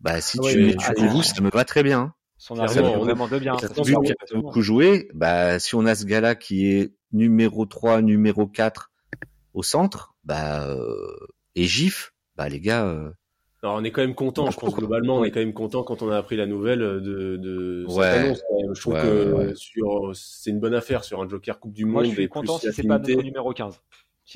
Bah 0.00 0.20
si 0.20 0.38
tu 0.38 0.58
mets 0.58 0.74
tu 0.74 1.22
ça 1.22 1.40
me 1.40 1.50
va 1.50 1.64
très 1.64 1.82
bien. 1.82 2.14
Son 2.38 2.54
vraiment, 2.54 2.98
vraiment 2.98 3.28
de 3.28 3.38
bien. 3.38 3.54
Vu 3.84 3.94
qu'il 4.02 4.12
a 4.12 4.40
beaucoup 4.40 4.62
joué, 4.62 5.10
bah 5.12 5.58
si 5.58 5.74
on 5.74 5.84
a 5.84 5.94
ce 5.94 6.06
gars-là 6.06 6.34
qui 6.34 6.72
est 6.72 6.94
numéro 7.12 7.66
3, 7.66 8.00
numéro 8.00 8.46
4 8.46 8.90
au 9.52 9.62
centre, 9.62 10.14
bah 10.24 10.66
euh, 10.66 10.86
et 11.54 11.64
Gif, 11.64 12.14
bah 12.36 12.48
les 12.48 12.60
gars. 12.60 12.86
Euh, 12.86 13.10
alors 13.62 13.76
on 13.76 13.84
est 13.84 13.90
quand 13.90 14.00
même 14.00 14.14
content, 14.14 14.50
je 14.50 14.56
pense 14.56 14.74
globalement 14.74 15.18
on 15.18 15.24
est 15.24 15.30
quand 15.30 15.40
même 15.40 15.52
content 15.52 15.82
quand 15.82 16.00
on 16.00 16.10
a 16.10 16.16
appris 16.16 16.36
la 16.36 16.46
nouvelle 16.46 16.78
de, 16.78 17.36
de 17.36 17.84
cette 17.86 17.98
annonce. 17.98 18.42
Je 18.72 18.80
trouve 18.80 18.94
que 18.94 19.52
sur 19.54 20.12
c'est 20.14 20.48
une 20.48 20.60
bonne 20.60 20.74
affaire 20.74 21.04
sur 21.04 21.20
un 21.20 21.28
Joker 21.28 21.60
Coupe 21.60 21.74
du 21.74 21.84
Monde. 21.84 21.92
Moi, 21.92 22.04
je 22.04 22.12
suis 22.12 22.28
content 22.30 22.58
si 22.58 22.72
c'est 22.72 22.86
pas 22.86 22.98
notre 22.98 23.22
numéro 23.22 23.52
15. 23.52 23.82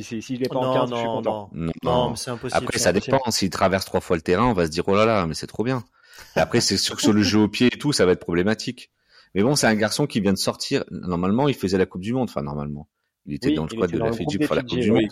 Si 0.02 0.22
si 0.22 0.34
est 0.34 0.48
pas 0.48 0.56
en 0.56 0.74
15, 0.74 0.90
je 0.90 0.96
suis 0.96 1.04
content. 1.04 1.50
Non, 1.52 1.72
non, 1.84 2.16
c'est 2.16 2.30
impossible. 2.30 2.58
Après 2.62 2.78
ça 2.78 2.92
dépend. 2.92 3.20
S'il 3.30 3.50
traverse 3.50 3.84
trois 3.84 4.00
fois 4.00 4.16
le 4.16 4.22
terrain, 4.22 4.46
on 4.46 4.52
va 4.52 4.66
se 4.66 4.70
dire 4.70 4.84
oh 4.88 4.96
là 4.96 5.04
là, 5.04 5.26
mais 5.26 5.34
c'est 5.34 5.46
trop 5.46 5.62
bien. 5.62 5.84
Et 6.36 6.40
après 6.40 6.60
c'est 6.60 6.76
sûr 6.76 6.96
que 6.96 7.02
sur 7.02 7.12
le 7.12 7.22
jeu 7.22 7.38
au 7.38 7.48
pied 7.48 7.68
et 7.68 7.78
tout, 7.78 7.92
ça 7.92 8.04
va 8.04 8.12
être 8.12 8.20
problématique. 8.20 8.90
Mais 9.34 9.42
bon, 9.42 9.54
c'est 9.56 9.66
un 9.66 9.74
garçon 9.74 10.06
qui 10.06 10.20
vient 10.20 10.32
de 10.32 10.38
sortir. 10.38 10.84
Normalement, 10.90 11.48
il 11.48 11.54
faisait 11.54 11.78
la 11.78 11.86
Coupe 11.86 12.02
du 12.02 12.12
Monde. 12.12 12.28
Enfin, 12.30 12.42
normalement, 12.42 12.88
il 13.26 13.34
était 13.34 13.52
dans 13.52 13.64
le 13.64 13.68
squad 13.68 13.90
de 13.90 13.98
la 13.98 14.12
FEDU 14.12 14.38
pour 14.40 14.54
la 14.54 14.62
Coupe 14.62 14.78
du 14.78 14.92
Monde. 14.92 15.10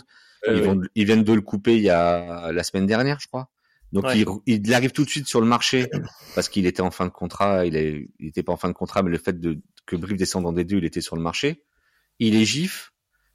Ils, 0.95 1.05
viennent 1.05 1.23
de 1.23 1.33
le 1.33 1.41
couper 1.41 1.75
il 1.75 1.83
y 1.83 1.89
a 1.89 2.51
la 2.51 2.63
semaine 2.63 2.85
dernière, 2.85 3.19
je 3.19 3.27
crois. 3.27 3.49
Donc 3.93 4.05
il, 4.45 4.73
arrive 4.73 4.91
tout 4.91 5.05
de 5.05 5.09
suite 5.09 5.27
sur 5.27 5.39
le 5.39 5.45
marché 5.45 5.87
parce 6.35 6.49
qu'il 6.49 6.65
était 6.65 6.81
en 6.81 6.91
fin 6.91 7.05
de 7.05 7.11
contrat. 7.11 7.65
Il, 7.65 7.75
est, 7.75 8.09
il 8.19 8.27
était 8.27 8.43
pas 8.43 8.51
en 8.51 8.57
fin 8.57 8.67
de 8.67 8.73
contrat, 8.73 9.03
mais 9.03 9.11
le 9.11 9.17
fait 9.17 9.39
de 9.39 9.61
que 9.85 9.95
Brive 9.95 10.17
descende 10.17 10.45
en 10.45 10.53
D2, 10.53 10.77
il 10.77 10.85
était 10.85 11.01
sur 11.01 11.15
le 11.15 11.21
marché. 11.21 11.63
Il 12.19 12.35
est 12.35 12.45
gif. 12.45 12.92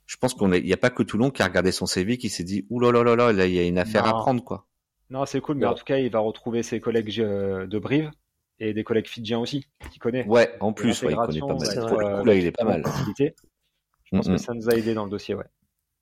Je 0.09 0.17
pense 0.17 0.33
qu'on 0.33 0.51
il 0.53 0.65
n'y 0.65 0.73
a 0.73 0.79
pas 0.79 0.89
que 0.89 1.03
Toulon 1.03 1.31
qui 1.31 1.43
a 1.43 1.45
regardé 1.45 1.71
son 1.71 1.85
CV 1.85 2.17
qui 2.17 2.31
s'est 2.31 2.43
dit 2.43 2.67
ouh 2.71 2.81
là 2.81 2.91
là 2.91 3.05
là 3.05 3.33
là, 3.33 3.47
il 3.47 3.53
y 3.53 3.59
a 3.59 3.65
une 3.65 3.79
affaire 3.79 4.07
à 4.07 4.15
prendre 4.15 4.43
quoi. 4.43 4.67
Non, 5.11 5.27
c'est 5.27 5.41
cool, 5.41 5.57
mais 5.57 5.67
en 5.67 5.75
tout 5.75 5.85
cas, 5.85 5.99
il 5.99 6.11
va 6.11 6.19
retrouver 6.19 6.63
ses 6.63 6.81
collègues 6.81 7.21
euh, 7.21 7.67
de 7.67 7.79
Brive 7.79 8.11
et 8.59 8.75
des 8.75 8.85
collègues 8.85 9.07
fidjiens 9.07 9.39
aussi, 9.39 9.67
qu'il 9.91 10.01
connaît. 10.01 10.27
Ouais, 10.27 10.55
en 10.61 10.73
plus, 10.73 11.03
il 11.03 11.15
connaît 11.15 11.41
pas 11.41 11.55
mal. 11.55 11.89
Pour 11.89 12.01
le 12.01 12.19
coup, 12.19 12.25
là, 12.25 12.35
il 12.35 12.47
est 12.47 12.53
pas 12.53 12.65
mal. 12.65 12.83
Je 13.19 14.17
pense 14.17 14.29
que 14.29 14.37
ça 14.39 14.55
nous 14.55 14.69
a 14.71 14.75
aidé 14.75 14.95
dans 14.95 15.05
le 15.05 15.11
dossier, 15.11 15.35
ouais. 15.35 15.45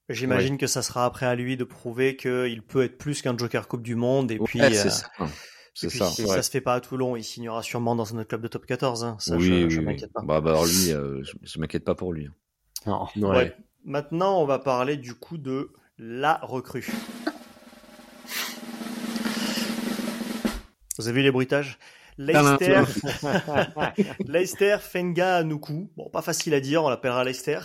J'imagine 0.08 0.56
que 0.56 0.68
ça 0.68 0.82
sera 0.82 1.04
après 1.04 1.26
à 1.26 1.34
lui 1.34 1.56
de 1.56 1.64
prouver 1.64 2.16
qu'il 2.16 2.62
peut 2.62 2.84
être 2.84 2.96
plus 2.96 3.22
qu'un 3.22 3.36
Joker 3.36 3.66
Coupe 3.66 3.82
du 3.82 3.96
Monde 3.96 4.30
et 4.30 4.38
puis. 4.38 4.60
c'est 4.60 4.86
euh, 4.86 4.90
ça. 4.90 5.08
C'est 5.74 5.90
ça. 5.90 6.06
Si 6.06 6.26
ça 6.26 6.42
se 6.42 6.50
fait 6.50 6.62
pas 6.62 6.74
à 6.74 6.80
Toulon, 6.80 7.16
il 7.16 7.24
signera 7.24 7.62
sûrement 7.62 7.94
dans 7.94 8.14
un 8.14 8.18
autre 8.20 8.28
club 8.28 8.40
de 8.40 8.48
top 8.48 8.64
14. 8.64 9.04
Hein. 9.04 9.16
Ça, 9.18 9.36
oui, 9.36 9.68
je, 9.68 9.80
m'inquiète 9.82 10.12
pas. 10.12 10.22
Bah, 10.22 10.40
bah 10.40 10.52
alors 10.52 10.64
lui, 10.64 10.92
euh, 10.92 11.22
je, 11.42 11.58
m'inquiète 11.58 11.84
pas 11.84 11.94
pour 11.94 12.14
lui. 12.14 12.28
Hein. 12.86 13.06
Non. 13.16 13.30
Ouais. 13.30 13.54
Maintenant, 13.88 14.42
on 14.42 14.46
va 14.46 14.58
parler 14.58 14.96
du 14.96 15.14
coup 15.14 15.38
de 15.38 15.70
la 15.96 16.40
recrue. 16.42 16.90
Vous 20.98 21.06
avez 21.06 21.12
vu 21.12 21.22
les 21.22 21.30
bruitages? 21.30 21.78
Leicester, 22.18 22.82
Leicester, 24.26 24.78
Fenga, 24.80 25.44
Nuku. 25.44 25.88
Bon, 25.96 26.10
pas 26.10 26.20
facile 26.20 26.54
à 26.54 26.60
dire, 26.60 26.82
on 26.82 26.88
l'appellera 26.88 27.22
Leicester. 27.22 27.60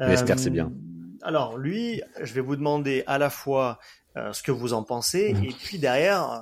Leicester, 0.00 0.34
c'est 0.36 0.50
bien. 0.50 0.66
Euh, 0.66 1.18
alors, 1.22 1.56
lui, 1.58 2.02
je 2.20 2.34
vais 2.34 2.40
vous 2.40 2.56
demander 2.56 3.04
à 3.06 3.18
la 3.18 3.30
fois 3.30 3.78
euh, 4.16 4.32
ce 4.32 4.42
que 4.42 4.50
vous 4.50 4.72
en 4.72 4.82
pensez, 4.82 5.32
mmh. 5.32 5.44
et 5.44 5.52
puis 5.52 5.78
derrière, 5.78 6.32
euh, 6.32 6.40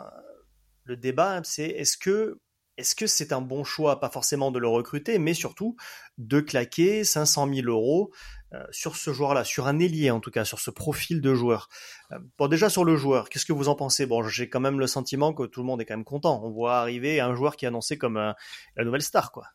le 0.84 0.96
débat, 0.96 1.42
c'est 1.44 1.68
est-ce 1.68 1.98
que 1.98 2.40
est-ce 2.78 2.94
que 2.94 3.06
c'est 3.06 3.34
un 3.34 3.42
bon 3.42 3.62
choix, 3.62 4.00
pas 4.00 4.08
forcément 4.08 4.50
de 4.50 4.58
le 4.58 4.66
recruter, 4.66 5.18
mais 5.18 5.34
surtout 5.34 5.76
de 6.16 6.40
claquer 6.40 7.04
500 7.04 7.52
000 7.52 7.68
euros 7.68 8.10
euh, 8.52 8.64
sur 8.72 8.96
ce 8.96 9.12
joueur-là, 9.12 9.44
sur 9.44 9.68
un 9.68 9.78
ailier 9.78 10.10
en 10.10 10.18
tout 10.18 10.32
cas, 10.32 10.44
sur 10.44 10.58
ce 10.58 10.72
profil 10.72 11.20
de 11.20 11.34
joueur. 11.34 11.68
Euh, 12.10 12.18
bon, 12.36 12.48
déjà 12.48 12.68
sur 12.68 12.84
le 12.84 12.96
joueur, 12.96 13.28
qu'est-ce 13.28 13.46
que 13.46 13.52
vous 13.52 13.68
en 13.68 13.76
pensez? 13.76 14.06
Bon, 14.06 14.24
j'ai 14.24 14.48
quand 14.48 14.58
même 14.58 14.80
le 14.80 14.88
sentiment 14.88 15.32
que 15.32 15.44
tout 15.44 15.60
le 15.60 15.66
monde 15.66 15.80
est 15.80 15.84
quand 15.84 15.96
même 15.96 16.04
content. 16.04 16.42
On 16.44 16.50
voit 16.50 16.78
arriver 16.78 17.20
un 17.20 17.34
joueur 17.36 17.54
qui 17.54 17.64
est 17.64 17.68
annoncé 17.68 17.96
comme 17.96 18.16
euh, 18.16 18.32
la 18.76 18.84
nouvelle 18.84 19.02
star, 19.02 19.30
quoi. 19.30 19.46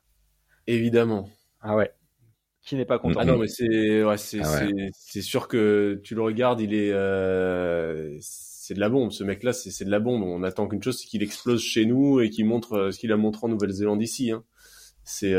Évidemment. 0.65 1.29
Ah 1.61 1.75
ouais. 1.75 1.91
Qui 2.61 2.75
n'est 2.77 2.85
pas 2.85 2.97
content 2.97 3.19
Ah 3.19 3.25
non, 3.25 3.37
mais 3.37 3.47
c'est 3.47 4.03
ouais, 4.03 4.17
c'est 4.17 4.39
ah 4.41 4.61
c'est 4.93 5.21
sûr 5.21 5.47
que 5.49 6.01
tu 6.03 6.15
le 6.15 6.21
regardes, 6.21 6.61
il 6.61 6.73
est 6.73 6.91
c'est 8.21 8.73
de 8.73 8.79
la 8.79 8.89
bombe. 8.89 9.11
Ce 9.11 9.23
mec-là, 9.23 9.53
c'est 9.53 9.85
de 9.85 9.91
la 9.91 9.99
bombe. 9.99 10.23
On 10.23 10.41
attend 10.41 10.67
qu'une 10.67 10.81
chose, 10.81 10.97
c'est 10.99 11.05
qu'il 11.05 11.21
explose 11.21 11.61
chez 11.61 11.85
nous 11.85 12.21
et 12.21 12.31
qu'il 12.31 12.45
montre 12.45 12.89
ce 12.91 12.97
qu'il 12.97 13.11
a 13.11 13.17
montré 13.17 13.45
en 13.45 13.49
Nouvelle-Zélande 13.49 14.01
ici. 14.01 14.31
Hein. 14.31 14.43
C'est 15.03 15.35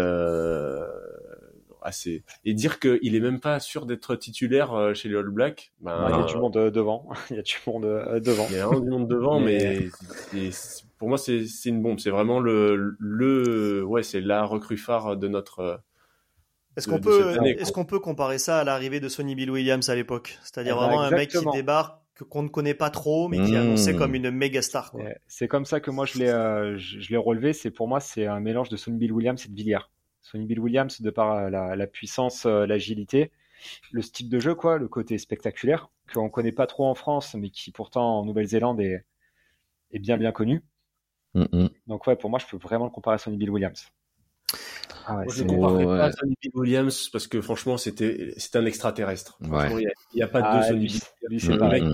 euh, 2.07 2.19
et 2.45 2.55
dire 2.55 2.79
qu'il 2.79 3.15
est 3.15 3.21
même 3.21 3.41
pas 3.41 3.61
sûr 3.61 3.87
d'être 3.87 4.17
titulaire 4.17 4.75
euh, 4.75 4.95
chez 4.95 5.09
les 5.09 5.17
All 5.17 5.29
Blacks. 5.29 5.73
Ben, 5.81 6.09
il 6.11 6.17
y 6.17 6.23
a 6.23 6.25
du 6.25 6.37
monde 6.37 6.57
euh, 6.57 6.71
devant. 6.71 7.09
il 7.31 7.37
y 7.37 7.39
a 7.39 7.43
du 7.43 7.57
monde 7.67 7.85
euh, 7.85 8.21
devant. 8.21 8.47
Il 8.51 8.57
y 8.57 8.61
a 8.61 8.69
du 8.69 8.91
monde 8.91 9.09
devant, 9.09 9.41
mais, 9.41 9.89
pour 10.99 11.09
moi 11.09 11.19
c'est 11.19 11.45
une 11.65 11.83
bombe. 11.83 11.99
C'est 11.99 12.11
vraiment 12.11 12.41
le 12.41 12.97
le 12.99 13.85
ouais 13.85 14.03
c'est 14.03 14.21
la 14.21 14.45
recrue 14.45 14.79
phare 14.79 15.17
de 15.17 15.29
notre. 15.29 15.83
Est-ce 16.77 16.89
qu'on 16.89 17.01
peut 17.01 17.37
est-ce 17.45 17.73
qu'on 17.73 17.87
peut 17.87 18.01
comparer 18.01 18.39
ça 18.39 18.59
à 18.59 18.65
l'arrivée 18.65 19.01
de 19.01 19.09
Sonny 19.09 19.35
Bill 19.35 19.51
Williams 19.51 19.89
à 19.89 19.95
l'époque, 19.95 20.39
c'est-à-dire 20.43 20.77
eh 20.77 20.81
ben, 20.81 20.87
vraiment 20.87 21.03
un 21.03 21.11
mec 21.11 21.31
qui 21.31 21.45
débarque 21.53 22.01
qu'on 22.31 22.43
ne 22.43 22.49
connaît 22.49 22.75
pas 22.75 22.89
trop, 22.89 23.29
mais 23.29 23.39
qui 23.45 23.55
est 23.55 23.59
annoncé 23.59 23.93
mmh. 23.93 23.99
comme 23.99 24.15
une 24.15 24.31
méga 24.31 24.63
star. 24.63 24.95
C'est 25.27 25.49
comme 25.49 25.67
ça 25.67 25.81
que 25.81 25.91
moi 25.91 26.07
je 26.07 26.19
l'ai 26.19 26.79
je, 26.79 27.11
l'ai 27.11 27.17
relevé. 27.17 27.53
C'est 27.53 27.71
pour 27.71 27.89
moi 27.89 28.01
c'est 28.01 28.27
un 28.27 28.41
mélange 28.41 28.69
de 28.69 28.77
Sonny 28.77 28.99
Bill 28.99 29.13
Williams 29.13 29.45
et 29.45 29.49
de 29.49 29.55
Villiers. 29.55 29.87
Sonny 30.27 30.45
Bill 30.45 30.59
Williams 30.59 31.01
de 31.01 31.11
par 31.11 31.33
euh, 31.33 31.51
la, 31.51 31.87
puissance, 31.87 32.47
euh, 32.47 32.67
l'agilité, 32.67 33.31
le 33.93 34.03
style 34.03 34.29
de 34.29 34.41
jeu, 34.41 34.55
quoi, 34.55 34.79
le 34.79 34.89
côté 34.89 35.19
spectaculaire 35.19 35.89
qu'on 36.13 36.29
connaît 36.29 36.53
pas 36.53 36.67
trop 36.67 36.87
en 36.87 36.95
France, 36.95 37.35
mais 37.35 37.51
qui 37.51 37.71
pourtant 37.73 38.21
en 38.21 38.25
Nouvelle-Zélande 38.25 38.81
est, 38.81 39.05
bien 39.93 40.17
bien 40.17 40.33
connu. 40.33 40.63
Donc 41.87 42.07
ouais, 42.07 42.17
pour 42.17 42.31
moi, 42.31 42.39
je 42.39 42.47
peux 42.47 42.57
vraiment 42.57 42.85
le 42.87 42.91
comparer 42.91 43.15
à 43.15 43.19
Sonny 43.19 43.37
Bill 43.37 43.51
Williams. 43.51 43.91
Ah 45.07 45.23
je 45.29 45.45
ne 45.45 45.49
comparerai 45.49 45.85
pas 45.85 46.05
à 46.05 46.13
Sonny 46.13 46.35
Bill 46.41 46.53
Williams 46.55 47.09
parce 47.11 47.27
que 47.27 47.41
franchement, 47.41 47.77
c'était 47.77 48.33
c'était 48.37 48.59
un 48.59 48.67
extraterrestre. 48.67 49.39
Il 49.43 49.49
n'y 50.15 50.23
a, 50.23 50.29
pas 50.29 50.41
de 50.41 50.47
ah, 50.47 50.63
Sonny 50.63 50.87
Bill. 50.87 51.01
Lui, 51.29 51.41
c'est 51.41 51.59
pareil. 51.59 51.85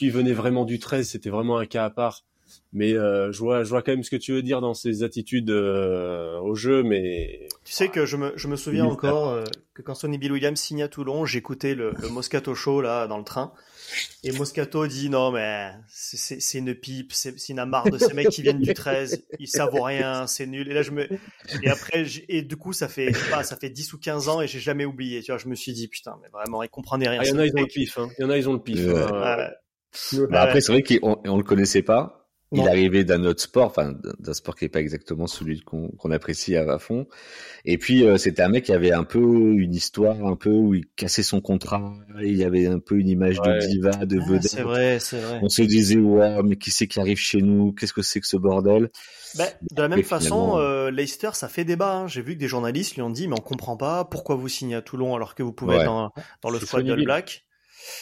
Il 0.00 0.10
venait 0.10 0.32
vraiment 0.32 0.64
du 0.64 0.78
13, 0.78 1.08
c'était 1.08 1.30
vraiment 1.30 1.58
un 1.58 1.66
cas 1.66 1.84
à 1.84 1.90
part. 1.90 2.24
Mais 2.72 2.94
euh, 2.94 3.32
je 3.32 3.38
vois, 3.38 3.64
je 3.64 3.68
vois 3.68 3.82
quand 3.82 3.92
même 3.92 4.02
ce 4.02 4.10
que 4.10 4.16
tu 4.16 4.32
veux 4.32 4.42
dire 4.42 4.62
dans 4.62 4.72
ses 4.72 5.02
attitudes 5.02 5.50
euh, 5.50 6.38
au 6.40 6.54
jeu, 6.54 6.82
mais 6.82 7.46
tu 7.64 7.72
sais 7.72 7.88
que 7.88 8.06
je 8.06 8.16
me, 8.16 8.32
je 8.36 8.48
me 8.48 8.56
souviens 8.56 8.86
encore 8.86 9.28
euh, 9.28 9.44
que 9.74 9.82
quand 9.82 9.94
Sonny 9.94 10.16
Bill 10.16 10.32
Williams 10.32 10.58
signe 10.58 10.82
à 10.82 10.88
Toulon, 10.88 11.26
j'écoutais 11.26 11.74
le, 11.74 11.92
le 12.00 12.08
Moscato 12.08 12.54
Show 12.54 12.80
là 12.80 13.06
dans 13.06 13.18
le 13.18 13.24
train, 13.24 13.52
et 14.24 14.32
Moscato 14.32 14.86
dit 14.86 15.10
non 15.10 15.32
mais 15.32 15.70
c'est 15.86 16.58
une 16.58 16.74
pipe, 16.74 17.12
c'est 17.12 17.36
une 17.50 17.62
marre 17.66 17.90
de 17.90 17.98
ces 17.98 18.14
mecs 18.14 18.30
qui 18.30 18.40
viennent 18.40 18.60
du 18.60 18.72
13, 18.72 19.22
ils 19.38 19.48
savent 19.48 19.74
rien, 19.74 20.26
c'est 20.26 20.46
nul. 20.46 20.70
Et 20.70 20.72
là 20.72 20.80
je 20.80 20.92
me 20.92 21.06
et 21.62 21.68
après 21.68 22.06
et 22.28 22.40
du 22.40 22.56
coup 22.56 22.72
ça 22.72 22.88
fait 22.88 23.12
pas 23.30 23.42
ça 23.42 23.56
fait 23.56 23.68
10 23.68 23.92
ou 23.92 23.98
15 23.98 24.28
ans 24.30 24.40
et 24.40 24.46
j'ai 24.46 24.60
jamais 24.60 24.86
oublié. 24.86 25.22
Tu 25.22 25.30
vois, 25.30 25.38
je 25.38 25.48
me 25.48 25.54
suis 25.54 25.74
dit 25.74 25.88
putain 25.88 26.18
mais 26.22 26.28
vraiment 26.28 26.62
ils 26.62 26.70
comprenaient 26.70 27.08
rien. 27.08 27.20
Ah, 27.20 27.26
il 27.26 27.30
y 27.30 27.34
en 27.34 27.38
a 27.38 27.46
ils 27.46 27.54
ont 27.54 27.60
le 27.60 27.66
pif, 27.66 27.98
hein. 27.98 28.08
il 28.18 28.22
y 28.22 28.24
en 28.24 28.30
a 28.30 28.38
ils 28.38 28.48
ont 28.48 28.54
le 28.54 28.62
pif. 28.62 28.80
Hein. 28.88 29.50
Bah, 30.30 30.40
après 30.40 30.62
c'est 30.62 30.72
vrai 30.72 30.82
qu'on 30.82 31.20
on 31.26 31.36
le 31.36 31.44
connaissait 31.44 31.82
pas 31.82 32.21
il 32.52 32.68
arrivait 32.68 33.04
d'un 33.04 33.24
autre 33.24 33.42
sport, 33.42 33.66
enfin 33.66 33.94
d'un 34.18 34.34
sport 34.34 34.56
qui 34.56 34.64
n'est 34.64 34.68
pas 34.68 34.80
exactement 34.80 35.26
celui 35.26 35.60
qu'on 35.60 36.10
apprécie 36.10 36.56
à, 36.56 36.78
fond. 36.78 37.06
Et 37.64 37.78
puis 37.78 38.04
euh, 38.04 38.18
c'était 38.18 38.42
un 38.42 38.48
mec 38.48 38.64
qui 38.64 38.72
avait 38.72 38.92
un 38.92 39.04
peu 39.04 39.20
une 39.20 39.74
histoire, 39.74 40.24
un 40.24 40.36
peu 40.36 40.50
où 40.50 40.74
il 40.74 40.86
cassait 40.96 41.22
son 41.22 41.40
contrat. 41.40 41.94
Il 42.20 42.36
y 42.36 42.44
avait 42.44 42.66
un 42.66 42.78
peu 42.78 42.98
une 42.98 43.08
image 43.08 43.40
de 43.40 43.66
diva, 43.66 44.04
de 44.04 44.18
ah, 44.20 44.28
vedette. 44.28 44.50
C'est 44.50 44.62
vrai, 44.62 44.98
c'est 45.00 45.18
vrai. 45.18 45.40
On 45.42 45.48
se 45.48 45.62
disait 45.62 45.96
ouais, 45.96 46.42
mais 46.42 46.56
qui 46.56 46.70
c'est 46.70 46.86
qui 46.86 47.00
arrive 47.00 47.18
chez 47.18 47.40
nous? 47.40 47.72
Qu'est-ce 47.72 47.92
que 47.92 48.02
c'est 48.02 48.20
que 48.20 48.26
ce 48.26 48.36
bordel? 48.36 48.90
Ben, 49.36 49.48
De 49.70 49.82
la 49.82 49.88
même 49.88 50.02
façon, 50.02 50.58
euh, 50.58 50.90
Leicester, 50.90 51.30
ça 51.32 51.48
fait 51.48 51.64
débat. 51.64 51.94
Hein. 51.94 52.06
J'ai 52.06 52.22
vu 52.22 52.34
que 52.34 52.40
des 52.40 52.48
journalistes 52.48 52.96
lui 52.96 53.02
ont 53.02 53.10
dit 53.10 53.28
mais 53.28 53.34
on 53.38 53.42
comprend 53.42 53.76
pas 53.76 54.04
pourquoi 54.04 54.36
vous 54.36 54.48
signez 54.48 54.74
à 54.74 54.82
Toulon 54.82 55.14
alors 55.14 55.34
que 55.34 55.42
vous 55.42 55.52
pouvez 55.52 55.76
être 55.76 55.84
dans, 55.84 56.12
dans 56.42 56.50
le 56.50 56.60
squad 56.60 56.84
de 56.84 57.04
Black. 57.04 57.44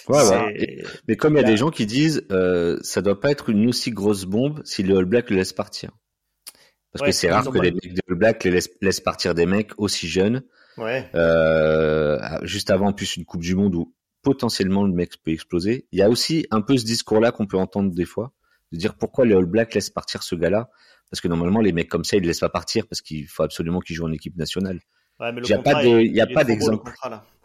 Ouais, 0.08 0.84
mais 1.08 1.16
comme 1.16 1.34
il 1.34 1.40
y 1.40 1.44
a 1.44 1.46
des 1.46 1.56
gens 1.56 1.70
qui 1.70 1.86
disent, 1.86 2.26
euh, 2.30 2.78
ça 2.82 3.02
doit 3.02 3.20
pas 3.20 3.30
être 3.30 3.50
une 3.50 3.68
aussi 3.68 3.90
grosse 3.90 4.24
bombe 4.24 4.60
si 4.64 4.82
le 4.82 4.96
All 4.96 5.04
Black 5.04 5.30
le 5.30 5.36
laisse 5.36 5.52
partir. 5.52 5.90
Parce 6.92 7.06
que 7.06 7.12
c'est 7.12 7.30
rare 7.30 7.48
que 7.48 7.58
les 7.58 7.70
mecs 7.70 7.94
de 7.94 8.02
All 8.08 8.16
Black 8.16 8.44
les 8.44 8.60
laissent, 8.80 9.00
partir 9.00 9.34
des 9.34 9.46
mecs 9.46 9.72
aussi 9.78 10.08
jeunes. 10.08 10.42
Ouais. 10.76 11.08
Euh, 11.14 12.18
juste 12.42 12.70
avant, 12.70 12.92
plus 12.92 13.16
une 13.16 13.24
Coupe 13.24 13.42
du 13.42 13.54
Monde 13.54 13.74
où 13.74 13.94
potentiellement 14.22 14.84
le 14.84 14.92
mec 14.92 15.12
peut 15.22 15.30
exploser. 15.30 15.86
Il 15.92 15.98
y 15.98 16.02
a 16.02 16.10
aussi 16.10 16.46
un 16.50 16.60
peu 16.60 16.76
ce 16.76 16.84
discours-là 16.84 17.32
qu'on 17.32 17.46
peut 17.46 17.58
entendre 17.58 17.94
des 17.94 18.04
fois, 18.04 18.32
de 18.72 18.78
dire 18.78 18.94
pourquoi 18.94 19.24
les 19.24 19.34
All 19.34 19.46
Black 19.46 19.74
laissent 19.74 19.90
partir 19.90 20.22
ce 20.22 20.34
gars-là. 20.34 20.68
Parce 21.10 21.20
que 21.20 21.28
normalement, 21.28 21.60
les 21.60 21.72
mecs 21.72 21.88
comme 21.88 22.04
ça, 22.04 22.16
ils 22.16 22.22
ne 22.22 22.26
laissent 22.26 22.40
pas 22.40 22.48
partir 22.48 22.86
parce 22.86 23.00
qu'il 23.00 23.26
faut 23.26 23.42
absolument 23.42 23.80
qu'ils 23.80 23.96
jouent 23.96 24.06
en 24.06 24.12
équipe 24.12 24.36
nationale. 24.36 24.80
il 25.20 25.34
n'y 25.42 25.48
il 25.48 26.20
a 26.20 26.26
pas 26.26 26.44
d'exemple. 26.44 26.92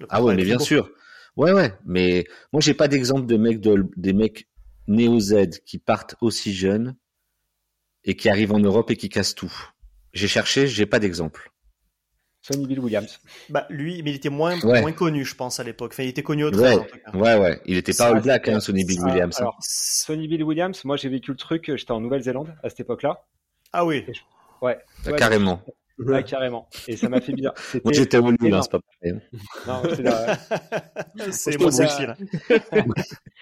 Ah 0.10 0.24
ouais, 0.24 0.36
mais 0.36 0.44
bien 0.44 0.60
sûr. 0.60 0.90
Ouais, 1.38 1.52
ouais, 1.52 1.74
mais 1.86 2.26
moi 2.54 2.62
j'ai 2.62 2.74
pas 2.74 2.88
d'exemple 2.88 3.26
de 3.26 3.38
mecs 3.38 3.60
de, 3.60 3.90
des 3.98 4.14
mecs 4.14 4.48
néo 4.88 5.20
Z 5.20 5.62
qui 5.66 5.80
partent 5.80 6.16
aussi 6.22 6.54
jeunes 6.54 6.96
et 8.04 8.16
qui 8.16 8.30
arrivent 8.30 8.54
en 8.54 8.60
Europe 8.60 8.92
et 8.92 8.96
qui 8.96 9.10
cassent 9.10 9.36
tout. 9.36 9.54
J'ai 10.14 10.28
cherché, 10.28 10.68
j'ai 10.68 10.86
pas 10.86 11.00
d'exemple. 11.00 11.52
Sonny 12.42 12.68
Bill 12.68 12.80
Williams. 12.80 13.20
Bah 13.50 13.66
lui, 13.72 14.04
mais 14.04 14.12
il 14.12 14.16
était 14.16 14.30
moins 14.30 14.56
moins 14.64 14.92
connu, 14.92 15.26
je 15.26 15.36
pense 15.36 15.60
à 15.60 15.64
l'époque. 15.64 15.94
Enfin, 15.94 16.04
il 16.04 16.10
était 16.10 16.22
connu 16.22 16.44
au 16.44 16.52
ouais, 16.52 16.74
en 16.76 16.84
tout 16.84 16.98
cas. 17.04 17.18
Ouais, 17.18 17.36
ouais, 17.38 17.60
il 17.66 17.76
était 17.76 17.94
pas 17.94 18.10
All 18.10 18.22
Black, 18.22 18.48
hein, 18.48 18.60
Sonny 18.60 18.86
Bill 18.86 19.02
Williams. 19.02 19.36
Hein. 19.38 19.42
Alors, 19.42 19.58
Sonny 19.62 20.28
Bill 20.28 20.44
Williams, 20.44 20.86
moi 20.86 20.96
j'ai 20.96 21.10
vécu 21.10 21.32
le 21.32 21.38
truc, 21.38 21.76
j'étais 21.76 21.92
en 21.92 22.00
Nouvelle-Zélande 22.00 22.56
à 22.64 22.70
cette 22.70 22.82
époque-là. 22.82 23.26
Ah 23.74 23.84
oui. 23.84 24.06
Ouais. 24.62 24.78
carrément. 25.18 25.62
Ouais, 25.98 26.24
carrément. 26.24 26.68
Et 26.88 26.98
ça 26.98 27.08
m'a 27.08 27.22
fait 27.22 27.34
bizarre. 27.34 27.54
Moi, 27.84 27.94
j'étais 27.94 28.18
au 28.18 28.32
Lille, 28.32 28.54
hein, 28.54 28.62
c'est 28.62 28.72
pas 28.72 28.80
pareil. 29.02 29.20
Non, 29.68 29.82
c'est 29.96 30.04
là. 30.04 30.38
c'est 31.32 31.60
moi 31.60 31.68
aussi, 31.68 32.06
là. 32.06 32.16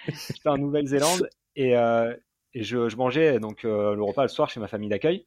J'étais 0.07 0.49
en 0.49 0.57
Nouvelle-Zélande 0.57 1.29
et, 1.55 1.75
euh, 1.75 2.15
et 2.53 2.63
je, 2.63 2.89
je, 2.89 2.95
mangeais 2.95 3.39
donc 3.39 3.65
euh, 3.65 3.95
le 3.95 4.03
repas 4.03 4.21
le 4.21 4.27
soir 4.27 4.49
chez 4.49 4.59
ma 4.59 4.67
famille 4.67 4.89
d'accueil. 4.89 5.25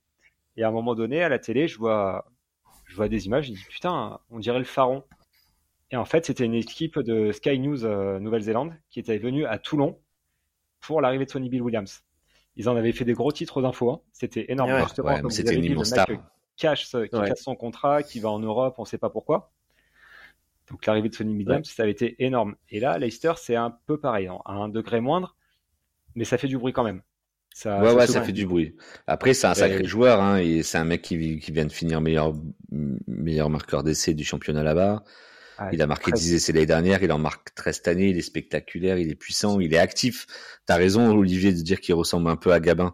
Et 0.57 0.63
à 0.63 0.69
un 0.69 0.71
moment 0.71 0.95
donné, 0.95 1.23
à 1.23 1.29
la 1.29 1.39
télé, 1.39 1.67
je 1.67 1.79
vois, 1.79 2.31
je 2.87 2.95
vois 2.95 3.09
des 3.09 3.27
images. 3.27 3.47
Je 3.47 3.53
dis 3.53 3.65
putain, 3.69 4.21
on 4.31 4.39
dirait 4.39 4.59
le 4.59 4.65
Pharaon. 4.65 5.03
Et 5.91 5.97
en 5.97 6.05
fait, 6.05 6.27
c'était 6.27 6.45
une 6.45 6.55
équipe 6.55 6.99
de 6.99 7.33
Sky 7.33 7.59
News 7.59 7.85
euh, 7.85 8.19
Nouvelle-Zélande 8.21 8.75
qui 8.91 9.01
était 9.01 9.19
venue 9.19 9.47
à 9.47 9.59
Toulon 9.59 9.99
pour 10.81 11.01
l'arrivée 11.01 11.25
de 11.25 11.31
Sonny 11.31 11.49
Bill 11.49 11.63
Williams. 11.63 12.03
Ils 12.57 12.69
en 12.69 12.77
avaient 12.77 12.93
fait 12.93 13.05
des 13.05 13.13
gros 13.13 13.33
titres 13.33 13.61
d'infos. 13.61 13.91
Hein. 13.91 14.01
C'était 14.13 14.51
énorme. 14.51 14.71
Ouais, 14.71 15.21
c'était 15.31 15.55
une 15.55 15.65
immense 15.65 15.89
star 15.89 16.07
cache, 16.57 16.91
qui 16.91 17.09
casse 17.09 17.43
son 17.43 17.55
contrat, 17.55 18.03
qui 18.03 18.21
va 18.21 18.31
en 18.31 18.39
Europe, 18.39 18.75
on 18.79 18.83
ne 18.83 18.87
sait 18.87 18.99
pas 18.99 19.11
pourquoi. 19.11 19.53
Donc 20.71 20.85
l'arrivée 20.87 21.09
de 21.09 21.15
Sonny 21.15 21.37
Williams, 21.37 21.69
ça 21.69 21.85
avait 21.85 21.93
été 21.93 22.25
énorme. 22.25 22.57
Et 22.71 22.81
là, 22.81 22.99
Leicester, 22.99 23.33
c'est 23.37 23.57
un 23.57 23.77
peu 23.87 24.01
pareil, 24.01 24.27
hein, 24.27 24.39
à 24.45 24.55
un 24.55 24.69
degré 24.69 25.01
moindre, 25.01 25.37
mais 26.15 26.25
ça 26.25 26.39
fait 26.39 26.49
du 26.49 26.59
bruit 26.59 26.73
quand 26.73 26.85
même. 26.85 27.03
Ça, 27.55 27.81
ouais, 27.81 27.89
ça 27.89 27.95
ouais, 27.95 28.07
ça 28.07 28.23
fait 28.23 28.33
du 28.33 28.47
bruit. 28.47 28.77
Après, 29.07 29.33
c'est 29.33 29.47
un 29.47 29.55
sacré 29.55 29.85
joueur, 29.85 30.21
hein, 30.21 30.39
et 30.39 30.63
c'est 30.63 30.77
un 30.77 30.85
mec 30.85 31.03
qui, 31.03 31.39
qui, 31.39 31.53
vient 31.53 31.65
de 31.65 31.73
finir 31.73 32.01
meilleur, 32.01 32.35
meilleur 33.07 33.49
marqueur 33.49 33.83
d'essai 33.83 34.13
du 34.13 34.25
championnat 34.25 34.63
là-bas. 34.63 35.05
Ah, 35.59 35.71
il 35.73 35.81
a 35.81 35.87
marqué 35.87 36.13
10 36.13 36.35
essais 36.35 36.53
l'année 36.53 36.67
dernière, 36.67 37.03
il 37.03 37.11
en 37.13 37.19
marque 37.19 37.55
13 37.55 37.77
cette 37.77 37.89
année, 37.89 38.09
il 38.11 38.19
est 38.19 38.23
spectaculaire, 38.23 38.99
il 38.99 39.11
est 39.11 39.15
puissant, 39.15 39.59
il 39.59 39.73
est 39.73 39.79
actif. 39.79 40.27
T'as 40.67 40.77
raison, 40.77 41.17
Olivier, 41.17 41.53
de 41.55 41.63
dire 41.63 41.81
qu'il 41.81 41.95
ressemble 41.95 42.29
un 42.29 42.37
peu 42.37 42.53
à 42.53 42.61
Gabin 42.61 42.93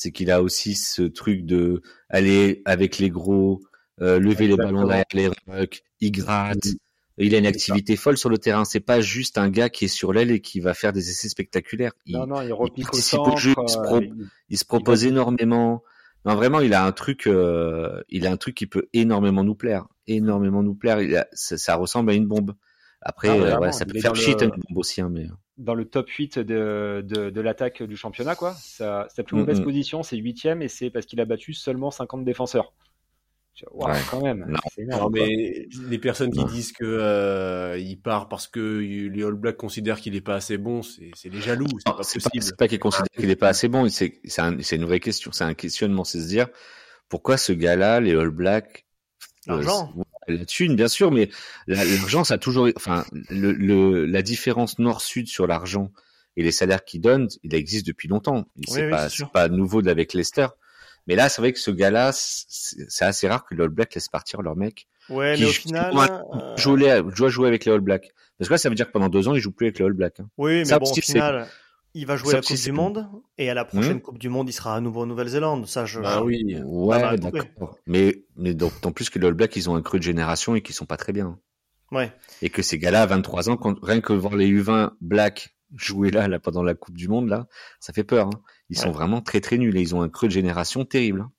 c'est 0.00 0.12
qu'il 0.12 0.30
a 0.30 0.40
aussi 0.40 0.74
ce 0.74 1.02
truc 1.02 1.44
de 1.44 1.82
aller 2.08 2.62
avec 2.64 2.96
les 2.96 3.10
gros, 3.10 3.60
euh, 4.00 4.18
lever 4.18 4.48
les 4.48 4.56
ballons 4.56 4.86
derrière 4.86 5.04
les 5.12 5.28
rucks, 5.46 5.82
il 6.00 6.10
gratte. 6.10 6.68
Il 7.18 7.34
a 7.34 7.38
une 7.38 7.46
activité 7.46 7.96
folle 7.96 8.16
sur 8.16 8.30
le 8.30 8.38
terrain. 8.38 8.64
C'est 8.64 8.80
pas 8.80 9.02
juste 9.02 9.36
un 9.36 9.50
gars 9.50 9.68
qui 9.68 9.84
est 9.84 9.88
sur 9.88 10.14
l'aile 10.14 10.30
et 10.30 10.40
qui 10.40 10.60
va 10.60 10.72
faire 10.72 10.94
des 10.94 11.10
essais 11.10 11.28
spectaculaires. 11.28 11.92
Il, 12.06 12.16
non, 12.16 12.26
non, 12.26 12.40
il, 12.40 12.46
il 12.76 12.84
participe 12.84 13.18
au, 13.18 13.36
jeu, 13.36 13.52
il 14.48 14.56
se, 14.56 14.64
propose 14.64 15.04
énormément. 15.04 15.82
Non, 16.24 16.34
vraiment, 16.34 16.60
il 16.60 16.72
a 16.72 16.82
un 16.86 16.92
truc, 16.92 17.26
euh, 17.26 18.02
il 18.08 18.26
a 18.26 18.32
un 18.32 18.38
truc 18.38 18.54
qui 18.54 18.66
peut 18.66 18.88
énormément 18.94 19.44
nous 19.44 19.54
plaire, 19.54 19.86
énormément 20.06 20.62
nous 20.62 20.74
plaire. 20.74 21.02
Il 21.02 21.22
ça, 21.34 21.76
ressemble 21.76 22.12
à 22.12 22.14
une 22.14 22.26
bombe. 22.26 22.54
Après, 23.02 23.28
ah, 23.28 23.58
euh, 23.62 23.72
ça 23.72 23.86
peut 23.86 23.98
faire 23.98 24.14
shit 24.14 24.38
bombe 24.38 24.76
aussi, 24.76 25.00
hein, 25.00 25.08
mais 25.10 25.26
dans 25.56 25.74
le 25.74 25.84
top 25.84 26.08
8 26.08 26.38
de, 26.38 27.02
de, 27.06 27.30
de 27.30 27.40
l'attaque 27.40 27.82
du 27.82 27.96
championnat. 27.96 28.34
Quoi. 28.34 28.54
Sa, 28.54 29.06
sa 29.14 29.22
plus 29.22 29.36
mauvaise 29.36 29.60
position, 29.60 30.02
c'est 30.02 30.16
8 30.16 30.46
et 30.60 30.68
c'est 30.68 30.90
parce 30.90 31.06
qu'il 31.06 31.20
a 31.20 31.24
battu 31.24 31.54
seulement 31.54 31.90
50 31.90 32.24
défenseurs. 32.24 32.74
Wow, 33.72 33.88
quand 34.10 34.22
même. 34.22 34.56
Non. 34.78 35.10
mais 35.10 35.66
les 35.88 35.98
personnes 35.98 36.30
qui 36.30 36.44
disent 36.46 36.72
que 36.72 36.84
euh, 36.84 37.78
il 37.78 38.00
part 38.00 38.28
parce 38.28 38.48
que 38.48 38.78
les 38.78 39.22
All 39.22 39.34
Blacks 39.34 39.56
considèrent 39.56 40.00
qu'il 40.00 40.14
est 40.16 40.22
pas 40.22 40.36
assez 40.36 40.56
bon, 40.56 40.82
c'est 40.82 41.10
les 41.24 41.40
jaloux. 41.40 41.66
C'est 41.78 41.84
pas 41.84 41.96
possible. 41.96 42.22
C'est 42.42 42.56
pas, 42.56 42.68
qu'ils 42.68 42.78
considèrent 42.78 43.10
qu'il 43.14 43.28
est 43.28 43.36
pas 43.36 43.48
assez 43.48 43.68
bon. 43.68 43.86
C'est 43.88 44.20
un, 44.38 44.56
une 44.56 44.84
vraie 44.84 45.00
question. 45.00 45.32
C'est 45.32 45.44
un 45.44 45.54
questionnement. 45.54 46.04
C'est 46.04 46.20
se 46.20 46.28
dire 46.28 46.48
pourquoi 47.08 47.36
ce 47.36 47.52
gars-là, 47.52 48.00
les 48.00 48.12
All 48.12 48.30
Blacks, 48.30 48.86
l'argent, 49.46 49.92
la 50.38 50.44
thune, 50.44 50.76
bien 50.76 50.88
sûr, 50.88 51.10
mais 51.10 51.30
l'argent, 51.66 52.24
ça 52.24 52.34
a 52.34 52.38
toujours, 52.38 52.68
enfin, 52.76 53.04
le, 53.28 53.52
le 53.52 54.06
la 54.06 54.22
différence 54.22 54.78
nord-sud 54.78 55.28
sur 55.28 55.46
l'argent 55.46 55.90
et 56.36 56.42
les 56.42 56.52
salaires 56.52 56.84
qu'ils 56.84 57.00
donnent, 57.00 57.28
il 57.42 57.54
existe 57.54 57.86
depuis 57.86 58.08
longtemps. 58.08 58.46
C'est 58.68 58.88
pas, 58.88 59.08
pas 59.32 59.48
nouveau 59.48 59.86
avec 59.88 60.14
Leicester. 60.14 60.46
Mais 61.06 61.16
là, 61.16 61.28
c'est 61.28 61.40
vrai 61.40 61.52
que 61.52 61.58
ce 61.58 61.70
gars-là, 61.70 62.10
c'est 62.12 63.04
assez 63.04 63.26
rare 63.26 63.44
que 63.44 63.54
les 63.54 63.62
All 63.62 63.68
Blacks 63.68 63.94
laissent 63.94 64.08
partir 64.08 64.42
leur 64.42 64.54
mec. 64.54 64.86
Ouais, 65.08 65.36
mais 65.36 65.46
au 65.46 65.48
final, 65.48 65.92
euh... 65.96 66.56
jouer, 66.56 67.02
jouer 67.30 67.48
avec 67.48 67.64
les 67.64 67.72
All 67.72 67.80
Blacks. 67.80 68.12
Parce 68.38 68.48
que 68.48 68.54
là, 68.54 68.58
ça 68.58 68.68
veut 68.68 68.74
dire 68.74 68.86
que 68.86 68.92
pendant 68.92 69.08
deux 69.08 69.26
ans, 69.26 69.34
il 69.34 69.40
joue 69.40 69.50
plus 69.50 69.66
avec 69.66 69.78
les 69.78 69.84
All 69.86 69.92
Blacks. 69.92 70.20
Hein. 70.20 70.28
Oui, 70.38 70.62
mais 70.64 70.78
bon, 70.78 70.90
au 70.90 70.94
final, 70.94 71.48
il 71.94 72.06
va 72.06 72.16
jouer 72.16 72.34
à 72.34 72.36
la 72.36 72.42
Coupe 72.42 72.56
du 72.56 72.72
Monde 72.72 73.08
et 73.38 73.50
à 73.50 73.54
la 73.54 73.64
prochaine 73.64 73.96
hmm. 73.96 74.00
Coupe 74.00 74.18
du 74.18 74.28
Monde, 74.28 74.48
il 74.48 74.52
sera 74.52 74.76
à 74.76 74.80
nouveau 74.80 75.02
en 75.02 75.06
Nouvelle-Zélande. 75.06 75.66
Ça, 75.66 75.84
je. 75.86 76.00
Bah 76.00 76.22
oui. 76.22 76.56
Ouais, 76.64 77.16
d'accord. 77.18 77.78
Mais 77.86 78.24
mais 78.36 78.54
d'autant 78.54 78.92
plus 78.92 79.10
que 79.10 79.18
les 79.18 79.26
All 79.26 79.34
Blacks, 79.34 79.56
ils 79.56 79.68
ont 79.68 79.74
un 79.74 79.82
cru 79.82 79.98
de 79.98 80.04
génération 80.04 80.54
et 80.54 80.62
qu'ils 80.62 80.74
sont 80.74 80.86
pas 80.86 80.96
très 80.96 81.12
bien. 81.12 81.38
Ouais. 81.92 82.12
Et 82.42 82.50
que 82.50 82.62
ces 82.62 82.78
gars-là, 82.78 83.02
à 83.02 83.06
23 83.06 83.50
ans, 83.50 83.56
quand, 83.56 83.76
rien 83.82 84.00
que 84.00 84.12
voir 84.12 84.36
les 84.36 84.48
U20 84.48 84.92
Black 85.00 85.56
jouer 85.76 86.10
là, 86.10 86.28
là 86.28 86.38
pendant 86.38 86.62
la 86.62 86.74
Coupe 86.74 86.96
du 86.96 87.08
Monde, 87.08 87.28
là, 87.28 87.46
ça 87.80 87.92
fait 87.92 88.04
peur. 88.04 88.28
Hein. 88.28 88.42
Ils 88.70 88.78
sont 88.78 88.90
vraiment 88.90 89.20
très 89.20 89.40
très 89.40 89.58
nuls 89.58 89.76
et 89.76 89.80
ils 89.80 89.94
ont 89.94 90.02
un 90.02 90.08
creux 90.08 90.28
de 90.28 90.32
génération 90.32 90.84
terrible. 90.84 91.22
Hein. 91.22 91.32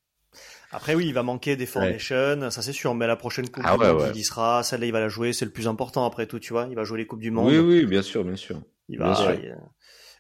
Après 0.74 0.96
oui, 0.96 1.06
il 1.08 1.14
va 1.14 1.24
manquer 1.24 1.58
des 1.58 1.66
formations, 1.66 2.50
ça 2.50 2.62
c'est 2.62 2.72
sûr, 2.72 2.96
mais 2.96 3.06
la 3.06 3.18
prochaine 3.18 3.50
Coupe 3.50 3.64
ah 3.66 3.78
du 3.78 3.84
Monde, 3.84 4.12
il 4.16 4.22
y 4.22 4.24
sera, 4.24 4.64
celle-là 4.64 4.86
il 4.86 4.94
va 4.94 5.02
la 5.02 5.10
jouer, 5.10 5.34
c'est 5.34 5.44
le 5.44 5.52
plus 5.52 5.68
important 5.68 6.06
après 6.06 6.28
tout, 6.28 6.40
tu 6.40 6.54
vois, 6.54 6.68
il 6.70 6.76
va 6.76 6.86
jouer 6.86 7.00
les 7.00 7.08
Coupes 7.08 7.20
du 7.20 7.30
Monde. 7.30 7.48
Oui, 7.48 7.58
oui, 7.58 7.86
bien 7.86 8.02
sûr, 8.02 8.24
bien 8.24 8.38
sûr. 8.38 8.62
Il 8.88 8.98
va, 8.98 9.14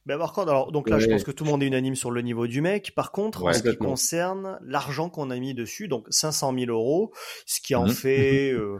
ben 0.05 0.17
par 0.17 0.33
contre, 0.33 0.49
alors 0.49 0.71
donc 0.71 0.89
là, 0.89 0.97
je 0.97 1.07
pense 1.07 1.23
que 1.23 1.31
tout 1.31 1.43
le 1.43 1.51
monde 1.51 1.61
est 1.61 1.67
unanime 1.67 1.95
sur 1.95 2.09
le 2.09 2.21
niveau 2.21 2.47
du 2.47 2.61
mec. 2.61 2.95
Par 2.95 3.11
contre, 3.11 3.43
en 3.43 3.53
ce 3.53 3.61
qui 3.61 3.77
concerne 3.77 4.57
l'argent 4.63 5.09
qu'on 5.09 5.29
a 5.29 5.37
mis 5.37 5.53
dessus, 5.53 5.87
donc 5.87 6.07
500 6.09 6.53
000 6.57 6.71
euros, 6.71 7.11
ce 7.45 7.61
qui 7.61 7.75
en 7.75 7.85
mhm. 7.85 7.91
fait 7.91 8.51
euh, 8.51 8.79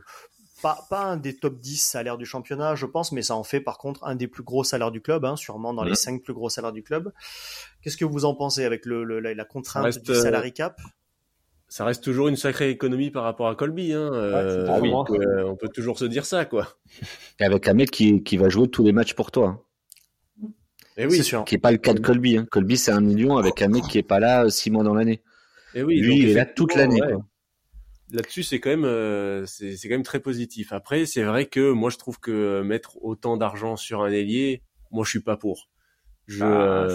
pas, 0.63 0.79
pas 0.89 1.03
un 1.03 1.17
des 1.17 1.37
top 1.37 1.59
10 1.59 1.77
salaires 1.77 2.17
du 2.17 2.25
championnat, 2.25 2.73
je 2.73 2.87
pense, 2.87 3.11
mais 3.11 3.21
ça 3.21 3.35
en 3.35 3.43
fait 3.43 3.61
par 3.61 3.77
contre 3.77 4.03
un 4.03 4.15
des 4.15 4.27
plus 4.27 4.43
gros 4.43 4.63
salaires 4.63 4.91
du 4.91 5.01
club, 5.01 5.23
hein, 5.25 5.35
sûrement 5.35 5.73
dans 5.73 5.83
les 5.83 5.95
5 5.95 6.13
mhm. 6.13 6.21
plus 6.21 6.33
gros 6.33 6.49
salaires 6.49 6.73
du 6.73 6.81
club. 6.81 7.11
Qu'est-ce 7.83 7.97
que 7.97 8.05
vous 8.05 8.25
en 8.25 8.33
pensez 8.33 8.65
avec 8.65 8.87
le, 8.87 9.03
la, 9.19 9.45
contrainte 9.45 9.99
du 9.99 10.15
salary 10.15 10.53
cap? 10.53 10.79
Ça 11.67 11.85
reste 11.85 12.03
toujours 12.03 12.27
une 12.27 12.35
sacrée 12.35 12.69
économie 12.69 13.11
par 13.11 13.23
rapport 13.23 13.47
à 13.47 13.55
Colby. 13.55 13.93
Hein. 13.93 14.11
Euh, 14.13 14.67
on 15.45 15.55
peut 15.55 15.69
toujours 15.69 15.97
se 15.97 16.03
dire 16.03 16.25
ça, 16.25 16.43
quoi. 16.43 16.67
Avec 17.39 17.67
un 17.69 17.73
mec 17.73 17.91
qui, 17.91 18.23
qui 18.23 18.35
va 18.35 18.49
jouer 18.49 18.67
tous 18.67 18.83
les 18.83 18.91
matchs 18.91 19.13
pour 19.13 19.31
toi. 19.31 19.63
Et 20.97 21.03
eh 21.03 21.05
oui, 21.05 21.17
c'est 21.17 21.23
sûr. 21.23 21.45
Qui 21.45 21.55
est 21.55 21.59
pas 21.59 21.71
le 21.71 21.77
cas 21.77 21.93
de 21.93 21.99
Colby. 21.99 22.37
Hein. 22.37 22.47
Colby, 22.51 22.77
c'est 22.77 22.91
un 22.91 23.01
million 23.01 23.37
avec 23.37 23.61
un 23.61 23.69
mec 23.69 23.83
qui 23.83 23.97
est 23.97 24.03
pas 24.03 24.19
là 24.19 24.49
six 24.49 24.71
mois 24.71 24.83
dans 24.83 24.93
l'année. 24.93 25.21
Et 25.73 25.79
eh 25.79 25.83
oui, 25.83 25.99
lui, 26.01 26.19
il 26.19 26.29
est 26.29 26.33
là 26.33 26.45
toute 26.45 26.75
l'année. 26.75 26.99
Là-dessus, 28.11 28.43
c'est 28.43 28.59
quand 28.59 28.75
même, 28.75 29.45
c'est 29.47 29.77
quand 29.83 29.95
même 29.95 30.03
très 30.03 30.19
positif. 30.19 30.73
Après, 30.73 31.05
c'est 31.05 31.23
vrai 31.23 31.45
que 31.45 31.71
moi, 31.71 31.89
je 31.89 31.97
trouve 31.97 32.19
que 32.19 32.61
mettre 32.61 33.01
autant 33.01 33.37
d'argent 33.37 33.77
sur 33.77 34.01
un 34.01 34.11
ailier, 34.11 34.63
moi, 34.91 35.05
je 35.05 35.11
suis 35.11 35.21
pas 35.21 35.37
pour. 35.37 35.69
Je, 36.27 36.39
bah, 36.39 36.87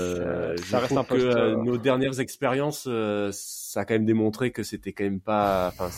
je 0.57 0.77
trouve 0.77 1.07
que 1.07 1.55
nos 1.65 1.79
dernières 1.79 2.21
expériences, 2.21 2.89
ça 3.33 3.81
a 3.81 3.85
quand 3.87 3.95
même 3.95 4.05
démontré 4.05 4.53
que 4.53 4.63
c'était 4.63 4.93
quand 4.93 5.05
même 5.05 5.21
pas. 5.21 5.69
Enfin, 5.69 5.91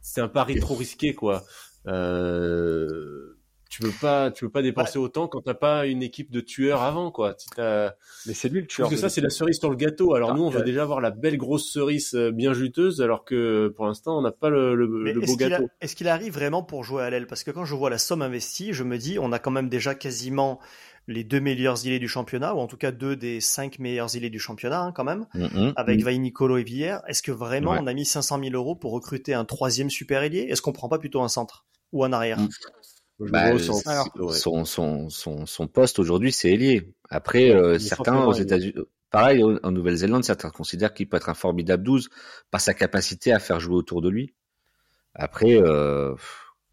c'est 0.00 0.20
un 0.20 0.28
pari 0.28 0.58
trop 0.58 0.74
risqué, 0.74 1.14
quoi. 1.14 1.44
Euh, 1.86 3.36
tu 3.70 3.82
peux 3.82 3.92
pas, 4.00 4.32
tu 4.32 4.44
peux 4.44 4.50
pas 4.50 4.62
dépenser 4.62 4.98
autant 4.98 5.28
quand 5.28 5.42
t'as 5.42 5.54
pas 5.54 5.86
une 5.86 6.02
équipe 6.02 6.32
de 6.32 6.40
tueurs 6.40 6.82
avant, 6.82 7.12
quoi. 7.12 7.36
Mais 7.56 8.34
c'est 8.34 8.48
lui 8.48 8.60
le 8.60 8.66
tueur. 8.66 8.88
Parce 8.88 8.96
que 8.96 9.00
ça, 9.00 9.08
c'est 9.08 9.20
la 9.20 9.30
cerise 9.30 9.58
sur 9.58 9.70
le 9.70 9.76
gâteau. 9.76 10.14
Alors 10.14 10.32
ah, 10.32 10.34
nous, 10.34 10.42
on 10.42 10.50
va 10.50 10.62
déjà 10.62 10.82
avoir 10.82 11.00
la 11.00 11.12
belle 11.12 11.36
grosse 11.36 11.70
cerise 11.70 12.14
euh, 12.14 12.32
bien 12.32 12.52
juteuse, 12.52 13.00
alors 13.00 13.24
que 13.24 13.72
pour 13.76 13.86
l'instant, 13.86 14.18
on 14.18 14.22
n'a 14.22 14.32
pas 14.32 14.50
le, 14.50 14.74
le, 14.74 15.20
beau 15.20 15.36
gâteau. 15.36 15.68
Est-ce 15.80 15.94
qu'il 15.94 16.08
arrive 16.08 16.34
vraiment 16.34 16.64
pour 16.64 16.82
jouer 16.82 17.04
à 17.04 17.10
l'aile? 17.10 17.28
Parce 17.28 17.44
que 17.44 17.52
quand 17.52 17.64
je 17.64 17.76
vois 17.76 17.90
la 17.90 17.98
somme 17.98 18.22
investie, 18.22 18.72
je 18.72 18.82
me 18.82 18.98
dis, 18.98 19.20
on 19.20 19.30
a 19.30 19.38
quand 19.38 19.52
même 19.52 19.68
déjà 19.68 19.94
quasiment 19.94 20.58
les 21.06 21.22
deux 21.22 21.40
meilleurs 21.40 21.86
îlets 21.86 22.00
du 22.00 22.08
championnat, 22.08 22.54
ou 22.54 22.58
en 22.58 22.66
tout 22.66 22.76
cas 22.76 22.90
deux 22.90 23.14
des 23.14 23.40
cinq 23.40 23.78
meilleurs 23.78 24.16
îlets 24.16 24.30
du 24.30 24.40
championnat, 24.40 24.80
hein, 24.80 24.92
quand 24.92 25.04
même, 25.04 25.26
mm, 25.34 25.44
mm, 25.44 25.72
avec 25.76 26.04
mm. 26.04 26.12
Nicolo 26.18 26.56
et 26.56 26.64
Villiers. 26.64 26.98
Est-ce 27.06 27.22
que 27.22 27.32
vraiment 27.32 27.72
on 27.72 27.86
a 27.86 27.94
mis 27.94 28.04
500 28.04 28.40
000 28.42 28.54
euros 28.54 28.74
pour 28.74 28.90
recruter 28.92 29.32
un 29.32 29.44
troisième 29.44 29.90
super 29.90 30.22
ailier? 30.22 30.46
Est-ce 30.50 30.60
qu'on 30.60 30.72
prend 30.72 30.88
pas 30.88 30.98
plutôt 30.98 31.22
un 31.22 31.28
centre 31.28 31.66
ou 31.92 32.04
un 32.04 32.12
arrière? 32.12 32.38
Bah, 33.20 33.58
son, 33.58 34.64
son, 34.64 35.08
son, 35.08 35.46
son, 35.46 35.66
poste 35.68 35.98
aujourd'hui, 35.98 36.32
c'est 36.32 36.52
ailier. 36.52 36.94
Après, 37.08 37.50
euh, 37.50 37.78
certains 37.78 38.24
aux 38.24 38.32
États-Unis, 38.32 38.74
pareil, 39.10 39.42
en 39.42 39.70
Nouvelle-Zélande, 39.70 40.24
certains 40.24 40.50
considèrent 40.50 40.94
qu'il 40.94 41.08
peut 41.08 41.16
être 41.16 41.28
un 41.28 41.34
formidable 41.34 41.82
12 41.82 42.08
par 42.50 42.60
sa 42.60 42.74
capacité 42.74 43.32
à 43.32 43.38
faire 43.38 43.60
jouer 43.60 43.76
autour 43.76 44.00
de 44.00 44.08
lui. 44.08 44.34
Après, 45.14 45.56
euh, 45.56 46.14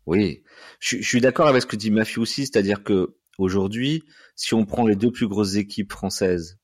oui, 0.05 0.43
je, 0.79 0.97
je 0.97 1.07
suis 1.07 1.21
d'accord 1.21 1.47
avec 1.47 1.61
ce 1.61 1.67
que 1.67 1.75
dit 1.75 1.91
Mathieu 1.91 2.21
aussi, 2.21 2.45
c'est-à-dire 2.45 2.83
que 2.83 3.17
Aujourd'hui, 3.37 4.03
si 4.35 4.53
on 4.55 4.65
prend 4.65 4.87
les 4.87 4.95
deux 4.95 5.11
plus 5.11 5.27
grosses 5.27 5.55
équipes 5.55 5.91
françaises, 5.91 6.59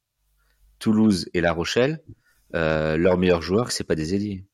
Toulouse 0.79 1.29
et 1.33 1.41
La 1.41 1.53
Rochelle, 1.53 2.03
euh, 2.55 2.97
leurs 2.97 3.17
meilleurs 3.17 3.41
joueurs, 3.41 3.71
c'est 3.71 3.83
pas 3.83 3.95
des 3.95 4.15
ailiers. 4.15 4.45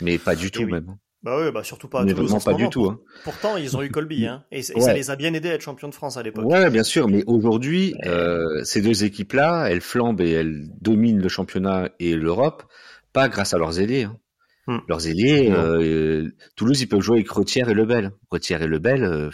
Mais 0.00 0.18
pas 0.18 0.36
du 0.36 0.50
tout 0.50 0.66
même. 0.66 0.96
Bah 1.22 1.38
oui, 1.40 1.50
bah 1.50 1.64
surtout 1.64 1.88
pas 1.88 2.02
à 2.02 2.04
Toulouse. 2.04 2.30
Vraiment 2.30 2.40
pas 2.40 2.54
du 2.54 2.68
tout. 2.68 2.86
Hein. 2.86 3.00
Pourtant, 3.24 3.56
ils 3.56 3.76
ont 3.76 3.82
eu 3.82 3.90
Colby, 3.90 4.26
hein, 4.26 4.44
et, 4.52 4.62
ça 4.62 4.92
les 4.92 5.10
a 5.10 5.16
bien 5.16 5.34
aidés 5.34 5.50
à 5.50 5.54
être 5.54 5.62
champions 5.62 5.88
de 5.88 5.94
France 5.94 6.16
à 6.16 6.22
l'époque. 6.22 6.44
Ouais, 6.44 6.70
bien 6.70 6.84
sûr. 6.84 7.08
Mais 7.08 7.24
aujourd'hui, 7.26 7.94
euh, 8.04 8.62
ces 8.64 8.80
deux 8.80 9.04
équipes-là, 9.04 9.66
elles 9.68 9.80
flambent 9.80 10.20
et 10.20 10.30
elles 10.30 10.68
dominent 10.80 11.20
le 11.20 11.28
championnat 11.28 11.88
et 11.98 12.14
l'Europe, 12.14 12.64
pas 13.12 13.28
grâce 13.28 13.54
à 13.54 13.58
leurs 13.58 13.80
ailiers. 13.80 14.04
Hein. 14.04 14.16
Hmm. 14.68 14.78
Leurs 14.88 15.06
ailiers, 15.06 15.50
euh, 15.50 16.28
Toulouse, 16.56 16.80
ils 16.80 16.88
peuvent 16.88 17.00
jouer 17.00 17.18
avec 17.18 17.30
Retière 17.30 17.68
et 17.68 17.74
Lebel. 17.74 18.10
Retière 18.30 18.62
et 18.62 18.66
Lebel, 18.66 19.04
euh, 19.04 19.30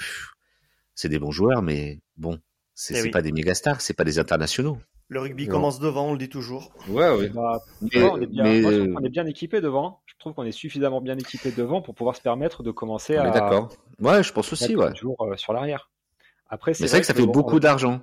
c'est 0.94 1.08
des 1.08 1.18
bons 1.18 1.30
joueurs, 1.30 1.62
mais 1.62 2.00
bon, 2.16 2.38
c'est 2.74 3.06
eh 3.06 3.10
pas 3.10 3.22
des 3.22 3.32
méga 3.32 3.54
stars, 3.54 3.80
c'est 3.80 3.94
pas 3.94 4.04
des 4.04 4.18
internationaux. 4.18 4.78
Le 5.08 5.20
rugby 5.20 5.46
commence 5.46 5.78
devant, 5.78 6.06
on 6.06 6.12
le 6.12 6.18
dit 6.18 6.30
toujours. 6.30 6.72
Ouais, 6.88 7.10
ouais. 7.10 7.28
Bah, 7.28 7.60
on, 7.82 8.20
est 8.20 8.26
bien, 8.26 8.46
euh, 8.46 8.94
on 8.96 9.04
est 9.04 9.10
bien 9.10 9.26
équipé 9.26 9.60
devant. 9.60 10.00
Je 10.06 10.14
trouve 10.18 10.32
qu'on 10.32 10.44
est 10.44 10.52
suffisamment 10.52 11.02
bien 11.02 11.18
équipé 11.18 11.52
devant 11.52 11.82
pour 11.82 11.94
pouvoir 11.94 12.16
se 12.16 12.22
permettre 12.22 12.62
de 12.62 12.70
commencer 12.70 13.16
à. 13.16 13.30
D'accord. 13.30 13.68
Ouais, 14.00 14.22
je 14.22 14.32
pense 14.32 14.52
aussi, 14.52 14.74
ouais. 14.74 14.92
Toujours 14.94 15.20
euh, 15.20 15.36
sur 15.36 15.52
l'arrière. 15.52 15.90
Après, 16.48 16.72
c'est 16.74 16.86
vrai, 16.86 17.00
que 17.00 17.06
ça 17.06 17.14
fait 17.14 17.26
beaucoup 17.26 17.60
d'argent. 17.60 18.00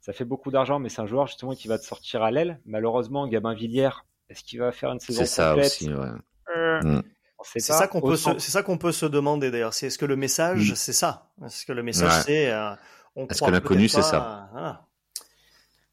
Ça 0.00 0.12
fait 0.12 0.24
beaucoup 0.24 0.50
d'argent, 0.50 0.78
mais 0.78 0.88
c'est 0.88 1.00
un 1.00 1.06
joueur 1.06 1.26
justement 1.26 1.54
qui 1.54 1.68
va 1.68 1.78
te 1.78 1.84
sortir 1.84 2.22
à 2.22 2.30
l'aile. 2.30 2.60
Malheureusement, 2.64 3.26
Gabin 3.26 3.54
Villière, 3.54 4.06
est-ce 4.28 4.44
qu'il 4.44 4.60
va 4.60 4.72
faire 4.72 4.92
une 4.92 5.00
saison 5.00 5.18
complète 5.18 5.28
C'est 5.28 5.34
ça 5.34 5.56
aussi, 5.56 5.92
ouais. 5.92 6.08
Euh, 6.56 6.80
mm. 6.82 7.02
C'est 7.42 7.60
ça 7.60 7.86
qu'on 7.88 8.00
peut, 8.00 8.16
c'est 8.16 8.38
ça 8.40 8.62
qu'on 8.62 8.78
peut 8.78 8.92
se 8.92 9.06
demander 9.06 9.50
d'ailleurs. 9.50 9.74
C'est 9.74 9.88
est-ce 9.88 9.98
que 9.98 10.06
le 10.06 10.16
message, 10.16 10.72
mm. 10.72 10.74
c'est 10.76 10.92
ça? 10.92 11.30
Est-ce 11.44 11.66
que 11.66 11.72
le 11.72 11.82
message, 11.82 12.22
c'est 12.24 12.50
euh, 12.50 12.70
on 13.14 13.26
Est-ce 13.26 13.42
que 13.42 13.50
l'inconnu, 13.50 13.88
c'est 13.88 14.02
ça? 14.02 14.85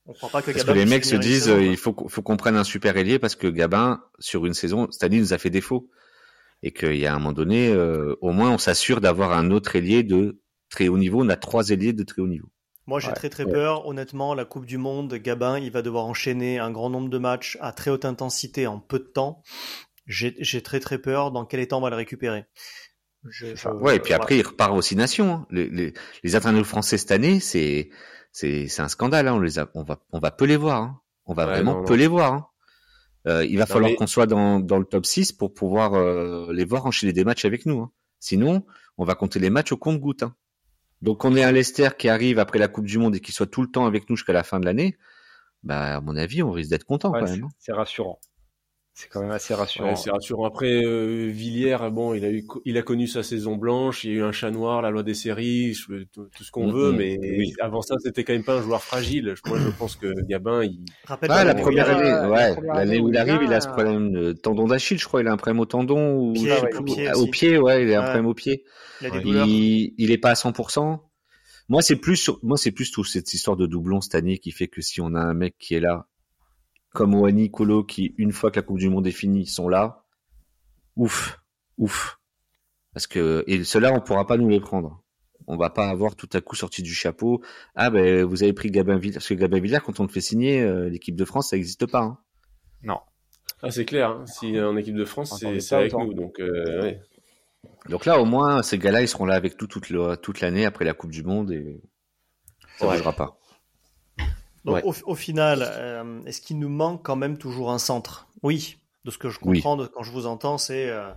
On 0.05 0.13
croit 0.13 0.29
pas 0.29 0.41
que 0.41 0.51
Parce 0.51 0.63
que 0.63 0.71
les 0.71 0.85
mecs 0.85 1.05
se 1.05 1.15
disent, 1.15 1.49
euh, 1.49 1.63
il 1.63 1.77
faut, 1.77 1.95
faut 2.09 2.21
qu'on 2.21 2.37
prenne 2.37 2.55
un 2.55 2.63
super 2.63 2.97
ailier 2.97 3.19
parce 3.19 3.35
que 3.35 3.47
Gabin, 3.47 4.03
sur 4.19 4.45
une 4.45 4.53
saison, 4.53 4.87
cette 4.91 5.03
année, 5.03 5.19
nous 5.19 5.33
a 5.33 5.37
fait 5.37 5.49
défaut. 5.49 5.89
Et 6.61 6.71
qu'il 6.71 6.95
y 6.95 7.05
a 7.05 7.13
un 7.13 7.19
moment 7.19 7.33
donné, 7.33 7.69
euh, 7.69 8.15
au 8.21 8.31
moins, 8.31 8.51
on 8.51 8.57
s'assure 8.57 9.01
d'avoir 9.01 9.33
un 9.33 9.51
autre 9.51 9.75
ailier 9.75 10.03
de 10.03 10.39
très 10.69 10.87
haut 10.87 10.97
niveau. 10.97 11.21
On 11.21 11.29
a 11.29 11.35
trois 11.35 11.69
ailiers 11.69 11.93
de 11.93 12.03
très 12.03 12.21
haut 12.21 12.27
niveau. 12.27 12.49
Moi, 12.85 12.99
j'ai 12.99 13.11
très 13.13 13.29
très 13.29 13.45
peur. 13.45 13.85
Honnêtement, 13.85 14.33
la 14.33 14.45
Coupe 14.45 14.65
du 14.65 14.77
Monde, 14.77 15.13
Gabin, 15.13 15.57
il 15.59 15.71
va 15.71 15.81
devoir 15.81 16.05
enchaîner 16.05 16.59
un 16.59 16.71
grand 16.71 16.89
nombre 16.89 17.09
de 17.09 17.17
matchs 17.17 17.57
à 17.61 17.71
très 17.71 17.91
haute 17.91 18.05
intensité 18.05 18.67
en 18.67 18.79
peu 18.79 18.99
de 18.99 19.05
temps 19.05 19.41
j'ai 20.07 20.61
très 20.61 20.79
très 20.79 20.97
peur 20.97 21.31
dans 21.31 21.45
quel 21.45 21.59
état 21.59 21.77
on 21.77 21.81
va 21.81 21.89
le 21.89 21.95
récupérer. 21.95 22.45
ouais, 23.81 23.97
et 23.97 23.99
puis 23.99 24.13
après, 24.13 24.37
il 24.37 24.45
repart 24.45 24.73
aussi 24.73 24.95
nation. 24.95 25.33
Hein. 25.33 25.47
Les, 25.49 25.69
les, 25.69 25.93
les 26.23 26.35
internautes 26.35 26.65
français 26.65 26.97
cette 26.97 27.11
année, 27.11 27.39
c'est 27.39 27.89
c'est 28.33 28.79
un 28.79 28.89
scandale. 28.89 29.27
Hein. 29.27 29.35
On 29.35 29.39
les 29.39 29.59
a, 29.59 29.69
on 29.75 29.83
va 29.83 29.99
on 30.11 30.19
va 30.19 30.31
peu 30.31 30.45
les 30.45 30.57
voir. 30.57 30.81
Hein. 30.81 30.99
On 31.25 31.33
va 31.33 31.45
vraiment 31.45 31.83
peu 31.83 31.93
les 31.93 32.07
voir. 32.07 32.33
Hein. 32.33 32.47
Euh, 33.27 33.45
il 33.45 33.57
va 33.57 33.65
falloir 33.65 33.91
qu'on 33.95 34.07
soit 34.07 34.25
dans, 34.25 34.59
dans 34.59 34.77
le 34.77 34.83
top 34.83 35.05
6 35.05 35.31
pour 35.31 35.53
pouvoir 35.53 35.93
euh, 35.93 36.51
les 36.51 36.65
voir 36.65 36.85
enchaîner 36.85 37.13
des 37.13 37.23
matchs 37.23 37.45
avec 37.45 37.65
nous. 37.65 37.79
Hein. 37.79 37.91
Sinon, 38.19 38.65
on 38.97 39.05
va 39.05 39.15
compter 39.15 39.39
les 39.39 39.49
matchs 39.49 39.71
au 39.71 39.77
compte-goutte. 39.77 40.23
Hein. 40.23 40.35
Donc 41.01 41.23
on 41.23 41.35
est 41.35 41.43
un 41.43 41.51
Leicester 41.51 41.89
qui 41.97 42.09
arrive 42.09 42.39
après 42.39 42.59
la 42.59 42.67
Coupe 42.67 42.85
du 42.85 42.97
Monde 42.97 43.15
et 43.15 43.21
qui 43.21 43.31
soit 43.31 43.47
tout 43.47 43.61
le 43.61 43.69
temps 43.69 43.85
avec 43.85 44.09
nous 44.09 44.17
jusqu'à 44.17 44.33
la 44.33 44.43
fin 44.43 44.59
de 44.59 44.65
l'année. 44.65 44.97
Bah, 45.63 45.97
à 45.97 46.01
mon 46.01 46.17
avis, 46.17 46.43
on 46.43 46.51
risque 46.51 46.69
d'être 46.69 46.83
content 46.83 47.11
quand 47.11 47.23
même. 47.23 47.47
C'est 47.59 47.71
rassurant. 47.71 48.19
C'est 48.95 49.09
quand 49.09 49.21
même 49.21 49.31
assez 49.31 49.55
rassurant. 49.55 49.95
c'est 49.95 50.11
rassurant. 50.11 50.45
Après, 50.45 50.83
euh, 50.83 51.27
Villiers, 51.27 51.89
bon, 51.91 52.13
il 52.13 52.23
a 52.25 52.29
eu, 52.29 52.45
il 52.63 52.77
a 52.77 52.83
connu 52.83 53.07
sa 53.07 53.23
saison 53.23 53.55
blanche. 53.55 54.03
Il 54.03 54.11
y 54.11 54.13
a 54.13 54.17
eu 54.17 54.23
un 54.23 54.31
chat 54.31 54.51
noir, 54.51 54.83
la 54.83 54.91
loi 54.91 55.01
des 55.01 55.15
séries, 55.15 55.75
tout, 56.11 56.27
ce 56.39 56.51
qu'on 56.51 56.71
veut. 56.71 56.91
Mais 56.91 57.17
avant 57.59 57.81
ça, 57.81 57.95
c'était 58.03 58.23
quand 58.23 58.33
même 58.33 58.43
pas 58.43 58.59
un 58.59 58.61
joueur 58.61 58.83
fragile. 58.83 59.33
Moi, 59.47 59.57
je 59.57 59.69
pense 59.69 59.95
que 59.95 60.13
Gabin, 60.27 60.63
il. 60.63 60.85
Rappelle 61.05 61.31
ah, 61.31 61.43
la 61.43 61.55
première 61.55 61.89
année, 61.89 62.31
ouais, 62.31 62.55
l'année 62.71 62.99
où 62.99 63.09
il 63.09 63.17
arrive, 63.17 63.39
il 63.43 63.51
a 63.51 63.61
ce 63.61 63.67
problème 63.67 64.11
de 64.11 64.31
tendon 64.31 64.67
d'Achille, 64.67 64.99
je 64.99 65.05
crois. 65.05 65.21
Il 65.21 65.27
a 65.27 65.31
un 65.31 65.37
problème 65.37 65.59
au 65.59 65.65
tendon 65.65 66.19
ou 66.19 66.33
pied, 66.33 66.51
au, 66.51 66.83
pied, 66.83 67.13
au 67.13 67.27
pied, 67.27 67.57
ouais, 67.57 67.83
il 67.83 67.93
a 67.95 68.01
un 68.01 68.03
problème 68.03 68.27
au 68.27 68.35
pied. 68.35 68.63
Il, 69.01 69.07
a 69.07 69.45
il, 69.45 69.93
il 69.97 70.11
est 70.11 70.19
pas 70.19 70.29
à 70.29 70.33
100%. 70.33 70.99
Moi, 71.67 71.81
c'est 71.81 71.95
plus, 71.95 72.29
moi, 72.43 72.57
c'est 72.57 72.71
plus 72.71 72.91
tout 72.91 73.03
cette 73.03 73.33
histoire 73.33 73.57
de 73.57 73.65
doublon 73.65 74.01
cette 74.01 74.15
année 74.15 74.37
qui 74.37 74.51
fait 74.51 74.67
que 74.67 74.81
si 74.81 75.01
on 75.01 75.15
a 75.15 75.19
un 75.19 75.33
mec 75.33 75.55
qui 75.57 75.73
est 75.73 75.79
là 75.79 76.07
comme 76.93 77.15
Wani, 77.15 77.51
Kolo, 77.51 77.83
qui, 77.83 78.13
une 78.17 78.31
fois 78.31 78.51
que 78.51 78.57
la 78.57 78.61
Coupe 78.61 78.77
du 78.77 78.89
Monde 78.89 79.07
est 79.07 79.11
finie, 79.11 79.45
sont 79.45 79.67
là. 79.67 80.05
Ouf, 80.95 81.41
ouf. 81.77 82.19
Parce 82.93 83.07
que, 83.07 83.43
et 83.47 83.63
ceux-là, 83.63 83.91
on 83.93 83.99
pourra 83.99 84.27
pas 84.27 84.37
nous 84.37 84.47
les 84.47 84.59
prendre. 84.59 85.03
On 85.47 85.57
va 85.57 85.71
pas 85.71 85.89
avoir 85.89 86.15
tout 86.15 86.29
à 86.33 86.39
coup 86.39 86.55
sorti 86.55 86.83
du 86.83 86.93
chapeau. 86.93 87.41
Ah, 87.75 87.89
ben, 87.89 88.23
vous 88.23 88.43
avez 88.43 88.53
pris 88.53 88.69
Gabin 88.69 88.97
Villard. 88.97 89.15
Parce 89.15 89.27
que 89.27 89.33
Gabin 89.33 89.59
Villard, 89.59 89.83
quand 89.83 89.99
on 89.99 90.03
le 90.03 90.09
fait 90.09 90.21
signer, 90.21 90.61
euh, 90.61 90.87
l'équipe 90.87 91.15
de 91.15 91.25
France, 91.25 91.49
ça 91.49 91.55
n'existe 91.55 91.87
pas. 91.87 92.01
Hein. 92.01 92.17
Non. 92.83 92.99
Ah, 93.63 93.71
c'est 93.71 93.85
clair. 93.85 94.11
Hein. 94.11 94.25
Si 94.27 94.59
en 94.61 94.77
équipe 94.77 94.95
de 94.95 95.05
France, 95.05 95.37
c'est 95.39 95.75
avec 95.75 95.93
nous. 95.93 96.13
Donc, 96.13 96.39
euh, 96.39 96.83
ouais. 96.83 97.01
donc 97.89 98.05
là, 98.05 98.19
au 98.19 98.25
moins, 98.25 98.61
ces 98.61 98.77
gars-là, 98.77 99.01
ils 99.01 99.07
seront 99.07 99.25
là 99.25 99.35
avec 99.35 99.59
nous 99.59 99.67
toute, 99.67 99.91
toute 100.21 100.41
l'année 100.41 100.65
après 100.65 100.85
la 100.85 100.93
Coupe 100.93 101.11
du 101.11 101.23
Monde 101.23 101.51
et 101.51 101.81
ça 102.77 102.85
ne 102.85 102.91
bougera 102.91 103.13
pas. 103.13 103.39
Donc 104.65 104.81
au, 104.85 105.15
final, 105.15 105.65
euh, 105.67 106.23
est-ce 106.25 106.41
qu'il 106.41 106.57
nous 106.57 106.69
manque 106.69 107.03
quand 107.03 107.17
même 107.17 107.37
toujours 107.37 107.71
un 107.71 107.79
centre? 107.79 108.27
Oui, 108.43 108.77
de 109.03 109.11
ce 109.11 109.17
que 109.17 109.29
je 109.29 109.39
comprends 109.39 109.77
quand 109.87 110.03
je 110.03 110.11
vous 110.11 110.25
entends, 110.25 110.57
c'est 110.57 110.89
euh, 110.89 111.11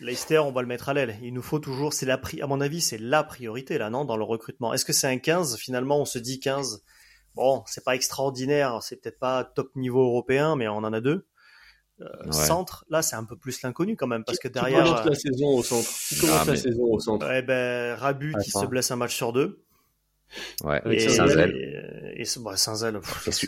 Leicester, 0.00 0.38
on 0.38 0.52
va 0.52 0.60
le 0.60 0.68
mettre 0.68 0.90
à 0.90 0.94
l'aile. 0.94 1.16
Il 1.22 1.32
nous 1.32 1.42
faut 1.42 1.58
toujours, 1.58 1.94
c'est 1.94 2.04
la 2.04 2.20
à 2.42 2.46
mon 2.46 2.60
avis, 2.60 2.82
c'est 2.82 2.98
la 2.98 3.24
priorité 3.24 3.78
là, 3.78 3.88
non, 3.88 4.04
dans 4.04 4.16
le 4.16 4.24
recrutement. 4.24 4.74
Est-ce 4.74 4.84
que 4.84 4.92
c'est 4.92 5.06
un 5.06 5.18
15 5.18 5.56
Finalement, 5.56 5.98
on 5.98 6.04
se 6.04 6.18
dit 6.18 6.40
15. 6.40 6.82
Bon, 7.34 7.62
c'est 7.66 7.82
pas 7.82 7.94
extraordinaire, 7.94 8.82
c'est 8.82 8.96
peut-être 8.96 9.18
pas 9.18 9.44
top 9.44 9.74
niveau 9.74 10.02
européen, 10.02 10.54
mais 10.54 10.68
on 10.68 10.76
en 10.76 10.92
a 10.92 11.00
deux. 11.00 11.26
Euh, 12.00 12.32
Centre, 12.32 12.84
là, 12.90 13.00
c'est 13.00 13.16
un 13.16 13.24
peu 13.24 13.36
plus 13.36 13.62
l'inconnu 13.62 13.96
quand 13.96 14.06
même, 14.06 14.24
parce 14.24 14.38
que 14.38 14.48
derrière. 14.48 14.84
Qui 14.84 14.90
commence 14.90 15.06
la 15.06 15.14
saison 15.14 15.48
au 15.48 15.62
centre? 15.62 15.88
Qui 16.08 16.20
commence 16.20 16.40
ah, 16.42 16.44
la 16.50 16.56
saison 16.56 16.84
au 16.84 16.98
centre? 16.98 17.30
Eh 17.32 17.42
ben, 17.42 17.94
Rabu 17.94 18.34
qui 18.42 18.50
se 18.50 18.66
blesse 18.66 18.90
un 18.90 18.96
match 18.96 19.14
sur 19.14 19.32
deux. 19.32 19.62
Ouais, 20.64 20.80
et 20.86 21.08
Saint-Zel. 21.08 21.54
Et, 22.16 22.22
et, 22.22 22.40
bah, 22.40 22.56
Saint-Zel. 22.56 23.00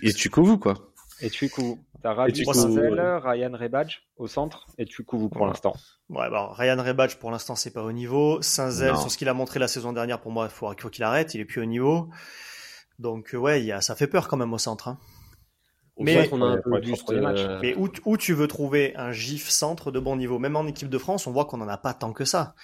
Et 0.02 0.12
tu 0.12 0.30
couves 0.30 0.58
quoi? 0.58 0.74
Et 1.20 1.30
tu 1.30 1.48
couves. 1.48 1.78
T'as 2.02 2.12
Ryan 2.12 3.52
Rebadge 3.54 4.00
au 4.18 4.26
centre 4.26 4.66
et 4.76 4.84
tu 4.84 5.04
couves 5.04 5.30
pour 5.30 5.46
l'instant. 5.46 5.74
Ouais, 6.10 6.28
bon, 6.28 6.48
Ryan 6.50 6.82
Rebadge 6.82 7.16
pour 7.16 7.30
l'instant 7.30 7.56
c'est 7.56 7.72
pas 7.72 7.82
au 7.82 7.92
niveau. 7.92 8.42
Saint-Zel, 8.42 8.94
sur 8.96 9.10
ce 9.10 9.16
qu'il 9.16 9.28
a 9.30 9.34
montré 9.34 9.58
la 9.58 9.68
saison 9.68 9.94
dernière, 9.94 10.20
pour 10.20 10.30
moi, 10.30 10.48
il 10.50 10.54
faut, 10.54 10.70
faut 10.78 10.90
qu'il 10.90 11.02
arrête, 11.02 11.32
il 11.34 11.40
est 11.40 11.46
plus 11.46 11.62
au 11.62 11.64
niveau. 11.64 12.10
Donc 12.98 13.30
ouais, 13.32 13.62
y 13.62 13.72
a, 13.72 13.80
ça 13.80 13.94
fait 13.94 14.06
peur 14.06 14.28
quand 14.28 14.36
même 14.36 14.52
au 14.52 14.58
centre. 14.58 14.88
Hein. 14.88 14.98
mais, 15.98 16.28
on 16.30 16.42
a 16.42 16.46
un 16.46 16.58
peu 16.58 16.82
juste, 16.82 17.10
euh... 17.10 17.58
mais 17.62 17.74
où, 17.74 17.88
où, 18.04 18.16
tu 18.18 18.34
veux 18.34 18.48
trouver 18.48 18.94
un 18.96 19.10
gif 19.10 19.48
centre 19.48 19.90
de 19.90 19.98
bon 19.98 20.16
niveau? 20.16 20.38
Même 20.38 20.56
en 20.56 20.66
équipe 20.66 20.90
de 20.90 20.98
France, 20.98 21.26
on 21.26 21.32
voit 21.32 21.46
qu'on 21.46 21.62
en 21.62 21.68
a 21.68 21.78
pas 21.78 21.94
tant 21.94 22.12
que 22.12 22.26
ça. 22.26 22.54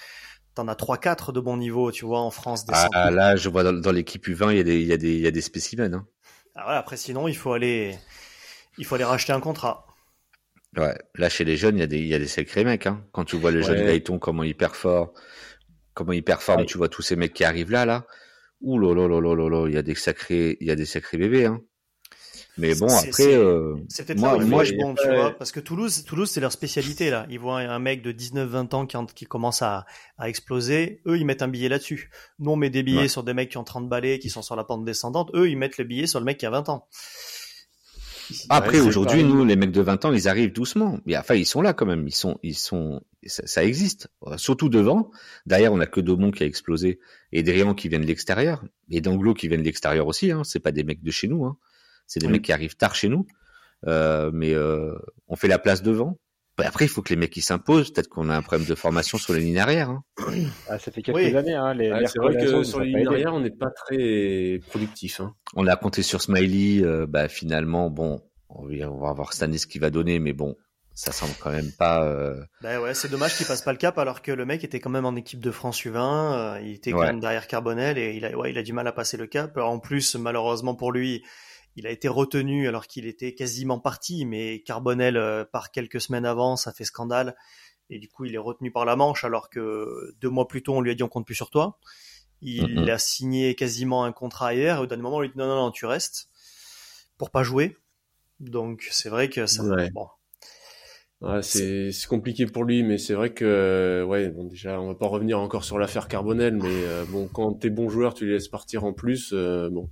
T'en 0.54 0.68
as 0.68 0.74
3-4 0.74 1.32
de 1.32 1.40
bon 1.40 1.56
niveau, 1.56 1.92
tu 1.92 2.04
vois, 2.04 2.20
en 2.20 2.30
France. 2.30 2.64
ah, 2.68 3.10
là, 3.10 3.36
je 3.36 3.48
vois 3.48 3.62
dans, 3.62 3.92
l'équipe 3.92 4.26
U20, 4.26 4.50
il 4.52 4.56
y 4.56 4.60
a 4.60 4.62
des, 4.62 4.80
il 4.80 4.86
y 4.86 4.92
a 4.92 4.96
des, 4.96 5.14
il 5.14 5.20
y 5.20 5.26
a 5.26 5.30
des 5.30 5.40
spécimens. 5.40 5.94
Hein. 5.94 6.06
Ah, 6.54 6.78
après, 6.78 6.96
sinon, 6.96 7.28
il 7.28 7.36
faut 7.36 7.52
aller, 7.52 7.96
il 8.78 8.84
faut 8.84 8.94
aller 8.94 9.04
racheter 9.04 9.32
un 9.32 9.40
contrat. 9.40 9.86
Ouais, 10.76 10.96
là, 11.16 11.28
chez 11.28 11.44
les 11.44 11.56
jeunes, 11.56 11.76
il 11.76 11.80
y 11.80 11.84
a 11.84 11.86
des, 11.86 11.98
il 11.98 12.06
y 12.06 12.14
a 12.14 12.18
des 12.18 12.28
sacrés 12.28 12.64
mecs, 12.64 12.86
hein. 12.86 13.04
Quand 13.12 13.24
tu 13.24 13.36
vois 13.36 13.50
le 13.50 13.60
jeune 13.60 13.84
Gaëton, 13.84 14.18
comment 14.18 14.44
il 14.44 14.56
performe, 14.56 15.10
comment 15.94 16.12
il 16.12 16.22
performe, 16.22 16.64
tu 16.64 16.78
vois 16.78 16.88
tous 16.88 17.02
ces 17.02 17.16
mecs 17.16 17.32
qui 17.32 17.44
arrivent 17.44 17.72
là, 17.72 17.84
là. 17.84 18.06
Ouh 18.60 18.78
là 18.78 18.94
là 18.94 19.08
là 19.08 19.20
là 19.20 19.48
là 19.48 19.66
il 19.68 19.74
y 19.74 19.78
a 19.78 19.82
des 19.82 19.94
sacrés, 19.94 20.58
il 20.60 20.66
y 20.66 20.70
a 20.70 20.76
des 20.76 20.84
sacrés 20.84 21.16
bébés, 21.16 21.46
hein. 21.46 21.60
Mais 22.60 22.74
bon, 22.74 22.88
après, 22.88 23.34
euh, 23.34 23.76
c'est 23.88 24.06
peut-être 24.06 24.18
moi, 24.18 24.38
moi 24.38 24.64
je 24.64 24.74
bon, 24.74 24.94
tu 24.94 25.08
vois, 25.08 25.30
parce 25.32 25.52
que 25.52 25.60
Toulouse, 25.60 26.04
Toulouse, 26.04 26.30
c'est 26.30 26.40
leur 26.40 26.52
spécialité 26.52 27.10
là. 27.10 27.26
Ils 27.30 27.38
voient 27.38 27.58
un 27.58 27.78
mec 27.78 28.02
de 28.02 28.12
19-20 28.12 28.74
ans 28.74 28.86
qui, 28.86 28.96
qui 29.14 29.24
commence 29.24 29.62
à, 29.62 29.86
à, 30.18 30.28
exploser. 30.28 31.00
Eux, 31.06 31.18
ils 31.18 31.24
mettent 31.24 31.42
un 31.42 31.48
billet 31.48 31.68
là-dessus. 31.68 32.10
Nous, 32.38 32.50
on 32.50 32.56
met 32.56 32.70
des 32.70 32.82
billets 32.82 33.08
sur 33.08 33.22
des 33.22 33.34
mecs 33.34 33.50
qui 33.50 33.56
ont 33.56 33.64
30 33.64 33.88
balais, 33.88 34.18
qui 34.18 34.30
sont 34.30 34.42
sur 34.42 34.56
la 34.56 34.64
pente 34.64 34.84
descendante. 34.84 35.30
Eux, 35.34 35.48
ils 35.48 35.56
mettent 35.56 35.78
le 35.78 35.84
billet 35.84 36.06
sur 36.06 36.20
le 36.20 36.24
mec 36.24 36.38
qui 36.38 36.46
a 36.46 36.50
20 36.50 36.68
ans. 36.68 36.86
Après, 38.48 38.80
aujourd'hui, 38.80 39.24
nous, 39.24 39.44
les 39.44 39.56
mecs 39.56 39.72
de 39.72 39.80
20 39.80 40.04
ans, 40.04 40.12
ils 40.12 40.28
arrivent 40.28 40.52
doucement. 40.52 40.98
Mais 41.06 41.16
enfin, 41.16 41.34
ils 41.34 41.46
sont 41.46 41.62
là 41.62 41.72
quand 41.72 41.86
même. 41.86 42.06
Ils 42.06 42.14
sont, 42.14 42.38
ils 42.42 42.56
sont, 42.56 43.00
ça, 43.26 43.64
existe. 43.64 44.08
Surtout 44.36 44.68
devant. 44.68 45.10
Derrière, 45.46 45.72
on 45.72 45.80
a 45.80 45.86
que 45.86 46.00
Daumont 46.00 46.30
qui 46.30 46.42
a 46.42 46.46
explosé 46.46 47.00
et 47.32 47.42
Drian 47.42 47.74
qui 47.74 47.88
viennent 47.88 48.02
de 48.02 48.06
l'extérieur. 48.06 48.64
Et 48.90 49.00
d'Anglo 49.00 49.34
qui 49.34 49.48
viennent 49.48 49.60
de 49.60 49.66
l'extérieur 49.66 50.06
aussi. 50.06 50.30
Hein. 50.30 50.42
C'est 50.44 50.60
pas 50.60 50.72
des 50.72 50.84
mecs 50.84 51.02
de 51.02 51.10
chez 51.10 51.28
nous. 51.28 51.44
Hein. 51.44 51.56
C'est 52.10 52.18
des 52.18 52.26
mecs 52.26 52.42
qui 52.42 52.52
arrivent 52.52 52.76
tard 52.76 52.96
chez 52.96 53.08
nous. 53.08 53.24
Euh, 53.86 54.32
mais 54.34 54.52
euh, 54.52 54.98
on 55.28 55.36
fait 55.36 55.46
la 55.46 55.60
place 55.60 55.80
devant. 55.80 56.18
Après, 56.58 56.84
il 56.84 56.88
faut 56.88 57.02
que 57.02 57.08
les 57.08 57.16
mecs 57.16 57.30
qui 57.30 57.40
s'imposent. 57.40 57.92
Peut-être 57.92 58.08
qu'on 58.08 58.28
a 58.28 58.36
un 58.36 58.42
problème 58.42 58.66
de 58.66 58.74
formation 58.74 59.16
sur 59.16 59.32
les 59.32 59.40
lignes 59.40 59.60
arrière. 59.60 59.90
Hein. 59.90 60.02
Ah, 60.68 60.78
ça 60.78 60.90
fait 60.90 61.02
quelques 61.02 61.36
années. 61.36 61.54
Hein, 61.54 61.72
les, 61.72 61.88
c'est 62.06 62.18
vrai 62.18 62.36
que 62.36 62.64
sur 62.64 62.80
les 62.80 62.88
lignes 62.88 63.06
arrière, 63.06 63.32
on 63.32 63.40
n'est 63.40 63.50
pas 63.50 63.70
très 63.70 64.60
productif. 64.68 65.20
Hein. 65.20 65.34
On 65.54 65.68
a 65.68 65.76
compté 65.76 66.02
sur 66.02 66.20
Smiley. 66.20 66.84
Euh, 66.84 67.06
bah, 67.06 67.28
finalement, 67.28 67.90
bon, 67.90 68.20
on 68.48 68.66
va 68.66 69.12
voir 69.12 69.32
cette 69.32 69.44
année 69.44 69.56
ce 69.56 69.68
qu'il 69.68 69.80
va 69.80 69.90
donner, 69.90 70.18
mais 70.18 70.32
bon, 70.32 70.56
ça 70.94 71.12
semble 71.12 71.32
quand 71.40 71.50
même 71.50 71.70
pas. 71.78 72.04
Euh... 72.04 72.42
Bah 72.60 72.80
ouais, 72.80 72.92
c'est 72.92 73.08
dommage 73.08 73.36
qu'il 73.36 73.46
passe 73.46 73.62
pas 73.62 73.72
le 73.72 73.78
cap 73.78 73.96
alors 73.98 74.20
que 74.20 74.32
le 74.32 74.44
mec 74.44 74.64
était 74.64 74.80
quand 74.80 74.90
même 74.90 75.06
en 75.06 75.16
équipe 75.16 75.40
de 75.40 75.50
France 75.50 75.82
U20, 75.82 75.96
euh, 75.96 76.60
il 76.60 76.72
était 76.72 76.92
quand 76.92 77.02
même 77.02 77.20
derrière 77.20 77.46
Carbonel 77.46 77.96
et 77.96 78.16
il 78.16 78.24
a, 78.26 78.36
ouais, 78.36 78.50
il 78.50 78.58
a 78.58 78.62
du 78.62 78.72
mal 78.72 78.86
à 78.86 78.92
passer 78.92 79.16
le 79.16 79.26
cap. 79.26 79.56
En 79.56 79.78
plus, 79.78 80.16
malheureusement 80.16 80.74
pour 80.74 80.92
lui, 80.92 81.22
il 81.80 81.86
a 81.86 81.90
été 81.90 82.08
retenu 82.08 82.68
alors 82.68 82.86
qu'il 82.86 83.06
était 83.06 83.34
quasiment 83.34 83.80
parti, 83.80 84.26
mais 84.26 84.60
Carbonel 84.60 85.16
euh, 85.16 85.46
part 85.46 85.70
quelques 85.70 85.98
semaines 85.98 86.26
avant, 86.26 86.56
ça 86.56 86.74
fait 86.74 86.84
scandale. 86.84 87.34
Et 87.88 87.98
du 87.98 88.06
coup, 88.08 88.26
il 88.26 88.34
est 88.34 88.38
retenu 88.38 88.70
par 88.70 88.84
la 88.84 88.96
manche 88.96 89.24
alors 89.24 89.48
que 89.48 90.14
deux 90.20 90.28
mois 90.28 90.46
plus 90.46 90.62
tôt, 90.62 90.74
on 90.74 90.82
lui 90.82 90.90
a 90.90 90.94
dit 90.94 91.02
on 91.02 91.08
compte 91.08 91.24
plus 91.24 91.34
sur 91.34 91.48
toi. 91.48 91.78
Il 92.42 92.90
a 92.90 92.98
signé 92.98 93.54
quasiment 93.54 94.04
un 94.04 94.12
contrat 94.12 94.48
ailleurs 94.48 94.78
et 94.78 94.80
au 94.82 94.86
dernier 94.86 95.02
moment, 95.02 95.16
on 95.16 95.20
lui 95.20 95.28
dit 95.28 95.38
non, 95.38 95.46
non, 95.46 95.56
non, 95.56 95.70
tu 95.70 95.86
restes 95.86 96.28
pour 97.16 97.30
pas 97.30 97.42
jouer. 97.42 97.78
Donc 98.40 98.86
c'est 98.90 99.08
vrai 99.08 99.30
que 99.30 99.46
ça. 99.46 99.62
Bon. 99.92 100.06
Ouais, 101.22 101.42
c'est 101.42 101.92
compliqué 102.08 102.46
pour 102.46 102.64
lui, 102.64 102.82
mais 102.82 102.98
c'est 102.98 103.14
vrai 103.14 103.32
que 103.32 104.04
ouais, 104.06 104.28
bon 104.28 104.44
déjà, 104.44 104.80
on 104.80 104.88
va 104.88 104.94
pas 104.94 105.06
revenir 105.06 105.40
encore 105.40 105.64
sur 105.64 105.78
l'affaire 105.78 106.08
Carbonel, 106.08 106.56
mais 106.56 106.84
euh, 106.84 107.04
bon, 107.06 107.26
quand 107.28 107.54
t'es 107.54 107.70
bon 107.70 107.88
joueur, 107.88 108.14
tu 108.14 108.26
les 108.26 108.32
laisses 108.32 108.48
partir 108.48 108.84
en 108.84 108.92
plus, 108.92 109.32
euh, 109.32 109.68
bon, 109.70 109.90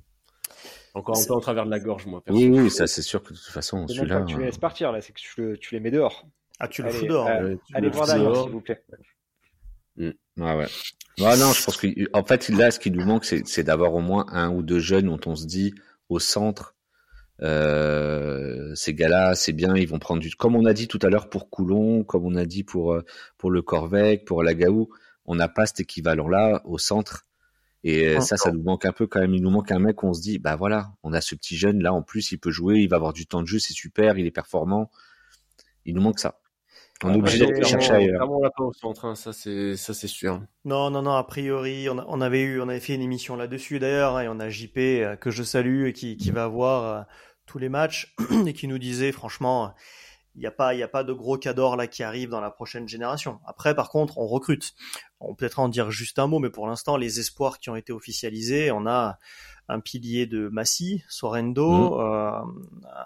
encore 0.95 1.19
un 1.19 1.25
peu 1.25 1.35
en 1.35 1.41
travers 1.41 1.67
de 1.67 1.71
la 1.71 1.81
gorge, 1.81 2.07
moi. 2.07 2.23
Oui, 2.29 2.49
oui, 2.49 2.71
ça 2.71 2.87
c'est 2.87 3.03
sûr 3.03 3.23
que 3.23 3.33
de 3.33 3.39
toute 3.39 3.53
façon, 3.53 3.87
celui-là. 3.89 4.23
Tu 4.23 4.39
les 4.39 4.47
laisses 4.47 4.59
partir 4.59 4.93
là, 4.93 5.01
c'est 5.01 5.13
que 5.13 5.21
tu, 5.21 5.59
tu, 5.61 5.75
les 5.75 5.81
mets 5.81 5.91
dehors. 5.91 6.27
Ah, 6.59 6.69
tu 6.69 6.83
le 6.83 6.91
fous 6.91 7.07
dehors. 7.07 7.29
Euh, 7.29 7.57
allez 7.75 7.89
voir 7.89 8.07
d'ailleurs, 8.07 8.43
s'il 8.43 8.53
vous 8.53 8.61
plaît. 8.61 8.83
Mm. 9.97 10.11
Ouais, 10.39 10.55
ouais. 10.55 10.67
non, 11.19 11.53
je 11.53 11.65
pense 11.65 11.77
que 11.77 11.89
en 12.13 12.25
fait, 12.25 12.49
là, 12.49 12.71
ce 12.71 12.79
qui 12.79 12.91
nous 12.91 13.05
manque, 13.05 13.25
c'est 13.25 13.63
d'avoir 13.63 13.95
au 13.95 14.01
moins 14.01 14.27
un 14.31 14.51
ou 14.51 14.63
deux 14.63 14.79
jeunes 14.79 15.07
dont 15.07 15.21
on 15.27 15.35
se 15.35 15.47
dit 15.47 15.75
au 16.09 16.19
centre, 16.19 16.75
euh, 17.43 18.75
ces 18.75 18.95
gars-là, 18.95 19.35
c'est 19.35 19.53
bien, 19.53 19.77
ils 19.77 19.89
vont 19.89 19.99
prendre 19.99 20.21
du. 20.21 20.35
Comme 20.35 20.57
on 20.57 20.65
a 20.65 20.73
dit 20.73 20.89
tout 20.89 20.99
à 21.03 21.09
l'heure 21.09 21.29
pour 21.29 21.51
Coulon, 21.51 22.05
comme 22.05 22.25
on 22.25 22.35
a 22.35 22.45
dit 22.45 22.65
pour 22.65 22.93
euh, 22.93 23.05
pour 23.37 23.51
le 23.51 23.63
Corvec, 23.63 24.25
pour 24.25 24.43
la 24.43 24.55
Gaou, 24.55 24.89
on 25.25 25.37
n'a 25.37 25.49
pas 25.49 25.67
cet 25.67 25.81
équivalent-là 25.81 26.63
au 26.65 26.79
centre. 26.79 27.28
Et 27.85 28.09
euh, 28.09 28.21
ça, 28.21 28.37
ça 28.37 28.51
nous 28.51 28.63
manque 28.63 28.85
un 28.85 28.93
peu 28.93 29.07
quand 29.07 29.21
même. 29.21 29.35
Il 29.35 29.43
nous 29.43 29.51
manque 29.51 29.71
un 29.71 29.79
mec 29.79 30.03
où 30.03 30.07
on 30.07 30.13
se 30.13 30.21
dit, 30.21 30.39
bah 30.39 30.57
voilà, 30.57 30.93
on 31.03 31.13
a 31.13 31.21
ce 31.21 31.35
petit 31.35 31.57
jeune 31.57 31.83
là, 31.83 31.93
en 31.93 32.03
plus, 32.03 32.33
il 32.33 32.39
peut 32.39 32.51
jouer, 32.51 32.79
il 32.81 32.89
va 32.89 32.97
avoir 32.97 33.13
du 33.13 33.27
temps 33.27 33.43
de 33.43 33.47
jeu, 33.47 33.59
c'est 33.59 33.75
super, 33.75 34.19
il 34.19 34.27
est 34.27 34.33
performant. 34.33 34.91
Il 35.85 35.95
nous 35.95 36.03
manque 36.03 36.19
ça. 36.19 36.41
On 37.05 37.11
est 37.11 37.15
ah, 37.15 37.19
obligé 37.19 37.47
de 37.47 37.65
chercher 37.65 37.93
ailleurs. 37.93 38.29
On 38.29 38.43
l'a 38.43 38.51
pas 38.51 38.65
au 38.65 38.73
centre, 38.73 39.05
hein, 39.05 39.15
ça 39.15 39.33
c'est 39.33 39.77
ça 39.77 39.95
c'est 39.95 40.09
sûr. 40.09 40.43
Non 40.65 40.91
non 40.91 41.03
non, 41.03 41.13
a 41.13 41.23
priori, 41.23 41.89
on, 41.89 41.97
on, 41.97 42.21
avait 42.21 42.43
eu, 42.43 42.61
on 42.61 42.69
avait 42.69 42.81
fait 42.81 42.97
une 42.97 43.03
émission 43.03 43.37
là-dessus 43.37 43.79
d'ailleurs, 43.79 44.17
hein, 44.17 44.23
et 44.23 44.29
on 44.29 44.41
a 44.41 44.49
JP 44.49 44.75
que 45.21 45.31
je 45.31 45.45
salue 45.45 45.87
et 45.87 45.93
qui, 45.93 46.17
qui 46.17 46.33
va 46.33 46.49
voir 46.49 47.07
tous 47.47 47.59
les 47.59 47.69
matchs 47.69 48.17
et 48.47 48.53
qui 48.53 48.67
nous 48.67 48.79
disait 48.79 49.13
franchement 49.13 49.75
il 50.35 50.41
n'y 50.41 50.47
a 50.47 50.53
pas 50.53 50.75
il 50.75 50.79
y 50.79 50.85
a 50.85 50.89
pas 50.89 51.03
de 51.03 51.13
gros 51.13 51.37
cadors 51.37 51.77
là 51.77 51.89
qui 51.89 52.05
arrivent 52.05 52.31
dans 52.31 52.41
la 52.41 52.51
prochaine 52.51 52.87
génération. 52.87 53.41
Après 53.45 53.75
par 53.75 53.91
contre, 53.91 54.19
on 54.19 54.27
recrute. 54.27 54.75
On 55.21 55.35
peut 55.35 55.47
être 55.47 55.59
en 55.59 55.69
dire 55.69 55.91
juste 55.91 56.19
un 56.19 56.27
mot 56.27 56.39
mais 56.39 56.51
pour 56.51 56.67
l'instant 56.67 56.97
les 56.97 57.21
espoirs 57.21 57.59
qui 57.59 57.71
ont 57.71 57.77
été 57.77 57.93
officialisés, 57.93 58.71
on 58.71 58.87
a 58.87 59.19
un 59.69 59.81
pilier 59.81 60.27
de 60.27 60.49
Massy, 60.49 61.03
Sorendo, 61.09 61.71
mmh. 61.71 62.01
euh, 62.01 62.41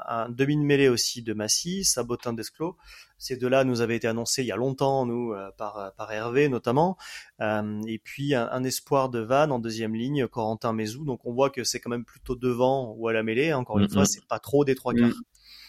un 0.06 0.28
demi 0.28 0.56
de 0.56 0.62
mêlée 0.62 0.88
aussi 0.88 1.22
de 1.22 1.34
Massy, 1.34 1.84
Sabotin 1.84 2.32
d'Esclos. 2.32 2.76
Ces 3.18 3.36
deux-là 3.36 3.64
nous 3.64 3.80
avaient 3.80 3.96
été 3.96 4.06
annoncés 4.06 4.42
il 4.42 4.46
y 4.46 4.52
a 4.52 4.56
longtemps, 4.56 5.04
nous, 5.04 5.32
euh, 5.32 5.50
par, 5.58 5.92
par 5.96 6.12
Hervé 6.12 6.48
notamment. 6.48 6.96
Euh, 7.40 7.80
et 7.88 7.98
puis 7.98 8.34
un, 8.34 8.62
espoir 8.62 9.08
de 9.08 9.18
Vannes 9.18 9.50
en 9.50 9.58
deuxième 9.58 9.94
ligne, 9.94 10.28
Corentin 10.28 10.72
Mézou. 10.72 11.04
Donc 11.04 11.26
on 11.26 11.32
voit 11.32 11.50
que 11.50 11.64
c'est 11.64 11.80
quand 11.80 11.90
même 11.90 12.04
plutôt 12.04 12.36
devant 12.36 12.94
ou 12.96 13.08
à 13.08 13.12
la 13.12 13.24
mêlée. 13.24 13.52
Encore 13.52 13.78
une 13.78 13.86
mmh, 13.86 13.90
fois, 13.90 14.04
c'est 14.04 14.26
pas 14.26 14.38
trop 14.38 14.64
des 14.64 14.76
trois 14.76 14.94
quarts. 14.94 15.10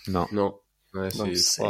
Non, 0.08 0.28
non. 0.32 0.60
Ouais, 0.94 1.10
c'est 1.10 1.64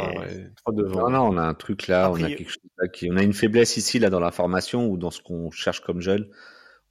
trois, 0.56 0.74
devant. 0.74 1.08
Non, 1.08 1.10
non, 1.10 1.34
on 1.34 1.36
a 1.38 1.42
un 1.42 1.54
truc 1.54 1.88
là, 1.88 2.10
on 2.10 2.22
a 2.22 2.28
quelque 2.28 2.50
chose 2.50 2.70
là 2.78 2.88
qui, 2.88 3.10
on 3.10 3.16
a 3.16 3.22
une 3.22 3.32
faiblesse 3.32 3.76
ici 3.76 3.98
là 3.98 4.10
dans 4.10 4.20
la 4.20 4.30
formation 4.30 4.86
ou 4.86 4.98
dans 4.98 5.10
ce 5.10 5.22
qu'on 5.22 5.50
cherche 5.50 5.80
comme 5.80 6.00
jeune 6.00 6.28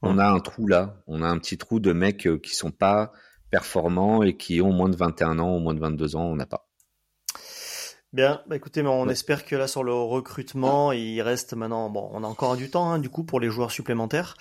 on 0.04 0.18
a 0.18 0.28
un 0.28 0.40
trou 0.40 0.68
là, 0.68 1.02
on 1.08 1.22
a 1.22 1.28
un 1.28 1.38
petit 1.40 1.58
trou 1.58 1.80
de 1.80 1.94
mecs 1.94 2.28
euh, 2.28 2.38
qui 2.38 2.56
sont 2.56 2.72
pas 2.72 3.14
performants 3.50 4.24
et 4.24 4.36
qui 4.36 4.62
ont 4.62 4.74
moins 4.74 4.90
de 4.90 4.96
21 4.96 5.40
ans 5.40 5.56
ou 5.56 5.60
moins 5.60 5.74
de 5.74 5.80
22 5.80 6.16
ans, 6.16 6.26
on 6.26 6.36
n'a 6.36 6.46
pas. 6.46 6.68
Bien, 8.12 8.42
bah 8.48 8.56
écoutez, 8.56 8.84
mais 8.84 8.90
on 8.90 9.10
espère 9.10 9.44
que 9.44 9.56
là 9.56 9.68
sur 9.68 9.84
le 9.84 9.94
recrutement, 9.94 10.92
il 10.92 11.20
reste 11.22 11.56
maintenant, 11.56 11.90
bon, 11.90 12.10
on 12.14 12.24
a 12.24 12.28
encore 12.28 12.58
du 12.58 12.70
temps 12.70 12.92
hein, 12.92 13.00
du 13.00 13.10
coup 13.10 13.24
pour 13.24 13.40
les 13.40 13.50
joueurs 13.50 13.72
supplémentaires. 13.72 14.36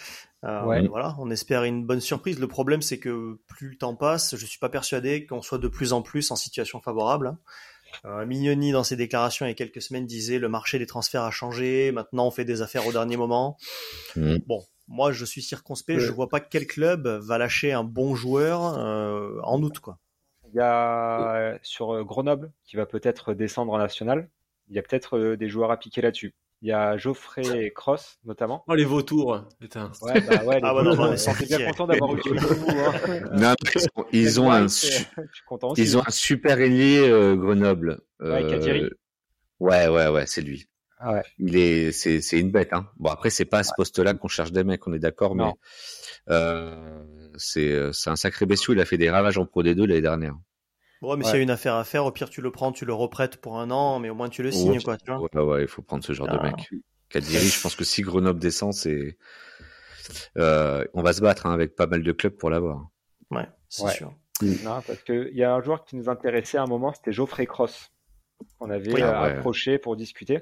Euh, 0.45 0.87
voilà, 0.89 1.15
on 1.19 1.31
espère 1.31 1.65
une 1.65 1.87
bonne 1.87 2.01
surprise. 2.01 2.39
Le 2.39 2.49
problème, 2.49 2.83
c'est 2.83 2.99
que 2.99 3.39
plus 3.47 3.71
le 3.71 3.77
temps 3.77 3.95
passe, 3.95 4.37
je 4.37 4.45
suis 4.45 4.59
pas 4.59 4.69
persuadé 4.69 5.25
qu'on 5.25 5.41
soit 5.41 5.59
de 5.59 5.69
plus 5.69 5.93
en 5.93 6.03
plus 6.03 6.33
en 6.33 6.37
situation 6.37 6.81
favorable. 6.81 7.37
Euh, 8.05 8.27
Mignoni, 8.27 8.73
dans 8.73 8.85
ses 8.85 8.97
déclarations 8.97 9.47
il 9.47 9.51
y 9.51 9.53
a 9.53 9.55
quelques 9.55 9.83
semaines, 9.83 10.07
disait 10.07 10.39
le 10.39 10.49
marché 10.49 10.79
des 10.79 10.87
transferts 10.87 11.23
a 11.23 11.31
changé. 11.31 11.93
Maintenant, 11.93 12.27
on 12.27 12.31
fait 12.31 12.45
des 12.45 12.63
affaires 12.63 12.87
au 12.87 12.93
dernier 12.93 13.17
moment. 13.17 13.57
Mm. 14.17 14.37
Bon, 14.47 14.63
moi, 14.89 15.13
je 15.13 15.25
suis 15.25 15.43
circonspect. 15.43 16.01
Je 16.01 16.13
vois 16.13 16.29
pas 16.29 16.41
quel 16.41 16.67
club 16.67 17.07
va 17.07 17.39
lâcher 17.39 17.73
un 17.73 17.85
bon 17.85 18.15
joueur 18.15 18.77
euh, 18.79 19.41
en 19.43 19.63
août, 19.63 19.79
quoi. 19.79 19.99
Il 20.53 20.59
y 20.59 20.61
a 20.61 21.59
sur 21.63 21.95
euh, 21.95 22.05
Grenoble 22.05 22.53
qui 22.65 22.77
va 22.77 22.85
peut-être 22.85 23.33
descendre 23.33 23.73
en 23.73 23.79
national. 23.79 24.29
Il 24.69 24.77
y 24.77 24.79
a 24.79 24.83
peut-être 24.83 25.17
euh, 25.17 25.37
des 25.37 25.49
joueurs 25.49 25.71
à 25.71 25.79
piquer 25.79 26.03
là-dessus. 26.03 26.35
Il 26.63 26.69
y 26.69 26.73
a 26.73 26.97
Geoffrey 26.97 27.73
Cross 27.75 28.21
notamment. 28.25 28.63
Oh 28.69 28.75
les 28.75 28.85
vautours, 28.85 29.45
putain. 29.59 29.91
Ouais, 30.01 30.21
bah 30.21 30.45
ouais, 30.45 30.61
les 30.61 30.63
ah, 30.63 30.73
vautours, 30.73 31.07
non, 31.07 31.15
on 31.15 31.45
bien 31.45 31.67
content 31.67 31.87
d'avoir 31.89 32.15
eu 32.15 32.21
hein. 32.39 33.21
Non, 33.33 33.55
ils 34.13 34.41
ont 34.41 34.53
un, 34.53 34.67
ils 35.77 35.99
ont 35.99 36.03
un 36.07 36.11
super 36.11 36.61
ailier 36.61 37.09
Grenoble. 37.37 38.01
Ouais, 38.21 38.45
ouais, 39.59 39.89
ouais, 39.89 40.09
ouais, 40.09 40.27
c'est 40.27 40.41
lui. 40.41 40.69
Ah 41.05 41.15
ouais. 41.15 41.23
Il 41.41 41.57
est, 41.57 41.91
c'est, 41.91 42.21
c'est 42.21 42.39
une 42.39 42.53
bête. 42.53 42.73
Hein. 42.73 42.89
Bon 42.97 43.11
après 43.11 43.31
c'est 43.31 43.45
pas 43.45 43.59
à 43.59 43.63
ce 43.65 43.73
poste-là 43.77 44.15
qu'on 44.15 44.29
cherche 44.29 44.53
des 44.53 44.63
mecs, 44.63 44.87
on 44.87 44.93
est 44.93 45.01
d'accord, 45.01 45.35
mais 45.35 45.51
euh, 46.31 47.03
c'est, 47.37 47.93
c'est 47.93 48.11
un 48.11 48.15
sacré 48.15 48.47
bestiau. 48.47 48.73
Il 48.73 48.81
a 48.81 48.85
fait 48.85 48.99
des 48.99 49.11
ravages 49.11 49.37
en 49.37 49.47
Pro 49.47 49.65
D2 49.65 49.81
l'année 49.81 50.01
dernière. 50.01 50.37
Bon, 51.03 51.17
mais 51.17 51.25
s'il 51.25 51.35
y 51.35 51.39
a 51.39 51.43
une 51.43 51.51
affaire 51.51 51.75
à 51.75 51.83
faire, 51.83 52.07
au 52.07 52.13
pire 52.13 52.31
tu 52.31 52.41
le 52.41 52.53
prends, 52.53 52.71
tu 52.71 52.85
le 52.85 52.95
reprêtes 52.95 53.39
pour 53.39 53.59
un 53.59 53.73
an, 53.73 53.99
mais 53.99 54.09
au 54.09 54.15
moins 54.15 54.29
tu 54.29 54.45
le 54.45 54.53
signes, 54.53 54.81
quoi. 54.81 54.97
Tu 54.97 55.11
vois 55.11 55.21
ouais, 55.21 55.43
ouais, 55.43 55.63
il 55.63 55.69
faut 55.69 55.83
prendre 55.83 56.05
ce 56.05 56.13
genre 56.13 56.29
de 56.29 56.39
ah. 56.39 56.45
mec. 56.45 56.71
Kadiri, 57.09 57.45
je 57.45 57.61
pense 57.61 57.75
que 57.75 57.83
si 57.83 58.03
Grenoble 58.03 58.39
descend, 58.39 58.73
c'est, 58.73 59.19
euh, 60.39 60.85
on 60.95 61.03
va 61.03 61.13
se 61.13 61.21
battre 61.21 61.47
hein, 61.47 61.53
avec 61.53 61.75
pas 61.75 61.89
mal 61.89 62.05
de 62.05 62.13
clubs 62.13 62.33
pour 62.33 62.51
l'avoir. 62.51 62.89
Ouais, 63.33 63.49
c'est 63.69 63.89
sûr. 63.89 64.15
Non, 64.43 64.81
parce 64.87 65.03
qu'il 65.03 65.35
y 65.35 65.43
a 65.43 65.53
un 65.53 65.61
joueur 65.61 65.85
qui 65.85 65.97
nous 65.97 66.09
intéressait 66.09 66.59
à 66.59 66.63
un 66.63 66.67
moment, 66.67 66.93
c'était 66.93 67.13
Geoffrey 67.13 67.47
Cross. 67.47 67.91
On 68.61 68.71
avait 68.71 69.03
euh, 69.03 69.13
approché 69.13 69.79
pour 69.79 69.97
discuter 69.97 70.41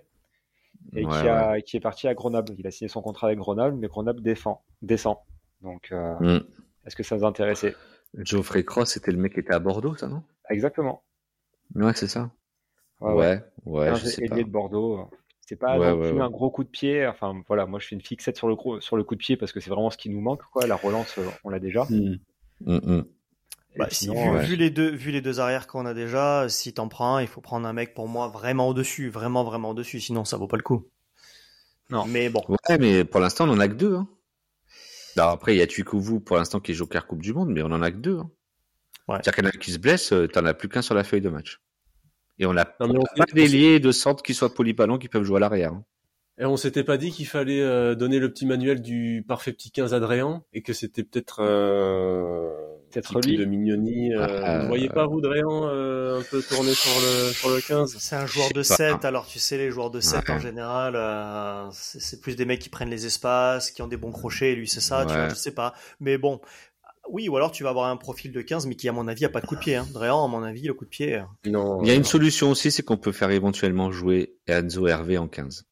et 0.95 1.05
qui, 1.05 1.29
a, 1.29 1.61
qui 1.63 1.79
est 1.79 1.81
parti 1.81 2.07
à 2.07 2.15
Grenoble. 2.15 2.55
Il 2.59 2.67
a 2.67 2.71
signé 2.71 2.89
son 2.89 3.01
contrat 3.01 3.29
avec 3.29 3.39
Grenoble, 3.39 3.77
mais 3.77 3.89
Grenoble 3.89 4.23
défend, 4.23 4.63
descend. 4.83 5.17
Donc, 5.63 5.89
euh, 5.93 6.15
mm. 6.21 6.45
est-ce 6.87 6.97
que 6.97 7.03
ça 7.03 7.17
vous 7.17 7.25
intéressait? 7.25 7.75
Geoffrey 8.15 8.65
Cross, 8.65 8.93
c'était 8.93 9.13
le 9.13 9.19
mec 9.19 9.35
qui 9.35 9.41
était 9.41 9.55
à 9.55 9.59
Bordeaux, 9.59 9.97
ça, 9.97 10.07
non? 10.07 10.23
Exactement. 10.51 11.03
Ouais, 11.75 11.93
c'est 11.95 12.09
ça. 12.09 12.31
Ouais, 13.01 13.13
ouais. 13.13 13.45
ouais, 13.65 13.95
je 13.97 14.05
sais 14.07 14.29
pas. 14.29 14.37
de 14.37 14.43
Bordeaux. 14.45 15.09
C'est 15.41 15.57
pas 15.57 15.73
un 15.73 16.31
gros 16.31 16.51
coup 16.51 16.63
de 16.63 16.69
pied. 16.69 17.07
Enfin, 17.07 17.43
voilà, 17.49 17.67
moi 17.67 17.81
je 17.81 17.89
fais 17.89 17.97
une 17.97 18.03
fixette 18.03 18.37
sur 18.37 18.49
le, 18.49 18.81
sur 18.81 18.97
le 18.97 19.03
coup 19.03 19.15
de 19.15 19.21
pied 19.21 19.37
parce 19.37 19.53
que 19.53 19.59
c'est 19.59 19.71
vraiment 19.71 19.91
ce 19.91 19.97
qui 19.97 20.09
nous 20.09 20.21
manque. 20.21 20.43
Quoi. 20.53 20.67
La 20.67 20.77
relance, 20.77 21.19
euh, 21.19 21.27
on 21.43 21.51
l'a 21.51 21.59
déjà. 21.59 21.87
Mmh. 21.91 22.17
Mmh, 22.67 22.77
mmh. 22.77 23.05
Bah, 23.77 23.89
vu, 24.43 24.57
les 24.57 24.71
deux, 24.71 24.91
vu 24.91 25.11
les 25.11 25.21
deux 25.21 25.41
arrières 25.41 25.67
qu'on 25.67 25.87
a 25.87 25.95
déjà, 25.95 26.49
si 26.49 26.75
t'en 26.75 26.89
prends 26.89 27.17
un, 27.17 27.23
il 27.23 27.29
faut 27.29 27.41
prendre 27.41 27.67
un 27.67 27.73
mec 27.73 27.95
pour 27.95 28.09
moi 28.09 28.29
vraiment 28.29 28.69
au-dessus, 28.69 29.09
vraiment, 29.09 29.45
vraiment 29.45 29.71
au-dessus, 29.71 30.01
sinon 30.01 30.25
ça 30.25 30.37
vaut 30.37 30.49
pas 30.49 30.57
le 30.57 30.63
coup. 30.63 30.89
Non. 31.89 32.05
Mais 32.07 32.29
bon. 32.29 32.43
Ouais, 32.49 32.79
mais 32.79 33.05
pour 33.05 33.21
l'instant, 33.21 33.49
on 33.49 33.53
en 33.53 33.61
a 33.61 33.69
que 33.69 33.75
deux. 33.75 33.97
Hein. 33.97 34.09
Alors 35.17 35.31
après, 35.31 35.55
il 35.55 35.59
y 35.59 35.63
a 35.63 35.67
Tuikovu 35.67 36.21
pour 36.21 36.37
l'instant 36.37 36.61
qui 36.61 36.73
est 36.73 36.75
Joker 36.75 37.07
Coupe 37.07 37.23
du 37.23 37.33
Monde, 37.33 37.51
mais 37.51 37.63
on 37.63 37.67
en 37.67 37.83
a 37.83 37.91
que 37.91 37.97
deux. 37.97 38.19
Hein. 38.19 38.31
Ouais. 39.09 39.17
C'est-à-dire 39.23 39.35
qu'il 39.35 39.45
y 39.45 39.47
en 39.47 39.51
a 39.51 39.53
qui 39.53 39.73
se 39.73 39.79
blessent, 39.79 40.13
euh, 40.13 40.29
t'en 40.29 40.45
as 40.45 40.55
plus 40.55 40.69
qu'un 40.69 40.83
sur 40.83 40.95
la 40.95 41.05
feuille 41.05 41.21
de 41.21 41.29
match. 41.29 41.61
Et 42.39 42.47
on 42.47 42.55
n'a 42.55 42.65
pas 42.65 42.87
d'ailier 43.35 43.81
de 43.81 43.93
centre 43.93 44.23
qui 44.23 44.33
soient 44.33 44.55
polyvalents 44.55 44.99
qui 44.99 45.09
peuvent 45.09 45.25
jouer 45.25 45.37
à 45.37 45.41
l'arrière. 45.41 45.73
Hein. 45.73 45.85
Et 46.41 46.47
on 46.47 46.57
s'était 46.57 46.85
pas 46.85 46.97
dit 46.97 47.11
qu'il 47.11 47.27
fallait 47.27 47.61
euh, 47.61 47.95
donner 47.95 48.19
le 48.19 48.33
petit 48.33 48.47
manuel 48.47 48.81
du 48.81 49.23
parfait 49.29 49.53
petit 49.53 49.71
15 49.71 49.93
Adrien 49.93 50.43
et 50.55 50.63
que 50.63 50.73
c'était 50.73 51.03
peut-être 51.03 51.41
euh, 51.43 52.49
peut-être 52.91 53.21
lui 53.21 53.37
de 53.37 53.45
Mignoni. 53.45 54.15
Euh, 54.15 54.41
ah, 54.43 54.61
vous 54.61 54.69
voyez 54.69 54.89
pas 54.89 55.07
vous 55.07 55.21
Dréan 55.21 55.67
un 55.67 56.23
peu 56.23 56.41
tourner 56.41 56.73
sur 56.73 56.99
le 56.99 57.33
sur 57.35 57.51
le 57.51 57.61
15 57.61 57.95
C'est 57.99 58.17
un 58.17 58.25
joueur 58.25 58.49
de 58.55 58.63
7 58.63 59.05
alors 59.05 59.27
tu 59.27 59.39
sais 59.39 59.59
les 59.59 59.71
joueurs 59.71 59.91
de 59.91 60.01
7 60.01 60.31
en 60.31 60.39
général 60.39 61.69
c'est 61.73 62.23
plus 62.23 62.37
des 62.37 62.47
mecs 62.47 62.61
qui 62.61 62.71
prennent 62.71 62.89
les 62.89 63.05
espaces, 63.05 63.71
qui 63.71 63.83
ont 63.83 63.87
des 63.87 63.99
bons 63.99 64.13
crochets, 64.13 64.55
lui 64.55 64.67
c'est 64.67 64.81
ça, 64.81 65.05
tu 65.05 65.13
vois, 65.13 65.29
je 65.29 65.35
sais 65.35 65.55
pas. 65.55 65.75
Mais 66.01 66.17
bon, 66.17 66.41
oui, 67.11 67.29
ou 67.29 67.37
alors 67.37 67.51
tu 67.51 67.63
vas 67.63 67.71
avoir 67.71 67.87
un 67.87 67.97
profil 67.97 68.33
de 68.33 68.41
15, 68.41 68.67
mais 68.67 68.75
qui, 68.75 68.89
à 68.89 68.93
mon 68.93 69.09
avis, 69.09 69.25
a 69.25 69.29
pas 69.29 69.41
de 69.41 69.47
coup 69.47 69.57
de 69.57 69.61
pied. 69.61 69.77
Hein. 69.77 69.87
à 69.95 70.27
mon 70.29 70.43
avis, 70.43 70.63
le 70.63 70.75
coup 70.75 70.85
de 70.85 70.91
pied. 70.91 71.17
Euh, 71.17 71.23
non. 71.47 71.83
Il 71.83 71.89
y 71.89 71.91
a 71.91 71.95
une 71.95 72.05
solution 72.05 72.51
aussi, 72.51 72.71
c'est 72.71 72.83
qu'on 72.83 72.97
peut 72.97 73.13
faire 73.13 73.31
éventuellement 73.31 73.91
jouer 73.91 74.37
Enzo 74.47 74.87
Hervé 74.87 75.19
en 75.19 75.29
15. 75.29 75.67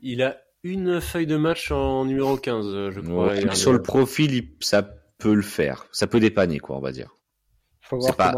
Il 0.00 0.22
a 0.22 0.38
une 0.62 1.00
feuille 1.00 1.26
de 1.26 1.36
match 1.36 1.70
en 1.70 2.04
numéro 2.04 2.36
15, 2.36 2.90
je 2.90 3.00
crois. 3.00 3.54
sur 3.54 3.72
le 3.72 3.82
profil, 3.82 4.48
ça 4.60 4.82
peut 5.18 5.34
le 5.34 5.42
faire. 5.42 5.86
Ça 5.92 6.06
peut 6.06 6.20
dépanner, 6.20 6.58
quoi, 6.58 6.76
on 6.76 6.80
va 6.80 6.92
dire. 6.92 7.16
C'est 8.00 8.16
pas, 8.16 8.32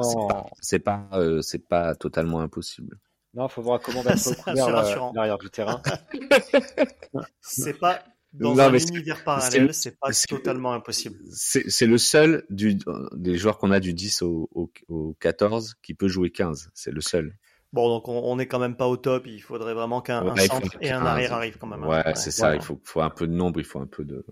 c'est 0.61 0.79
pas, 0.81 1.09
euh, 1.13 1.41
c'est 1.41 1.69
pas, 1.69 1.95
totalement 1.95 2.41
impossible. 2.41 2.99
Non, 3.35 3.49
faut 3.49 3.63
voir 3.63 3.81
comment 3.81 4.03
va 4.03 4.13
être 4.13 4.37
couvert 4.45 4.71
l'arrière 5.15 5.39
du 5.39 5.51
terrain. 5.51 5.81
c'est 7.41 7.79
pas 7.79 8.03
dans 8.35 8.59
un 8.59 8.75
univers 8.75 9.23
parallèle, 9.25 9.73
c'est 9.73 9.99
pas 9.99 10.11
totalement 10.29 10.73
impossible. 10.73 11.19
C'est 11.31 11.87
le 11.87 11.99
seul 11.99 12.45
du, 12.51 12.79
des 13.13 13.37
joueurs 13.37 13.59
qu'on 13.59 13.71
a 13.71 13.81
du 13.81 13.95
10 13.95 14.23
au, 14.23 14.49
au, 14.89 15.17
14 15.21 15.77
qui 15.83 15.95
peut 15.95 16.09
jouer 16.09 16.31
15. 16.31 16.71
C'est 16.75 16.91
le 16.91 17.01
seul. 17.01 17.37
Bon, 17.73 17.89
donc 17.89 18.07
on, 18.07 18.39
est 18.39 18.47
quand 18.47 18.61
même 18.61 18.77
pas 18.77 18.87
au 18.87 18.97
top. 18.97 19.27
Il 19.27 19.41
faudrait 19.41 19.75
vraiment 19.75 20.01
qu'un 20.01 20.37
centre 20.37 20.77
et 20.81 20.91
un 20.91 21.05
arrière 21.05 21.33
arrivent 21.33 21.59
quand 21.59 21.67
même. 21.67 21.83
Hein. 21.83 22.05
Ouais, 22.05 22.15
c'est 22.15 22.31
ça. 22.31 22.55
Il 22.55 22.63
faut, 22.63 22.81
faut, 22.85 23.01
un 23.01 23.11
peu 23.11 23.27
de 23.27 23.33
nombre, 23.33 23.61
il 23.61 23.67
faut 23.67 23.81
un 23.81 23.87
peu 23.87 24.05
de. 24.05 24.25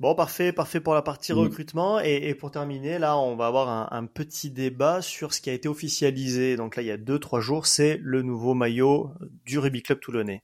Bon, 0.00 0.14
parfait, 0.14 0.52
parfait 0.52 0.80
pour 0.80 0.92
la 0.92 1.02
partie 1.02 1.32
mm. 1.32 1.38
recrutement. 1.38 2.00
Et, 2.00 2.28
et, 2.28 2.34
pour 2.34 2.50
terminer, 2.50 2.98
là, 2.98 3.16
on 3.16 3.36
va 3.36 3.46
avoir 3.46 3.68
un, 3.68 3.88
un, 3.96 4.04
petit 4.06 4.50
débat 4.50 5.00
sur 5.00 5.32
ce 5.32 5.40
qui 5.40 5.48
a 5.48 5.54
été 5.54 5.68
officialisé. 5.68 6.56
Donc 6.56 6.76
là, 6.76 6.82
il 6.82 6.86
y 6.86 6.90
a 6.90 6.98
deux, 6.98 7.18
trois 7.18 7.40
jours, 7.40 7.66
c'est 7.66 7.98
le 8.02 8.22
nouveau 8.22 8.52
maillot 8.52 9.10
du 9.46 9.58
Rugby 9.58 9.82
Club 9.82 10.00
Toulonnais. 10.00 10.42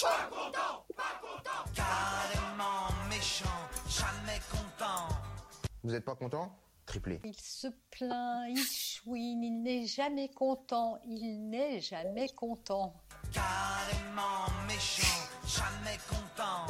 Pas 0.00 0.28
content, 0.30 0.86
pas 0.96 1.20
content. 1.20 1.70
Carrément 1.74 3.08
méchant, 3.10 3.44
jamais 3.86 4.40
content. 4.50 5.08
Vous 5.84 5.90
n'êtes 5.90 6.04
pas 6.04 6.14
content? 6.14 6.56
Triplé. 6.86 7.20
Il 7.24 7.34
se 7.34 7.68
plaint, 7.90 8.48
il 8.48 8.64
chouine, 8.64 9.44
il 9.44 9.62
n'est 9.62 9.86
jamais 9.86 10.30
content, 10.30 10.98
il 11.04 11.48
n'est 11.50 11.80
jamais 11.80 12.28
content. 12.30 12.94
Carrément 13.32 14.50
méchant, 14.66 15.28
jamais 15.44 15.98
content. 16.08 16.66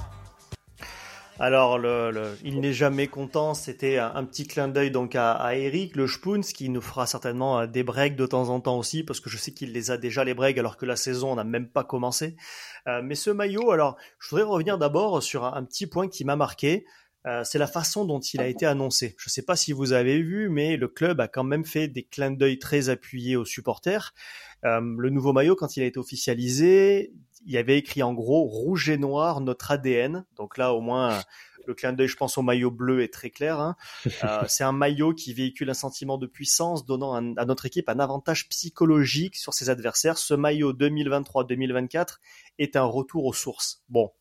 Alors, 1.38 1.78
le, 1.78 2.36
il 2.44 2.60
n'est 2.60 2.72
jamais 2.72 3.06
content. 3.06 3.54
C'était 3.54 3.98
un, 3.98 4.24
petit 4.24 4.46
clin 4.46 4.68
d'œil 4.68 4.90
donc 4.90 5.16
à, 5.16 5.56
Eric 5.56 5.96
le 5.96 6.06
Spoons 6.06 6.42
qui 6.42 6.68
nous 6.68 6.82
fera 6.82 7.06
certainement 7.06 7.60
euh, 7.60 7.66
des 7.66 7.82
breaks 7.82 8.16
de 8.16 8.26
temps 8.26 8.50
en 8.50 8.60
temps 8.60 8.78
aussi 8.78 9.02
parce 9.02 9.18
que 9.18 9.30
je 9.30 9.38
sais 9.38 9.52
qu'il 9.52 9.72
les 9.72 9.90
a 9.90 9.96
déjà 9.96 10.24
les 10.24 10.34
breaks 10.34 10.58
alors 10.58 10.76
que 10.76 10.86
la 10.86 10.96
saison 10.96 11.34
n'a 11.34 11.44
même 11.44 11.68
pas 11.68 11.84
commencé. 11.84 12.36
Euh, 12.86 13.00
mais 13.02 13.14
ce 13.14 13.30
maillot, 13.30 13.70
alors, 13.70 13.96
je 14.18 14.28
voudrais 14.28 14.44
revenir 14.44 14.78
d'abord 14.78 15.22
sur 15.22 15.44
un, 15.44 15.64
petit 15.64 15.86
point 15.86 16.08
qui 16.08 16.24
m'a 16.24 16.36
marqué. 16.36 16.84
Euh, 17.26 17.44
c'est 17.44 17.58
la 17.58 17.68
façon 17.68 18.04
dont 18.04 18.20
il 18.20 18.40
a 18.40 18.48
été 18.48 18.66
annoncé. 18.66 19.14
Je 19.16 19.28
ne 19.28 19.30
sais 19.30 19.42
pas 19.42 19.56
si 19.56 19.72
vous 19.72 19.92
avez 19.92 20.20
vu, 20.20 20.48
mais 20.48 20.76
le 20.76 20.88
club 20.88 21.20
a 21.20 21.28
quand 21.28 21.44
même 21.44 21.64
fait 21.64 21.88
des 21.88 22.02
clins 22.02 22.32
d'œil 22.32 22.58
très 22.58 22.88
appuyés 22.88 23.36
aux 23.36 23.44
supporters. 23.44 24.12
le 24.64 25.08
nouveau 25.08 25.32
maillot, 25.32 25.54
quand 25.54 25.76
il 25.76 25.82
a 25.82 25.86
été 25.86 25.98
officialisé, 25.98 27.12
il 27.44 27.52
y 27.52 27.58
avait 27.58 27.78
écrit 27.78 28.02
en 28.02 28.14
gros 28.14 28.42
rouge 28.44 28.88
et 28.90 28.96
noir 28.96 29.40
notre 29.40 29.70
ADN. 29.70 30.24
Donc 30.36 30.58
là, 30.58 30.72
au 30.74 30.80
moins, 30.80 31.20
le 31.66 31.74
clin 31.74 31.92
d'œil, 31.92 32.08
je 32.08 32.16
pense, 32.16 32.38
au 32.38 32.42
maillot 32.42 32.70
bleu 32.70 33.02
est 33.02 33.12
très 33.12 33.30
clair. 33.30 33.60
Hein. 33.60 33.76
Euh, 34.24 34.44
c'est 34.46 34.62
un 34.62 34.72
maillot 34.72 35.14
qui 35.14 35.32
véhicule 35.32 35.68
un 35.70 35.74
sentiment 35.74 36.16
de 36.16 36.26
puissance, 36.26 36.86
donnant 36.86 37.14
à 37.14 37.44
notre 37.44 37.66
équipe 37.66 37.88
un 37.88 37.98
avantage 37.98 38.48
psychologique 38.48 39.36
sur 39.36 39.52
ses 39.52 39.68
adversaires. 39.68 40.16
Ce 40.16 40.34
maillot 40.34 40.72
2023-2024 40.74 42.18
est 42.58 42.76
un 42.76 42.84
retour 42.84 43.24
aux 43.24 43.32
sources. 43.32 43.82
Bon, 43.88 44.12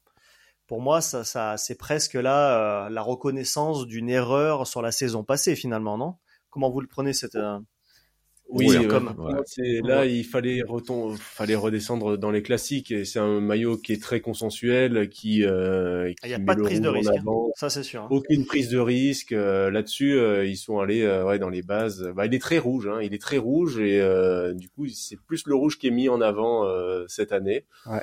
pour 0.66 0.82
moi, 0.82 1.02
ça, 1.02 1.24
ça 1.24 1.58
c'est 1.58 1.76
presque 1.76 2.16
là 2.16 2.86
euh, 2.86 2.90
la 2.90 3.02
reconnaissance 3.04 3.86
d'une 3.86 4.10
erreur 4.10 4.66
sur 4.66 4.82
la 4.82 4.92
saison 4.92 5.24
passée, 5.24 5.56
finalement, 5.56 5.98
non? 5.98 6.16
Comment 6.50 6.72
vous 6.72 6.82
le 6.82 6.88
prenez 6.88 7.14
cette 7.14 7.36
euh, 7.36 7.60
oui, 8.52 8.88
comme 8.88 9.14
là 9.84 10.06
il 10.06 10.24
fallait 10.24 10.62
fallait 11.20 11.56
redescendre 11.56 12.18
dans 12.18 12.32
les 12.32 12.42
classiques 12.42 12.92
et 12.92 13.06
c'est 13.06 13.20
un 13.20 13.40
maillot 13.40 13.78
qui 13.78 13.94
est 13.94 14.02
très 14.02 14.20
consensuel, 14.20 15.10
qui 15.10 15.44
euh, 15.46 16.12
il 16.24 16.28
n'y 16.28 16.34
a 16.34 16.40
pas 16.40 16.56
de 16.56 16.62
prise 16.62 16.82
de 16.82 16.90
risque, 16.90 17.12
hein. 17.12 17.24
ça 17.56 17.70
c'est 17.70 17.84
sûr. 17.84 18.04
Hein. 18.04 18.08
Aucune 18.10 18.46
prise 18.46 18.70
de 18.70 18.80
risque 18.80 19.32
euh, 19.32 19.72
là-dessus, 19.72 20.14
euh, 20.14 20.46
ils 20.46 20.58
sont 20.58 20.80
allés 20.80 21.04
euh, 21.04 21.26
ouais 21.26 21.40
dans 21.40 21.50
les 21.50 21.62
bases. 21.62 22.12
Bah, 22.16 22.26
il 22.26 22.34
est 22.34 22.40
très 22.40 22.58
rouge, 22.58 22.88
hein, 22.88 23.00
il 23.02 23.14
est 23.14 23.22
très 23.22 23.38
rouge 23.38 23.80
et 23.80 24.02
du 24.56 24.70
coup 24.70 24.88
c'est 24.88 25.18
plus 25.20 25.46
le 25.48 25.56
rouge 25.56 25.78
qui 25.78 25.88
est 25.88 25.92
mis 25.92 26.10
en 26.10 26.22
avant 26.22 26.66
cette 27.08 27.32
année. 27.32 27.66
Ouais. 27.86 28.02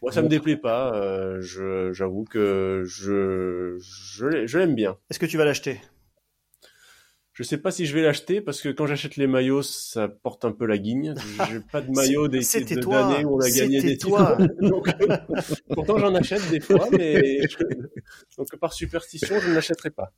Moi, 0.00 0.12
ça 0.12 0.22
me 0.22 0.28
déplaît 0.28 0.56
pas. 0.56 0.92
J'avoue 1.40 2.24
que 2.24 2.84
je 2.86 3.76
je 3.78 4.58
l'aime 4.58 4.74
bien. 4.74 4.96
Est-ce 5.10 5.18
que 5.18 5.26
tu 5.26 5.36
vas 5.36 5.44
l'acheter? 5.44 5.80
Je 7.38 7.44
sais 7.44 7.58
pas 7.58 7.70
si 7.70 7.86
je 7.86 7.94
vais 7.94 8.02
l'acheter 8.02 8.40
parce 8.40 8.60
que 8.60 8.68
quand 8.68 8.86
j'achète 8.86 9.14
les 9.14 9.28
maillots, 9.28 9.62
ça 9.62 10.08
porte 10.08 10.44
un 10.44 10.50
peu 10.50 10.66
la 10.66 10.76
guigne. 10.76 11.14
J'ai 11.48 11.60
pas 11.72 11.80
de 11.80 11.88
maillot 11.92 12.26
des 12.26 12.40
d'années 12.40 13.24
où 13.24 13.36
on 13.36 13.40
a 13.40 13.48
gagné 13.48 13.80
des 13.80 13.96
toi. 13.96 14.36
Donc, 14.60 14.88
pourtant, 15.72 15.98
j'en 15.98 16.12
achète 16.16 16.50
des 16.50 16.58
fois, 16.58 16.88
mais 16.90 17.38
donc 18.36 18.56
par 18.56 18.72
superstition, 18.72 19.38
je 19.38 19.50
ne 19.50 19.54
l'achèterai 19.54 19.90
pas. 19.90 20.12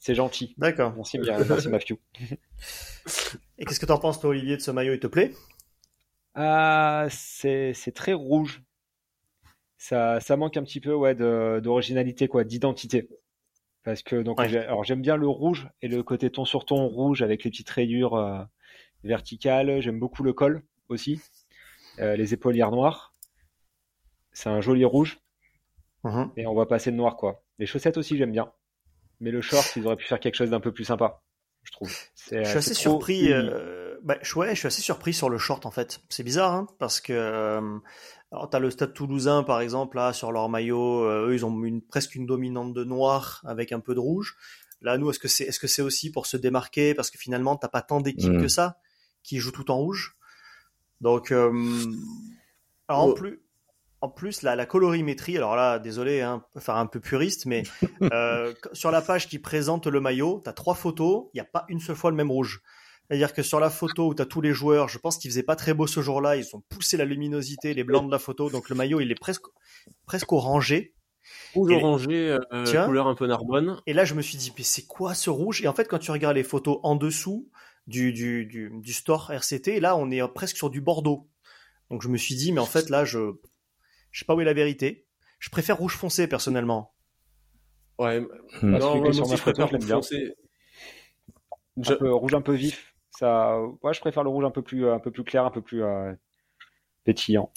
C'est 0.00 0.16
gentil. 0.16 0.56
D'accord. 0.58 0.92
Merci 0.96 1.18
bien, 1.18 1.38
merci 1.38 1.68
Mathieu. 1.68 1.98
Et 3.56 3.64
qu'est-ce 3.64 3.78
que 3.78 3.86
tu 3.86 3.92
en 3.92 3.98
penses, 3.98 4.18
toi, 4.18 4.30
Olivier, 4.30 4.56
de 4.56 4.62
ce 4.62 4.72
maillot? 4.72 4.94
Il 4.94 4.98
te 4.98 5.06
plaît? 5.06 5.32
Ah, 6.34 7.06
c'est 7.10 7.92
très 7.94 8.12
rouge. 8.12 8.64
Ça, 9.78 10.18
ça 10.18 10.36
manque 10.36 10.56
un 10.56 10.64
petit 10.64 10.80
peu 10.80 10.94
ouais, 10.94 11.14
d'originalité, 11.14 12.26
quoi, 12.26 12.42
d'identité. 12.42 13.08
Parce 13.82 14.02
que 14.02 14.16
donc, 14.16 14.40
alors 14.40 14.84
j'aime 14.84 15.00
bien 15.00 15.16
le 15.16 15.26
rouge 15.26 15.68
et 15.80 15.88
le 15.88 16.02
côté 16.02 16.30
ton 16.30 16.44
sur 16.44 16.64
ton 16.64 16.86
rouge 16.86 17.22
avec 17.22 17.44
les 17.44 17.50
petites 17.50 17.70
rayures 17.70 18.14
euh, 18.14 18.42
verticales. 19.04 19.80
J'aime 19.80 19.98
beaucoup 19.98 20.22
le 20.22 20.32
col 20.32 20.62
aussi, 20.88 21.20
euh, 21.98 22.14
les 22.14 22.34
épaulières 22.34 22.70
noires. 22.70 23.14
C'est 24.32 24.50
un 24.50 24.60
joli 24.60 24.84
rouge. 24.84 25.20
Uh-huh. 26.04 26.30
Et 26.36 26.46
on 26.46 26.54
va 26.54 26.66
passer 26.66 26.90
le 26.90 26.96
noir 26.96 27.16
quoi. 27.16 27.42
Les 27.58 27.66
chaussettes 27.66 27.96
aussi 27.96 28.16
j'aime 28.16 28.32
bien, 28.32 28.52
mais 29.20 29.30
le 29.30 29.40
short 29.40 29.76
ils 29.76 29.86
auraient 29.86 29.96
pu 29.96 30.06
faire 30.06 30.20
quelque 30.20 30.36
chose 30.36 30.50
d'un 30.50 30.60
peu 30.60 30.72
plus 30.72 30.84
sympa, 30.84 31.22
je 31.62 31.72
trouve. 31.72 31.90
Je 31.90 32.44
suis 32.44 32.58
assez 32.58 32.74
surpris. 32.74 33.32
Euh, 33.32 33.89
bah, 34.02 34.16
ouais, 34.36 34.54
je 34.54 34.58
suis 34.58 34.66
assez 34.66 34.82
surpris 34.82 35.12
sur 35.12 35.28
le 35.28 35.38
short 35.38 35.66
en 35.66 35.70
fait. 35.70 36.00
C'est 36.08 36.22
bizarre 36.22 36.52
hein, 36.52 36.66
parce 36.78 37.00
que 37.00 37.12
euh, 37.12 37.78
alors, 38.32 38.48
tu 38.48 38.56
as 38.56 38.60
le 38.60 38.70
Stade 38.70 38.94
Toulousain, 38.94 39.42
par 39.42 39.60
exemple, 39.60 39.96
là, 39.96 40.12
sur 40.12 40.30
leur 40.30 40.48
maillot, 40.48 41.02
euh, 41.04 41.28
eux, 41.28 41.34
ils 41.34 41.44
ont 41.44 41.64
une, 41.64 41.82
presque 41.82 42.14
une 42.14 42.26
dominante 42.26 42.72
de 42.72 42.84
noir 42.84 43.42
avec 43.44 43.72
un 43.72 43.80
peu 43.80 43.94
de 43.94 43.98
rouge. 43.98 44.36
Là, 44.82 44.98
nous, 44.98 45.10
est-ce 45.10 45.18
que 45.18 45.26
c'est, 45.26 45.44
est-ce 45.44 45.58
que 45.58 45.66
c'est 45.66 45.82
aussi 45.82 46.12
pour 46.12 46.26
se 46.26 46.36
démarquer? 46.36 46.94
Parce 46.94 47.10
que 47.10 47.18
finalement, 47.18 47.56
t'as 47.56 47.68
pas 47.68 47.82
tant 47.82 48.00
d'équipes 48.00 48.34
mm. 48.34 48.42
que 48.42 48.48
ça 48.48 48.78
qui 49.24 49.38
jouent 49.38 49.50
tout 49.50 49.70
en 49.72 49.78
rouge. 49.78 50.16
Donc, 51.00 51.32
euh, 51.32 51.52
alors, 52.86 53.02
en 53.02 53.08
oh. 53.08 53.14
plus, 53.14 53.42
en 54.00 54.08
plus, 54.08 54.42
la, 54.42 54.54
la 54.54 54.64
colorimétrie, 54.64 55.36
alors 55.36 55.56
là, 55.56 55.80
désolé, 55.80 56.20
hein, 56.20 56.44
faire 56.56 56.76
un 56.76 56.86
peu 56.86 57.00
puriste, 57.00 57.46
mais 57.46 57.64
euh, 58.12 58.54
sur 58.72 58.92
la 58.92 59.02
page 59.02 59.28
qui 59.28 59.40
présente 59.40 59.88
le 59.88 60.00
maillot, 60.00 60.40
tu 60.44 60.48
as 60.48 60.52
trois 60.52 60.76
photos, 60.76 61.26
il 61.34 61.38
n'y 61.38 61.40
a 61.40 61.50
pas 61.50 61.64
une 61.68 61.80
seule 61.80 61.96
fois 61.96 62.10
le 62.10 62.16
même 62.16 62.30
rouge. 62.30 62.62
C'est-à-dire 63.10 63.34
que 63.34 63.42
sur 63.42 63.58
la 63.58 63.70
photo 63.70 64.08
où 64.08 64.14
tu 64.14 64.22
as 64.22 64.26
tous 64.26 64.40
les 64.40 64.52
joueurs, 64.52 64.88
je 64.88 64.98
pense 64.98 65.18
qu'il 65.18 65.30
faisait 65.30 65.42
pas 65.42 65.56
très 65.56 65.74
beau 65.74 65.88
ce 65.88 66.00
jour-là, 66.00 66.36
ils 66.36 66.46
ont 66.54 66.62
poussé 66.68 66.96
la 66.96 67.04
luminosité, 67.04 67.74
les 67.74 67.82
blancs 67.82 68.06
de 68.06 68.10
la 68.12 68.20
photo, 68.20 68.50
donc 68.50 68.68
le 68.68 68.76
maillot 68.76 69.00
il 69.00 69.10
est 69.10 69.18
presque 69.20 69.46
presque 70.06 70.32
orangé. 70.32 70.94
Rouge 71.54 71.72
orangé, 71.72 72.38
euh, 72.52 72.84
couleur 72.86 73.06
un 73.06 73.14
peu 73.14 73.26
narbonne. 73.26 73.80
Et 73.86 73.92
là 73.92 74.04
je 74.04 74.14
me 74.14 74.22
suis 74.22 74.38
dit 74.38 74.52
mais 74.56 74.64
c'est 74.64 74.86
quoi 74.86 75.14
ce 75.14 75.28
rouge? 75.28 75.60
Et 75.62 75.68
en 75.68 75.74
fait 75.74 75.88
quand 75.88 75.98
tu 75.98 76.12
regardes 76.12 76.36
les 76.36 76.44
photos 76.44 76.78
en 76.82 76.94
dessous, 76.94 77.50
du, 77.90 78.12
du, 78.12 78.46
du, 78.46 78.70
du 78.72 78.92
store 78.92 79.30
RCT. 79.32 79.80
Là, 79.80 79.96
on 79.96 80.10
est 80.10 80.26
presque 80.32 80.56
sur 80.56 80.70
du 80.70 80.80
Bordeaux. 80.80 81.28
Donc 81.90 82.02
je 82.02 82.08
me 82.08 82.16
suis 82.16 82.36
dit, 82.36 82.52
mais 82.52 82.60
en 82.60 82.66
fait 82.66 82.88
là, 82.88 83.04
je 83.04 83.32
je 84.12 84.20
sais 84.20 84.24
pas 84.24 84.34
où 84.34 84.40
est 84.40 84.44
la 84.44 84.54
vérité. 84.54 85.06
Je 85.38 85.50
préfère 85.50 85.76
rouge 85.76 85.96
foncé 85.96 86.26
personnellement. 86.26 86.94
Ouais. 87.98 88.20
Hmm. 88.62 88.78
Non, 88.78 88.98
moi, 88.98 89.10
je 89.12 89.42
préfère 89.42 89.68
rouge 89.68 89.86
foncé. 89.86 90.34
Un 91.86 91.96
peu, 91.96 92.12
rouge 92.12 92.34
un 92.34 92.40
peu 92.40 92.54
vif. 92.54 92.89
Ça, 93.20 93.60
ouais, 93.82 93.92
je 93.92 94.00
préfère 94.00 94.22
le 94.22 94.30
rouge 94.30 94.46
un 94.46 94.50
peu 94.50 94.62
plus, 94.62 94.88
un 94.88 94.98
peu 94.98 95.10
plus 95.10 95.24
clair, 95.24 95.44
un 95.44 95.50
peu 95.50 95.60
plus 95.60 95.82
euh, 95.82 96.10
pétillant 97.04 97.52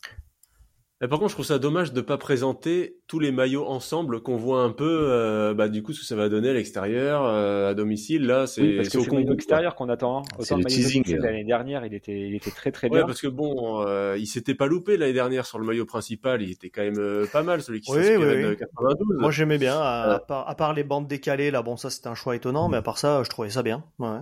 par 1.08 1.20
contre, 1.20 1.30
je 1.30 1.36
trouve 1.36 1.46
ça 1.46 1.60
dommage 1.60 1.92
de 1.92 2.02
pas 2.02 2.18
présenter 2.18 2.98
tous 3.08 3.20
les 3.20 3.32
maillots 3.32 3.66
ensemble 3.66 4.22
qu'on 4.22 4.38
voit 4.38 4.62
un 4.62 4.70
peu, 4.70 5.08
euh, 5.10 5.54
bah, 5.54 5.68
du 5.68 5.84
coup, 5.84 5.92
ce 5.92 6.00
que 6.00 6.06
ça 6.06 6.16
va 6.16 6.30
donner 6.30 6.50
à 6.50 6.54
l'extérieur, 6.54 7.26
euh, 7.26 7.72
à 7.72 7.74
domicile. 7.74 8.26
Là, 8.26 8.48
c'est 8.48 8.62
oui, 8.62 8.76
parce 8.78 8.90
que 8.90 9.00
c'est 9.00 9.10
le 9.10 9.18
maillot 9.18 9.34
extérieur 9.34 9.76
qu'on 9.76 9.90
attend. 9.90 10.20
Hein. 10.20 10.24
C'est 10.40 10.56
le 10.56 10.64
teasing. 10.64 11.04
L'année 11.18 11.44
dernière, 11.44 11.86
il 11.86 11.94
était, 11.94 12.28
il 12.28 12.36
était 12.36 12.52
très 12.52 12.72
très 12.72 12.88
ouais, 12.88 13.00
bien. 13.00 13.06
parce 13.06 13.22
que 13.22 13.28
bon, 13.28 13.86
euh, 13.86 14.16
il 14.18 14.28
s'était 14.28 14.56
pas 14.56 14.68
loupé 14.68 14.96
l'année 14.98 15.14
dernière 15.14 15.46
sur 15.46 15.60
le 15.60 15.66
maillot 15.66 15.86
principal. 15.86 16.42
Il 16.42 16.52
était 16.52 16.70
quand 16.70 16.84
même 16.84 17.00
euh, 17.00 17.26
pas 17.32 17.44
mal, 17.44 17.62
celui 17.62 17.82
qui 17.82 17.92
oui, 17.92 17.98
s'inspirait 17.98 18.36
oui, 18.36 18.50
de 18.52 18.54
92. 18.54 19.18
Moi, 19.20 19.32
j'aimais 19.32 19.58
bien. 19.58 19.80
À, 19.80 20.20
part, 20.26 20.48
à, 20.48 20.56
part, 20.56 20.74
les 20.74 20.84
bandes 20.84 21.08
décalées, 21.08 21.52
là, 21.52 21.62
bon, 21.62 21.76
ça 21.76 21.90
c'était 21.90 22.08
un 22.08 22.16
choix 22.16 22.36
étonnant, 22.36 22.70
mais 22.70 22.78
à 22.78 22.82
part 22.82 22.98
ça, 22.98 23.24
je 23.24 23.30
trouvais 23.30 23.50
ça 23.50 23.62
bien. 23.62 23.84
Ouais. 24.00 24.20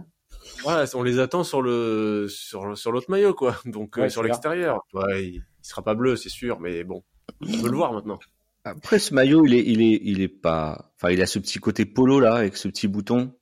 On 0.93 1.03
les 1.03 1.19
attend 1.19 1.43
sur 1.43 1.61
le 1.61 2.27
sur 2.29 2.77
sur 2.77 2.91
l'autre 2.91 3.09
maillot, 3.09 3.33
quoi. 3.33 3.55
Donc 3.65 3.97
euh, 3.97 4.09
sur 4.09 4.23
l'extérieur. 4.23 4.79
Ouais, 4.93 5.25
il, 5.25 5.33
il 5.35 5.43
sera 5.61 5.83
pas 5.83 5.95
bleu, 5.95 6.15
c'est 6.15 6.29
sûr, 6.29 6.59
mais 6.59 6.83
bon. 6.83 7.03
On 7.41 7.61
peut 7.61 7.69
le 7.69 7.77
voir 7.77 7.93
maintenant. 7.93 8.19
Après, 8.63 8.99
ce 8.99 9.13
maillot, 9.13 9.45
il 9.45 9.55
est, 9.55 9.63
il 9.65 9.81
est, 9.81 9.99
il 10.03 10.21
est 10.21 10.27
pas. 10.27 10.91
Enfin, 10.95 11.11
il 11.11 11.21
a 11.21 11.25
ce 11.25 11.39
petit 11.39 11.57
côté 11.59 11.85
polo 11.85 12.19
là, 12.19 12.35
avec 12.35 12.57
ce 12.57 12.67
petit 12.67 12.87
bouton. 12.87 13.33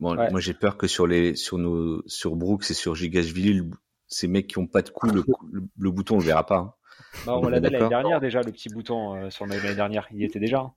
Bon, 0.00 0.16
ouais. 0.16 0.30
moi 0.30 0.40
j'ai 0.40 0.54
peur 0.54 0.76
que 0.76 0.88
sur 0.88 1.06
les, 1.06 1.36
sur 1.36 1.58
nos, 1.58 2.02
sur 2.08 2.34
Brooks 2.34 2.70
et 2.70 2.74
sur 2.74 2.96
Gigashvili, 2.96 3.70
ces 4.08 4.26
mecs 4.26 4.48
qui 4.48 4.58
ont 4.58 4.66
pas 4.66 4.82
de 4.82 4.90
cou, 4.90 5.06
le, 5.06 5.22
le, 5.52 5.62
le 5.78 5.90
bouton 5.92 6.16
on 6.16 6.18
le 6.18 6.24
verra 6.24 6.44
pas. 6.44 6.56
Hein. 6.56 6.74
Bah, 7.24 7.36
on 7.36 7.48
l'avait 7.48 7.70
l'année 7.70 7.88
dernière 7.88 8.20
déjà, 8.20 8.40
le 8.40 8.50
petit 8.50 8.68
bouton 8.68 9.14
euh, 9.14 9.30
sur 9.30 9.44
le 9.44 9.50
maillot 9.50 9.62
l'année 9.62 9.76
dernière, 9.76 10.08
il 10.10 10.18
y 10.18 10.24
était 10.24 10.40
déjà. 10.40 10.72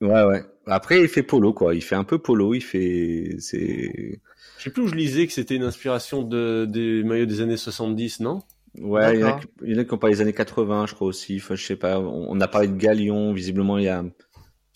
Ouais, 0.00 0.24
ouais. 0.24 0.42
Après, 0.66 1.00
il 1.00 1.08
fait 1.08 1.22
polo, 1.22 1.52
quoi. 1.52 1.74
Il 1.74 1.82
fait 1.82 1.94
un 1.94 2.04
peu 2.04 2.18
polo. 2.18 2.54
Il 2.54 2.60
fait, 2.60 3.36
c'est. 3.38 4.20
Je 4.58 4.64
sais 4.64 4.70
plus 4.70 4.82
où 4.82 4.86
je 4.86 4.94
lisais 4.94 5.26
que 5.26 5.32
c'était 5.32 5.56
une 5.56 5.62
inspiration 5.62 6.22
de, 6.22 6.66
des 6.68 7.02
maillots 7.04 7.26
des 7.26 7.40
années 7.40 7.56
70, 7.56 8.20
non? 8.20 8.40
Ouais, 8.80 9.14
il 9.14 9.20
y, 9.20 9.24
en 9.24 9.28
a, 9.28 9.40
il 9.62 9.72
y 9.72 9.76
en 9.76 9.78
a 9.80 9.84
qui 9.84 9.94
ont 9.94 9.98
parlé 9.98 10.14
des 10.16 10.22
années 10.22 10.32
80, 10.32 10.86
je 10.86 10.94
crois 10.94 11.08
aussi. 11.08 11.36
Enfin, 11.42 11.54
je 11.54 11.64
sais 11.64 11.76
pas. 11.76 11.98
On, 11.98 12.26
on 12.30 12.40
a 12.40 12.48
parlé 12.48 12.68
de 12.68 12.76
Galion. 12.76 13.32
Visiblement, 13.32 13.78
il 13.78 13.84
y 13.84 13.88
a 13.88 14.04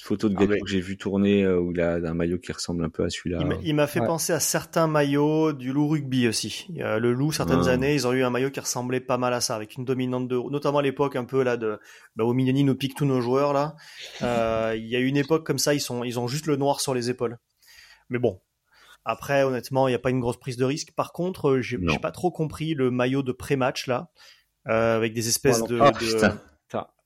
photo 0.03 0.29
de 0.29 0.37
ah, 0.37 0.47
que 0.47 0.67
j'ai 0.67 0.81
vu 0.81 0.97
tourner 0.97 1.45
euh, 1.45 1.61
où 1.61 1.71
il 1.71 1.81
a 1.81 1.95
un 1.95 2.15
maillot 2.15 2.39
qui 2.39 2.51
ressemble 2.51 2.85
un 2.85 2.89
peu 2.89 3.05
à 3.05 3.11
celui-là. 3.11 3.39
Il 3.63 3.75
m'a 3.75 3.87
fait 3.87 4.01
ouais. 4.01 4.07
penser 4.07 4.33
à 4.33 4.41
certains 4.41 4.89
maillots 4.89 5.53
du 5.53 5.73
loup 5.73 5.89
rugby 5.89 6.27
aussi. 6.27 6.67
Le 6.77 7.13
loup, 7.13 7.31
certaines 7.31 7.69
ah. 7.69 7.73
années, 7.73 7.95
ils 7.95 8.07
ont 8.07 8.13
eu 8.13 8.25
un 8.25 8.31
maillot 8.31 8.51
qui 8.51 8.61
ressemblait 8.61 9.01
pas 9.01 9.17
mal 9.17 9.33
à 9.33 9.41
ça, 9.41 9.55
avec 9.55 9.77
une 9.77 9.85
dominante 9.85 10.27
de, 10.27 10.37
notamment 10.51 10.79
à 10.79 10.83
l'époque 10.83 11.15
un 11.15 11.25
peu 11.25 11.43
là 11.43 11.57
de, 11.57 11.79
bah, 12.17 12.25
au 12.25 12.33
Mignoni 12.33 12.65
nous 12.65 12.75
pique 12.75 12.97
tous 12.97 13.05
nos 13.05 13.21
joueurs 13.21 13.53
là. 13.53 13.77
Euh, 14.23 14.75
il 14.77 14.87
y 14.87 14.97
a 14.97 14.99
eu 14.99 15.07
une 15.07 15.17
époque 15.17 15.47
comme 15.47 15.59
ça, 15.59 15.73
ils 15.73 15.81
sont, 15.81 16.03
ils 16.03 16.19
ont 16.19 16.27
juste 16.27 16.47
le 16.47 16.57
noir 16.57 16.81
sur 16.81 16.95
les 16.95 17.09
épaules. 17.09 17.39
Mais 18.11 18.19
bon, 18.19 18.41
après, 19.05 19.43
honnêtement, 19.43 19.89
il 19.89 19.93
n'y 19.93 19.97
a 19.97 20.01
pas 20.01 20.11
une 20.11 20.21
grosse 20.21 20.39
prise 20.39 20.57
de 20.57 20.65
risque. 20.65 20.93
Par 20.93 21.13
contre, 21.13 21.61
j'ai 21.61 21.79
pas 22.01 22.13
trop 22.13 22.31
compris 22.31 22.75
le 22.75 22.91
maillot 22.91 23.23
de 23.23 23.33
pré-match 23.33 23.87
là, 23.87 24.11
euh, 24.69 24.97
avec 24.97 25.13
des 25.13 25.29
espèces 25.29 25.61
oh, 25.63 25.67
de. 25.67 25.79
Oh, 25.81 25.91
de... 25.91 26.19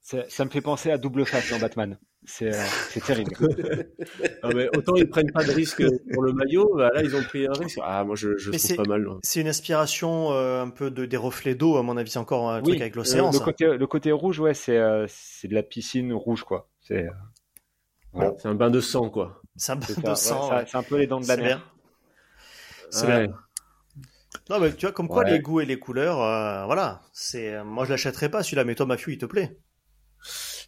Ça, 0.02 0.24
ça, 0.28 0.44
me 0.44 0.50
fait 0.50 0.60
penser 0.60 0.92
à 0.92 0.98
double 0.98 1.26
face 1.26 1.50
dans 1.50 1.58
Batman. 1.58 1.98
C'est 2.28 2.52
euh, 2.52 3.00
terrible. 3.06 3.32
ah 4.42 4.48
mais 4.52 4.68
autant 4.76 4.96
ils 4.96 5.08
prennent 5.08 5.30
pas 5.30 5.44
de 5.44 5.52
risque 5.52 5.82
pour 6.12 6.24
le 6.24 6.32
maillot, 6.32 6.74
bah 6.74 6.90
là 6.92 7.02
ils 7.02 7.14
ont 7.14 7.22
pris 7.22 7.46
un 7.46 7.52
risque. 7.52 7.78
Ah 7.82 8.02
moi 8.02 8.16
je, 8.16 8.36
je 8.36 8.50
trouve 8.50 8.84
pas 8.84 8.88
mal. 8.88 9.06
C'est 9.22 9.40
une 9.40 9.48
inspiration 9.48 10.32
euh, 10.32 10.62
un 10.62 10.70
peu 10.70 10.90
de 10.90 11.04
des 11.04 11.16
reflets 11.16 11.54
d'eau 11.54 11.76
à 11.76 11.84
mon 11.84 11.96
avis. 11.96 12.10
C'est 12.10 12.18
encore 12.18 12.50
un 12.50 12.58
oui, 12.58 12.70
truc 12.70 12.80
avec 12.80 12.96
l'océan. 12.96 13.28
Euh, 13.28 13.32
le, 13.32 13.38
côté, 13.38 13.76
le 13.76 13.86
côté 13.86 14.10
rouge, 14.10 14.40
ouais, 14.40 14.54
c'est 14.54 14.80
c'est 15.06 15.46
de 15.46 15.54
la 15.54 15.62
piscine 15.62 16.12
rouge 16.12 16.42
quoi. 16.42 16.68
C'est 16.80 17.06
voilà. 18.12 18.34
c'est 18.38 18.48
un 18.48 18.54
bain 18.54 18.70
de 18.70 18.80
sang 18.80 19.08
quoi. 19.08 19.40
C'est 19.54 19.72
un 19.72 19.76
bain 19.76 20.10
de 20.10 20.14
sang. 20.16 20.50
Ouais, 20.50 20.64
c'est 20.66 20.76
un 20.76 20.82
peu 20.82 20.98
les 20.98 21.06
dents 21.06 21.20
de 21.20 21.28
la 21.28 21.36
mer. 21.36 21.74
C'est 22.90 23.06
ouais. 23.06 23.30
Non, 24.50 24.60
mais 24.60 24.72
tu 24.72 24.86
vois, 24.86 24.92
comme 24.92 25.08
quoi 25.08 25.24
ouais. 25.24 25.32
les 25.32 25.40
goûts 25.40 25.60
et 25.60 25.64
les 25.64 25.78
couleurs, 25.78 26.20
euh, 26.20 26.66
voilà. 26.66 27.00
C'est, 27.12 27.64
moi, 27.64 27.84
je 27.84 27.90
l'achèterais 27.90 28.28
pas 28.28 28.44
celui-là, 28.44 28.62
mais 28.62 28.76
toi, 28.76 28.86
Mathieu, 28.86 29.12
il 29.12 29.18
te 29.18 29.26
plaît. 29.26 29.58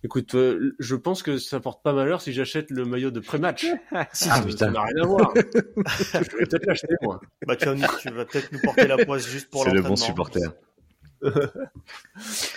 Écoute, 0.04 0.34
euh, 0.36 0.76
je 0.78 0.94
pense 0.94 1.22
que 1.22 1.38
ça 1.38 1.58
porte 1.58 1.82
pas 1.82 1.92
malheur 1.92 2.20
si 2.20 2.32
j'achète 2.32 2.70
le 2.70 2.84
maillot 2.84 3.10
de 3.10 3.18
pré-match. 3.20 3.66
si, 4.12 4.28
ah, 4.30 4.42
ça 4.56 4.70
n'a 4.70 4.82
rien 4.82 5.02
à 5.02 5.06
voir. 5.06 5.32
je 5.36 6.36
vais 6.36 6.46
peut-être 6.46 6.66
l'acheter, 6.66 6.94
moi. 7.02 7.20
Bah, 7.46 7.56
tu 7.56 7.66
vas, 7.66 7.74
tu 8.00 8.10
vas 8.10 8.24
peut-être 8.24 8.52
nous 8.52 8.60
porter 8.60 8.86
la 8.86 9.04
poisse 9.04 9.26
juste 9.26 9.50
pour 9.50 9.64
l'entraînement. 9.64 9.96
C'est 9.96 10.12
le 10.12 10.14
bon 10.14 10.24
supporter. 10.24 10.48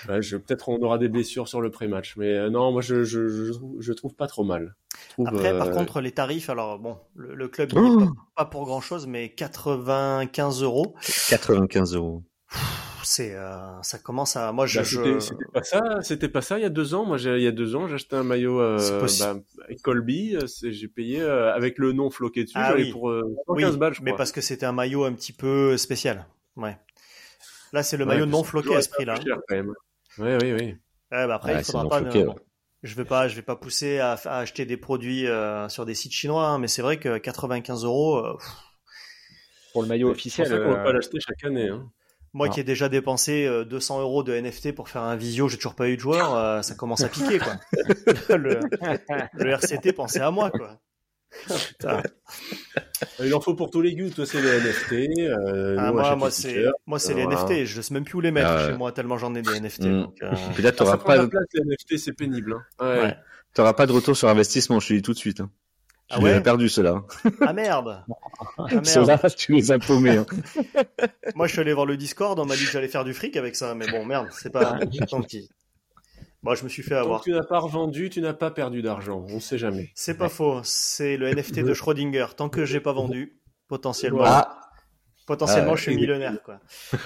ouais, 0.07 0.21
je, 0.21 0.37
peut-être 0.37 0.69
on 0.69 0.79
aura 0.83 0.99
des 0.99 1.09
blessures 1.09 1.47
sur 1.47 1.61
le 1.61 1.71
pré-match, 1.71 2.15
mais 2.15 2.31
euh, 2.31 2.49
non, 2.51 2.71
moi 2.71 2.81
je, 2.81 3.03
je, 3.03 3.27
je, 3.27 3.53
je, 3.79 3.93
trouve 3.93 4.13
pas 4.13 4.27
trop 4.27 4.43
mal. 4.43 4.75
Trouve, 5.09 5.27
Après, 5.29 5.51
euh... 5.51 5.57
par 5.57 5.71
contre, 5.71 5.99
les 5.99 6.11
tarifs, 6.11 6.51
alors 6.51 6.77
bon, 6.77 6.99
le, 7.15 7.33
le 7.33 7.47
club 7.47 7.71
oh 7.75 7.97
pas, 7.97 8.11
pas, 8.35 8.45
pour 8.45 8.65
grand 8.65 8.81
chose, 8.81 9.07
mais 9.07 9.29
95 9.29 10.61
euros. 10.61 10.93
95 11.29 11.95
euros. 11.95 12.23
C'est, 13.03 13.33
euh, 13.33 13.81
ça 13.81 13.97
commence 13.97 14.35
à, 14.35 14.51
moi, 14.51 14.67
je, 14.67 14.79
bah, 14.79 14.85
c'était, 14.85 15.19
c'était 15.19 15.45
pas 15.51 15.63
ça, 15.63 16.01
c'était 16.01 16.29
pas 16.29 16.41
ça 16.41 16.59
il 16.59 16.61
y 16.61 16.65
a 16.65 16.69
deux 16.69 16.93
ans. 16.93 17.03
Moi, 17.03 17.17
j'ai, 17.17 17.35
il 17.37 17.43
y 17.43 17.47
a 17.47 17.51
deux 17.51 17.75
ans, 17.75 17.87
j'ai 17.87 17.95
acheté 17.95 18.15
un 18.15 18.23
maillot 18.23 18.61
euh, 18.61 18.77
bah, 19.19 19.35
Colby. 19.83 20.37
J'ai 20.63 20.87
payé 20.87 21.19
euh, 21.19 21.53
avec 21.53 21.77
le 21.77 21.93
nom 21.93 22.09
floqué 22.09 22.43
dessus, 22.43 22.53
ah, 22.57 22.73
oui. 22.75 22.91
pour 22.91 23.11
115 23.47 23.73
oui, 23.73 23.77
balles, 23.77 23.93
je 23.93 24.01
Mais 24.01 24.11
crois. 24.11 24.17
parce 24.17 24.31
que 24.31 24.41
c'était 24.41 24.65
un 24.65 24.71
maillot 24.71 25.03
un 25.03 25.13
petit 25.13 25.33
peu 25.33 25.77
spécial. 25.77 26.27
Ouais. 26.55 26.77
Là, 27.73 27.83
c'est 27.83 27.97
le 27.97 28.05
maillot 28.05 28.25
non 28.25 28.43
floqué 28.43 28.75
à 28.75 28.81
ce 28.81 28.89
prix-là. 28.89 29.15
Oui, 29.49 30.35
oui, 30.41 30.53
oui. 30.53 30.75
Ouais, 31.11 31.27
bah 31.27 31.35
après, 31.35 31.53
ouais, 31.53 31.61
il 31.61 31.65
faudra 31.65 31.89
pas. 31.89 32.01
Floqué, 32.01 32.19
ne... 32.19 32.25
bon, 32.25 32.35
je 32.83 32.95
vais 32.95 33.05
pas, 33.05 33.27
je 33.27 33.35
vais 33.35 33.41
pas 33.41 33.55
pousser 33.55 33.99
à, 33.99 34.13
à 34.25 34.39
acheter 34.39 34.65
des 34.65 34.77
produits 34.77 35.27
euh, 35.27 35.69
sur 35.69 35.85
des 35.85 35.93
sites 35.93 36.13
chinois, 36.13 36.47
hein, 36.47 36.59
mais 36.59 36.67
c'est 36.67 36.81
vrai 36.81 36.97
que 36.97 37.17
95 37.17 37.85
euros. 37.85 38.17
Euh, 38.17 38.37
pour 39.73 39.83
le 39.83 39.87
maillot 39.87 40.09
officiel. 40.09 40.49
Qu'on 40.49 40.71
va 40.71 40.83
pas 40.83 40.93
l'acheter 40.93 41.19
chaque 41.19 41.43
année. 41.43 41.69
Hein. 41.69 41.89
Moi 42.33 42.47
non. 42.47 42.53
qui 42.53 42.61
ai 42.61 42.63
déjà 42.63 42.87
dépensé 42.87 43.49
200 43.65 44.01
euros 44.01 44.23
de 44.23 44.33
NFT 44.33 44.73
pour 44.73 44.87
faire 44.87 45.01
un 45.01 45.17
visio, 45.17 45.49
j'ai 45.49 45.57
toujours 45.57 45.75
pas 45.75 45.89
eu 45.89 45.97
de 45.97 46.01
joueur, 46.01 46.33
euh, 46.35 46.61
ça 46.61 46.75
commence 46.75 47.03
à 47.03 47.09
piquer 47.09 47.39
quoi. 47.39 47.55
le, 48.37 48.59
le, 49.33 49.49
RCT 49.51 49.91
pensait 49.93 50.21
à 50.21 50.31
moi 50.31 50.49
quoi. 50.49 50.79
Putain. 51.47 52.03
Il 53.19 53.33
en 53.33 53.41
faut 53.41 53.53
pour 53.53 53.69
tous 53.69 53.81
les 53.81 53.95
goûts. 53.95 54.09
Toi, 54.09 54.25
c'est 54.25 54.41
les 54.41 54.59
NFT. 54.59 55.19
Euh, 55.19 55.75
ah, 55.79 55.91
moi, 55.91 56.15
moi, 56.15 56.31
c'est, 56.31 56.65
moi, 56.85 56.99
c'est 56.99 57.13
les 57.13 57.23
voilà. 57.23 57.43
NFT. 57.43 57.65
Je 57.65 57.81
sais 57.81 57.93
même 57.93 58.03
plus 58.03 58.15
où 58.15 58.21
les 58.21 58.31
mettre 58.31 58.49
ah, 58.49 58.67
chez 58.67 58.77
moi 58.77 58.91
tellement 58.91 59.17
j'en 59.17 59.33
ai 59.35 59.41
des 59.41 59.59
NFT. 59.59 59.83
Mmh. 59.83 60.01
Donc, 60.01 60.15
euh... 60.21 60.33
Puis 60.53 60.61
là, 60.61 60.71
t'auras 60.71 60.97
pas 60.97 61.17
de 61.17 61.25
place. 61.27 61.45
Les 61.53 61.61
NFT, 61.61 61.97
c'est 61.97 62.13
pénible. 62.13 62.53
Hein. 62.53 62.85
Ouais. 62.85 63.01
ouais. 63.01 63.17
T'auras 63.53 63.73
pas 63.73 63.85
de 63.85 63.91
retour 63.91 64.15
sur 64.15 64.27
investissement. 64.27 64.79
Je 64.79 64.89
te 64.89 64.93
dis 64.93 65.01
tout 65.01 65.13
de 65.13 65.17
suite. 65.17 65.39
Hein. 65.39 65.49
Ah 66.11 66.17
tu 66.17 66.23
ouais 66.23 66.31
les 66.31 66.37
as 66.37 66.41
perdu 66.41 66.69
ceux-là. 66.69 67.03
Ah 67.41 67.53
merde. 67.53 68.03
Ah, 68.57 68.65
merde. 68.69 68.85
Ceux-là, 68.85 69.17
tu 69.29 69.53
les 69.53 69.71
as 69.71 69.79
paumés. 69.79 70.17
Hein. 70.17 70.25
moi, 71.35 71.47
je 71.47 71.53
suis 71.53 71.61
allé 71.61 71.73
voir 71.73 71.85
le 71.85 71.97
Discord. 71.97 72.37
On 72.37 72.45
m'a 72.45 72.55
dit 72.55 72.65
que 72.65 72.71
j'allais 72.71 72.87
faire 72.87 73.05
du 73.05 73.13
fric 73.13 73.37
avec 73.37 73.55
ça, 73.55 73.73
mais 73.75 73.89
bon, 73.89 74.05
merde, 74.05 74.27
c'est 74.31 74.51
pas 74.51 74.79
tant 75.09 75.21
pis. 75.21 75.49
Moi, 76.43 76.55
je 76.55 76.63
me 76.63 76.69
suis 76.69 76.83
fait 76.83 76.95
avoir. 76.95 77.19
Tant 77.19 77.25
que 77.25 77.29
tu 77.29 77.35
n'as 77.35 77.43
pas 77.43 77.59
revendu, 77.59 78.09
tu 78.09 78.19
n'as 78.19 78.33
pas 78.33 78.51
perdu 78.51 78.81
d'argent. 78.81 79.25
On 79.29 79.39
sait 79.39 79.57
jamais. 79.57 79.91
C'est 79.95 80.17
pas 80.17 80.29
faux. 80.29 80.61
C'est 80.63 81.15
le 81.17 81.33
NFT 81.33 81.59
de 81.59 81.73
Schrödinger. 81.73 82.27
Tant 82.35 82.49
que 82.49 82.65
j'ai 82.65 82.79
pas 82.79 82.93
vendu, 82.93 83.39
potentiellement. 83.67 84.23
Ah. 84.25 84.57
Potentiellement, 85.27 85.73
ah, 85.73 85.75
je 85.75 85.83
suis 85.83 85.95
millionnaire, 85.95 86.41
quoi. 86.43 86.59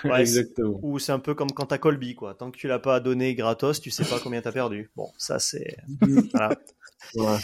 Ouais, 0.05 0.21
Exactement. 0.21 0.79
Ou 0.81 0.99
c'est 0.99 1.11
un 1.11 1.19
peu 1.19 1.35
comme 1.35 1.51
quand 1.51 1.67
t'as 1.67 1.77
Colby, 1.77 2.15
quoi. 2.15 2.33
Tant 2.33 2.49
que 2.49 2.57
tu 2.57 2.67
l'as 2.67 2.79
pas 2.79 2.99
donné 2.99 3.35
gratos, 3.35 3.81
tu 3.81 3.91
sais 3.91 4.05
pas 4.05 4.19
combien 4.19 4.41
t'as 4.41 4.53
perdu. 4.53 4.89
Bon, 4.95 5.11
ça, 5.17 5.37
c'est, 5.37 5.77
voilà. 6.33 6.49
Ouais. 7.15 7.37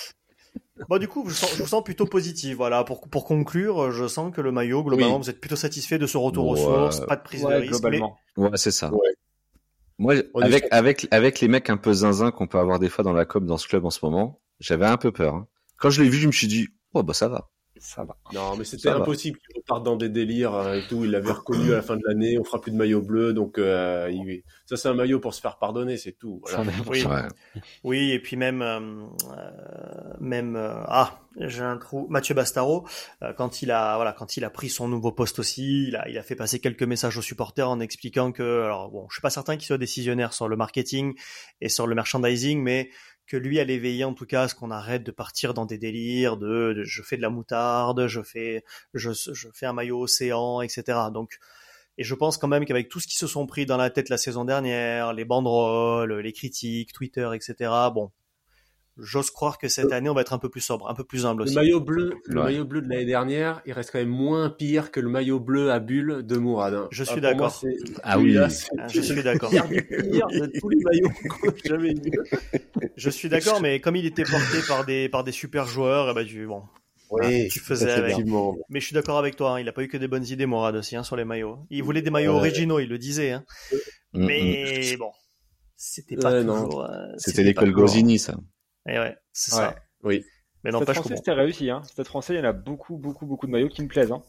Bon, 0.90 0.98
du 0.98 1.08
coup, 1.08 1.28
je, 1.30 1.34
sens, 1.34 1.56
je 1.56 1.62
vous 1.62 1.70
sens 1.70 1.84
plutôt 1.84 2.06
positif. 2.06 2.58
Voilà, 2.58 2.84
pour, 2.84 3.08
pour 3.08 3.26
conclure, 3.26 3.92
je 3.92 4.08
sens 4.08 4.34
que 4.34 4.42
le 4.42 4.52
maillot, 4.52 4.84
globalement, 4.84 5.18
oui. 5.18 5.24
vous 5.24 5.30
êtes 5.30 5.40
plutôt 5.40 5.56
satisfait 5.56 6.00
de 6.00 6.08
ce 6.08 6.18
retour 6.18 6.48
ouais. 6.48 6.60
aux 6.60 6.64
sources, 6.64 7.06
pas 7.06 7.16
de 7.16 7.22
prise 7.22 7.44
ouais, 7.46 7.56
de 7.56 7.60
risque. 7.62 7.74
Globalement. 7.74 8.18
Mais... 8.36 8.44
Ouais, 8.50 8.58
c'est 8.58 8.72
ça. 8.72 8.92
Moi, 10.00 10.16
avec, 10.42 10.68
avec, 10.72 11.08
avec 11.12 11.40
les 11.42 11.48
mecs 11.48 11.70
un 11.70 11.78
peu 11.78 11.94
zinzin 11.94 12.32
qu'on 12.32 12.48
peut 12.48 12.58
avoir 12.58 12.80
des 12.80 12.90
fois 12.90 13.04
dans 13.04 13.14
la 13.14 13.26
com 13.26 13.46
dans 13.46 13.58
ce 13.58 13.68
club 13.68 13.86
en 13.86 13.92
ce 13.92 14.04
moment, 14.04 14.42
j'avais 14.60 14.88
un 14.88 14.98
peu 14.98 15.12
peur. 15.12 15.36
Hein. 15.36 15.48
Quand 15.78 15.92
je 15.92 16.02
l'ai 16.02 16.10
vu, 16.10 16.18
je 16.18 16.26
me 16.26 16.32
suis 16.32 16.48
dit, 16.48 16.70
oh, 16.96 17.04
bah, 17.04 17.14
ça 17.14 17.28
va. 17.28 17.51
Ça 17.82 18.04
va. 18.04 18.16
Non, 18.32 18.56
mais 18.56 18.64
c'était 18.64 18.90
impossible 18.90 19.40
qu'il 19.40 19.58
reparte 19.58 19.84
dans 19.84 19.96
des 19.96 20.08
délires 20.08 20.54
euh, 20.54 20.76
et 20.76 20.88
tout. 20.88 21.04
Il 21.04 21.10
l'avait 21.10 21.32
reconnu 21.32 21.72
à 21.74 21.78
la 21.78 21.82
fin 21.82 21.98
de 21.98 22.04
l'année. 22.06 22.38
On 22.38 22.44
fera 22.44 22.62
plus 22.62 22.72
de 22.72 22.78
maillot 22.78 23.02
bleu. 23.02 23.34
Donc, 23.34 23.58
euh, 23.58 24.08
il... 24.12 24.44
ça, 24.66 24.78
c'est 24.78 24.88
un 24.88 24.94
maillot 24.94 25.20
pour 25.20 25.34
se 25.34 25.42
faire 25.42 25.58
pardonner, 25.58 25.98
c'est 25.98 26.12
tout. 26.12 26.44
Voilà. 26.44 26.72
Oui. 26.88 27.04
Ouais. 27.04 27.24
oui, 27.84 28.12
et 28.12 28.20
puis 28.20 28.36
même, 28.36 28.62
euh, 28.62 28.80
même, 30.20 30.56
euh, 30.56 30.76
ah, 30.86 31.22
j'ai 31.40 31.64
un 31.64 31.78
trou. 31.78 32.06
Mathieu 32.08 32.36
Bastaro, 32.36 32.86
euh, 33.24 33.34
quand 33.34 33.64
il 33.64 33.72
a, 33.72 33.96
voilà, 33.96 34.14
quand 34.14 34.38
il 34.38 34.44
a 34.44 34.52
pris 34.52 34.70
son 34.70 34.88
nouveau 34.88 35.12
poste 35.12 35.40
aussi, 35.40 35.88
il 35.88 35.96
a, 35.96 36.08
il 36.08 36.20
a 36.20 36.24
fait 36.24 36.36
passer 36.36 36.60
quelques 36.60 36.84
messages 36.84 37.18
aux 37.18 37.24
supporters 37.24 37.68
en 37.68 37.80
expliquant 37.80 38.32
que, 38.32 38.62
alors 38.64 38.92
bon, 38.92 39.08
je 39.10 39.16
suis 39.16 39.22
pas 39.22 39.32
certain 39.32 39.58
qu'il 39.58 39.66
soit 39.66 39.80
décisionnaire 39.80 40.34
sur 40.34 40.48
le 40.48 40.56
marketing 40.56 41.16
et 41.62 41.70
sur 41.70 41.88
le 41.88 41.96
merchandising, 41.96 42.62
mais 42.62 42.92
que 43.32 43.38
lui 43.38 43.62
allait 43.62 43.78
veiller 43.78 44.04
en 44.04 44.14
tout 44.14 44.26
cas 44.26 44.42
à 44.42 44.48
ce 44.50 44.56
qu'on 44.56 44.72
arrête 44.72 45.04
de 45.04 45.12
partir 45.12 45.54
dans 45.54 45.66
des 45.66 45.78
délires 45.78 46.36
de, 46.36 46.84
je 46.84 47.02
fais 47.02 47.16
de 47.16 47.22
la 47.22 47.30
moutarde, 47.30 48.08
je 48.08 48.22
fais 48.22 48.66
je, 48.94 49.12
je 49.14 49.48
fais 49.54 49.66
un 49.66 49.72
maillot 49.72 50.02
océan, 50.02 50.60
etc. 50.60 51.00
Donc 51.14 51.40
et 51.98 52.04
je 52.04 52.14
pense 52.14 52.38
quand 52.38 52.50
même 52.50 52.66
qu'avec 52.66 52.90
tout 52.90 53.00
ce 53.00 53.08
qui 53.08 53.16
se 53.16 53.28
sont 53.28 53.48
pris 53.48 53.66
dans 53.66 53.78
la 53.78 53.90
tête 53.90 54.10
la 54.10 54.18
saison 54.18 54.44
dernière, 54.44 55.14
les 55.14 55.24
banderoles, 55.24 56.20
les 56.20 56.34
critiques, 56.34 56.92
Twitter, 56.92 57.30
etc. 57.34 57.72
Bon, 57.94 58.12
j'ose 58.98 59.32
croire 59.32 59.58
que 59.58 59.68
cette 59.68 59.92
année 59.92 60.10
on 60.10 60.14
va 60.14 60.22
être 60.22 60.34
un 60.34 60.38
peu 60.38 60.50
plus 60.50 60.62
sobre, 60.62 60.90
un 60.90 60.94
peu 60.94 61.04
plus 61.04 61.26
humble 61.26 61.44
aussi. 61.44 61.56
Le 61.56 61.62
maillot 61.62 61.80
bleu, 61.80 62.14
le 62.26 62.42
maillot 62.42 62.66
bleu 62.66 62.82
de 62.82 62.90
l'année 62.90 63.06
dernière, 63.06 63.62
il 63.66 63.74
reste 63.74 63.92
quand 63.92 64.00
même 64.00 64.10
moins 64.10 64.50
pire 64.50 64.92
que 64.92 65.00
le 65.00 65.10
maillot 65.10 65.40
bleu 65.40 65.72
à 65.72 65.80
bulles 65.80 66.24
de 66.24 66.38
Mourad. 66.38 66.88
Je 66.92 67.04
suis 67.04 67.16
ah, 67.18 67.22
d'accord. 67.22 67.62
Ah 68.04 68.20
oui, 68.20 68.38
ah, 68.38 68.48
je 68.88 69.02
suis 69.02 69.24
d'accord. 69.24 69.50
Pire 69.50 69.68
de 69.68 70.60
tous 70.60 70.70
les 70.70 70.78
maillots 70.84 71.10
qu'on 71.30 71.50
a 71.50 71.54
jamais 71.66 71.92
eu. 71.92 72.12
Je 72.96 73.10
suis 73.10 73.30
d'accord, 73.30 73.62
mais 73.62 73.80
comme 73.80 73.96
il 73.96 74.06
était 74.06 74.24
porté 74.24 74.60
par 74.68 74.86
des 74.86 75.10
par 75.10 75.24
des 75.24 75.32
super 75.32 75.66
joueurs, 75.66 76.08
et 76.08 76.12
eh 76.12 76.14
ben 76.14 76.26
tu 76.26 76.46
bon. 76.46 76.64
Oui, 77.12 77.50
tu 77.50 77.60
faisais 77.60 77.92
avec. 77.92 78.16
Mais 78.70 78.80
je 78.80 78.86
suis 78.86 78.94
d'accord 78.94 79.18
avec 79.18 79.36
toi, 79.36 79.54
hein, 79.54 79.60
il 79.60 79.68
a 79.68 79.74
pas 79.74 79.84
eu 79.84 79.90
que 79.90 79.98
des 79.98 80.08
bonnes 80.08 80.26
idées, 80.26 80.46
Mourad 80.46 80.76
aussi, 80.76 80.96
hein, 80.96 81.04
sur 81.04 81.18
les 81.18 81.26
maillots. 81.26 81.60
Il 81.70 81.84
voulait 81.84 82.02
des 82.02 82.10
maillots 82.10 82.36
originaux, 82.36 82.80
il 82.80 82.88
le 82.88 82.98
disait. 82.98 83.32
Hein. 83.32 83.44
Mm, 84.14 84.26
mais 84.26 84.98
bon, 84.98 85.12
c'était 85.76 86.16
pas 86.16 86.42
toujours. 86.42 86.86
Euh, 86.86 87.08
c'était 87.18 87.44
l'école 87.44 87.72
Gosini, 87.72 88.18
ça. 88.18 88.38
Et 88.88 88.98
ouais, 88.98 89.16
c'est 89.32 89.52
ça. 89.52 89.76
Oui. 90.04 90.24
Mais 90.64 90.72
non, 90.72 90.84
pas 90.84 90.94
français, 90.94 91.16
c'était 91.16 91.32
réussi. 91.32 91.70
Hein. 91.70 91.84
Stade 91.84 92.08
français, 92.08 92.36
il 92.36 92.38
y 92.38 92.42
en 92.42 92.46
a 92.46 92.54
beaucoup, 92.54 92.98
beaucoup, 92.98 93.26
beaucoup 93.26 93.48
de 93.48 93.52
maillots 93.52 93.70
qui 93.70 93.82
me 93.82 93.88
plaisent. 93.88 94.12
Hein. 94.12 94.22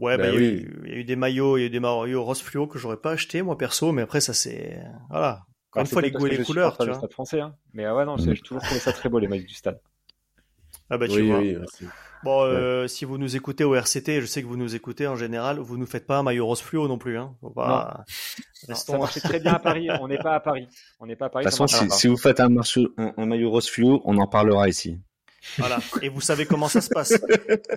Ouais, 0.00 0.16
bah, 0.16 0.24
bah 0.24 0.30
oui. 0.34 0.66
il, 0.84 0.90
y 0.90 0.94
a 0.94 0.98
eu, 0.98 1.04
des 1.04 1.16
maillots, 1.16 1.56
il 1.56 1.60
y 1.60 1.64
a 1.64 1.66
eu 1.66 1.70
des 1.70 1.80
maillots 1.80 2.24
rose 2.24 2.40
fluo 2.40 2.66
que 2.66 2.78
j'aurais 2.78 2.96
pas 2.96 3.12
acheté 3.12 3.42
moi 3.42 3.56
perso, 3.56 3.92
mais 3.92 4.02
après 4.02 4.20
ça 4.20 4.32
c'est 4.32 4.80
voilà. 5.08 5.44
Encore 5.70 5.82
une 5.82 5.86
fois 5.86 6.02
les 6.02 6.10
goûts 6.10 6.26
et 6.26 6.36
les 6.36 6.44
couleurs, 6.44 6.76
tu 6.78 6.86
vois. 6.86 6.94
Stade 6.94 7.12
français, 7.12 7.40
hein. 7.40 7.54
Mais 7.74 7.88
ouais 7.88 8.04
non, 8.04 8.16
j'ai 8.16 8.34
toujours 8.36 8.62
trouvé 8.62 8.80
ça 8.80 8.92
très 8.92 9.08
beau 9.08 9.18
les 9.18 9.28
maillots 9.28 9.46
du 9.46 9.54
stade. 9.54 9.80
Ah 10.90 10.98
bah 10.98 11.08
tu 11.08 11.22
vois. 11.22 11.40
bon, 12.22 12.42
euh, 12.42 12.86
si 12.86 13.04
vous 13.04 13.16
nous 13.16 13.36
écoutez 13.36 13.64
au 13.64 13.74
RCT, 13.74 14.20
je 14.20 14.26
sais 14.26 14.42
que 14.42 14.46
vous 14.46 14.56
nous 14.56 14.74
écoutez 14.74 15.06
en 15.06 15.16
général, 15.16 15.58
vous 15.58 15.78
nous 15.78 15.86
faites 15.86 16.06
pas 16.06 16.18
un 16.18 16.22
maillot 16.22 16.46
rose 16.46 16.60
fluo 16.60 16.88
non 16.88 16.98
plus, 16.98 17.18
hein. 17.18 17.34
pas... 17.54 18.04
ça 18.74 18.98
marche 18.98 19.20
très 19.20 19.40
bien 19.40 19.54
à 19.54 19.58
Paris. 19.58 19.88
On 20.00 20.08
n'est 20.08 20.18
pas 20.18 20.34
à 20.34 20.40
Paris. 20.40 20.68
On 21.00 21.06
n'est 21.06 21.16
pas 21.16 21.26
à 21.26 21.28
Paris. 21.30 21.44
De 21.44 21.50
toute 21.50 21.58
façon, 21.58 21.88
si, 21.90 22.08
vous 22.08 22.16
faites 22.16 22.40
un, 22.40 22.54
un, 22.96 23.26
maillot 23.26 23.50
rose 23.50 23.68
fluo, 23.68 24.02
on 24.04 24.18
en 24.18 24.26
parlera 24.26 24.68
ici. 24.68 25.00
Voilà. 25.58 25.78
Et 26.02 26.08
vous 26.08 26.20
savez 26.20 26.46
comment 26.46 26.68
ça 26.68 26.80
se 26.80 26.88
passe. 26.88 27.14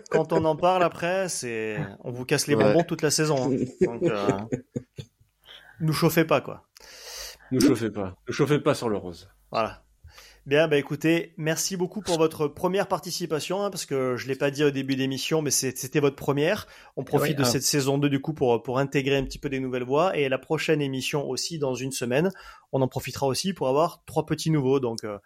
Quand 0.09 0.33
on 0.33 0.43
en 0.45 0.55
parle 0.55 0.83
après, 0.83 1.29
c'est, 1.29 1.77
on 2.03 2.11
vous 2.11 2.25
casse 2.25 2.47
les 2.47 2.55
bonbons 2.55 2.83
toute 2.83 3.01
la 3.01 3.11
saison. 3.11 3.51
Hein. 3.51 3.57
Donc, 3.81 4.03
euh... 4.03 4.27
nous 5.79 5.93
chauffez 5.93 6.25
pas, 6.25 6.41
quoi. 6.41 6.67
Nous 7.51 7.61
chauffez 7.61 7.89
pas. 7.89 8.15
Nous 8.27 8.33
chauffez 8.33 8.59
pas 8.59 8.73
sur 8.73 8.89
le 8.89 8.97
rose. 8.97 9.29
Voilà. 9.51 9.83
Bien, 10.47 10.69
bah 10.69 10.77
écoutez, 10.77 11.33
merci 11.35 11.75
beaucoup 11.75 11.99
pour 11.99 12.17
votre 12.17 12.47
première 12.47 12.87
participation, 12.87 13.61
hein, 13.63 13.69
parce 13.69 13.85
que 13.85 14.15
je 14.15 14.29
l'ai 14.29 14.35
pas 14.35 14.49
dit 14.49 14.63
au 14.63 14.71
début 14.71 14.95
d'émission, 14.95 15.41
mais 15.41 15.51
c'était 15.51 15.99
votre 15.99 16.15
première. 16.15 16.67
On 16.95 17.03
profite 17.03 17.37
de 17.37 17.43
ah. 17.43 17.45
cette 17.45 17.63
saison 17.63 17.97
2 17.97 18.07
du 18.07 18.21
coup 18.21 18.31
pour, 18.31 18.63
pour 18.63 18.79
intégrer 18.79 19.17
un 19.17 19.25
petit 19.25 19.39
peu 19.39 19.49
des 19.49 19.59
nouvelles 19.59 19.83
voix, 19.83 20.15
et 20.15 20.29
la 20.29 20.37
prochaine 20.37 20.81
émission 20.81 21.27
aussi 21.27 21.59
dans 21.59 21.75
une 21.75 21.91
semaine, 21.91 22.31
on 22.71 22.81
en 22.81 22.87
profitera 22.87 23.27
aussi 23.27 23.51
pour 23.51 23.67
avoir 23.67 24.05
trois 24.05 24.25
petits 24.25 24.49
nouveaux. 24.49 24.79
Donc 24.79 25.03
euh, 25.03 25.17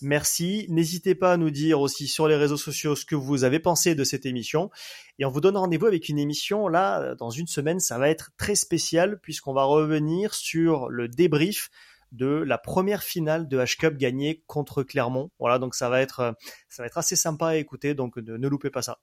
merci, 0.00 0.66
n'hésitez 0.68 1.16
pas 1.16 1.32
à 1.32 1.36
nous 1.38 1.50
dire 1.50 1.80
aussi 1.80 2.06
sur 2.06 2.28
les 2.28 2.36
réseaux 2.36 2.56
sociaux 2.56 2.94
ce 2.94 3.04
que 3.04 3.16
vous 3.16 3.42
avez 3.42 3.58
pensé 3.58 3.96
de 3.96 4.04
cette 4.04 4.26
émission, 4.26 4.70
et 5.18 5.24
on 5.24 5.30
vous 5.30 5.40
donne 5.40 5.56
rendez-vous 5.56 5.86
avec 5.86 6.08
une 6.08 6.20
émission 6.20 6.68
là 6.68 7.16
dans 7.16 7.30
une 7.30 7.48
semaine, 7.48 7.80
ça 7.80 7.98
va 7.98 8.10
être 8.10 8.30
très 8.38 8.54
spécial 8.54 9.18
puisqu'on 9.20 9.54
va 9.54 9.64
revenir 9.64 10.34
sur 10.34 10.88
le 10.88 11.08
débrief 11.08 11.68
de 12.12 12.26
la 12.26 12.58
première 12.58 13.02
finale 13.02 13.48
de 13.48 13.58
H-Cup 13.58 13.96
gagnée 13.96 14.42
contre 14.46 14.82
Clermont. 14.82 15.30
Voilà, 15.38 15.58
donc 15.58 15.74
ça 15.74 15.88
va 15.88 16.00
être, 16.00 16.20
euh, 16.20 16.32
ça 16.68 16.82
va 16.82 16.86
être 16.86 16.98
assez 16.98 17.16
sympa 17.16 17.48
à 17.48 17.56
écouter, 17.56 17.94
donc 17.94 18.16
ne, 18.16 18.48
loupez 18.48 18.70
pas 18.70 18.82
ça. 18.82 18.98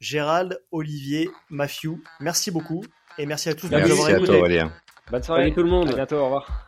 Gérald, 0.00 0.60
Olivier, 0.70 1.30
Matthew, 1.50 1.98
merci 2.20 2.50
beaucoup 2.50 2.84
et 3.18 3.26
merci 3.26 3.48
à 3.48 3.54
tous 3.54 3.68
de 3.68 3.76
nous 3.76 3.90
avoir 3.90 4.10
écoutés. 4.10 4.62
Bonne 5.10 5.22
soirée 5.22 5.52
tout 5.52 5.62
le 5.62 5.70
monde. 5.70 5.90
À 5.90 5.94
bientôt, 5.94 6.16
au 6.16 6.24
revoir. 6.24 6.63